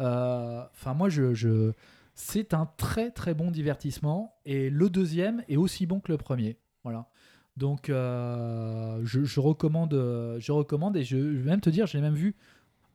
Euh, 0.00 0.64
Enfin, 0.72 0.94
moi, 0.94 1.10
je, 1.10 1.72
c'est 2.14 2.54
un 2.54 2.64
très 2.78 3.10
très 3.10 3.34
bon 3.34 3.50
divertissement. 3.50 4.34
Et 4.46 4.70
le 4.70 4.88
deuxième 4.88 5.44
est 5.50 5.58
aussi 5.58 5.84
bon 5.84 6.00
que 6.00 6.10
le 6.10 6.16
premier. 6.16 6.56
Voilà. 6.82 7.10
Donc, 7.58 7.90
euh, 7.90 8.98
je, 9.04 9.38
recommande, 9.38 9.92
je 10.38 10.50
recommande 10.50 10.96
et 10.96 11.04
je, 11.04 11.18
vais 11.18 11.50
même 11.50 11.60
te 11.60 11.68
dire, 11.68 11.86
je 11.86 11.98
l'ai 11.98 12.02
même 12.02 12.14
vu, 12.14 12.36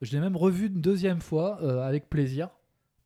je 0.02 0.11
l'ai 0.14 0.19
même 0.19 0.35
revu 0.35 0.65
une 0.65 0.81
deuxième 0.81 1.22
fois 1.22 1.61
avec 1.85 2.10
plaisir 2.10 2.49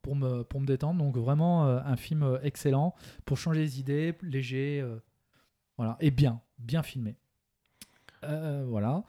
pour 0.02 0.16
me, 0.16 0.44
pour 0.44 0.60
me 0.62 0.66
détendre. 0.66 1.04
Donc, 1.04 1.18
vraiment 1.18 1.68
euh, 1.68 1.80
un 1.86 1.96
film 1.96 2.24
euh, 2.24 2.40
excellent 2.44 2.94
pour 3.26 3.38
changer 3.38 3.62
les 3.62 3.80
idées, 3.80 4.16
léger, 4.22 4.82
euh, 4.82 4.98
voilà, 5.78 5.98
et 6.00 6.12
bien, 6.12 6.42
bien 6.60 6.84
filmé. 6.84 7.16
Euh, 8.24 8.64
voilà. 8.68 9.04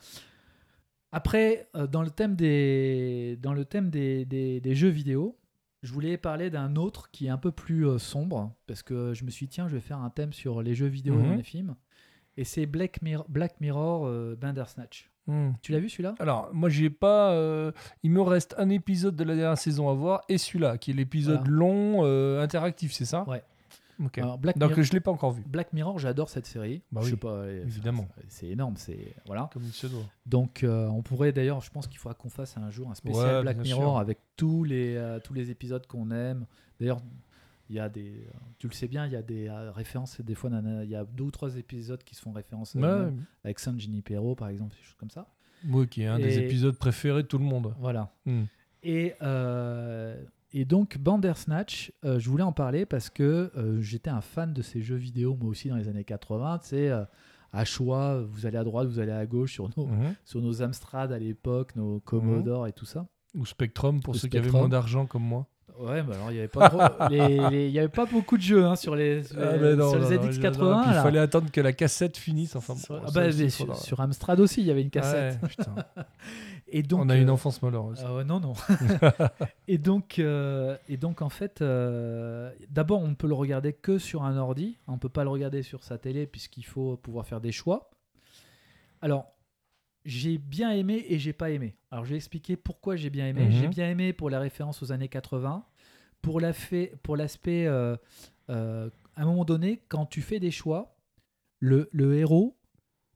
Après, 1.15 1.69
dans 1.91 2.03
le 2.03 2.11
thème 2.11 2.37
des, 2.37 3.39
dans 3.43 3.53
le 3.53 3.65
thème 3.67 3.91
des, 3.91 4.25
des- 4.25 4.61
des 4.61 4.75
jeux 4.75 4.89
vidéo, 4.89 5.39
je 5.83 5.93
voulais 5.93 6.17
parler 6.17 6.49
d'un 6.49 6.77
autre 6.77 7.11
qui 7.11 7.27
est 7.27 7.31
un 7.31 7.37
peu 7.37 7.53
plus 7.53 7.99
sombre, 7.99 8.55
parce 8.67 8.83
que 8.83 9.13
je 9.13 9.25
me 9.25 9.31
suis 9.31 9.47
dit, 9.47 9.51
tiens, 9.51 9.69
je 9.69 9.75
vais 9.75 9.81
faire 9.83 9.99
un 9.99 10.09
thème 10.11 10.33
sur 10.33 10.63
les 10.63 10.75
jeux 10.75 10.87
vidéo 10.87 11.17
Mhm. 11.17 11.23
dans 11.29 11.35
les 11.35 11.43
films. 11.43 11.75
Et 12.39 12.45
c'est 12.45 12.65
Black 12.65 13.03
Mirror, 13.03 13.27
Black 13.29 13.61
Mirror 13.61 14.37
Bandersnatch. 14.37 15.11
Hmm. 15.27 15.51
Tu 15.63 15.71
l'as 15.73 15.79
vu 15.79 15.89
celui-là? 15.89 16.15
Alors, 16.19 16.51
moi, 16.53 16.69
j'ai 16.69 16.91
pas. 16.91 17.31
euh, 17.33 17.71
il 18.03 18.11
me 18.11 18.21
reste 18.21 18.55
un 18.59 18.69
épisode 18.71 19.15
de 19.15 19.25
la 19.25 19.35
dernière 19.37 19.59
saison 19.59 19.89
à 19.89 19.95
voir 19.95 20.23
et 20.29 20.37
celui-là, 20.39 20.79
qui 20.79 20.91
est 20.91 20.95
l'épisode 20.95 21.41
Voilà. 21.41 21.51
long 21.57 22.05
euh, 22.05 22.43
interactif, 22.43 22.93
c'est 22.93 23.05
ça? 23.05 23.25
Ouais. 23.29 23.43
Ok. 24.05 24.19
Alors, 24.19 24.37
Black, 24.39 24.59
Donc, 24.59 24.71
Mirror, 24.71 24.85
je 24.85 24.93
l'ai 24.95 25.01
pas 25.01 25.13
encore 25.13 25.31
vu, 25.33 25.43
Black 25.47 25.73
Mirror, 25.73 25.99
j'adore 26.01 26.29
cette 26.29 26.47
série. 26.47 26.83
Bah 26.91 27.03
je 27.03 27.09
sais 27.09 27.13
oui, 27.13 27.19
pas, 27.21 27.29
euh, 27.29 27.63
évidemment. 27.63 28.09
c'est- 28.27 28.49
énorme, 28.49 28.75
c'est 28.77 29.15
voilà. 29.27 29.49
comme 29.53 29.63
il 29.63 29.73
se 29.73 29.87
doit. 29.87 30.01
Donc, 30.27 30.65
euh, 30.65 30.89
on 30.89 31.03
pourrait 31.03 31.31
d'ailleurs, 31.31 31.61
je 31.61 31.71
pense 31.71 31.87
qu'il 31.87 31.99
faudra 31.99 32.15
qu'on 32.15 32.31
fasse 32.31 32.57
un 32.57 32.71
jour 32.71 32.91
un 32.91 32.95
spécial 32.97 33.37
Ouais, 33.37 33.43
Black 33.43 33.59
Mirror 33.59 33.93
sûr. 33.93 33.99
avec 33.99 34.19
tous 34.37 34.65
les 34.65 35.19
tous 35.23 35.35
les 35.35 35.51
épisodes 35.51 35.87
qu'on 35.87 36.11
aime. 36.11 36.47
D'ailleurs, 36.81 37.01
il 37.73 37.77
y 37.77 37.81
a 37.81 37.89
des, 37.89 38.27
euh, 38.29 38.39
tu 38.59 38.69
le 38.69 38.73
sais 38.75 38.87
bien, 38.87 39.07
il 39.07 39.13
y 39.13 39.17
a 39.17 39.23
des 39.23 39.49
euh, 39.49 39.73
références. 39.73 40.21
Des 40.21 40.35
fois, 40.35 40.51
il 40.85 40.91
y 40.91 40.95
a 40.95 41.05
deux 41.05 41.25
ou 41.25 41.31
trois 41.31 41.57
épisodes 41.57 42.03
qui 42.05 42.15
se 42.15 42.21
font 42.21 42.33
référence 42.33 42.75
Ouais, 42.75 43.09
avec 43.45 43.59
San 43.59 43.81
Junipero, 43.81 44.35
par 44.35 44.49
exemple, 44.49 44.75
des 44.77 44.83
choses 44.83 44.97
comme 44.99 45.11
ça. 45.11 45.27
moi, 45.65 45.87
qui 45.87 46.03
est 46.03 46.07
un 46.07 46.19
des 46.19 46.39
épisodes 46.39 46.77
préférés 46.77 47.23
de 47.23 47.29
tout 47.29 47.39
le 47.39 47.45
monde. 47.45 47.75
Voilà. 47.81 48.13
Hmm. 48.27 48.43
Et, 48.83 49.15
euh, 49.23 50.23
et 50.53 50.65
donc, 50.67 50.99
Bandersnatch, 50.99 51.93
euh, 52.05 52.19
je 52.19 52.29
voulais 52.29 52.43
en 52.43 52.53
parler 52.53 52.85
parce 52.85 53.09
que 53.11 53.51
euh, 53.57 53.81
j'étais 53.81 54.11
un 54.11 54.21
fan 54.21 54.53
de 54.53 54.61
ces 54.61 54.83
jeux 54.83 54.97
vidéo, 54.97 55.35
moi 55.41 55.49
aussi, 55.51 55.69
dans 55.69 55.77
les 55.77 55.89
années 55.89 56.05
80. 56.05 56.59
Tu 56.59 56.69
sais, 56.69 56.91
euh, 56.91 57.05
à 57.53 57.65
choix, 57.65 58.23
vous 58.23 58.45
allez 58.45 58.59
à 58.59 58.65
droite, 58.65 58.89
vous 58.89 58.99
allez 58.99 59.13
à 59.13 59.25
gauche 59.25 59.53
sur 59.55 59.71
nos, 59.77 59.87
Mhm. 59.87 60.15
sur 60.25 60.41
nos 60.43 60.63
Amstrad 60.63 61.11
à 61.13 61.19
l'époque, 61.19 61.75
nos 61.77 62.01
Commodore 62.01 62.67
et 62.67 62.73
tout 62.73 62.85
ça. 62.87 63.07
Ou 63.35 63.47
Spectrum 63.47 64.01
pour 64.01 64.15
Ou 64.15 64.19
ceux 64.19 64.29
qui 64.29 64.37
avaient 64.37 64.51
moins 64.51 64.69
d'argent 64.69 65.07
comme 65.07 65.23
moi. 65.23 65.47
Ouais, 65.79 66.03
bah 66.03 66.15
alors 66.15 66.31
il 66.31 66.35
n'y 66.35 66.39
avait, 66.41 66.49
pas 66.49 66.69
gros- 66.69 66.81
les- 67.11 67.51
les- 67.51 67.67
il 67.69 67.73
y 67.73 67.79
avait 67.79 67.89
pas 67.89 68.07
beaucoup 68.07 68.37
de 68.37 68.43
jeux 68.43 68.65
hein, 68.67 68.77
sur 68.77 68.95
les, 68.95 69.25
sur 69.25 69.39
les, 69.41 69.45
Ah, 69.47 69.57
mais 69.61 69.75
non, 69.75 69.91
sur 69.91 70.01
non, 70.01 70.09
les 70.09 70.17
non, 70.19 70.25
ZX80. 70.25 70.59
non, 70.59 70.81
puis 70.83 70.91
Il 70.91 71.03
fallait 71.03 71.19
attendre 71.19 71.51
que 71.51 71.61
la 71.61 71.73
cassette 71.73 72.17
finisse. 72.17 72.55
Enfin, 72.57 72.77
Sur- 72.77 72.97
bon, 72.97 73.03
ah 73.07 73.11
bah, 73.13 73.27
aussi, 73.29 73.43
mais 73.45 73.51
faudra- 73.51 73.75
sur, 73.77 73.85
sur 73.85 74.01
Amstrad 74.01 74.39
aussi, 74.41 74.61
il 74.61 74.67
y 74.67 74.71
avait 74.71 74.83
une 74.83 74.91
cassette. 74.91 75.39
Ouais. 75.43 76.03
Et 76.75 76.83
donc, 76.83 77.03
On 77.05 77.09
a 77.11 77.17
une 77.17 77.29
euh, 77.29 77.33
enfance 77.33 77.61
malheureuse. 77.61 78.03
Ouais, 78.03 78.25
non, 78.25 78.41
non. 78.41 78.55
et, 79.69 79.77
donc, 79.77 80.19
euh, 80.19 80.75
et 80.89 80.97
donc, 80.97 81.21
en 81.21 81.29
fait, 81.29 81.61
euh, 81.61 82.51
d'abord, 82.71 83.03
on 83.03 83.09
ne 83.09 83.15
peut 83.15 83.27
le 83.27 83.35
regarder 83.35 83.75
que 83.75 83.99
sur 83.99 84.23
un 84.23 84.39
ordi. 84.39 84.79
On 84.89 84.93
ne 84.93 84.97
peut 84.99 85.11
pas 85.11 85.23
le 85.25 85.29
regarder 85.29 85.63
sur 85.63 85.85
sa 85.85 85.99
télé 85.99 86.27
puisqu'il 86.27 86.65
faut 86.65 86.97
pouvoir 86.97 87.27
faire 87.27 87.43
des 87.43 87.53
choix. 87.53 87.91
Alors, 89.03 89.27
j'ai 90.05 90.39
bien 90.39 90.71
aimé 90.73 91.05
et 91.09 91.19
j'ai 91.19 91.33
pas 91.33 91.51
aimé. 91.51 91.77
Alors, 91.91 92.05
je 92.05 92.11
vais 92.11 92.17
expliquer 92.17 92.57
pourquoi 92.57 92.97
j'ai 92.97 93.11
bien 93.11 93.27
aimé. 93.29 93.45
Mhm. 93.45 93.53
J'ai 93.53 93.69
bien 93.69 93.89
aimé 93.91 94.13
pour 94.13 94.31
la 94.31 94.41
référence 94.41 94.83
aux 94.83 94.93
années 94.93 95.09
80. 95.09 95.65
Pour 96.21 96.41
la 96.41 96.53
fait- 96.53 96.95
pour 97.03 97.17
l'aspect, 97.17 97.67
euh, 97.67 97.97
euh, 98.51 98.89
à 99.17 99.23
un 99.23 99.25
moment 99.27 99.45
donné, 99.45 99.83
quand 99.89 100.07
tu 100.07 100.21
fais 100.23 100.39
des 100.41 100.51
choix, 100.51 100.97
le, 101.61 101.89
le 101.93 102.17
héros 102.17 102.57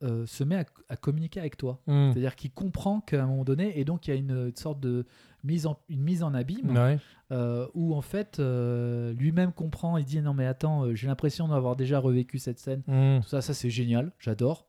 euh, 0.02 0.26
se 0.26 0.44
met 0.44 0.56
à, 0.56 0.64
à 0.90 0.96
communiquer 0.96 1.40
avec 1.40 1.56
toi. 1.56 1.80
Hmm. 1.86 2.10
C'est-à-dire 2.12 2.36
qu'il 2.36 2.50
comprend 2.52 3.00
qu'à 3.00 3.22
un 3.22 3.26
moment 3.26 3.44
donné, 3.44 3.78
et 3.80 3.84
donc 3.86 4.06
il 4.06 4.10
y 4.10 4.12
a 4.12 4.16
une 4.16 4.54
sorte 4.54 4.78
de 4.78 5.06
mise 5.42 5.66
en, 5.66 5.78
une 5.88 6.02
mise 6.02 6.22
en 6.22 6.34
abîme 6.34 6.76
Ouais. 6.76 6.98
euh, 7.32 7.66
où 7.74 7.94
en 7.94 8.02
fait 8.02 8.38
euh, 8.38 9.14
lui-même 9.14 9.52
comprend, 9.52 9.96
il 9.96 10.04
dit 10.04 10.20
non 10.20 10.34
mais 10.34 10.44
attends, 10.46 10.84
euh, 10.84 10.94
j'ai 10.94 11.06
l'impression 11.06 11.48
d'avoir 11.48 11.76
déjà 11.76 11.98
revécu 11.98 12.38
cette 12.38 12.58
scène. 12.58 12.82
Hmm. 12.86 13.20
Tout 13.22 13.28
ça, 13.28 13.40
ça 13.40 13.54
c'est 13.54 13.70
génial, 13.70 14.12
j'adore. 14.18 14.66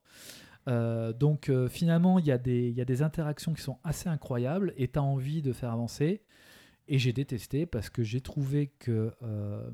Euh, 0.67 1.13
donc 1.13 1.49
euh, 1.49 1.67
finalement, 1.69 2.19
il 2.19 2.25
y, 2.25 2.31
a 2.31 2.37
des- 2.37 2.67
il 2.69 2.75
y 2.75 2.81
a 2.81 2.85
des 2.85 3.01
interactions 3.01 3.53
qui 3.53 3.61
sont 3.61 3.77
assez 3.83 4.09
incroyables 4.09 4.73
et 4.77 4.87
tu 4.89 4.99
as 4.99 5.03
envie 5.03 5.41
de 5.41 5.53
faire 5.53 5.71
avancer. 5.71 6.21
Et 6.89 6.99
j'ai 6.99 7.13
détesté 7.13 7.65
parce 7.65 7.89
que 7.89 8.03
j'ai 8.03 8.21
trouvé 8.21 8.67
que, 8.79 9.13
euh, 9.21 9.69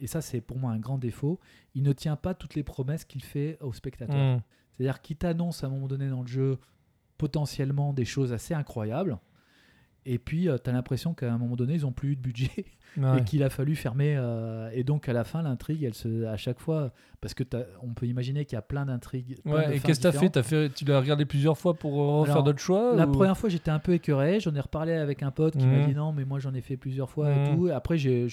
et 0.00 0.06
ça 0.06 0.20
c'est 0.22 0.40
pour 0.40 0.58
moi 0.58 0.70
un 0.72 0.78
grand 0.78 0.98
défaut, 0.98 1.38
il 1.74 1.82
ne 1.82 1.92
tient 1.92 2.16
pas 2.16 2.34
toutes 2.34 2.54
les 2.54 2.62
promesses 2.62 3.04
qu'il 3.04 3.22
fait 3.22 3.58
aux 3.60 3.72
spectateurs. 3.72 4.36
Hmm. 4.38 4.40
C'est-à-dire 4.72 5.00
qu'il 5.02 5.16
t'annonce 5.16 5.62
à 5.62 5.66
un 5.66 5.70
moment 5.70 5.88
donné 5.88 6.08
dans 6.08 6.22
le 6.22 6.26
jeu 6.26 6.58
potentiellement 7.18 7.92
des 7.92 8.04
choses 8.04 8.32
assez 8.32 8.54
incroyables. 8.54 9.18
Et 10.06 10.18
puis, 10.18 10.48
tu 10.62 10.70
as 10.70 10.72
l'impression 10.72 11.14
qu'à 11.14 11.32
un 11.32 11.38
moment 11.38 11.56
donné, 11.56 11.74
ils 11.74 11.82
n'ont 11.82 11.92
plus 11.92 12.12
eu 12.12 12.16
de 12.16 12.20
budget 12.20 12.50
Ouais. 12.96 13.18
et 13.18 13.24
qu'il 13.24 13.42
a 13.42 13.50
fallu 13.50 13.74
fermer. 13.74 14.14
euh, 14.16 14.70
et 14.72 14.84
donc, 14.84 15.08
à 15.08 15.12
la 15.12 15.24
fin, 15.24 15.42
l'intrigue, 15.42 15.82
elle 15.82 15.94
se, 15.94 16.26
à 16.26 16.36
chaque 16.36 16.60
fois, 16.60 16.92
parce 17.20 17.34
que 17.34 17.42
on 17.82 17.92
peut 17.92 18.06
imaginer 18.06 18.44
qu'il 18.44 18.54
y 18.54 18.58
a 18.58 18.62
plein 18.62 18.86
d'intrigues. 18.86 19.38
Ouais, 19.44 19.78
et 19.78 19.80
qu'est-ce 19.80 19.98
que 19.98 20.02
t'as 20.04 20.12
fait, 20.12 20.28
différentes. 20.28 20.32
T'as 20.34 20.42
fait 20.44 20.68
Tu 20.74 20.84
l'as 20.84 21.00
regardé 21.00 21.24
plusieurs 21.24 21.58
fois 21.58 21.74
pour 21.74 22.00
euh, 22.00 22.20
refaire 22.20 22.34
Alors, 22.34 22.44
d'autres 22.44 22.60
choix 22.60 22.94
La 22.94 23.08
ou- 23.08 23.12
première 23.12 23.36
fois, 23.36 23.48
j'étais 23.48 23.72
un 23.72 23.80
peu 23.80 23.94
écœuré. 23.94 24.38
J'en 24.38 24.54
ai 24.54 24.60
reparlé 24.60 24.92
avec 24.92 25.24
un 25.24 25.32
pote 25.32 25.56
qui 25.56 25.66
m'a 25.66 25.78
Mhm. 25.78 25.86
dit 25.88 25.94
non, 25.94 26.12
mais 26.12 26.24
moi 26.24 26.38
j'en 26.38 26.54
ai 26.54 26.60
fait 26.60 26.76
plusieurs 26.76 27.10
fois 27.10 27.32
et 27.32 27.38
Mhm. 27.50 27.56
tout. 27.56 27.66
Et 27.68 27.72
après, 27.72 27.98
j'ai 27.98 28.28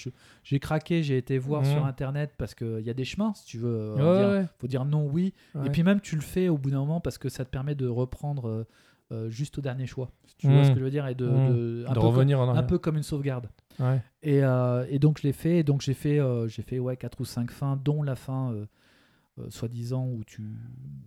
craqué, 0.60 1.02
j'ai 1.02 1.16
été 1.16 1.38
voir 1.38 1.62
Mhm. 1.62 1.66
sur 1.72 1.84
internet 1.84 2.30
parce 2.38 2.54
qu'il 2.54 2.82
y 2.82 2.90
a 2.90 2.94
des 2.94 3.04
chemins, 3.04 3.32
si 3.34 3.46
tu 3.46 3.58
veux. 3.58 3.68
euh, 3.98 4.34
Ouais, 4.36 4.40
ouais. 4.42 4.46
faut 4.58 4.68
dire 4.68 4.84
non, 4.84 5.06
oui. 5.10 5.34
Et 5.64 5.70
puis 5.70 5.82
même, 5.82 6.00
tu 6.00 6.14
le 6.14 6.22
fais 6.22 6.48
au 6.48 6.56
bout 6.58 6.70
d'un 6.70 6.78
moment 6.78 7.00
parce 7.00 7.18
que 7.18 7.28
ça 7.28 7.44
te 7.44 7.50
permet 7.50 7.74
de 7.74 7.88
reprendre 7.88 8.46
euh, 8.48 8.66
euh, 9.12 9.28
juste 9.28 9.58
au 9.58 9.60
dernier 9.60 9.86
choix. 9.86 10.10
Tu 10.38 10.48
vois 10.48 10.64
ce 10.64 10.70
que 10.72 10.78
je 10.80 10.84
veux 10.84 10.90
dire 10.90 11.06
Et 11.06 11.14
de, 11.14 11.24
de- 11.26 11.84
un, 11.86 11.90
de 11.90 11.94
peu 11.94 12.00
revenir 12.06 12.38
en 12.40 12.42
comme, 12.46 12.50
un 12.50 12.52
arrière. 12.54 12.66
peu 12.66 12.78
comme 12.78 12.96
une 12.96 13.02
sauvegarde. 13.02 13.48
Ouais. 13.78 14.00
Et, 14.22 14.42
euh, 14.42 14.84
et 14.88 14.98
donc 14.98 15.18
je 15.20 15.26
l'ai 15.26 15.32
fait. 15.32 15.58
Et 15.58 15.62
donc 15.62 15.82
j'ai 15.82 15.94
fait, 15.94 16.18
euh, 16.18 16.48
j'ai 16.48 16.62
fait 16.62 16.78
ouais, 16.78 16.96
4 16.96 17.20
ou 17.20 17.24
5 17.24 17.50
fins, 17.50 17.76
dont 17.76 18.02
la 18.02 18.16
fin, 18.16 18.54
soi-disant, 19.48 20.06
où, 20.06 20.24
tu, 20.24 20.42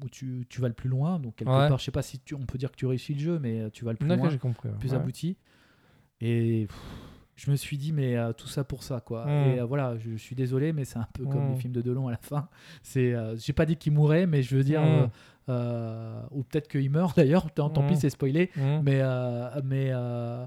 où 0.04 0.10
tu, 0.10 0.46
tu 0.50 0.62
vas 0.62 0.68
le 0.68 0.74
plus 0.74 0.90
loin. 0.90 1.20
Donc 1.20 1.36
quelque 1.36 1.50
Ouais. 1.50 1.68
part, 1.70 1.78
je 1.78 1.84
sais 1.86 1.92
pas 1.92 2.02
si 2.02 2.20
tu, 2.20 2.34
on 2.36 2.46
peut 2.46 2.58
dire 2.58 2.72
que 2.72 2.76
tu 2.78 2.86
réussis 2.86 3.14
le 3.14 3.20
jeu, 3.20 3.40
mais 3.40 3.70
tu 3.72 3.86
vas 3.86 3.92
le 3.92 3.98
plus 3.98 4.08
loin, 4.08 4.30
j'ai 4.30 4.38
compris. 4.40 4.70
plus 4.80 4.90
Ouais. 4.92 4.96
abouti. 4.96 5.38
Et 6.22 6.66
pff, 6.68 6.78
je 7.36 7.52
me 7.52 7.56
suis 7.56 7.78
dit, 7.78 7.92
mais 7.92 8.16
euh, 8.16 8.32
tout 8.34 8.48
ça 8.48 8.64
pour 8.64 8.82
ça, 8.84 9.00
quoi. 9.02 9.26
Mm. 9.26 9.30
Et 9.30 9.60
euh, 9.60 9.66
voilà, 9.66 9.98
je, 9.98 10.12
je 10.12 10.18
suis 10.18 10.36
désolé, 10.36 10.74
mais 10.74 10.86
c'est 10.86 10.98
un 11.00 11.08
peu 11.14 11.26
comme 11.26 11.48
Mm. 11.48 11.52
les 11.52 11.56
films 11.58 11.74
de 11.74 11.82
Delon 11.82 12.08
à 12.08 12.12
la 12.12 12.18
fin. 12.18 12.48
C'est, 12.84 13.14
euh, 13.14 13.36
j'ai 13.38 13.54
pas 13.54 13.66
dit 13.66 13.76
qu'il 13.76 13.92
mourrait, 13.94 14.26
mais 14.26 14.42
je 14.42 14.56
veux 14.56 14.64
dire. 14.64 14.82
Euh, 15.50 16.22
ou 16.32 16.44
peut-être 16.44 16.68
qu'il 16.68 16.90
meurt 16.90 17.16
d'ailleurs. 17.18 17.52
Tant, 17.52 17.70
tant 17.70 17.84
Mm. 17.84 17.88
pis, 17.88 17.98
c'est 17.98 18.10
spoilé. 18.10 18.50
Hmm. 18.56 18.82
Mais, 18.84 19.00
euh, 19.02 19.62
mais 19.64 19.90
euh, 19.92 20.46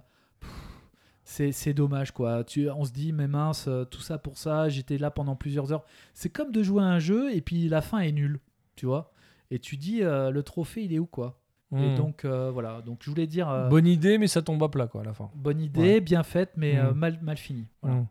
c'est, 1.25 1.75
dommage, 1.75 2.12
quoi. 2.12 2.43
Tu, 2.45 2.70
on 2.70 2.85
se 2.85 2.93
dit, 2.93 3.12
mais 3.12 3.29
mince, 3.29 3.69
tout 3.91 4.01
ça 4.01 4.19
pour 4.19 4.39
ça, 4.39 4.69
j'étais 4.69 4.99
là 4.99 5.11
pendant 5.11 5.37
plusieurs 5.37 5.73
heures. 5.73 5.85
C'est 6.15 6.31
comme 6.31 6.51
de 6.53 6.62
jouer 6.62 6.83
à 6.83 6.87
un 6.87 6.99
jeu 6.99 7.35
et 7.35 7.41
puis 7.43 7.69
la 7.69 7.81
fin 7.83 7.99
est 7.99 8.12
nulle, 8.12 8.41
tu 8.77 8.87
vois. 8.87 9.12
Et 9.51 9.59
tu 9.59 9.77
dis, 9.77 10.03
euh, 10.03 10.31
le 10.31 10.43
trophée, 10.43 10.85
il 10.85 10.93
est 10.93 10.99
où, 10.99 11.07
quoi? 11.07 11.39
Et 11.73 11.91
Hmm. 11.91 11.95
donc, 11.97 12.25
euh, 12.25 12.51
voilà. 12.51 12.81
Donc, 12.81 13.01
je 13.03 13.11
voulais 13.11 13.27
dire, 13.27 13.49
euh, 13.51 13.69
Bonne 13.69 13.87
idée, 13.87 14.16
mais 14.16 14.27
ça 14.27 14.41
tombe 14.41 14.62
à 14.62 14.69
plat, 14.70 14.87
quoi, 14.87 15.03
à 15.03 15.05
la 15.05 15.12
fin. 15.12 15.31
bonne 15.35 15.61
idée, 15.61 15.81
Ouais. 15.81 16.01
bien 16.01 16.23
faite, 16.23 16.53
mais 16.57 16.81
Mm. 16.83 16.93
mal, 16.95 17.19
mal 17.23 17.37
finie. 17.37 17.66
Voilà. 17.83 18.07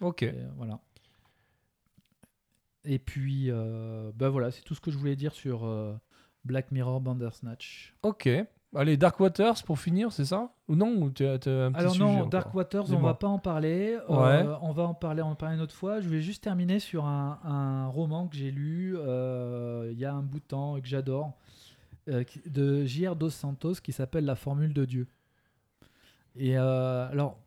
Ok. 0.00 0.22
Et, 0.22 0.32
voilà. 0.56 0.78
Et 2.84 2.98
puis, 2.98 3.50
bah 4.14 4.28
voilà, 4.28 4.50
c'est 4.50 4.62
tout 4.62 4.74
ce 4.74 4.80
que 4.80 4.90
je 4.90 4.98
voulais 4.98 5.16
dire 5.16 5.32
sur 5.32 5.66
Black 6.44 6.70
Mirror 6.70 7.00
Bandersnatch. 7.00 7.94
Ok. 8.02 8.28
Allez, 8.76 8.96
Dark 8.96 9.20
Waters 9.20 9.62
pour 9.64 9.78
finir, 9.78 10.10
c'est 10.10 10.24
ça 10.24 10.52
Ou 10.66 10.74
non 10.74 11.06
un 11.06 11.10
petit 11.10 11.24
Alors 11.78 11.96
non, 11.96 12.16
encore 12.16 12.28
Dark 12.28 12.54
Waters, 12.54 12.92
on 12.92 12.98
va 12.98 13.14
pas 13.14 13.28
en 13.28 13.38
parler. 13.38 13.96
Euh, 14.10 14.56
on 14.62 14.72
va 14.72 14.82
en 14.82 14.94
parler, 14.94 15.22
on 15.22 15.28
en 15.28 15.34
parler 15.36 15.54
une 15.56 15.62
autre 15.62 15.74
fois. 15.76 16.00
Je 16.00 16.08
vais 16.08 16.20
juste 16.20 16.42
terminer 16.42 16.80
sur 16.80 17.04
un, 17.06 17.38
un 17.44 17.86
roman 17.86 18.26
que 18.26 18.36
j'ai 18.36 18.50
lu 18.50 18.96
euh, 18.98 19.90
il 19.92 19.98
y 19.98 20.04
a 20.04 20.12
un 20.12 20.22
bout 20.22 20.40
de 20.40 20.44
temps 20.44 20.76
et 20.76 20.82
que 20.82 20.88
j'adore, 20.88 21.34
euh, 22.08 22.24
de 22.46 22.84
J.R. 22.84 23.14
Dos 23.14 23.30
Santos, 23.30 23.74
qui 23.74 23.92
s'appelle 23.92 24.24
La 24.24 24.34
Formule 24.34 24.72
de 24.74 24.84
Dieu. 24.84 25.06
Et 26.34 26.56
alors, 26.56 27.38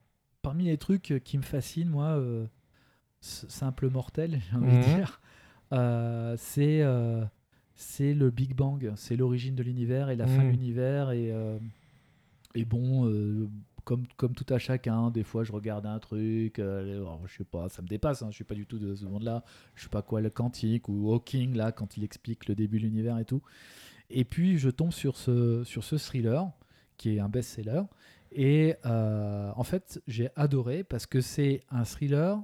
parmi 0.42 0.64
les 0.66 0.78
trucs 0.78 1.22
qui 1.26 1.38
me 1.38 1.44
fascinent, 1.44 1.90
moi, 1.90 2.18
simple 3.20 3.90
mortel, 3.90 4.40
j'ai 4.50 4.56
envie 4.56 4.66
de 4.72 4.78
Mhm. 4.78 4.96
dire, 4.96 5.22
c'est 6.38 6.84
c'est 7.78 8.14
le 8.14 8.30
Big 8.32 8.54
Bang, 8.56 8.92
c'est 8.96 9.16
l'origine 9.16 9.56
de 9.56 9.64
l'univers 9.64 10.10
et 10.10 10.16
la 10.16 10.26
fin 10.28 10.42
de 10.42 10.48
Mhm. 10.48 10.52
l'univers. 10.52 11.12
Et, 11.12 11.32
euh, 11.32 11.58
et 12.56 12.66
bon, 12.66 13.08
euh, 13.08 13.48
comme, 13.86 14.06
comme 14.18 14.34
tout 14.34 14.52
à 14.54 14.58
chacun, 14.58 15.12
des 15.12 15.24
fois 15.24 15.44
je 15.46 15.52
regarde 15.54 15.86
un 15.86 16.00
truc, 16.00 16.58
euh, 16.60 17.06
je 17.28 17.38
sais 17.38 17.44
pas, 17.46 17.70
ça 17.70 17.82
me 17.82 17.88
dépasse, 17.88 18.22
hein, 18.24 18.28
je 18.32 18.36
suis 18.36 18.44
pas 18.44 18.56
du 18.56 18.66
tout 18.66 18.80
de 18.80 18.96
ce 18.96 19.06
monde-là, 19.06 19.44
je 19.76 19.84
sais 19.84 19.90
pas 19.90 20.02
quoi, 20.02 20.20
le 20.22 20.30
quantique 20.30 20.90
ou 20.90 21.14
Hawking, 21.14 21.56
là, 21.56 21.72
quand 21.72 21.96
il 21.98 22.04
explique 22.04 22.48
le 22.50 22.56
début 22.56 22.80
de 22.80 22.84
l'univers 22.84 23.18
et 23.20 23.26
tout. 23.26 23.42
Et 24.10 24.26
puis 24.26 24.58
je 24.58 24.70
tombe 24.70 24.92
sur 24.92 25.16
ce, 25.16 25.64
sur 25.64 25.84
ce 25.84 25.96
thriller, 25.98 26.52
qui 26.98 27.16
est 27.16 27.20
un 27.20 27.30
best-seller, 27.30 27.84
et 28.32 28.76
euh, 28.86 29.52
en 29.56 29.64
fait 29.64 30.02
j'ai 30.08 30.30
adoré 30.36 30.84
parce 30.84 31.06
que 31.06 31.22
c'est 31.22 31.62
un 31.70 31.84
thriller, 31.86 32.42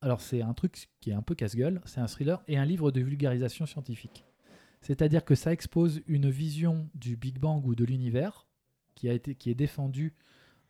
alors 0.00 0.20
c'est 0.22 0.40
un 0.42 0.54
truc 0.54 0.88
qui 1.00 1.10
est 1.10 1.14
un 1.14 1.22
peu 1.22 1.34
casse-gueule, 1.34 1.80
c'est 1.84 2.00
un 2.00 2.06
thriller 2.08 2.42
et 2.48 2.56
un 2.56 2.64
livre 2.64 2.90
de 2.90 3.00
vulgarisation 3.00 3.66
scientifique. 3.66 4.24
C'est-à-dire 4.80 5.24
que 5.24 5.34
ça 5.34 5.52
expose 5.52 6.00
une 6.06 6.30
vision 6.30 6.88
du 6.94 7.16
Big 7.16 7.38
Bang 7.38 7.64
ou 7.66 7.74
de 7.74 7.84
l'univers 7.84 8.46
qui, 8.94 9.08
a 9.08 9.12
été, 9.12 9.34
qui 9.34 9.50
est 9.50 9.54
défendue. 9.54 10.14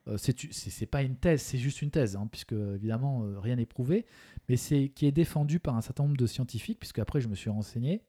euh, 0.09 0.17
c'est 0.19 0.87
pas 0.87 1.03
une 1.03 1.17
thèse, 1.17 1.43
c'est 1.43 1.59
juste 1.59 1.83
une 1.83 1.91
thèse, 1.91 2.17
hein, 2.17 2.27
puisque 2.31 2.53
évidemment 2.53 3.23
euh, 3.25 3.39
rien 3.39 3.57
n'est 3.57 3.67
prouvé, 3.67 4.07
mais 4.49 4.57
c'est 4.57 4.89
qui 4.89 5.07
est 5.07 5.13
défendue 5.13 5.61
par 5.61 5.77
un 5.77 5.81
certain 5.81 6.05
nombre 6.05 6.17
de 6.17 6.27
scientifiques, 6.27 6.79
puisque 6.81 6.99
après 6.99 7.21
je 7.21 7.29
me 7.29 7.35
suis 7.35 7.51
renseigné, 7.51 8.03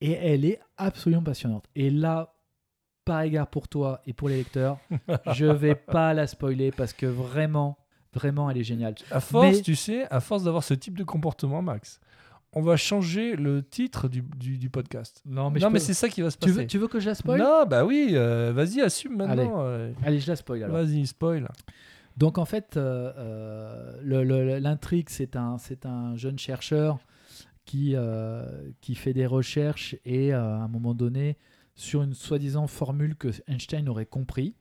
et 0.00 0.12
elle 0.12 0.44
est 0.44 0.60
absolument 0.76 1.22
passionnante. 1.22 1.66
Et 1.74 1.90
là, 1.90 2.34
par 3.04 3.22
égard 3.22 3.48
pour 3.48 3.68
toi 3.68 4.00
et 4.06 4.12
pour 4.12 4.28
les 4.28 4.36
lecteurs, 4.36 4.78
je 5.34 5.46
vais 5.46 5.74
pas 5.74 6.14
la 6.14 6.26
spoiler 6.26 6.70
parce 6.72 6.92
que 6.92 7.06
vraiment, 7.06 7.78
vraiment, 8.12 8.50
elle 8.50 8.58
est 8.58 8.64
géniale. 8.64 8.94
À 9.10 9.20
force, 9.20 9.56
Mais- 9.56 9.62
tu 9.62 9.76
sais, 9.76 10.06
à 10.12 10.20
force 10.20 10.44
d'avoir 10.44 10.62
ce 10.64 10.74
type 10.74 10.96
de 10.96 11.04
comportement, 11.04 11.62
Max, 11.62 12.00
on 12.54 12.62
va 12.62 12.76
changer 12.76 13.36
le 13.36 13.62
titre 13.62 14.08
du, 14.08 14.22
du, 14.22 14.58
du 14.58 14.70
podcast. 14.70 15.22
Non, 15.26 15.50
mais, 15.50 15.60
non, 15.60 15.68
mais 15.70 15.74
peux- 15.78 15.84
c'est 15.84 15.94
ça 15.94 16.08
qui 16.08 16.22
va 16.22 16.30
se 16.30 16.36
tu, 16.38 16.48
passer. 16.48 16.52
veux, 16.62 16.66
tu 16.66 16.78
veux 16.78 16.88
que 16.88 16.98
je 17.00 17.06
la 17.08 17.14
spoil? 17.14 17.38
Non, 17.40 17.64
bah 17.66 17.84
oui, 17.84 18.10
euh, 18.14 18.52
vas-y, 18.54 18.80
assume 18.80 19.16
maintenant. 19.16 19.60
euh, 19.62 19.92
Allez, 20.04 20.18
je 20.20 20.28
la 20.28 20.36
spoil 20.36 20.64
alors. 20.64 20.76
Vas-y, 20.76 21.06
spoil. 21.06 21.48
Donc 22.16 22.38
en 22.38 22.44
fait, 22.46 22.76
euh, 22.76 24.58
l'intrigue, 24.60 25.08
c'est 25.08 25.36
un, 25.36 25.56
un 25.84 26.16
jeune 26.16 26.38
chercheur 26.38 26.98
qui, 27.64 27.92
euh, 27.94 28.70
qui 28.80 28.94
fait 28.94 29.12
des 29.12 29.26
recherches 29.26 29.94
et 30.04 30.32
euh, 30.34 30.40
à 30.42 30.62
un 30.62 30.68
moment 30.68 30.94
donné, 30.94 31.36
sur 31.74 32.02
une 32.02 32.14
soi-disant 32.14 32.66
formule 32.66 33.14
que 33.14 33.28
Einstein 33.46 33.88
aurait 33.88 34.06
compris 34.06 34.54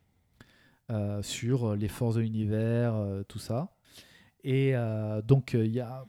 sur 1.22 1.76
les 1.76 1.88
forces 1.89 2.15
de 2.15 2.22
l'univers, 2.22 2.93
tout 3.27 3.39
ça. 3.39 3.72
Et 4.43 4.73
donc 5.27 5.53
il 5.53 5.72
y 5.72 5.80
a, 5.81 6.05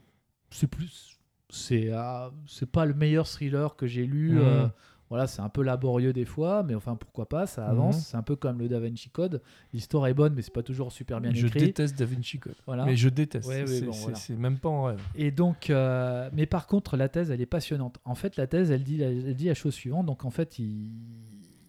c'est 0.51 0.67
plus, 0.69 1.18
c'est, 1.51 1.89
euh, 1.93 2.29
c'est 2.47 2.71
pas 2.71 2.85
le 2.85 2.95
meilleur 2.95 3.27
thriller 3.27 3.77
que 3.77 3.87
j'ai 3.87 4.07
lu. 4.07 4.33
Mhm. 4.33 4.39
euh, 4.43 4.69
voilà, 5.11 5.27
c'est 5.27 5.41
un 5.41 5.49
peu 5.49 5.63
laborieux 5.63 6.13
des 6.13 6.27
fois, 6.27 6.63
mais 6.63 6.75
enfin 6.75 6.95
pourquoi 6.95 7.27
pas, 7.31 7.47
ça 7.47 7.67
avance. 7.67 7.97
Mhm. 7.97 8.03
C'est 8.03 8.17
un 8.19 8.23
peu 8.23 8.37
comme 8.37 8.59
le 8.59 8.69
Da 8.69 8.79
Vinci 8.79 9.09
Code. 9.09 9.41
L'histoire 9.73 10.07
est 10.07 10.13
bonne, 10.13 10.35
mais 10.35 10.43
c'est 10.43 10.53
pas 10.53 10.63
toujours 10.63 10.93
super 10.93 11.19
bien 11.23 11.33
je 11.33 11.47
écrit. 11.47 11.61
déteste 11.61 11.99
Da 11.99 12.05
Vinci 12.05 12.39
Code. 12.39 12.57
Voilà. 12.67 12.85
Mais 12.85 12.95
je 12.95 13.09
déteste. 13.09 13.49
Ouais, 13.49 13.61
ouais, 13.61 13.67
c'est 13.67 13.87
bon, 13.87 13.93
voilà. 13.93 14.19
même 14.37 14.59
pas 14.59 14.69
en 14.69 14.83
rêve. 14.85 15.01
Et 15.15 15.31
donc, 15.31 15.71
euh, 15.71 16.29
mais 16.35 16.45
par 16.45 16.67
contre, 16.67 16.99
la 16.99 17.09
thèse, 17.09 17.31
elle 17.31 17.41
est 17.41 17.47
passionnante. 17.47 17.99
En 18.05 18.15
fait, 18.15 18.37
la 18.37 18.47
thèse, 18.47 18.71
elle 18.71 18.85
dit, 18.85 19.01
elle 19.01 19.35
dit 19.35 19.47
la 19.47 19.55
chose 19.55 19.73
suivante. 19.73 20.05
Donc, 20.05 20.27
en 20.27 20.31
fait, 20.31 20.59
il, 20.59 20.91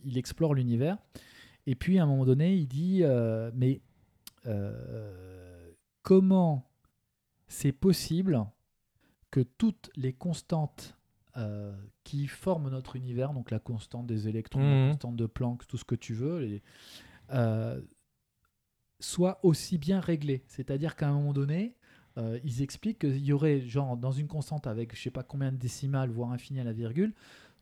il 0.04 0.18
explore 0.18 0.54
l'univers. 0.54 0.98
Et 1.66 1.76
puis, 1.76 1.98
à 1.98 2.04
un 2.04 2.08
moment 2.08 2.26
donné, 2.26 2.56
il 2.56 2.68
dit, 2.68 3.04
euh, 3.04 3.52
mais 3.56 3.80
euh, 4.48 5.72
comment 6.04 6.70
c'est 7.48 7.72
possible 7.72 8.44
que 9.32 9.42
toutes 9.42 9.90
les 9.96 10.14
constantes 10.14 10.96
euh, 11.38 11.74
qui 12.04 12.28
forment 12.28 12.70
notre 12.70 12.96
univers, 12.96 13.34
donc 13.34 13.52
la 13.52 13.60
constante 13.60 14.08
des 14.08 14.28
électrons, 14.28 14.60
Mhm. 14.60 14.86
la 14.88 14.92
constante 14.92 15.16
de 15.16 15.26
Planck, 15.28 15.66
tout 15.68 15.78
ce 15.78 15.86
que 15.86 15.96
tu 15.96 16.14
veux, 16.14 16.40
les- 16.40 16.62
euh, 17.32 17.80
soient 19.00 19.40
aussi 19.44 19.78
bien 19.78 20.00
réglées. 20.00 20.44
C'est-à-dire 20.48 20.96
qu'à 20.96 21.08
un 21.10 21.14
moment 21.14 21.34
donné, 21.34 21.76
euh, 22.18 22.40
ils 22.44 22.62
expliquent 22.62 23.00
qu'il 23.00 23.24
y 23.24 23.32
aurait, 23.32 23.62
genre, 23.62 23.96
dans 23.96 24.12
une 24.12 24.28
constante 24.28 24.68
avec 24.68 24.96
je 24.96 25.02
sais 25.02 25.12
pas 25.12 25.24
combien 25.24 25.52
de 25.52 25.58
décimales, 25.58 26.10
voire 26.10 26.32
infini 26.32 26.60
à 26.60 26.64
la 26.64 26.74
virgule, 26.74 27.14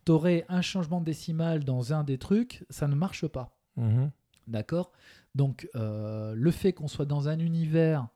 tu 0.06 0.12
aurais 0.12 0.46
un 0.50 0.62
changement 0.62 1.00
de 1.02 1.06
décimale 1.06 1.64
dans 1.64 1.94
un 1.94 2.04
des 2.04 2.18
trucs, 2.18 2.66
ça 2.70 2.88
ne 2.88 2.96
marche 2.96 3.28
pas. 3.28 3.60
Mhm. 3.76 4.10
D'accord? 4.48 4.92
Donc, 5.36 5.68
le 5.76 6.52
fait 6.52 6.72
qu'on 6.74 6.88
soit 6.88 7.06
dans 7.06 7.28
un 7.28 7.38
univers 7.40 8.08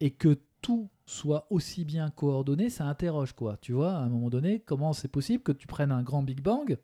et 0.00 0.10
que 0.10 0.38
tout 0.68 0.90
soit 1.06 1.46
aussi 1.48 1.86
bien 1.86 2.10
coordonné, 2.10 2.68
ça 2.68 2.84
interroge, 2.84 3.32
quoi. 3.32 3.56
Tu 3.62 3.72
vois, 3.72 3.92
à 3.92 4.00
un 4.00 4.10
moment 4.10 4.28
donné, 4.28 4.60
comment 4.60 4.92
c'est 4.92 5.08
possible 5.08 5.42
que 5.42 5.52
tu 5.52 5.66
prennes 5.66 5.90
un 5.92 6.02
grand 6.02 6.22
Big 6.22 6.42
Bang 6.42 6.76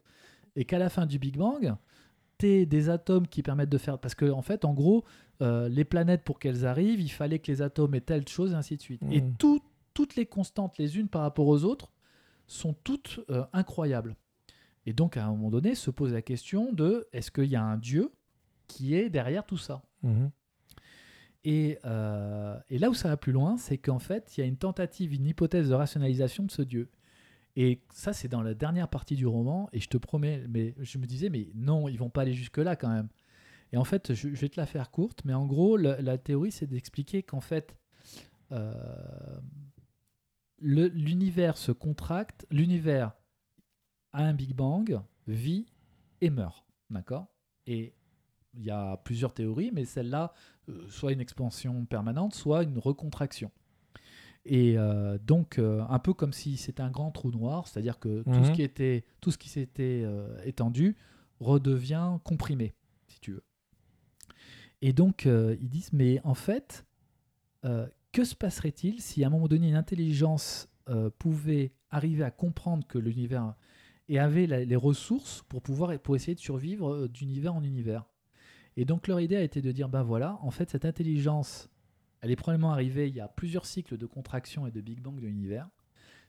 et 0.57 0.65
qu'à 0.65 0.79
la 0.79 0.89
fin 0.89 1.05
du 1.05 1.19
Big 1.19 1.37
Bang, 1.37 1.75
tu 2.39 2.65
des 2.65 2.89
atomes 2.89 3.29
qui 3.29 3.43
permettent 3.43 3.69
de 3.69 3.77
faire. 3.77 3.99
Parce 3.99 4.15
que, 4.15 4.31
en 4.31 4.41
fait, 4.41 4.65
en 4.65 4.73
gros, 4.73 5.05
euh, 5.43 5.69
les 5.69 5.85
planètes, 5.85 6.25
pour 6.25 6.39
qu'elles 6.39 6.65
arrivent, 6.65 7.03
il 7.03 7.11
fallait 7.11 7.39
que 7.41 7.53
les 7.53 7.61
atomes 7.61 7.95
aient 7.95 8.01
telle 8.01 8.27
chose, 8.27 8.53
et 8.53 8.55
ainsi 8.55 8.77
de 8.79 8.81
suite. 8.81 9.03
Et 9.11 9.21
Mhm. 9.21 9.35
tout- 9.37 9.61
toutes 9.93 10.17
les 10.17 10.25
constantes, 10.25 10.79
les 10.79 10.97
unes 10.99 11.09
par 11.09 11.21
rapport 11.21 11.47
aux 11.47 11.65
autres, 11.65 11.93
sont 12.47 12.73
toutes 12.85 13.21
euh, 13.29 13.45
incroyables. 13.53 14.17
Et 14.87 14.95
donc, 14.95 15.19
à 15.19 15.27
un 15.27 15.31
moment 15.31 15.51
donné, 15.51 15.75
se 15.75 15.91
pose 15.91 16.13
la 16.15 16.23
question 16.23 16.73
de 16.73 17.07
est-ce 17.13 17.31
qu'il 17.31 17.51
y 17.51 17.57
a 17.57 17.63
un 17.63 17.77
Dieu 17.77 18.11
qui 18.67 18.95
est 18.95 19.11
derrière 19.11 19.45
tout 19.45 19.59
ça? 19.59 19.83
Mhm. 20.03 20.31
Et, 21.45 21.79
euh, 21.85 22.59
et 22.71 22.79
là 22.79 22.89
où 22.89 22.95
ça 22.95 23.09
va 23.09 23.17
plus 23.17 23.33
loin, 23.33 23.57
c'est 23.59 23.77
qu'en 23.79 23.99
fait, 23.99 24.37
il 24.37 24.41
y 24.41 24.43
a 24.43 24.47
une 24.47 24.57
tentative, 24.57 25.13
une 25.13 25.27
hypothèse 25.27 25.69
de 25.69 25.75
rationalisation 25.75 26.45
de 26.45 26.51
ce 26.51 26.63
Dieu. 26.63 26.91
Et 27.57 27.83
ça, 27.93 28.13
c'est 28.13 28.29
dans 28.29 28.43
la 28.43 28.55
dernière 28.55 28.89
partie 28.89 29.15
du 29.15 29.27
roman, 29.27 29.69
et 29.73 29.79
je 29.79 29.89
te 29.89 29.99
promets, 29.99 30.45
mais 30.49 30.75
je 30.81 30.99
me 30.99 31.07
disais, 31.07 31.29
mais 31.29 31.49
non, 31.55 31.89
ils 31.89 31.99
vont 31.99 32.11
pas 32.11 32.23
aller 32.23 32.33
jusque-là 32.33 32.77
quand 32.77 32.89
même. 32.89 33.09
Et 33.73 33.77
en 33.77 33.85
fait, 33.85 34.15
je, 34.15 34.29
vais 34.29 34.49
te 34.49 34.59
la 34.59 34.67
faire 34.67 34.91
courte, 34.91 35.21
mais 35.25 35.35
en 35.35 35.47
gros, 35.47 35.77
la, 35.77 36.19
théorie, 36.19 36.51
c'est 36.51 36.67
d'expliquer 36.67 37.23
qu'en 37.23 37.41
fait, 37.41 37.77
euh, 38.53 39.41
l'univers 40.61 41.59
se 41.59 41.73
contracte, 41.73 42.47
l'univers 42.51 43.13
a 44.13 44.25
un 44.25 44.33
Big 44.33 44.55
Bang, 44.55 45.01
vit 45.27 45.67
et 46.21 46.31
meurt. 46.31 46.65
D'accord? 46.91 47.29
Il 48.57 48.65
y 48.65 48.71
a 48.71 48.97
plusieurs 48.99 49.35
théories, 49.35 49.71
mais 49.73 49.85
celle-là, 49.85 50.33
euh, 50.69 50.85
soit 50.89 51.13
une 51.13 51.21
expansion 51.21 51.85
permanente, 51.85 52.35
soit 52.35 52.63
une 52.63 52.79
recontraction. 52.79 53.51
Et 54.47 54.77
euh, 54.77 55.19
donc, 55.27 55.59
euh, 55.59 55.83
un 55.89 55.99
peu 55.99 56.13
comme 56.13 56.33
si 56.33 56.57
c'était 56.57 56.83
un 56.83 56.91
grand 56.91 57.11
trou 57.11 57.31
noir, 57.31 57.67
c'est-à-dire 57.67 57.99
que 57.99 58.23
tout 58.23 58.31
Mhm. 58.41 58.45
ce 58.45 58.51
qui 58.51 58.63
était, 58.63 59.05
tout 59.21 59.31
ce 59.31 59.39
qui 59.39 59.49
s'était 59.49 60.05
étendu 60.45 60.97
redevient 61.41 62.19
comprimé, 62.25 62.75
si 63.09 63.21
tu 63.21 63.33
veux. 63.33 63.43
Et 64.83 64.93
donc, 64.93 65.25
ils 65.27 65.69
disent, 65.69 65.93
mais 65.93 66.21
en 66.25 66.35
fait, 66.35 66.85
que 68.13 68.25
se 68.25 68.35
passerait-il 68.35 69.01
si 69.01 69.25
à 69.25 69.29
un 69.29 69.31
moment 69.31 69.49
donné, 69.49 69.69
une 69.69 69.77
intelligence 69.77 70.69
pouvait 71.19 71.73
arriver 71.91 72.23
à 72.23 72.31
comprendre 72.31 72.87
que 72.87 72.99
l'univers 72.99 73.55
et 74.09 74.19
avait 74.19 74.47
la- 74.47 74.65
les 74.65 74.77
ressources 74.77 75.43
pour 75.49 75.63
pouvoir 75.63 75.99
pour 76.01 76.15
essayer 76.17 76.35
de 76.35 76.41
survivre 76.41 77.07
d'univers 77.09 77.55
en 77.55 77.63
univers? 77.65 78.05
Et 78.77 78.85
donc 78.85 79.07
leur 79.07 79.21
idée 79.21 79.37
a 79.37 79.43
été 79.43 79.63
de 79.63 79.73
dire 79.73 79.89
ben 79.89 80.03
voilà, 80.03 80.39
en 80.43 80.51
fait 80.51 80.71
cette 80.71 80.85
intelligence, 80.85 81.69
elle 82.21 82.31
est 82.31 82.37
probablement 82.37 82.73
arrivée 82.73 83.09
il 83.09 83.15
y 83.15 83.21
a 83.21 83.29
plusieurs 83.29 83.67
cycles 83.67 83.97
de 83.97 84.07
contraction 84.07 84.67
et 84.67 84.71
de 84.71 84.81
Big 84.81 85.01
Bang 85.01 85.17
de 85.21 85.27
l'univers. 85.27 85.69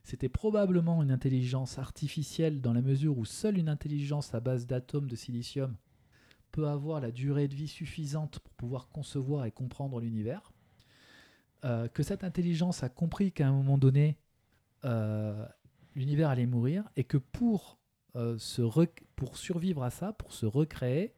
C'était 0.03 0.29
probablement 0.29 1.01
une 1.01 1.09
intelligence 1.09 1.79
artificielle 1.79 2.61
dans 2.61 2.73
la 2.73 2.83
mesure 2.83 3.17
où 3.17 3.25
seule 3.25 3.57
une 3.57 3.69
intelligence 3.69 4.35
à 4.35 4.39
base 4.39 4.67
d'atomes 4.67 5.07
de 5.07 5.15
silicium 5.15 5.75
peut 6.51 6.67
avoir 6.67 7.01
la 7.01 7.11
durée 7.11 7.47
de 7.47 7.55
vie 7.55 7.67
suffisante 7.67 8.37
pour 8.37 8.53
pouvoir 8.53 8.89
concevoir 8.89 9.45
et 9.45 9.51
comprendre 9.51 9.99
l'univers. 9.99 10.53
Euh, 11.63 11.87
que 11.87 12.03
cette 12.03 12.23
intelligence 12.23 12.83
a 12.83 12.89
compris 12.89 13.31
qu'à 13.31 13.47
un 13.47 13.51
moment 13.51 13.79
donné, 13.79 14.19
euh, 14.83 15.43
l'univers 15.95 16.29
allait 16.29 16.45
mourir 16.45 16.83
et 16.95 17.03
que 17.03 17.17
pour, 17.17 17.79
euh, 18.15 18.37
se 18.37 18.61
pour 19.15 19.37
survivre 19.37 19.81
à 19.81 19.89
ça, 19.89 20.13
pour 20.13 20.31
se 20.31 20.45
recréer, 20.45 21.14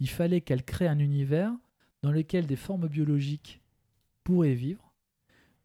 il 0.00 0.08
fallait 0.08 0.40
qu'elle 0.40 0.64
crée 0.64 0.88
un 0.88 0.98
univers 0.98 1.52
dans 2.02 2.12
lequel 2.12 2.46
des 2.46 2.56
formes 2.56 2.88
biologiques 2.88 3.60
pourraient 4.24 4.54
vivre, 4.54 4.92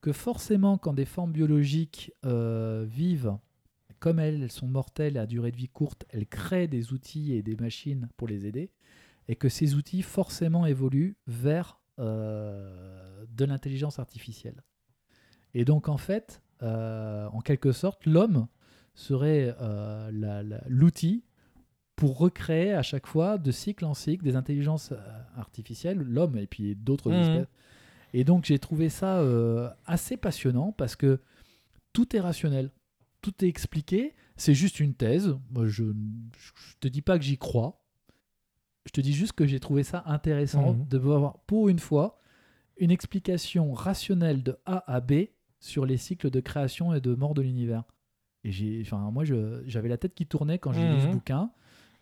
que 0.01 0.11
forcément 0.11 0.77
quand 0.77 0.93
des 0.93 1.05
formes 1.05 1.31
biologiques 1.31 2.11
euh, 2.26 2.85
vivent, 2.88 3.38
comme 3.99 4.19
elles, 4.19 4.51
sont 4.51 4.68
mortelles 4.68 5.18
à 5.18 5.26
durée 5.26 5.51
de 5.51 5.57
vie 5.57 5.69
courte, 5.69 6.05
elles 6.10 6.27
créent 6.27 6.68
des 6.68 6.91
outils 6.91 7.34
et 7.34 7.41
des 7.41 7.55
machines 7.55 8.10
pour 8.18 8.27
les 8.27 8.45
aider, 8.45 8.72
et 9.27 9.35
que 9.35 9.49
ces 9.49 9.76
outils 9.76 10.01
forcément 10.01 10.65
évoluent 10.65 11.15
vers 11.27 11.80
euh, 11.99 13.26
de 13.30 13.45
l'intelligence 13.45 13.99
artificielle. 13.99 14.64
Et 15.53 15.64
donc 15.64 15.88
en 15.88 15.97
fait, 15.97 16.41
euh, 16.64 17.27
en 17.27 17.41
quelque 17.41 17.72
sorte, 17.72 18.05
l'homme 18.05 18.47
serait 18.95 19.55
l'outil 20.68 21.23
pour 21.95 22.18
recréer 22.18 22.74
à 22.74 22.82
chaque 22.82 23.07
fois, 23.07 23.38
de 23.38 23.52
cycle 23.52 23.86
en 23.86 23.94
cycle, 23.94 24.24
des 24.24 24.36
intelligences 24.36 24.91
euh, 24.91 24.98
artificielles, 25.38 25.99
l'homme 25.99 26.38
et 26.38 26.48
puis 26.48 26.76
d'autres 26.76 27.11
espèces. 27.14 27.48
Et 28.14 28.24
donc 28.24 28.45
j'ai 28.45 28.60
trouvé 28.60 28.90
ça 28.90 29.20
euh, 29.20 29.70
assez 29.86 30.18
passionnant 30.18 30.72
parce 30.72 30.95
que 30.95 31.22
tout 31.94 32.15
est 32.15 32.20
rationnel, 32.20 32.72
tout 33.22 33.34
est 33.44 33.48
expliqué. 33.48 34.15
C'est 34.36 34.56
juste 34.56 34.80
une 34.80 34.95
thèse. 34.95 35.36
Moi, 35.52 35.68
je 35.68 35.84
ne 35.84 35.94
te 36.80 36.88
dis 36.88 37.02
pas 37.03 37.18
que 37.20 37.24
j'y 37.24 37.38
crois. 37.38 37.86
Je 38.86 38.91
te 38.91 38.99
dis 38.99 39.14
juste 39.14 39.34
que 39.34 39.45
j'ai 39.45 39.60
trouvé 39.60 39.84
ça 39.84 40.03
intéressant 40.07 40.74
Mhm. 40.74 40.88
de 40.88 40.98
voir 40.98 41.40
pour 41.45 41.70
une 41.70 41.80
fois 41.80 42.20
une 42.78 42.90
explication 42.91 43.72
rationnelle 43.74 44.41
de 44.44 44.57
A 44.65 44.84
à 44.91 44.99
B 44.99 45.26
sur 45.60 45.86
les 45.86 45.98
cycles 45.98 46.32
de 46.32 46.40
création 46.40 46.94
et 46.94 46.99
de 46.99 47.14
mort 47.14 47.34
de 47.36 47.41
l'univers. 47.44 47.84
Et 48.44 48.52
j'ai, 48.52 48.82
enfin, 48.82 49.10
moi, 49.11 49.24
j'avais 49.24 49.88
la 49.90 49.98
tête 49.98 50.15
qui 50.15 50.26
tournait 50.26 50.57
quand 50.60 50.74
j'ai 50.74 50.82
lu 50.88 50.99
ce 50.99 51.06
Mhm. 51.06 51.11
bouquin 51.14 51.52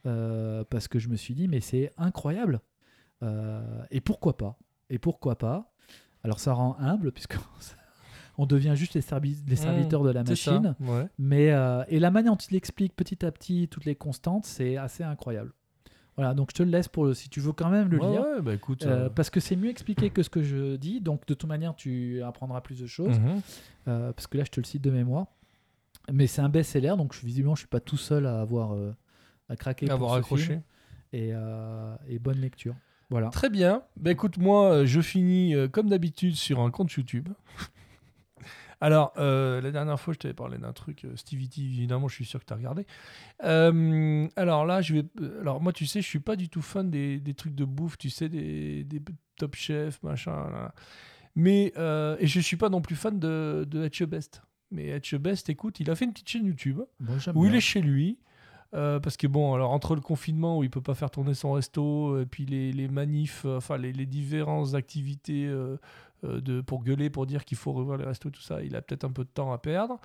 euh, 0.05 0.63
parce 0.69 0.87
que 0.87 0.99
je 0.99 1.09
me 1.09 1.15
suis 1.15 1.33
dit, 1.35 1.47
mais 1.47 1.59
c'est 1.61 1.91
incroyable. 1.97 2.61
Euh, 3.23 3.61
et 3.91 4.01
pourquoi 4.01 4.37
pas? 4.37 4.57
Et 4.89 4.97
pourquoi 4.99 5.37
pas? 5.37 5.71
Alors, 6.23 6.39
ça 6.39 6.53
rend 6.53 6.75
humble 6.79 7.11
puisque 7.13 7.37
on 8.37 8.45
devient 8.45 8.73
juste 8.75 8.93
les, 8.95 9.01
servi- 9.01 9.37
les 9.47 9.51
Mhm. 9.51 9.57
serviteurs 9.57 10.03
de 10.03 10.09
la 10.11 10.23
ça, 10.23 10.29
machine. 10.31 10.75
ouais. 10.79 11.07
Mais 11.19 11.51
euh, 11.51 11.83
et 11.87 11.99
la 11.99 12.11
manière 12.11 12.31
dont 12.33 12.37
il 12.37 12.55
explique 12.55 12.95
petit 12.95 13.25
à 13.25 13.31
petit 13.31 13.67
toutes 13.69 13.85
les 13.85 13.95
constantes, 13.95 14.45
c'est 14.45 14.77
assez 14.77 15.03
incroyable. 15.03 15.53
Voilà, 16.17 16.33
donc 16.33 16.49
je 16.51 16.55
te 16.55 16.63
le 16.63 16.69
laisse 16.71 16.87
pour 16.89 17.05
le, 17.05 17.13
si 17.13 17.29
tu 17.29 17.39
veux 17.39 17.53
quand 17.53 17.69
même 17.69 17.87
le 17.89 17.97
Ouais, 17.97 18.07
lire. 18.07 18.21
ouais, 18.21 18.41
bah 18.41 18.53
écoute. 18.53 18.83
Euh, 18.83 19.05
euh, 19.05 19.09
parce 19.09 19.29
que 19.29 19.39
c'est 19.39 19.55
mieux 19.55 19.69
expliqué 19.69 20.09
que 20.09 20.23
ce 20.23 20.29
que 20.29 20.43
je 20.43 20.75
dis, 20.75 20.99
donc 21.01 21.25
de 21.25 21.33
toute 21.33 21.47
manière 21.47 21.73
tu 21.75 22.21
apprendras 22.21 22.61
plus 22.61 22.79
de 22.79 22.85
choses, 22.87 23.19
mhm. 23.19 23.41
Parce 23.85 24.27
que 24.27 24.37
là 24.37 24.43
je 24.43 24.51
te 24.51 24.59
le 24.59 24.65
cite 24.65 24.81
de 24.83 24.91
mémoire. 24.91 25.27
Mais 26.11 26.27
c'est 26.27 26.41
un 26.41 26.49
best-seller, 26.49 26.95
donc 26.97 27.15
visiblement 27.15 27.55
je 27.55 27.61
suis 27.61 27.67
pas 27.67 27.79
tout 27.79 27.97
seul 27.97 28.25
à 28.25 28.41
avoir 28.41 28.75
à 29.51 29.55
craquer 29.55 29.85
pour 29.85 29.95
Avoir 29.95 30.13
ce 30.13 30.17
accroché. 30.19 30.45
film. 30.45 30.61
Et, 31.13 31.29
euh, 31.33 31.95
et 32.07 32.19
bonne 32.19 32.39
lecture. 32.39 32.75
Voilà. 33.09 33.29
Très 33.29 33.49
bien. 33.49 33.83
Bah 33.97 34.11
écoute, 34.11 34.37
moi, 34.37 34.71
euh, 34.71 34.85
je 34.85 35.01
finis 35.01 35.53
euh, 35.53 35.67
comme 35.67 35.89
d'habitude 35.89 36.35
sur 36.35 36.61
un 36.61 36.71
compte 36.71 36.91
YouTube. 36.93 37.27
Alors, 38.83 39.13
euh, 39.17 39.61
la 39.61 39.69
dernière 39.69 39.99
fois, 39.99 40.13
je 40.13 40.17
t'avais 40.19 40.33
parlé 40.33 40.57
d'un 40.57 40.73
truc, 40.73 41.05
euh, 41.05 41.15
Stevie 41.15 41.49
T, 41.49 41.61
évidemment, 41.61 42.07
je 42.07 42.15
suis 42.15 42.25
sûr 42.25 42.39
que 42.39 42.45
tu 42.45 42.53
as 42.53 42.55
regardé. 42.55 42.85
Alors 44.35 44.65
là, 44.65 44.81
je 44.81 44.95
vais. 44.95 45.03
Alors, 45.41 45.61
moi, 45.61 45.71
tu 45.73 45.85
sais, 45.85 46.01
je 46.01 46.07
suis 46.07 46.19
pas 46.19 46.35
du 46.35 46.49
tout 46.49 46.61
fan 46.63 46.89
des, 46.89 47.19
des 47.19 47.33
trucs 47.35 47.53
de 47.53 47.65
bouffe, 47.65 47.97
tu 47.97 48.09
sais, 48.09 48.27
des, 48.29 48.83
des 48.83 49.01
top 49.35 49.55
chefs, 49.55 50.01
machin. 50.01 50.49
là. 50.49 50.73
Mais. 51.35 51.73
et 52.19 52.27
je 52.27 52.39
suis 52.39 52.57
pas 52.57 52.69
non 52.69 52.81
plus 52.81 52.95
fan 52.95 53.19
de, 53.19 53.67
de 53.69 54.05
Best. 54.05 54.41
Mais 54.71 54.87
Etche 54.87 55.15
Best, 55.15 55.49
écoute, 55.49 55.79
il 55.81 55.91
a 55.91 55.95
fait 55.95 56.05
une 56.05 56.13
petite 56.13 56.29
chaîne 56.29 56.45
YouTube 56.45 56.79
où 57.35 57.45
il 57.45 57.53
est 57.55 57.59
chez 57.61 57.81
lui. 57.81 58.17
Euh, 58.73 58.99
parce 58.99 59.17
que 59.17 59.27
bon, 59.27 59.53
alors 59.53 59.71
entre 59.71 59.95
le 59.95 60.01
confinement 60.01 60.57
où 60.57 60.63
il 60.63 60.69
peut 60.69 60.81
pas 60.81 60.95
faire 60.95 61.11
tourner 61.11 61.33
son 61.33 61.51
resto, 61.51 62.19
et 62.19 62.25
puis 62.25 62.45
les, 62.45 62.71
les 62.71 62.87
manifs, 62.87 63.43
euh, 63.45 63.57
enfin 63.57 63.77
les, 63.77 63.91
les 63.91 64.05
différentes 64.05 64.75
activités 64.75 65.45
euh, 65.45 65.77
de, 66.23 66.61
pour 66.61 66.83
gueuler, 66.83 67.09
pour 67.09 67.25
dire 67.25 67.43
qu'il 67.43 67.57
faut 67.57 67.73
revoir 67.73 67.97
les 67.97 68.05
restos, 68.05 68.29
tout 68.29 68.41
ça, 68.41 68.61
il 68.61 68.75
a 68.75 68.81
peut-être 68.81 69.03
un 69.03 69.11
peu 69.11 69.23
de 69.23 69.29
temps 69.29 69.51
à 69.51 69.57
perdre. 69.57 69.99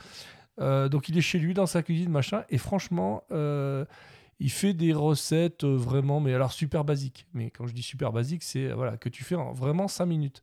Donc 0.59 1.11
il 1.11 1.19
est 1.19 1.23
chez 1.23 1.39
lui 1.39 1.53
dans 1.53 1.67
sa 1.67 1.83
cuisine, 1.83 2.09
machin, 2.09 2.45
et 2.49 2.57
franchement, 2.57 3.23
il 3.31 4.51
fait 4.51 4.73
des 4.73 4.95
recettes 4.95 5.65
vraiment, 5.65 6.19
mais 6.19 6.33
alors 6.33 6.51
super 6.51 6.83
basiques. 6.83 7.27
Mais 7.35 7.51
quand 7.51 7.67
je 7.67 7.75
dis 7.75 7.83
super 7.83 8.11
basique, 8.11 8.43
c'est 8.43 8.73
voilà 8.73 8.97
que 8.97 9.11
tu 9.11 9.23
fais 9.23 9.35
en 9.35 9.53
vraiment 9.53 9.87
5 9.87 10.07
minutes. 10.07 10.43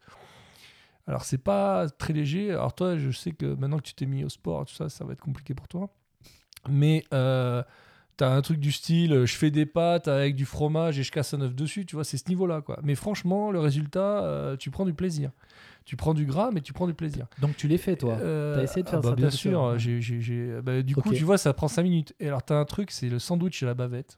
Alors 1.08 1.26
c'est 1.26 1.40
pas 1.40 1.90
très 1.90 2.14
léger. 2.14 2.52
Alors 2.52 2.76
toi, 2.76 2.96
je 2.96 3.10
sais 3.10 3.32
que 3.32 3.56
maintenant 3.56 3.78
que 3.78 3.84
tu 3.84 3.96
t'es 3.96 4.06
mis 4.06 4.24
au 4.24 4.30
sport, 4.30 4.66
tout 4.66 4.76
ça, 4.76 4.88
ça 4.88 5.04
va 5.04 5.14
être 5.14 5.22
compliqué 5.22 5.56
pour 5.56 5.68
toi. 5.68 5.90
Mais 6.70 7.06
t'as 8.18 8.30
un 8.34 8.42
truc 8.42 8.60
du 8.60 8.72
style, 8.72 9.14
euh, 9.14 9.26
je 9.26 9.36
fais 9.36 9.52
des 9.52 9.66
pâtes 9.66 10.08
avec 10.08 10.36
du 10.36 10.46
fromage 10.46 11.00
et 11.00 11.04
je 11.04 11.12
casse 11.12 11.34
un 11.34 11.42
œuf 11.42 11.54
dessus, 11.56 11.86
tu 11.86 11.96
vois, 11.96 12.04
c'est 12.04 12.18
ce 12.18 12.28
niveau-là, 12.30 12.62
quoi. 12.62 12.80
Mais 12.84 12.96
franchement, 12.96 13.52
le 13.52 13.60
résultat, 13.60 14.24
euh, 14.24 14.56
tu 14.58 14.72
prends 14.72 14.86
du 14.86 14.94
plaisir. 14.94 15.32
Tu 15.86 15.98
prends 15.98 16.14
du 16.14 16.26
gras, 16.26 16.50
mais 16.54 16.62
tu 16.62 16.72
prends 16.72 16.88
du 16.88 16.94
plaisir. 16.94 17.28
Donc 17.40 17.58
tu 17.58 17.68
l'es 17.68 17.78
fait, 17.78 17.98
toi. 17.98 18.18
Euh, 18.22 18.56
T'as 18.56 18.64
essayé 18.64 18.84
de 18.84 18.90
faire 18.90 19.00
ah 19.00 19.02
bah, 19.02 19.10
ça, 19.10 19.16
Bien 19.16 19.30
sûr, 19.30 19.78
j'ai- 19.78 20.00
j'ai- 20.02 20.62
bah, 20.64 20.82
du 20.82 20.96
coup, 20.96 21.10
tu 21.18 21.24
vois, 21.26 21.38
ça 21.38 21.54
prend 21.54 21.68
5 21.68 21.84
minutes. 21.84 22.14
Et 22.22 22.28
alors, 22.28 22.42
t'as 22.44 22.56
un 22.58 22.64
truc, 22.66 22.90
c'est 22.92 23.10
le 23.10 23.20
sandwich 23.20 23.62
à 23.64 23.66
la 23.66 23.74
bavette. 23.74 24.18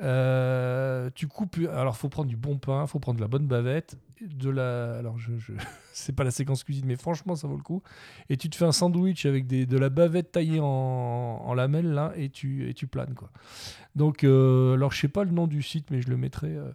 Euh, 0.00 1.10
tu 1.14 1.26
coupes, 1.26 1.58
alors 1.72 1.96
faut 1.96 2.08
prendre 2.08 2.28
du 2.28 2.36
bon 2.36 2.58
pain, 2.58 2.86
faut 2.86 3.00
prendre 3.00 3.16
de 3.16 3.22
la 3.22 3.28
bonne 3.28 3.46
bavette, 3.46 3.98
de 4.20 4.48
la, 4.50 4.96
alors 4.98 5.18
je, 5.18 5.32
c'est 5.92 6.14
pas 6.14 6.24
la 6.24 6.30
séquence 6.30 6.62
cuisine, 6.64 6.84
mais 6.86 6.96
franchement 6.96 7.34
ça 7.34 7.48
vaut 7.48 7.56
le 7.56 7.62
coup. 7.62 7.82
Et 8.28 8.36
tu 8.36 8.48
te 8.48 8.56
fais 8.56 8.64
un 8.64 8.72
sandwich 8.72 9.26
avec 9.26 9.46
des, 9.46 9.66
de 9.66 9.76
la 9.76 9.88
bavette 9.88 10.32
taillée 10.32 10.60
en, 10.60 11.52
lamelles 11.54 11.92
là, 11.92 12.12
et 12.16 12.30
tu, 12.30 12.68
et 12.68 12.74
tu 12.74 12.86
planes 12.86 13.14
quoi. 13.14 13.30
Donc, 13.96 14.22
euh, 14.22 14.74
alors 14.74 14.92
je 14.92 15.00
sais 15.00 15.08
pas 15.08 15.24
le 15.24 15.32
nom 15.32 15.46
du 15.46 15.62
site, 15.62 15.90
mais 15.90 16.00
je 16.00 16.08
le 16.08 16.16
mettrai, 16.16 16.54
euh, 16.54 16.70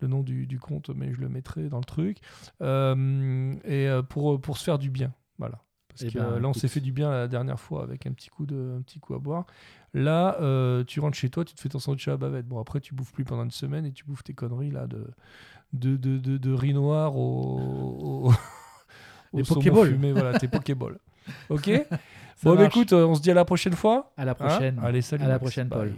le 0.00 0.06
nom 0.08 0.22
du, 0.22 0.46
du 0.46 0.60
compte, 0.60 0.90
mais 0.90 1.12
je 1.12 1.20
le 1.20 1.28
mettrai 1.28 1.68
dans 1.68 1.78
le 1.78 1.84
truc. 1.84 2.18
Et 2.60 3.88
pour, 4.08 4.40
pour 4.40 4.58
se 4.58 4.64
faire 4.64 4.78
du 4.78 4.90
bien, 4.90 5.12
voilà. 5.38 5.60
Parce 5.98 6.04
Eh 6.08 6.12
que 6.12 6.18
ben, 6.18 6.38
là, 6.38 6.48
on 6.48 6.52
s'est 6.54 6.68
fait 6.68 6.80
du 6.80 6.92
bien 6.92 7.10
la 7.10 7.28
dernière 7.28 7.58
fois 7.58 7.82
avec 7.82 8.06
un 8.06 8.12
petit 8.12 8.28
coup, 8.30 8.46
de, 8.46 8.76
un 8.78 8.82
petit 8.82 9.00
coup 9.00 9.14
à 9.14 9.18
boire. 9.18 9.46
Là, 9.94 10.36
euh, 10.40 10.84
tu 10.84 11.00
rentres 11.00 11.16
chez 11.16 11.28
toi, 11.30 11.44
tu 11.44 11.54
te 11.54 11.60
fais 11.60 11.68
ton 11.68 11.78
sandwich 11.78 12.06
à 12.08 12.12
la 12.12 12.16
bavette. 12.18 12.46
Bon, 12.46 12.60
après, 12.60 12.80
tu 12.80 12.94
bouffes 12.94 13.12
plus 13.12 13.24
pendant 13.24 13.44
une 13.44 13.50
semaine 13.50 13.84
et 13.86 13.92
tu 13.92 14.04
bouffes 14.04 14.22
tes 14.22 14.34
conneries 14.34 14.70
là 14.70 14.86
de, 14.86 15.06
de, 15.72 15.96
de, 15.96 16.18
de, 16.18 16.36
de 16.38 16.52
riz 16.52 16.74
noir 16.74 17.16
au. 17.16 18.28
au 18.28 18.32
au 19.32 19.44
saumon 19.44 19.62
Pokéballs. 19.62 19.88
fumé, 19.88 20.12
voilà, 20.12 20.38
tes 20.38 20.48
Pokéballs. 20.48 20.98
Ok? 21.50 21.64
Ça 21.64 21.88
Bon, 22.44 22.54
bah, 22.54 22.64
écoute, 22.64 22.92
on 22.92 23.14
se 23.14 23.20
dit 23.20 23.30
à 23.30 23.34
la 23.34 23.44
prochaine 23.44 23.74
fois. 23.74 24.12
À 24.16 24.24
la 24.24 24.34
Hein? 24.34 24.46
prochaine. 24.48 24.78
Allez, 24.82 25.02
salut. 25.02 25.24
À 25.24 25.28
la 25.28 25.38
prochaine, 25.38 25.68
Bye. 25.68 25.92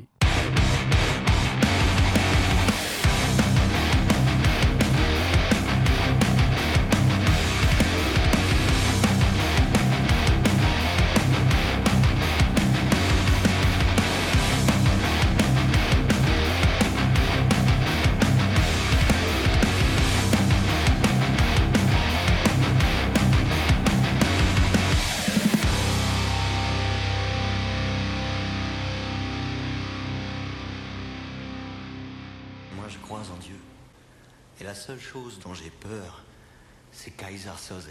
C'est 36.92 37.12
Kaiser 37.12 37.50
Soze. 37.56 37.88